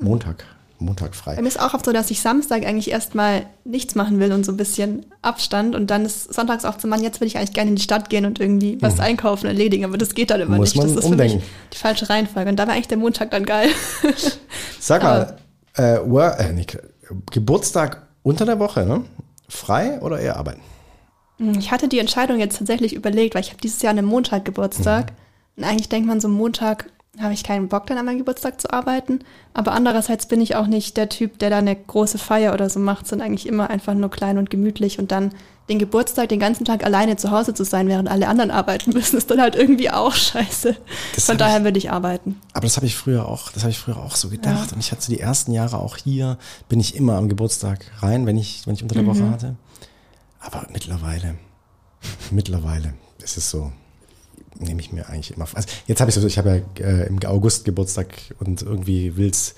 Montag, 0.00 0.44
Montag 0.80 1.14
frei. 1.16 1.34
Bei 1.36 1.42
mir 1.42 1.48
ist 1.48 1.60
auch 1.60 1.74
oft 1.74 1.84
so, 1.84 1.92
dass 1.92 2.10
ich 2.10 2.20
Samstag 2.20 2.64
eigentlich 2.64 2.90
erstmal 2.90 3.46
nichts 3.64 3.94
machen 3.96 4.20
will 4.20 4.32
und 4.32 4.44
so 4.46 4.52
ein 4.52 4.56
bisschen 4.56 5.06
Abstand 5.22 5.74
und 5.74 5.88
dann 5.90 6.04
ist 6.04 6.32
sonntags 6.32 6.64
auch 6.64 6.78
zu 6.78 6.86
Mann, 6.86 7.02
jetzt 7.02 7.20
will 7.20 7.26
ich 7.26 7.36
eigentlich 7.36 7.52
gerne 7.52 7.70
in 7.70 7.76
die 7.76 7.82
Stadt 7.82 8.10
gehen 8.10 8.24
und 8.26 8.38
irgendwie 8.40 8.78
was 8.80 9.00
einkaufen, 9.00 9.46
erledigen, 9.46 9.84
aber 9.84 9.98
das 9.98 10.14
geht 10.14 10.30
dann 10.30 10.40
immer 10.40 10.52
Mhm. 10.52 10.56
Muss 10.58 10.74
nicht. 10.74 10.76
man 10.78 10.86
das 10.88 10.96
ist 10.96 11.04
für 11.04 11.10
umdenken. 11.12 11.36
mich 11.38 11.44
die 11.72 11.78
falsche 11.78 12.08
Reihenfolge 12.08 12.50
und 12.50 12.56
da 12.56 12.66
war 12.66 12.74
eigentlich 12.74 12.88
der 12.88 12.98
Montag 12.98 13.30
dann 13.32 13.44
geil. 13.44 13.70
Sag 14.80 15.02
mal, 15.02 15.36
äh, 15.74 15.98
Wor- 16.04 16.38
äh, 16.38 16.52
nicht, 16.52 16.78
Geburtstag 17.30 18.06
unter 18.22 18.44
der 18.44 18.58
Woche, 18.58 18.84
ne? 18.86 19.04
Frei 19.48 20.00
oder 20.00 20.20
eher 20.20 20.36
arbeiten? 20.36 20.60
Ich 21.58 21.70
hatte 21.70 21.88
die 21.88 21.98
Entscheidung 22.00 22.38
jetzt 22.38 22.58
tatsächlich 22.58 22.94
überlegt, 22.94 23.34
weil 23.34 23.42
ich 23.42 23.50
habe 23.50 23.60
dieses 23.60 23.80
Jahr 23.80 23.90
einen 23.92 24.04
Montag 24.06 24.44
Geburtstag. 24.44 25.12
Und 25.56 25.64
eigentlich 25.64 25.88
denkt 25.88 26.08
man 26.08 26.20
so, 26.20 26.28
Montag 26.28 26.86
habe 27.20 27.34
ich 27.34 27.44
keinen 27.44 27.68
Bock, 27.68 27.86
dann 27.86 27.98
an 27.98 28.06
meinem 28.06 28.18
Geburtstag 28.18 28.60
zu 28.60 28.72
arbeiten. 28.72 29.20
Aber 29.54 29.72
andererseits 29.72 30.26
bin 30.26 30.40
ich 30.40 30.56
auch 30.56 30.66
nicht 30.66 30.96
der 30.96 31.08
Typ, 31.08 31.38
der 31.38 31.50
da 31.50 31.58
eine 31.58 31.74
große 31.76 32.18
Feier 32.18 32.52
oder 32.54 32.70
so 32.70 32.78
macht, 32.80 33.06
sondern 33.06 33.28
eigentlich 33.28 33.46
immer 33.46 33.70
einfach 33.70 33.94
nur 33.94 34.10
klein 34.10 34.38
und 34.38 34.50
gemütlich. 34.50 34.98
Und 34.98 35.10
dann 35.12 35.32
den 35.68 35.78
Geburtstag 35.78 36.30
den 36.30 36.40
ganzen 36.40 36.64
Tag 36.64 36.82
alleine 36.84 37.16
zu 37.16 37.30
Hause 37.30 37.52
zu 37.52 37.62
sein, 37.64 37.88
während 37.88 38.08
alle 38.08 38.28
anderen 38.28 38.50
arbeiten 38.50 38.90
müssen, 38.94 39.16
ist 39.18 39.30
dann 39.30 39.40
halt 39.40 39.54
irgendwie 39.56 39.90
auch 39.90 40.14
scheiße. 40.14 40.76
Das 41.14 41.26
Von 41.26 41.36
daher 41.38 41.64
würde 41.64 41.78
ich 41.78 41.90
arbeiten. 41.90 42.40
Aber 42.54 42.62
das 42.66 42.76
habe 42.76 42.86
ich 42.86 42.96
früher 42.96 43.26
auch, 43.28 43.52
das 43.52 43.64
habe 43.64 43.70
ich 43.70 43.78
früher 43.78 43.98
auch 43.98 44.16
so 44.16 44.28
gedacht. 44.30 44.72
Und 44.72 44.78
ich 44.80 44.92
hatte 44.92 45.08
die 45.10 45.20
ersten 45.20 45.52
Jahre 45.52 45.78
auch 45.78 45.96
hier, 45.96 46.38
bin 46.68 46.80
ich 46.80 46.94
immer 46.96 47.16
am 47.16 47.28
Geburtstag 47.28 47.84
rein, 48.00 48.24
wenn 48.26 48.38
ich, 48.38 48.66
wenn 48.66 48.74
ich 48.74 48.82
unter 48.82 48.94
der 48.94 49.02
Mhm. 49.04 49.08
Woche 49.08 49.30
hatte. 49.30 49.56
Aber 50.40 50.66
mittlerweile, 50.72 51.34
mittlerweile 52.30 52.94
ist 53.22 53.36
es 53.36 53.50
so, 53.50 53.72
nehme 54.60 54.80
ich 54.80 54.92
mir 54.92 55.08
eigentlich 55.08 55.36
immer. 55.36 55.46
Also 55.54 55.68
jetzt 55.86 56.00
habe 56.00 56.10
ich 56.10 56.14
so, 56.14 56.26
ich 56.26 56.38
habe 56.38 56.62
ja 56.78 56.84
äh, 56.86 57.06
im 57.06 57.18
August 57.26 57.64
Geburtstag 57.64 58.08
und 58.40 58.62
irgendwie 58.62 59.16
will's 59.16 59.54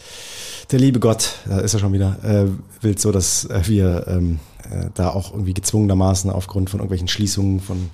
der 0.70 0.78
liebe 0.78 1.00
Gott, 1.00 1.30
da 1.48 1.58
ist 1.60 1.74
er 1.74 1.80
schon 1.80 1.92
wieder, 1.92 2.16
äh, 2.22 2.46
will 2.84 2.96
so, 2.98 3.10
dass 3.12 3.44
äh, 3.46 3.62
wir 3.66 4.06
ähm, 4.08 4.38
äh, 4.70 4.86
da 4.94 5.10
auch 5.10 5.32
irgendwie 5.32 5.54
gezwungenermaßen 5.54 6.30
aufgrund 6.30 6.70
von 6.70 6.78
irgendwelchen 6.80 7.08
Schließungen 7.08 7.60
von 7.60 7.90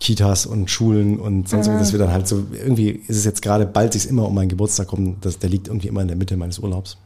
Kitas 0.00 0.46
und 0.46 0.70
Schulen 0.70 1.18
und 1.18 1.48
sonst 1.48 1.66
irgendwie, 1.66 1.82
dass 1.82 1.92
wir 1.92 1.98
dann 1.98 2.12
halt 2.12 2.28
so, 2.28 2.44
irgendwie 2.52 2.90
ist 2.90 3.16
es 3.16 3.24
jetzt 3.24 3.42
gerade, 3.42 3.66
bald 3.66 3.92
sich 3.94 4.06
immer 4.08 4.26
um 4.26 4.34
meinen 4.34 4.48
Geburtstag 4.48 4.92
rum, 4.92 5.16
das, 5.20 5.38
der 5.38 5.48
liegt 5.50 5.68
irgendwie 5.68 5.88
immer 5.88 6.02
in 6.02 6.08
der 6.08 6.16
Mitte 6.16 6.36
meines 6.36 6.58
Urlaubs. 6.58 6.98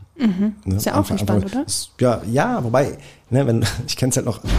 Ne? 0.65 0.77
Ist 0.77 0.85
ja 0.87 1.01
auch 1.01 1.09
entspannt, 1.11 1.47
oder? 1.47 1.65
ist- 1.67 1.91
Ja, 1.99 2.21
ja, 2.31 2.63
wobei, 2.63 2.99
ne, 3.31 3.47
wenn, 3.47 3.65
ich 3.87 3.97
kenne 3.97 4.11
es 4.11 4.17
halt 4.17 4.27
noch. 4.27 4.41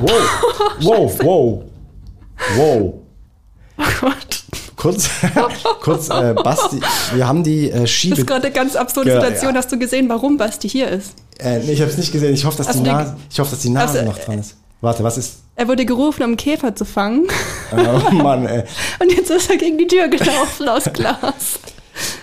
Wow, 0.00 0.10
wow, 0.80 1.18
wow, 1.22 1.64
wow. 2.56 2.94
Oh 3.80 3.84
Gott. 4.00 4.42
Kurz, 4.76 5.10
kurz, 5.82 6.08
äh, 6.08 6.34
Basti, 6.42 6.80
wir 7.14 7.28
haben 7.28 7.42
die 7.44 7.70
äh, 7.70 7.80
Das 7.80 7.90
Schiebe. 7.90 8.16
ist 8.20 8.26
gerade 8.26 8.44
eine 8.46 8.52
ganz 8.54 8.76
absurde 8.76 9.10
Ja, 9.10 9.20
Situation. 9.20 9.52
ja. 9.52 9.58
hast 9.58 9.70
du 9.72 9.78
gesehen, 9.78 10.08
warum 10.08 10.38
Basti 10.38 10.68
hier 10.70 10.88
ist? 10.88 11.12
Äh, 11.38 11.58
nee, 11.60 11.72
ich 11.72 11.80
habe 11.82 11.90
es 11.90 11.98
nicht 11.98 12.12
gesehen. 12.12 12.32
Ich 12.32 12.44
hoffe, 12.46 12.58
dass 12.58 12.68
die 12.68 12.78
du 12.78 12.84
die- 12.84 12.90
Nase, 12.90 13.16
ich 13.30 13.38
hoffe, 13.40 13.50
dass 13.50 13.60
die 13.60 13.68
Nase 13.70 13.98
Also, 14.00 14.10
noch 14.10 14.18
dran 14.18 14.38
ist. 14.38 14.56
Warte, 14.80 15.04
was 15.04 15.18
ist? 15.18 15.34
Er 15.56 15.68
wurde 15.68 15.84
gerufen, 15.84 16.22
um 16.22 16.28
einen 16.30 16.36
Käfer 16.38 16.74
zu 16.74 16.84
fangen. 16.86 17.26
Oh 17.72 18.10
Mann, 18.14 18.46
ey. 18.46 18.64
Und 19.00 19.12
jetzt 19.12 19.30
ist 19.30 19.50
er 19.50 19.56
gegen 19.58 19.76
die 19.78 19.86
Tür 19.86 20.08
gelaufen 20.08 20.68
aus 20.68 20.84
Glas. 20.92 21.18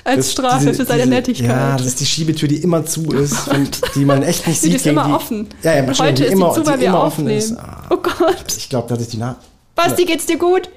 Als 0.03 0.15
Das- 0.25 0.31
Strafe 0.31 0.65
diese- 0.65 0.73
für 0.73 0.85
seine 0.85 1.03
diese- 1.03 1.09
Nettigkeit. 1.13 1.49
Ja, 1.49 1.77
das 1.77 1.85
ist 1.85 1.99
die 1.99 2.05
Schiebetür, 2.07 2.49
die 2.49 2.57
immer 2.57 2.83
zu 2.85 3.03
ist, 3.11 3.47
wenn, 3.51 3.69
die 3.95 4.03
man 4.05 4.23
echt 4.23 4.47
nicht 4.47 4.61
die 4.63 4.67
sieht. 4.67 4.75
ist 4.77 4.83
gegen 4.83 4.97
immer 4.97 5.07
die, 5.07 5.13
offen. 5.13 5.47
Ja, 5.61 5.75
ja, 5.75 5.83
Und 5.83 5.99
heute 5.99 6.25
ist 6.25 6.33
immer, 6.33 6.53
sie 6.55 6.61
zu, 6.63 6.67
weil 6.67 6.79
wir 6.79 6.87
immer 6.87 7.03
aufnehmen. 7.03 7.37
offen 7.37 7.53
ist. 7.53 7.59
Ah, 7.59 7.83
Oh 7.91 7.97
Gott. 7.97 8.45
ich 8.57 8.67
glaube, 8.67 8.87
da 8.89 8.99
ist 8.99 9.13
die 9.13 9.17
Nase. 9.17 9.37
Basti, 9.75 10.05
geht's 10.05 10.25
dir 10.25 10.37
gut? 10.39 10.69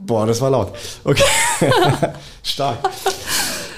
Boah, 0.00 0.26
das 0.26 0.40
war 0.40 0.50
laut. 0.50 0.72
Okay. 1.04 1.22
Stark. 2.42 2.78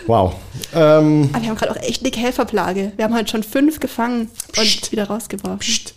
Wow. 0.06 0.34
Ähm, 0.74 1.30
Aber 1.32 1.42
wir 1.42 1.48
haben 1.50 1.56
gerade 1.56 1.72
auch 1.72 1.76
echt 1.82 2.04
dicke 2.04 2.18
Helferplage. 2.20 2.92
Wir 2.96 3.04
haben 3.04 3.14
halt 3.14 3.30
schon 3.30 3.42
fünf 3.42 3.80
gefangen 3.80 4.22
und 4.22 4.52
Psst. 4.54 4.92
wieder 4.92 5.04
rausgeworfen. 5.08 5.58
pst. 5.58 5.94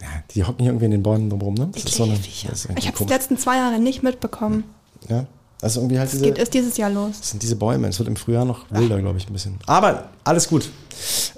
Ja, 0.00 0.08
die 0.34 0.44
hocken 0.44 0.60
hier 0.62 0.70
irgendwie 0.70 0.84
in 0.86 0.90
den 0.92 1.02
Bäumen 1.02 1.28
drumherum, 1.30 1.54
ne? 1.54 1.68
Das 1.72 1.84
ist 1.84 1.94
so 1.94 2.04
eine. 2.04 2.14
Das 2.14 2.26
ich 2.26 2.44
habe 2.86 2.96
es 2.98 2.98
die 2.98 3.04
letzten 3.12 3.38
zwei 3.38 3.56
Jahre 3.56 3.78
nicht 3.78 4.02
mitbekommen. 4.02 4.64
Ja. 5.08 5.26
Also 5.62 5.80
irgendwie 5.80 5.98
halt 5.98 6.06
Es 6.08 6.12
diese. 6.12 6.24
geht 6.24 6.38
erst 6.38 6.52
dieses 6.54 6.76
Jahr 6.76 6.90
los. 6.90 7.18
Das 7.18 7.30
sind 7.30 7.42
diese 7.42 7.56
Bäume. 7.56 7.88
Es 7.88 7.98
wird 7.98 8.08
im 8.08 8.16
Frühjahr 8.16 8.44
noch 8.44 8.66
wilder, 8.70 9.00
glaube 9.00 9.18
ich, 9.18 9.28
ein 9.28 9.32
bisschen. 9.32 9.58
Aber 9.66 10.10
alles 10.24 10.48
gut. 10.48 10.68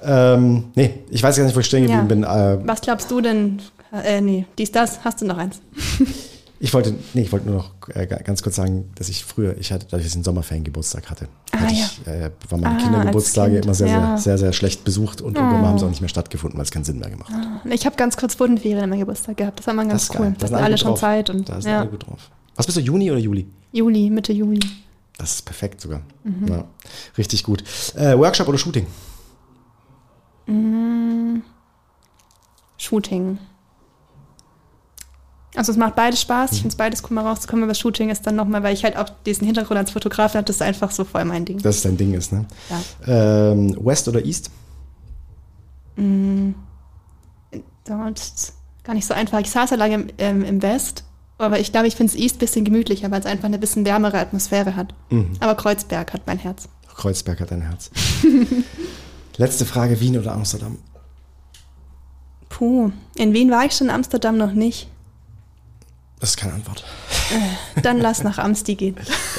Ähm, 0.02 0.64
nee, 0.74 0.94
ich 1.10 1.22
weiß 1.22 1.36
gar 1.36 1.44
nicht, 1.44 1.54
wo 1.54 1.60
ich 1.60 1.66
stehen 1.66 1.82
geblieben 1.86 2.22
Ja. 2.22 2.32
bin. 2.56 2.62
Äh, 2.62 2.66
Was 2.66 2.80
glaubst 2.80 3.10
du 3.12 3.20
denn? 3.20 3.62
Äh, 3.92 4.20
nee, 4.20 4.44
dies, 4.58 4.72
das, 4.72 5.00
hast 5.04 5.20
du 5.20 5.24
noch 5.24 5.38
eins? 5.38 5.60
ich 6.60 6.74
wollte, 6.74 6.94
nee, 7.14 7.22
ich 7.22 7.32
wollte 7.32 7.46
nur 7.46 7.56
noch 7.56 7.70
äh, 7.94 8.06
ga- 8.06 8.18
ganz 8.18 8.42
kurz 8.42 8.56
sagen, 8.56 8.90
dass 8.96 9.08
ich 9.08 9.24
früher, 9.24 9.56
ich 9.58 9.70
hatte, 9.72 9.86
dass 9.86 10.04
ich 10.04 10.12
einen 10.14 10.24
Sommerferiengeburtstag 10.24 11.08
hatte, 11.10 11.28
Ah, 11.52 11.58
hatte 11.60 11.74
ja. 11.74 11.80
ich, 11.86 12.06
äh, 12.06 12.30
waren 12.48 12.60
meine 12.60 12.76
Ah, 12.76 12.82
Kindergeburtstage 12.82 13.52
Kind, 13.54 13.64
immer 13.64 13.74
sehr, 13.74 13.86
ja. 13.88 14.16
sehr, 14.16 14.18
sehr, 14.18 14.38
sehr 14.38 14.52
schlecht 14.52 14.84
besucht 14.84 15.20
und 15.20 15.36
irgendwann 15.36 15.62
haben 15.66 15.78
sie 15.78 15.84
auch 15.84 15.90
nicht 15.90 16.00
mehr 16.00 16.08
stattgefunden, 16.08 16.58
weil 16.58 16.64
es 16.64 16.70
keinen 16.70 16.84
Sinn 16.84 16.98
mehr 16.98 17.10
gemacht 17.10 17.32
hat. 17.32 17.72
Ich 17.72 17.86
habe 17.86 17.96
ganz 17.96 18.16
kurz 18.16 18.34
Bodenferien 18.36 18.82
an 18.82 18.90
meinem 18.90 19.00
Geburtstag 19.00 19.36
gehabt. 19.36 19.58
Das 19.60 19.66
war 19.66 19.74
mal 19.74 19.86
ganz 19.86 20.04
ist 20.04 20.18
cool. 20.18 20.34
Da 20.38 20.46
sind 20.48 20.56
alle 20.56 20.76
schon 20.78 20.88
drauf. 20.88 21.00
Zeit. 21.00 21.30
Und, 21.30 21.48
Da 21.48 21.60
sind 21.60 21.70
ja. 21.70 21.80
alle 21.80 21.90
gut 21.90 22.06
drauf. 22.06 22.30
Was 22.56 22.66
bist 22.66 22.76
du, 22.76 22.80
Juni 22.82 23.10
oder 23.10 23.20
Juli? 23.20 23.46
Juli, 23.72 24.10
Mitte 24.10 24.32
Juli. 24.32 24.60
Das 25.16 25.34
ist 25.34 25.42
perfekt 25.44 25.80
sogar. 25.80 26.00
Ja, 26.48 26.64
richtig 27.16 27.42
gut. 27.44 27.62
Äh, 27.96 28.16
Workshop 28.18 28.48
oder 28.48 28.58
Shooting? 28.58 28.86
Shooting. 32.78 33.38
Also 35.54 35.72
es 35.72 35.78
macht 35.78 35.96
beides 35.96 36.20
Spaß. 36.20 36.52
Ich 36.52 36.58
finde 36.58 36.68
es 36.68 36.76
beides 36.76 37.02
cool, 37.04 37.14
mal 37.14 37.26
rauszukommen, 37.26 37.64
aber 37.64 37.74
Shooting 37.74 38.10
ist 38.10 38.26
dann 38.26 38.36
nochmal, 38.36 38.62
weil 38.62 38.74
ich 38.74 38.84
halt 38.84 38.96
auch 38.96 39.08
diesen 39.26 39.46
Hintergrund 39.46 39.78
als 39.78 39.90
Fotograf 39.90 40.34
habe, 40.34 40.44
das 40.44 40.56
ist 40.56 40.62
einfach 40.62 40.90
so 40.90 41.04
voll 41.04 41.24
mein 41.24 41.44
Ding. 41.44 41.58
Dass 41.58 41.76
es 41.76 41.82
dein 41.82 41.96
Ding 41.96 42.14
ist, 42.14 42.32
ne? 42.32 42.44
Ja. 42.70 43.52
Ähm, 43.52 43.76
West 43.84 44.08
oder 44.08 44.24
East? 44.24 44.50
Dort 47.84 48.22
gar 48.84 48.94
nicht 48.94 49.06
so 49.06 49.14
einfach. 49.14 49.40
Ich 49.40 49.50
saß 49.50 49.70
ja 49.70 49.76
lange 49.76 49.94
im, 49.94 50.06
ähm, 50.18 50.44
im 50.44 50.62
West, 50.62 51.04
aber 51.38 51.58
ich 51.58 51.72
glaube, 51.72 51.88
ich 51.88 51.96
finde 51.96 52.12
es 52.12 52.18
East 52.18 52.36
ein 52.36 52.40
bisschen 52.40 52.64
gemütlicher, 52.64 53.10
weil 53.10 53.20
es 53.20 53.26
einfach 53.26 53.46
eine 53.46 53.58
bisschen 53.58 53.84
wärmere 53.84 54.18
Atmosphäre 54.18 54.76
hat. 54.76 54.94
Aber 55.40 55.54
Kreuzberg 55.54 56.12
hat 56.12 56.22
mein 56.26 56.38
Herz. 56.38 56.68
Kreuzberg 56.94 57.40
hat 57.40 57.50
dein 57.50 57.62
Herz. 57.62 57.90
Letzte 59.36 59.64
Frage, 59.64 60.00
Wien 60.00 60.18
oder 60.18 60.32
Amsterdam? 60.32 60.78
Puh, 62.48 62.90
in 63.14 63.32
Wien 63.32 63.50
war 63.50 63.64
ich 63.64 63.72
schon, 63.72 63.88
in 63.88 63.94
Amsterdam 63.94 64.36
noch 64.36 64.52
nicht. 64.52 64.88
Das 66.20 66.30
ist 66.30 66.36
keine 66.36 66.54
Antwort. 66.54 66.82
Dann 67.82 68.00
lass 68.00 68.24
nach 68.24 68.38
Amsti 68.38 68.74
gehen. 68.74 68.96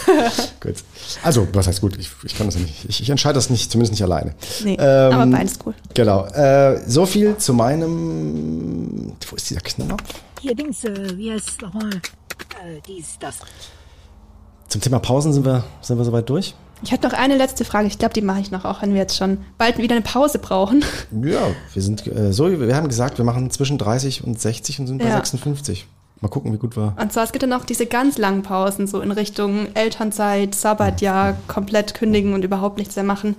Gut. 0.61 0.75
Also, 1.23 1.45
was 1.53 1.67
heißt 1.67 1.81
gut? 1.81 1.97
Ich, 1.97 2.09
ich 2.23 2.37
kann 2.37 2.47
das 2.47 2.55
ja 2.55 2.61
nicht. 2.61 2.85
Ich, 2.87 3.01
ich 3.01 3.09
entscheide 3.09 3.33
das 3.35 3.49
nicht, 3.49 3.69
zumindest 3.69 3.91
nicht 3.91 4.03
alleine. 4.03 4.33
Nee, 4.63 4.77
Ähm, 4.79 5.13
aber 5.13 5.25
beides 5.27 5.59
cool. 5.65 5.73
Genau. 5.93 6.25
Äh, 6.27 6.81
so 6.87 7.05
viel 7.05 7.35
zu 7.37 7.53
meinem. 7.53 9.13
Wo 9.29 9.35
ist 9.35 9.49
dieser 9.49 9.59
Knopf? 9.61 10.03
Hier 10.39 10.55
Dings, 10.55 10.83
äh, 10.85 11.17
wie 11.17 11.31
heißt 11.33 11.61
nochmal? 11.61 11.89
Äh, 11.89 12.79
dies, 12.87 13.17
das. 13.19 13.39
Zum 14.69 14.79
Thema 14.81 14.99
Pausen 14.99 15.33
sind 15.33 15.45
wir, 15.45 15.63
sind 15.81 15.97
wir 15.97 16.05
soweit 16.05 16.29
durch? 16.29 16.55
Ich 16.81 16.93
hatte 16.93 17.07
noch 17.09 17.13
eine 17.13 17.35
letzte 17.35 17.65
Frage. 17.65 17.87
Ich 17.87 17.97
glaube, 17.99 18.13
die 18.13 18.21
mache 18.21 18.39
ich 18.39 18.51
noch, 18.51 18.63
auch 18.63 18.81
wenn 18.81 18.93
wir 18.93 19.01
jetzt 19.01 19.17
schon 19.17 19.39
bald 19.57 19.79
wieder 19.79 19.95
eine 19.95 20.03
Pause 20.03 20.39
brauchen. 20.39 20.85
Ja, 21.11 21.41
wir 21.73 21.81
sind 21.81 22.07
äh, 22.07 22.31
so, 22.31 22.49
wir 22.57 22.73
haben 22.75 22.87
gesagt, 22.87 23.17
wir 23.17 23.25
machen 23.25 23.51
zwischen 23.51 23.77
30 23.77 24.23
und 24.23 24.39
60 24.39 24.79
und 24.79 24.87
sind 24.87 24.99
bei 24.99 25.09
Ja. 25.09 25.15
56. 25.15 25.85
Mal 26.21 26.29
gucken, 26.29 26.51
wie 26.51 26.57
gut 26.57 26.75
wir. 26.75 26.95
Und 26.99 27.13
zwar, 27.13 27.23
es 27.23 27.31
gibt 27.31 27.43
dann 27.43 27.53
auch 27.53 27.63
diese 27.63 27.85
ganz 27.85 28.17
langen 28.17 28.43
Pausen, 28.43 28.87
so 28.87 28.99
in 28.99 29.11
Richtung 29.11 29.73
Elternzeit, 29.73 30.53
Sabbatjahr, 30.53 31.37
komplett 31.47 31.93
kündigen 31.93 32.33
und 32.33 32.43
überhaupt 32.43 32.77
nichts 32.77 32.95
mehr 32.95 33.05
machen. 33.05 33.35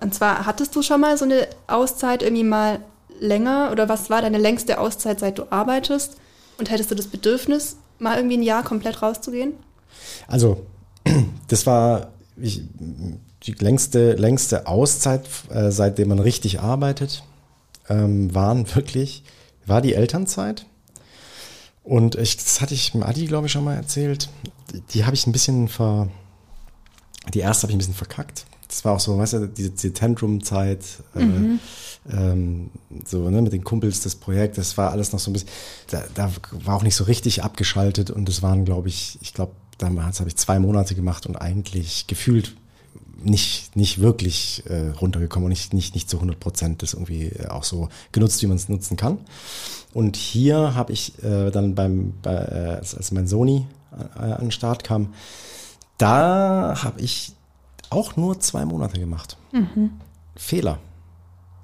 Und 0.00 0.14
zwar, 0.14 0.46
hattest 0.46 0.74
du 0.76 0.82
schon 0.82 1.00
mal 1.00 1.18
so 1.18 1.24
eine 1.24 1.48
Auszeit 1.66 2.22
irgendwie 2.22 2.44
mal 2.44 2.78
länger 3.18 3.70
oder 3.72 3.88
was 3.88 4.08
war 4.08 4.22
deine 4.22 4.38
längste 4.38 4.78
Auszeit, 4.78 5.20
seit 5.20 5.38
du 5.38 5.50
arbeitest? 5.50 6.16
Und 6.58 6.70
hättest 6.70 6.90
du 6.90 6.94
das 6.94 7.08
Bedürfnis, 7.08 7.76
mal 7.98 8.16
irgendwie 8.16 8.36
ein 8.36 8.42
Jahr 8.42 8.62
komplett 8.62 9.02
rauszugehen? 9.02 9.54
Also, 10.28 10.64
das 11.48 11.66
war 11.66 12.12
ich, 12.36 12.62
die 13.42 13.52
längste, 13.52 14.14
längste 14.14 14.66
Auszeit, 14.66 15.22
äh, 15.50 15.70
seitdem 15.70 16.08
man 16.08 16.18
richtig 16.18 16.60
arbeitet, 16.60 17.24
ähm, 17.88 18.34
waren 18.34 18.74
wirklich, 18.74 19.24
war 19.66 19.80
die 19.80 19.94
Elternzeit. 19.94 20.66
Und 21.82 22.14
ich, 22.16 22.36
das 22.36 22.60
hatte 22.60 22.74
ich 22.74 22.94
Adi, 22.94 23.26
glaube 23.26 23.46
ich, 23.46 23.52
schon 23.52 23.64
mal 23.64 23.74
erzählt. 23.74 24.28
Die, 24.72 24.80
die 24.80 25.04
habe 25.04 25.14
ich 25.14 25.26
ein 25.26 25.32
bisschen 25.32 25.68
ver. 25.68 26.08
Die 27.34 27.40
erste 27.40 27.64
habe 27.64 27.72
ich 27.72 27.76
ein 27.76 27.78
bisschen 27.78 27.94
verkackt. 27.94 28.46
Das 28.68 28.84
war 28.84 28.94
auch 28.94 29.00
so, 29.00 29.18
weißt 29.18 29.32
du, 29.34 29.48
diese, 29.48 29.70
diese 29.70 29.92
Tantrum-Zeit, 29.92 30.84
äh, 31.16 31.20
ähm, 32.12 32.70
so, 33.04 33.28
ne, 33.28 33.42
mit 33.42 33.52
den 33.52 33.64
Kumpels, 33.64 34.00
das 34.00 34.14
Projekt, 34.14 34.58
das 34.58 34.78
war 34.78 34.92
alles 34.92 35.12
noch 35.12 35.18
so 35.18 35.30
ein 35.30 35.32
bisschen, 35.32 35.48
da, 35.88 36.04
da 36.14 36.30
war 36.52 36.76
auch 36.76 36.84
nicht 36.84 36.94
so 36.94 37.04
richtig 37.04 37.42
abgeschaltet 37.42 38.10
und 38.10 38.28
es 38.28 38.42
waren, 38.42 38.64
glaube 38.64 38.88
ich, 38.88 39.18
ich 39.22 39.34
glaube, 39.34 39.52
damals 39.76 40.20
habe 40.20 40.28
ich 40.28 40.36
zwei 40.36 40.60
Monate 40.60 40.94
gemacht 40.94 41.26
und 41.26 41.36
eigentlich 41.36 42.06
gefühlt 42.06 42.56
nicht, 43.22 43.76
nicht 43.76 44.00
wirklich 44.00 44.62
äh, 44.66 44.90
runtergekommen 44.90 45.46
und 45.46 45.50
nicht, 45.50 45.74
nicht, 45.74 45.94
nicht 45.94 46.08
zu 46.08 46.16
100 46.18 46.40
Prozent 46.40 46.82
das 46.82 46.94
irgendwie 46.94 47.26
äh, 47.26 47.48
auch 47.48 47.64
so 47.64 47.88
genutzt, 48.12 48.40
wie 48.42 48.46
man 48.46 48.56
es 48.56 48.68
nutzen 48.68 48.96
kann. 48.96 49.18
Und 49.92 50.16
hier 50.16 50.74
habe 50.74 50.92
ich 50.92 51.22
äh, 51.24 51.50
dann 51.50 51.74
beim, 51.74 52.14
bei, 52.22 52.34
äh, 52.34 52.76
als, 52.76 52.94
als 52.94 53.10
mein 53.12 53.26
Sony 53.26 53.66
äh, 54.16 54.20
an 54.20 54.40
den 54.40 54.50
Start 54.50 54.84
kam, 54.84 55.14
da 55.98 56.74
habe 56.82 57.00
ich 57.00 57.32
auch 57.90 58.16
nur 58.16 58.38
zwei 58.40 58.64
Monate 58.64 58.98
gemacht. 59.00 59.36
Fehler. 60.36 60.78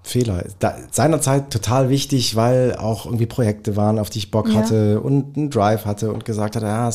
Fehler. 0.03 0.45
Da, 0.59 0.77
seinerzeit 0.91 1.51
total 1.51 1.89
wichtig, 1.89 2.37
weil 2.37 2.77
auch 2.77 3.07
irgendwie 3.07 3.27
Projekte 3.27 3.77
waren, 3.77 3.99
auf 3.99 4.11
die 4.11 4.19
ich 4.19 4.31
Bock 4.31 4.49
Ja. 4.49 4.55
hatte 4.57 5.01
und 5.01 5.37
einen 5.37 5.51
Drive 5.51 5.85
hatte 5.85 6.13
und 6.13 6.25
gesagt 6.25 6.57
hatte, 6.57 6.67
ja, 6.67 6.91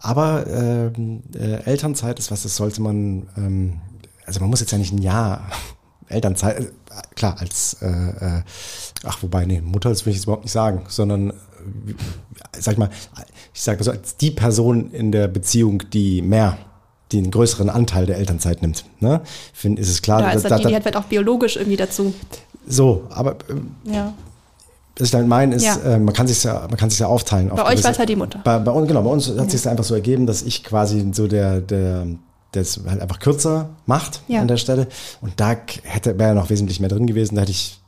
aber 0.00 0.46
ähm, 0.46 1.22
äh, 1.34 1.62
Elternzeit 1.64 2.18
ist 2.18 2.30
was, 2.30 2.42
das 2.42 2.56
sollte 2.56 2.80
man, 2.82 3.28
ähm, 3.36 3.80
also 4.26 4.40
man 4.40 4.50
muss 4.50 4.60
jetzt 4.60 4.70
ja 4.72 4.78
nicht 4.78 4.92
ein 4.92 5.02
Jahr 5.02 5.42
Elternzeit, 6.08 6.60
äh, 6.60 6.70
klar, 7.14 7.36
als, 7.40 7.76
äh, 7.82 7.86
äh, 7.86 8.42
ach 9.04 9.22
wobei, 9.22 9.44
nee, 9.46 9.60
Mutter, 9.60 9.88
das 9.90 10.04
will 10.06 10.10
ich 10.10 10.16
jetzt 10.18 10.24
überhaupt 10.24 10.44
nicht 10.44 10.52
sagen, 10.52 10.84
sondern, 10.88 11.30
äh, 11.30 11.34
sag 12.58 12.72
ich 12.72 12.78
mal, 12.78 12.90
ich 13.54 13.62
sage 13.62 13.82
so, 13.84 13.90
als 13.90 14.16
die 14.16 14.30
Person 14.30 14.90
in 14.92 15.12
der 15.12 15.28
Beziehung, 15.28 15.82
die 15.92 16.22
mehr, 16.22 16.58
einen 17.12 17.30
größeren 17.30 17.70
Anteil 17.70 18.04
der 18.06 18.18
Elternzeit 18.18 18.60
nimmt, 18.62 18.84
ne, 19.00 19.22
find, 19.54 19.78
ist 19.78 19.88
es 19.88 20.02
klar, 20.02 20.18
Oder 20.18 20.26
dass- 20.28 20.36
ist 20.36 20.42
da- 20.44 20.48
das 20.50 20.60
die, 20.60 20.66
die 20.68 20.74
hat 20.76 20.82
vielleicht 20.82 20.96
auch 20.98 21.04
biologisch 21.04 21.56
irgendwie 21.56 21.76
dazu. 21.78 22.12
so, 22.66 23.04
aber 23.10 23.32
äh, 23.32 23.92
Ja. 23.94 24.12
was 24.98 25.06
ich 25.06 25.10
damit 25.12 25.28
meine 25.28 25.54
ist, 25.54 25.64
Ja. 25.64 25.76
äh, 25.94 25.98
man 25.98 26.12
kann 26.12 26.26
sich 26.26 26.42
ja, 26.44 26.66
man 26.68 26.76
kann 26.76 26.90
sich 26.90 26.98
ja 26.98 27.06
aufteilen. 27.06 27.50
auf 27.50 27.56
Bei 27.56 27.72
euch 27.72 27.82
war 27.84 27.92
es 27.92 27.98
halt 27.98 28.08
die 28.10 28.16
Mutter. 28.16 28.40
Bei, 28.44 28.58
bei 28.58 28.72
uns, 28.72 28.88
genau, 28.88 29.00
bei 29.02 29.10
uns 29.10 29.28
hat 29.38 29.50
sich 29.50 29.66
einfach 29.68 29.84
so 29.84 29.94
ergeben, 29.94 30.26
dass 30.26 30.42
ich 30.42 30.62
quasi 30.64 31.08
so 31.12 31.26
der, 31.28 31.60
der, 31.62 32.06
der 32.54 32.62
es 32.62 32.80
halt 32.86 33.00
einfach 33.00 33.18
kürzer 33.18 33.70
macht 33.86 34.22
Ja. 34.28 34.40
an 34.40 34.48
der 34.48 34.56
Stelle. 34.56 34.88
Und 35.20 35.38
da 35.38 35.56
hätte, 35.82 36.18
wäre 36.18 36.34
noch 36.34 36.50
wesentlich 36.50 36.80
mehr 36.80 36.88
drin 36.88 37.06
gewesen. 37.06 37.34
Da 37.34 37.42
hätte 37.42 37.50
ich, 37.52 37.78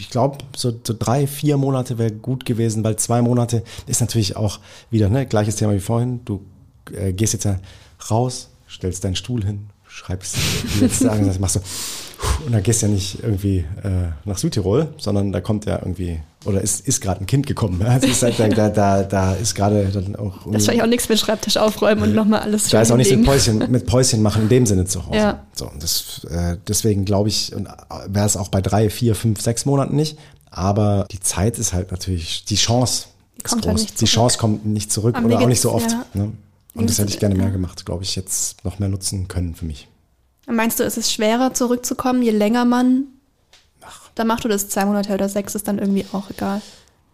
ich 0.00 0.10
glaube, 0.10 0.38
so, 0.54 0.72
so 0.86 0.94
drei, 0.98 1.26
vier 1.26 1.56
Monate 1.56 1.98
wäre 1.98 2.12
gut 2.12 2.44
gewesen, 2.44 2.84
weil 2.84 2.96
zwei 2.96 3.22
Monate 3.22 3.62
ist 3.86 4.00
natürlich 4.00 4.36
auch 4.36 4.60
wieder, 4.90 5.08
ne, 5.08 5.26
gleiches 5.26 5.56
Thema 5.56 5.72
wie 5.74 5.80
vorhin. 5.80 6.20
Du 6.24 6.44
äh, 6.94 7.12
gehst 7.12 7.32
jetzt 7.32 7.44
ja 7.44 7.58
raus, 8.10 8.48
stellst 8.68 9.04
deinen 9.04 9.16
Stuhl 9.16 9.44
hin, 9.44 9.68
schreibst 9.88 10.36
die 10.74 10.80
letzte 10.80 11.06
das 11.06 11.38
machst 11.38 11.56
du. 11.56 11.60
Und 12.44 12.52
dann 12.52 12.62
gehst 12.62 12.82
du 12.82 12.86
ja 12.86 12.92
nicht 12.92 13.22
irgendwie 13.22 13.58
äh, 13.82 14.08
nach 14.24 14.38
Südtirol, 14.38 14.94
sondern 14.98 15.32
da 15.32 15.40
kommt 15.40 15.66
ja 15.66 15.78
irgendwie, 15.78 16.20
oder 16.46 16.60
ist, 16.60 16.86
ist 16.86 17.00
gerade 17.00 17.20
ein 17.20 17.26
Kind 17.26 17.46
gekommen. 17.46 17.80
Ja? 17.80 17.96
Es 17.96 18.04
ist 18.04 18.22
halt, 18.22 18.38
da, 18.38 18.68
da, 18.68 19.02
da, 19.02 19.34
ist 19.34 19.54
gerade 19.54 19.84
dann 19.86 20.16
auch. 20.16 20.38
Das 20.38 20.46
ist 20.46 20.52
wahrscheinlich 20.52 20.82
auch 20.82 20.88
nichts 20.88 21.08
mit 21.08 21.18
Schreibtisch 21.18 21.56
aufräumen 21.56 22.02
und 22.02 22.14
nochmal 22.14 22.40
alles 22.40 22.68
Da 22.68 22.80
ist 22.80 22.90
auch 22.90 22.96
nichts 22.96 23.14
mit. 23.14 23.24
Päuschen, 23.24 23.70
mit 23.70 23.86
Päuschen 23.86 24.22
machen 24.22 24.42
in 24.42 24.48
dem 24.48 24.66
Sinne 24.66 24.84
zu 24.84 25.06
Hause. 25.06 25.16
Ja. 25.16 25.46
So, 25.54 25.68
und 25.68 25.82
das, 25.82 26.24
äh, 26.30 26.56
deswegen 26.66 27.04
glaube 27.04 27.28
ich, 27.28 27.54
und 27.54 27.68
wäre 28.08 28.26
es 28.26 28.36
auch 28.36 28.48
bei 28.48 28.60
drei, 28.60 28.90
vier, 28.90 29.14
fünf, 29.14 29.40
sechs 29.40 29.66
Monaten 29.66 29.96
nicht. 29.96 30.18
Aber 30.50 31.06
die 31.10 31.20
Zeit 31.20 31.58
ist 31.58 31.72
halt 31.72 31.90
natürlich, 31.90 32.44
die 32.44 32.56
Chance 32.56 33.06
Die 33.36 33.44
ist 33.44 33.50
kommt 33.50 33.66
halt 33.66 33.76
groß. 33.76 33.82
nicht 33.82 34.00
die. 34.00 34.06
Chance 34.06 34.38
kommt 34.38 34.64
nicht 34.64 34.92
zurück 34.92 35.16
Aber 35.16 35.26
oder 35.26 35.40
auch 35.40 35.46
nicht 35.46 35.60
so 35.60 35.72
oft. 35.72 35.90
ja. 35.90 36.06
Ne? 36.14 36.32
Und 36.74 36.90
das 36.90 36.98
hätte 36.98 37.08
ich 37.08 37.18
gerne 37.18 37.34
mehr 37.34 37.46
ja. 37.46 37.52
gemacht, 37.52 37.86
glaube 37.86 38.04
ich, 38.04 38.16
jetzt 38.16 38.64
noch 38.64 38.78
mehr 38.78 38.88
nutzen 38.88 39.28
können 39.28 39.54
für 39.54 39.64
mich. 39.64 39.88
Meinst 40.46 40.78
du, 40.78 40.84
ist 40.84 40.96
es 40.96 41.12
schwerer 41.12 41.54
zurückzukommen, 41.54 42.22
je 42.22 42.30
länger 42.30 42.64
man 42.64 43.04
da 44.14 44.24
macht 44.24 44.44
oder 44.44 44.54
ist 44.54 44.70
zwei 44.70 44.84
Monate 44.84 45.12
oder 45.14 45.28
sechs 45.28 45.54
ist 45.54 45.68
dann 45.68 45.78
irgendwie 45.78 46.04
auch 46.12 46.30
egal? 46.30 46.60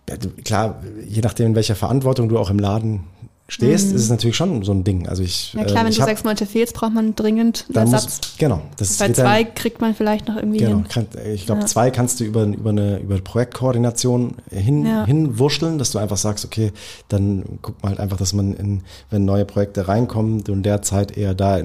Ja, 0.09 0.17
du, 0.17 0.29
klar, 0.31 0.83
je 1.07 1.21
nachdem, 1.21 1.49
in 1.49 1.55
welcher 1.55 1.77
Verantwortung 1.77 2.29
du 2.29 2.39
auch 2.39 2.51
im 2.51 2.59
Laden 2.59 3.05
stehst, 3.49 3.93
ist 3.93 4.01
es 4.03 4.09
natürlich 4.09 4.37
schon 4.37 4.63
so 4.63 4.73
ein 4.73 4.83
Ding. 4.83 5.07
Also 5.09 5.23
ich, 5.23 5.53
Mhm. 5.53 5.61
Ja 5.61 5.67
klar, 5.67 5.83
äh, 5.83 5.87
wenn 5.87 5.93
du 5.95 6.01
hab- 6.01 6.09
sechs 6.09 6.25
Monate 6.25 6.47
fehlst, 6.47 6.75
braucht 6.75 6.95
man 6.95 7.15
dringend 7.15 7.67
einen 7.69 7.75
dann 7.75 7.85
muss, 7.91 8.05
Ersatz. 8.05 8.21
genau, 8.39 8.63
das 8.79 8.97
Bei 8.97 9.09
wird 9.09 9.19
dann- 9.19 9.27
zwei 9.27 9.45
kriegt 9.45 9.81
man 9.83 9.95
vielleicht 9.95 10.27
noch 10.27 10.37
irgendwie 10.37 10.59
Genau, 10.59 10.83
kann, 10.89 11.07
ich 11.35 11.45
glaube, 11.45 11.61
Ja. 11.61 11.67
zwei 11.67 11.91
kannst 11.91 12.19
du 12.21 12.25
über, 12.25 12.45
über 12.45 12.71
eine 12.71 12.99
über 13.01 13.21
Projektkoordination 13.21 14.37
hin, 14.51 14.87
Ja. 14.87 15.05
hinwurschteln, 15.05 15.79
dass 15.79 15.91
du 15.91 15.99
einfach 15.99 16.17
sagst, 16.17 16.45
okay, 16.47 16.73
dann 17.09 17.45
guck 17.61 17.83
mal 17.83 17.91
halt 17.91 18.01
einfach, 18.01 18.17
dass 18.17 18.33
man, 18.33 18.55
in, 18.55 18.83
wenn 19.11 19.25
neue 19.25 19.45
Projekte 19.45 19.87
reinkommen, 19.87 20.43
du 20.45 20.53
in 20.53 20.63
der 20.63 20.81
Zeit 20.83 21.17
eher 21.17 21.35
da. 21.35 21.61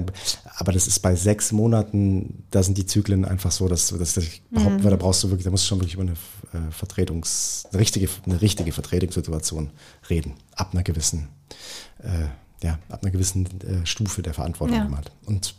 Aber 0.60 0.72
das 0.72 0.88
ist 0.88 0.98
bei 1.00 1.14
sechs 1.14 1.52
Monaten, 1.52 2.42
da 2.50 2.64
sind 2.64 2.76
die 2.78 2.84
Zyklen 2.84 3.24
einfach 3.24 3.52
so, 3.52 3.68
dass, 3.68 3.88
dass 3.96 4.16
ich 4.16 4.42
Mhm. 4.50 4.54
behaupten 4.56 4.82
würde, 4.82 4.96
da 4.96 5.02
brauchst 5.04 5.22
du 5.22 5.30
wirklich, 5.30 5.44
da 5.44 5.50
musst 5.50 5.64
du 5.64 5.68
schon 5.68 5.78
wirklich 5.78 5.94
über 5.94 6.02
eine 6.02 6.12
äh, 6.12 6.72
Vertretungs, 6.72 7.64
eine 7.70 7.80
richtige, 7.80 8.08
eine 8.26 8.40
richtige 8.40 8.72
Vertretungssituation 8.72 9.70
reden, 10.10 10.34
ab 10.56 10.70
einer 10.72 10.82
gewissen, 10.82 11.28
äh, 12.02 12.64
ja, 12.66 12.78
ab 12.88 13.02
einer 13.02 13.12
gewissen 13.12 13.46
äh, 13.60 13.86
Stufe 13.86 14.20
der 14.22 14.34
Verantwortung 14.34 14.76
Ja. 14.76 14.90
hat. 14.96 15.12
Und 15.26 15.54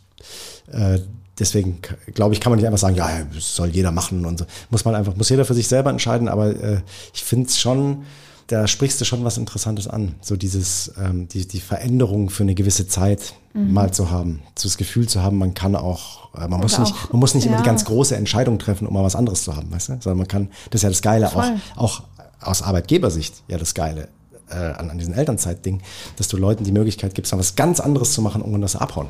äh, 0.70 0.98
deswegen 1.38 1.78
glaube 2.12 2.34
ich, 2.34 2.40
kann 2.42 2.50
man 2.50 2.58
nicht 2.58 2.66
einfach 2.66 2.78
sagen, 2.78 2.96
ja, 2.96 3.22
das 3.34 3.56
soll 3.56 3.68
jeder 3.70 3.92
machen 3.92 4.26
und 4.26 4.38
so. 4.40 4.44
Muss 4.68 4.84
man 4.84 4.94
einfach, 4.94 5.16
muss 5.16 5.30
jeder 5.30 5.46
für 5.46 5.54
sich 5.54 5.66
selber 5.66 5.88
entscheiden, 5.88 6.28
aber 6.28 6.48
äh, 6.62 6.82
ich 7.14 7.24
finde 7.24 7.48
es 7.48 7.58
schon, 7.58 8.04
da 8.52 8.66
sprichst 8.66 9.00
du 9.00 9.04
schon 9.04 9.24
was 9.24 9.38
Interessantes 9.38 9.86
an. 9.86 10.14
So 10.20 10.36
dieses, 10.36 10.92
ähm, 11.00 11.28
die, 11.28 11.46
die 11.46 11.60
Veränderung 11.60 12.30
für 12.30 12.42
eine 12.42 12.54
gewisse 12.54 12.86
Zeit 12.88 13.34
mal 13.52 13.92
zu 13.92 14.10
haben. 14.10 14.42
So 14.56 14.68
das 14.68 14.76
Gefühl 14.76 15.08
zu 15.08 15.22
haben, 15.22 15.36
man 15.38 15.54
kann 15.54 15.74
auch, 15.74 16.32
äh, 16.36 16.46
man 16.46 16.60
muss 16.60 16.78
nicht, 16.78 16.92
auch- 16.94 17.12
man 17.12 17.18
muss 17.20 17.34
nicht 17.34 17.46
immer 17.46 17.56
die 17.56 17.62
ja. 17.62 17.66
ganz 17.66 17.84
große 17.84 18.14
Entscheidung 18.14 18.58
treffen, 18.60 18.86
um 18.86 18.94
mal 18.94 19.02
was 19.02 19.16
anderes 19.16 19.42
zu 19.44 19.56
haben, 19.56 19.72
weißt 19.72 19.88
du? 19.88 19.92
Sondern 20.00 20.18
man 20.18 20.28
kann, 20.28 20.50
das 20.70 20.80
ist 20.80 20.82
ja 20.84 20.88
das 20.88 21.02
Geile 21.02 21.26
auch, 21.28 21.32
Voll. 21.32 21.60
auch 21.76 22.02
aus 22.40 22.62
Arbeitgebersicht 22.62 23.42
ja 23.48 23.58
das 23.58 23.74
Geile. 23.74 24.08
äh, 24.50 24.54
an, 24.56 24.90
an 24.90 24.98
diesem 24.98 25.14
Elternzeit-Ding, 25.14 25.80
dass 26.16 26.26
du 26.28 26.36
Leuten 26.36 26.64
die 26.64 26.72
Möglichkeit 26.72 27.14
gibst, 27.14 27.32
mal 27.32 27.38
was 27.38 27.54
ganz 27.56 27.78
anderes 27.80 28.12
zu 28.14 28.20
machen, 28.22 28.42
ohne 28.42 28.60
dass 28.60 28.72
sie 28.72 28.80
abhauen. 28.80 29.06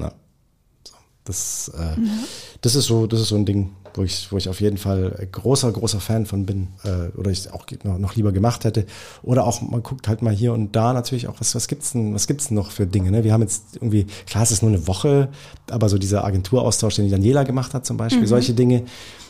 Ja. 0.00 0.12
Das, 1.24 1.70
äh, 1.76 2.00
das 2.62 2.74
ist 2.74 2.86
so, 2.86 3.06
das 3.06 3.20
ist 3.20 3.28
so 3.28 3.36
ein 3.36 3.44
Ding, 3.44 3.70
wo 3.94 4.02
ich, 4.02 4.32
wo 4.32 4.36
ich 4.36 4.48
auf 4.48 4.60
jeden 4.60 4.78
Fall 4.78 5.28
großer, 5.30 5.70
großer 5.70 6.00
Fan 6.00 6.26
von 6.26 6.46
bin, 6.46 6.68
äh, 6.84 7.16
oder 7.16 7.30
ich 7.30 7.52
auch 7.52 7.66
noch, 7.82 8.14
lieber 8.14 8.32
gemacht 8.32 8.64
hätte. 8.64 8.86
Oder 9.22 9.46
auch, 9.46 9.60
man 9.60 9.82
guckt 9.82 10.08
halt 10.08 10.22
mal 10.22 10.32
hier 10.32 10.52
und 10.52 10.74
da 10.74 10.92
natürlich 10.92 11.28
auch, 11.28 11.38
was, 11.38 11.54
was 11.54 11.68
gibt's 11.68 11.92
denn, 11.92 12.14
was 12.14 12.26
gibt's 12.26 12.48
denn 12.48 12.56
noch 12.56 12.70
für 12.70 12.86
Dinge, 12.86 13.10
ne? 13.10 13.24
Wir 13.24 13.32
haben 13.32 13.42
jetzt 13.42 13.76
irgendwie, 13.76 14.06
klar, 14.26 14.42
es 14.42 14.50
ist 14.50 14.62
nur 14.62 14.70
eine 14.70 14.86
Woche, 14.86 15.28
aber 15.70 15.88
so 15.88 15.98
dieser 15.98 16.24
Agenturaustausch, 16.24 16.96
den 16.96 17.04
die 17.06 17.10
Daniela 17.10 17.42
gemacht 17.42 17.74
hat 17.74 17.84
zum 17.84 17.96
Beispiel, 17.96 18.26
solche 18.26 18.54
Dinge 18.54 18.84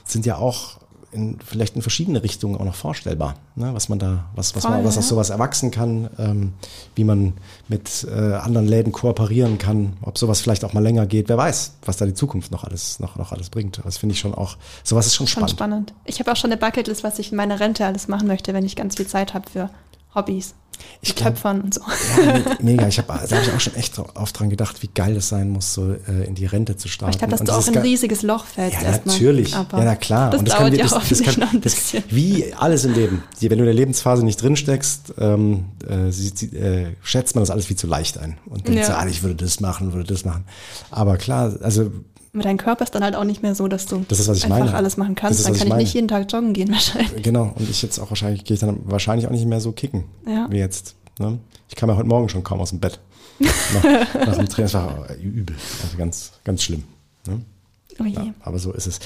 sind 0.04 0.26
ja 0.26 0.36
auch 0.36 0.80
in, 1.12 1.38
vielleicht 1.44 1.76
in 1.76 1.82
verschiedene 1.82 2.22
Richtungen 2.22 2.56
auch 2.56 2.64
noch 2.64 2.74
vorstellbar, 2.74 3.34
ne? 3.56 3.70
was 3.74 3.88
man 3.88 3.98
da, 3.98 4.24
was, 4.34 4.54
was 4.54 4.62
Voll, 4.62 4.72
man, 4.72 4.84
was 4.84 4.96
aus 4.96 5.04
ja. 5.04 5.10
sowas 5.10 5.30
erwachsen 5.30 5.70
kann, 5.70 6.08
ähm, 6.18 6.52
wie 6.94 7.04
man 7.04 7.34
mit 7.68 8.06
äh, 8.08 8.34
anderen 8.34 8.66
Läden 8.66 8.92
kooperieren 8.92 9.58
kann, 9.58 9.94
ob 10.02 10.18
sowas 10.18 10.40
vielleicht 10.40 10.64
auch 10.64 10.72
mal 10.72 10.82
länger 10.82 11.06
geht, 11.06 11.28
wer 11.28 11.36
weiß, 11.36 11.74
was 11.84 11.96
da 11.96 12.06
die 12.06 12.14
Zukunft 12.14 12.52
noch 12.52 12.64
alles, 12.64 13.00
noch, 13.00 13.16
noch 13.16 13.32
alles 13.32 13.50
bringt. 13.50 13.80
Das 13.84 13.98
finde 13.98 14.14
ich 14.14 14.20
schon 14.20 14.34
auch, 14.34 14.56
sowas 14.84 15.06
ist 15.06 15.14
schon 15.14 15.26
Schon 15.26 15.48
spannend. 15.48 15.90
spannend. 15.90 15.94
Ich 16.04 16.18
habe 16.20 16.32
auch 16.32 16.36
schon 16.36 16.50
eine 16.50 16.60
Bucketlist, 16.60 17.04
was 17.04 17.18
ich 17.18 17.30
in 17.30 17.36
meiner 17.36 17.60
Rente 17.60 17.84
alles 17.84 18.08
machen 18.08 18.26
möchte, 18.26 18.54
wenn 18.54 18.64
ich 18.64 18.76
ganz 18.76 18.96
viel 18.96 19.06
Zeit 19.06 19.34
habe 19.34 19.48
für 19.50 19.70
Hobbys. 20.14 20.54
Ich 21.02 21.14
glaub- 21.14 21.34
Töpfern 21.34 21.60
und 21.60 21.74
so. 21.74 21.82
Ja, 22.24 22.32
me- 22.38 22.56
mega. 22.62 22.88
Ich 22.88 22.98
hab, 22.98 23.06
da 23.08 23.14
habe 23.20 23.26
ich 23.44 23.52
auch 23.52 23.60
schon 23.60 23.74
echt 23.74 23.98
oft 23.98 24.38
dran 24.38 24.48
gedacht, 24.48 24.82
wie 24.82 24.88
geil 24.88 25.14
es 25.14 25.28
sein 25.28 25.50
muss, 25.50 25.74
so 25.74 25.92
äh, 25.92 26.24
in 26.26 26.34
die 26.34 26.46
Rente 26.46 26.74
zu 26.78 26.88
starten. 26.88 27.22
Aber 27.22 27.26
ich 27.26 27.28
glaube, 27.28 27.30
dass 27.32 27.40
Und 27.40 27.48
du 27.48 27.52
auch 27.52 27.58
dieses 27.58 27.68
in 27.74 27.76
ein 27.76 27.82
riesiges 27.82 28.22
Loch 28.22 28.46
fällst 28.46 28.80
Ja, 28.80 28.92
natürlich. 29.04 29.50
Ja, 29.50 29.66
na 29.72 29.94
klar. 29.96 30.30
Das 30.30 30.40
Und 30.40 30.48
das 30.48 30.56
dauert 30.56 30.74
ja 30.74 30.84
das, 30.86 31.08
das 31.08 31.22
kann, 31.22 31.34
noch 31.40 31.52
ein 31.52 31.60
das, 31.60 31.74
bisschen. 31.74 32.04
Wie 32.08 32.54
alles 32.54 32.84
im 32.86 32.94
Leben. 32.94 33.22
Wenn 33.40 33.48
du 33.50 33.56
in 33.58 33.64
der 33.66 33.74
Lebensphase 33.74 34.24
nicht 34.24 34.40
drinsteckst, 34.40 35.14
ähm, 35.18 35.66
äh, 35.86 36.10
sie, 36.10 36.32
sie, 36.34 36.46
äh, 36.56 36.86
schätzt 37.02 37.34
man 37.34 37.42
das 37.42 37.50
alles 37.50 37.66
viel 37.66 37.76
zu 37.76 37.86
leicht 37.86 38.16
ein. 38.16 38.38
Und 38.46 38.66
denkt 38.66 38.80
Ja. 38.80 38.86
so, 38.86 38.92
ah, 38.94 39.06
ich 39.06 39.22
würde 39.22 39.34
das 39.36 39.60
machen, 39.60 39.92
würde 39.92 40.10
das 40.10 40.24
machen. 40.24 40.44
Aber 40.90 41.18
klar, 41.18 41.56
also 41.60 41.90
dein 42.32 42.56
Körper 42.56 42.84
ist 42.84 42.94
dann 42.94 43.02
halt 43.02 43.16
auch 43.16 43.24
nicht 43.24 43.42
mehr 43.42 43.54
so, 43.54 43.66
dass 43.68 43.86
du 43.86 44.04
Das 44.08 44.20
ist, 44.20 44.28
einfach 44.28 44.48
meine. 44.48 44.74
alles 44.74 44.96
machen 44.96 45.14
kannst. 45.14 45.40
ist, 45.40 45.46
dann 45.48 45.54
kann 45.56 45.66
ich 45.68 45.72
ich 45.74 45.78
nicht 45.78 45.94
jeden 45.94 46.08
Tag 46.08 46.30
joggen 46.32 46.52
gehen 46.52 46.68
wahrscheinlich. 46.72 47.22
genau. 47.22 47.52
Und 47.56 47.68
ich 47.68 47.82
jetzt 47.82 47.98
auch 47.98 48.10
wahrscheinlich, 48.10 48.44
gehe 48.44 48.54
ich 48.54 48.60
dann 48.60 48.78
wahrscheinlich 48.84 49.26
auch 49.26 49.32
nicht 49.32 49.46
mehr 49.46 49.60
so 49.60 49.72
kicken 49.72 50.04
Ja. 50.26 50.46
wie 50.50 50.58
jetzt. 50.58 50.94
Ne? 51.18 51.38
Ich 51.68 51.76
kam 51.76 51.88
ja 51.88 51.96
heute 51.96 52.08
Morgen 52.08 52.28
schon 52.28 52.42
kaum 52.44 52.60
aus 52.60 52.70
dem 52.70 52.80
Bett. 52.80 53.00
nach, 53.38 53.82
nach 54.26 54.36
dem 54.36 54.48
Training, 54.48 54.72
das 54.72 54.74
war 54.74 55.08
übel. 55.22 55.56
Also 55.82 55.96
ganz, 55.96 56.32
ganz 56.44 56.62
schlimm. 56.62 56.84
Ne? 57.26 57.40
Oh. 57.98 58.04
Ja, 58.04 58.26
aber 58.42 58.58
so 58.58 58.72
ist 58.72 58.86
es. 58.86 59.00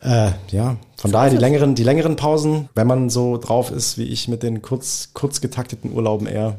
Äh, 0.00 0.32
ja, 0.50 0.76
von 0.98 1.12
daher 1.12 1.30
die 1.30 1.36
längeren, 1.38 1.74
die 1.74 1.82
längeren 1.84 2.16
Pausen, 2.16 2.68
wenn 2.74 2.86
man 2.86 3.08
so 3.10 3.38
drauf 3.38 3.70
ist 3.70 3.96
wie 3.96 4.04
ich 4.04 4.28
mit 4.28 4.42
den 4.42 4.60
kurz, 4.60 5.10
kurz 5.14 5.40
getakteten 5.40 5.92
Urlauben 5.92 6.26
eher, 6.26 6.58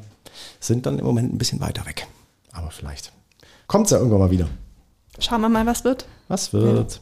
sind 0.59 0.85
dann 0.85 0.97
im 0.99 1.05
Moment 1.05 1.33
ein 1.33 1.37
bisschen 1.37 1.59
weiter 1.59 1.85
weg. 1.85 2.07
Aber 2.51 2.71
vielleicht 2.71 3.11
kommt's 3.67 3.91
ja 3.91 3.97
irgendwann 3.97 4.19
mal 4.19 4.31
wieder. 4.31 4.47
Schauen 5.19 5.41
wir 5.41 5.49
mal, 5.49 5.65
was 5.65 5.83
wird. 5.83 6.05
Was 6.27 6.53
wird? 6.53 6.99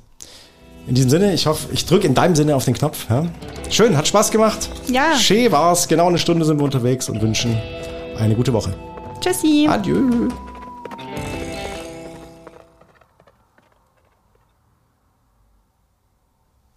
In 0.87 0.95
diesem 0.95 1.09
Sinne, 1.09 1.33
ich 1.33 1.45
hoffe, 1.45 1.69
ich 1.71 1.85
drücke 1.85 2.07
in 2.07 2.13
deinem 2.13 2.35
Sinne 2.35 2.55
auf 2.55 2.65
den 2.65 2.73
Knopf. 2.73 3.09
Ja? 3.09 3.25
Schön, 3.69 3.95
hat 3.95 4.07
Spaß 4.07 4.31
gemacht. 4.31 4.69
Ja. 4.87 5.15
Schön 5.15 5.51
war's. 5.51 5.87
Genau 5.87 6.07
eine 6.07 6.17
Stunde 6.17 6.45
sind 6.45 6.59
wir 6.59 6.65
unterwegs 6.65 7.07
und 7.09 7.21
wünschen 7.21 7.57
eine 8.17 8.35
gute 8.35 8.51
Woche. 8.53 8.73
Tschüssi. 9.21 9.67
Adieu. 9.69 10.27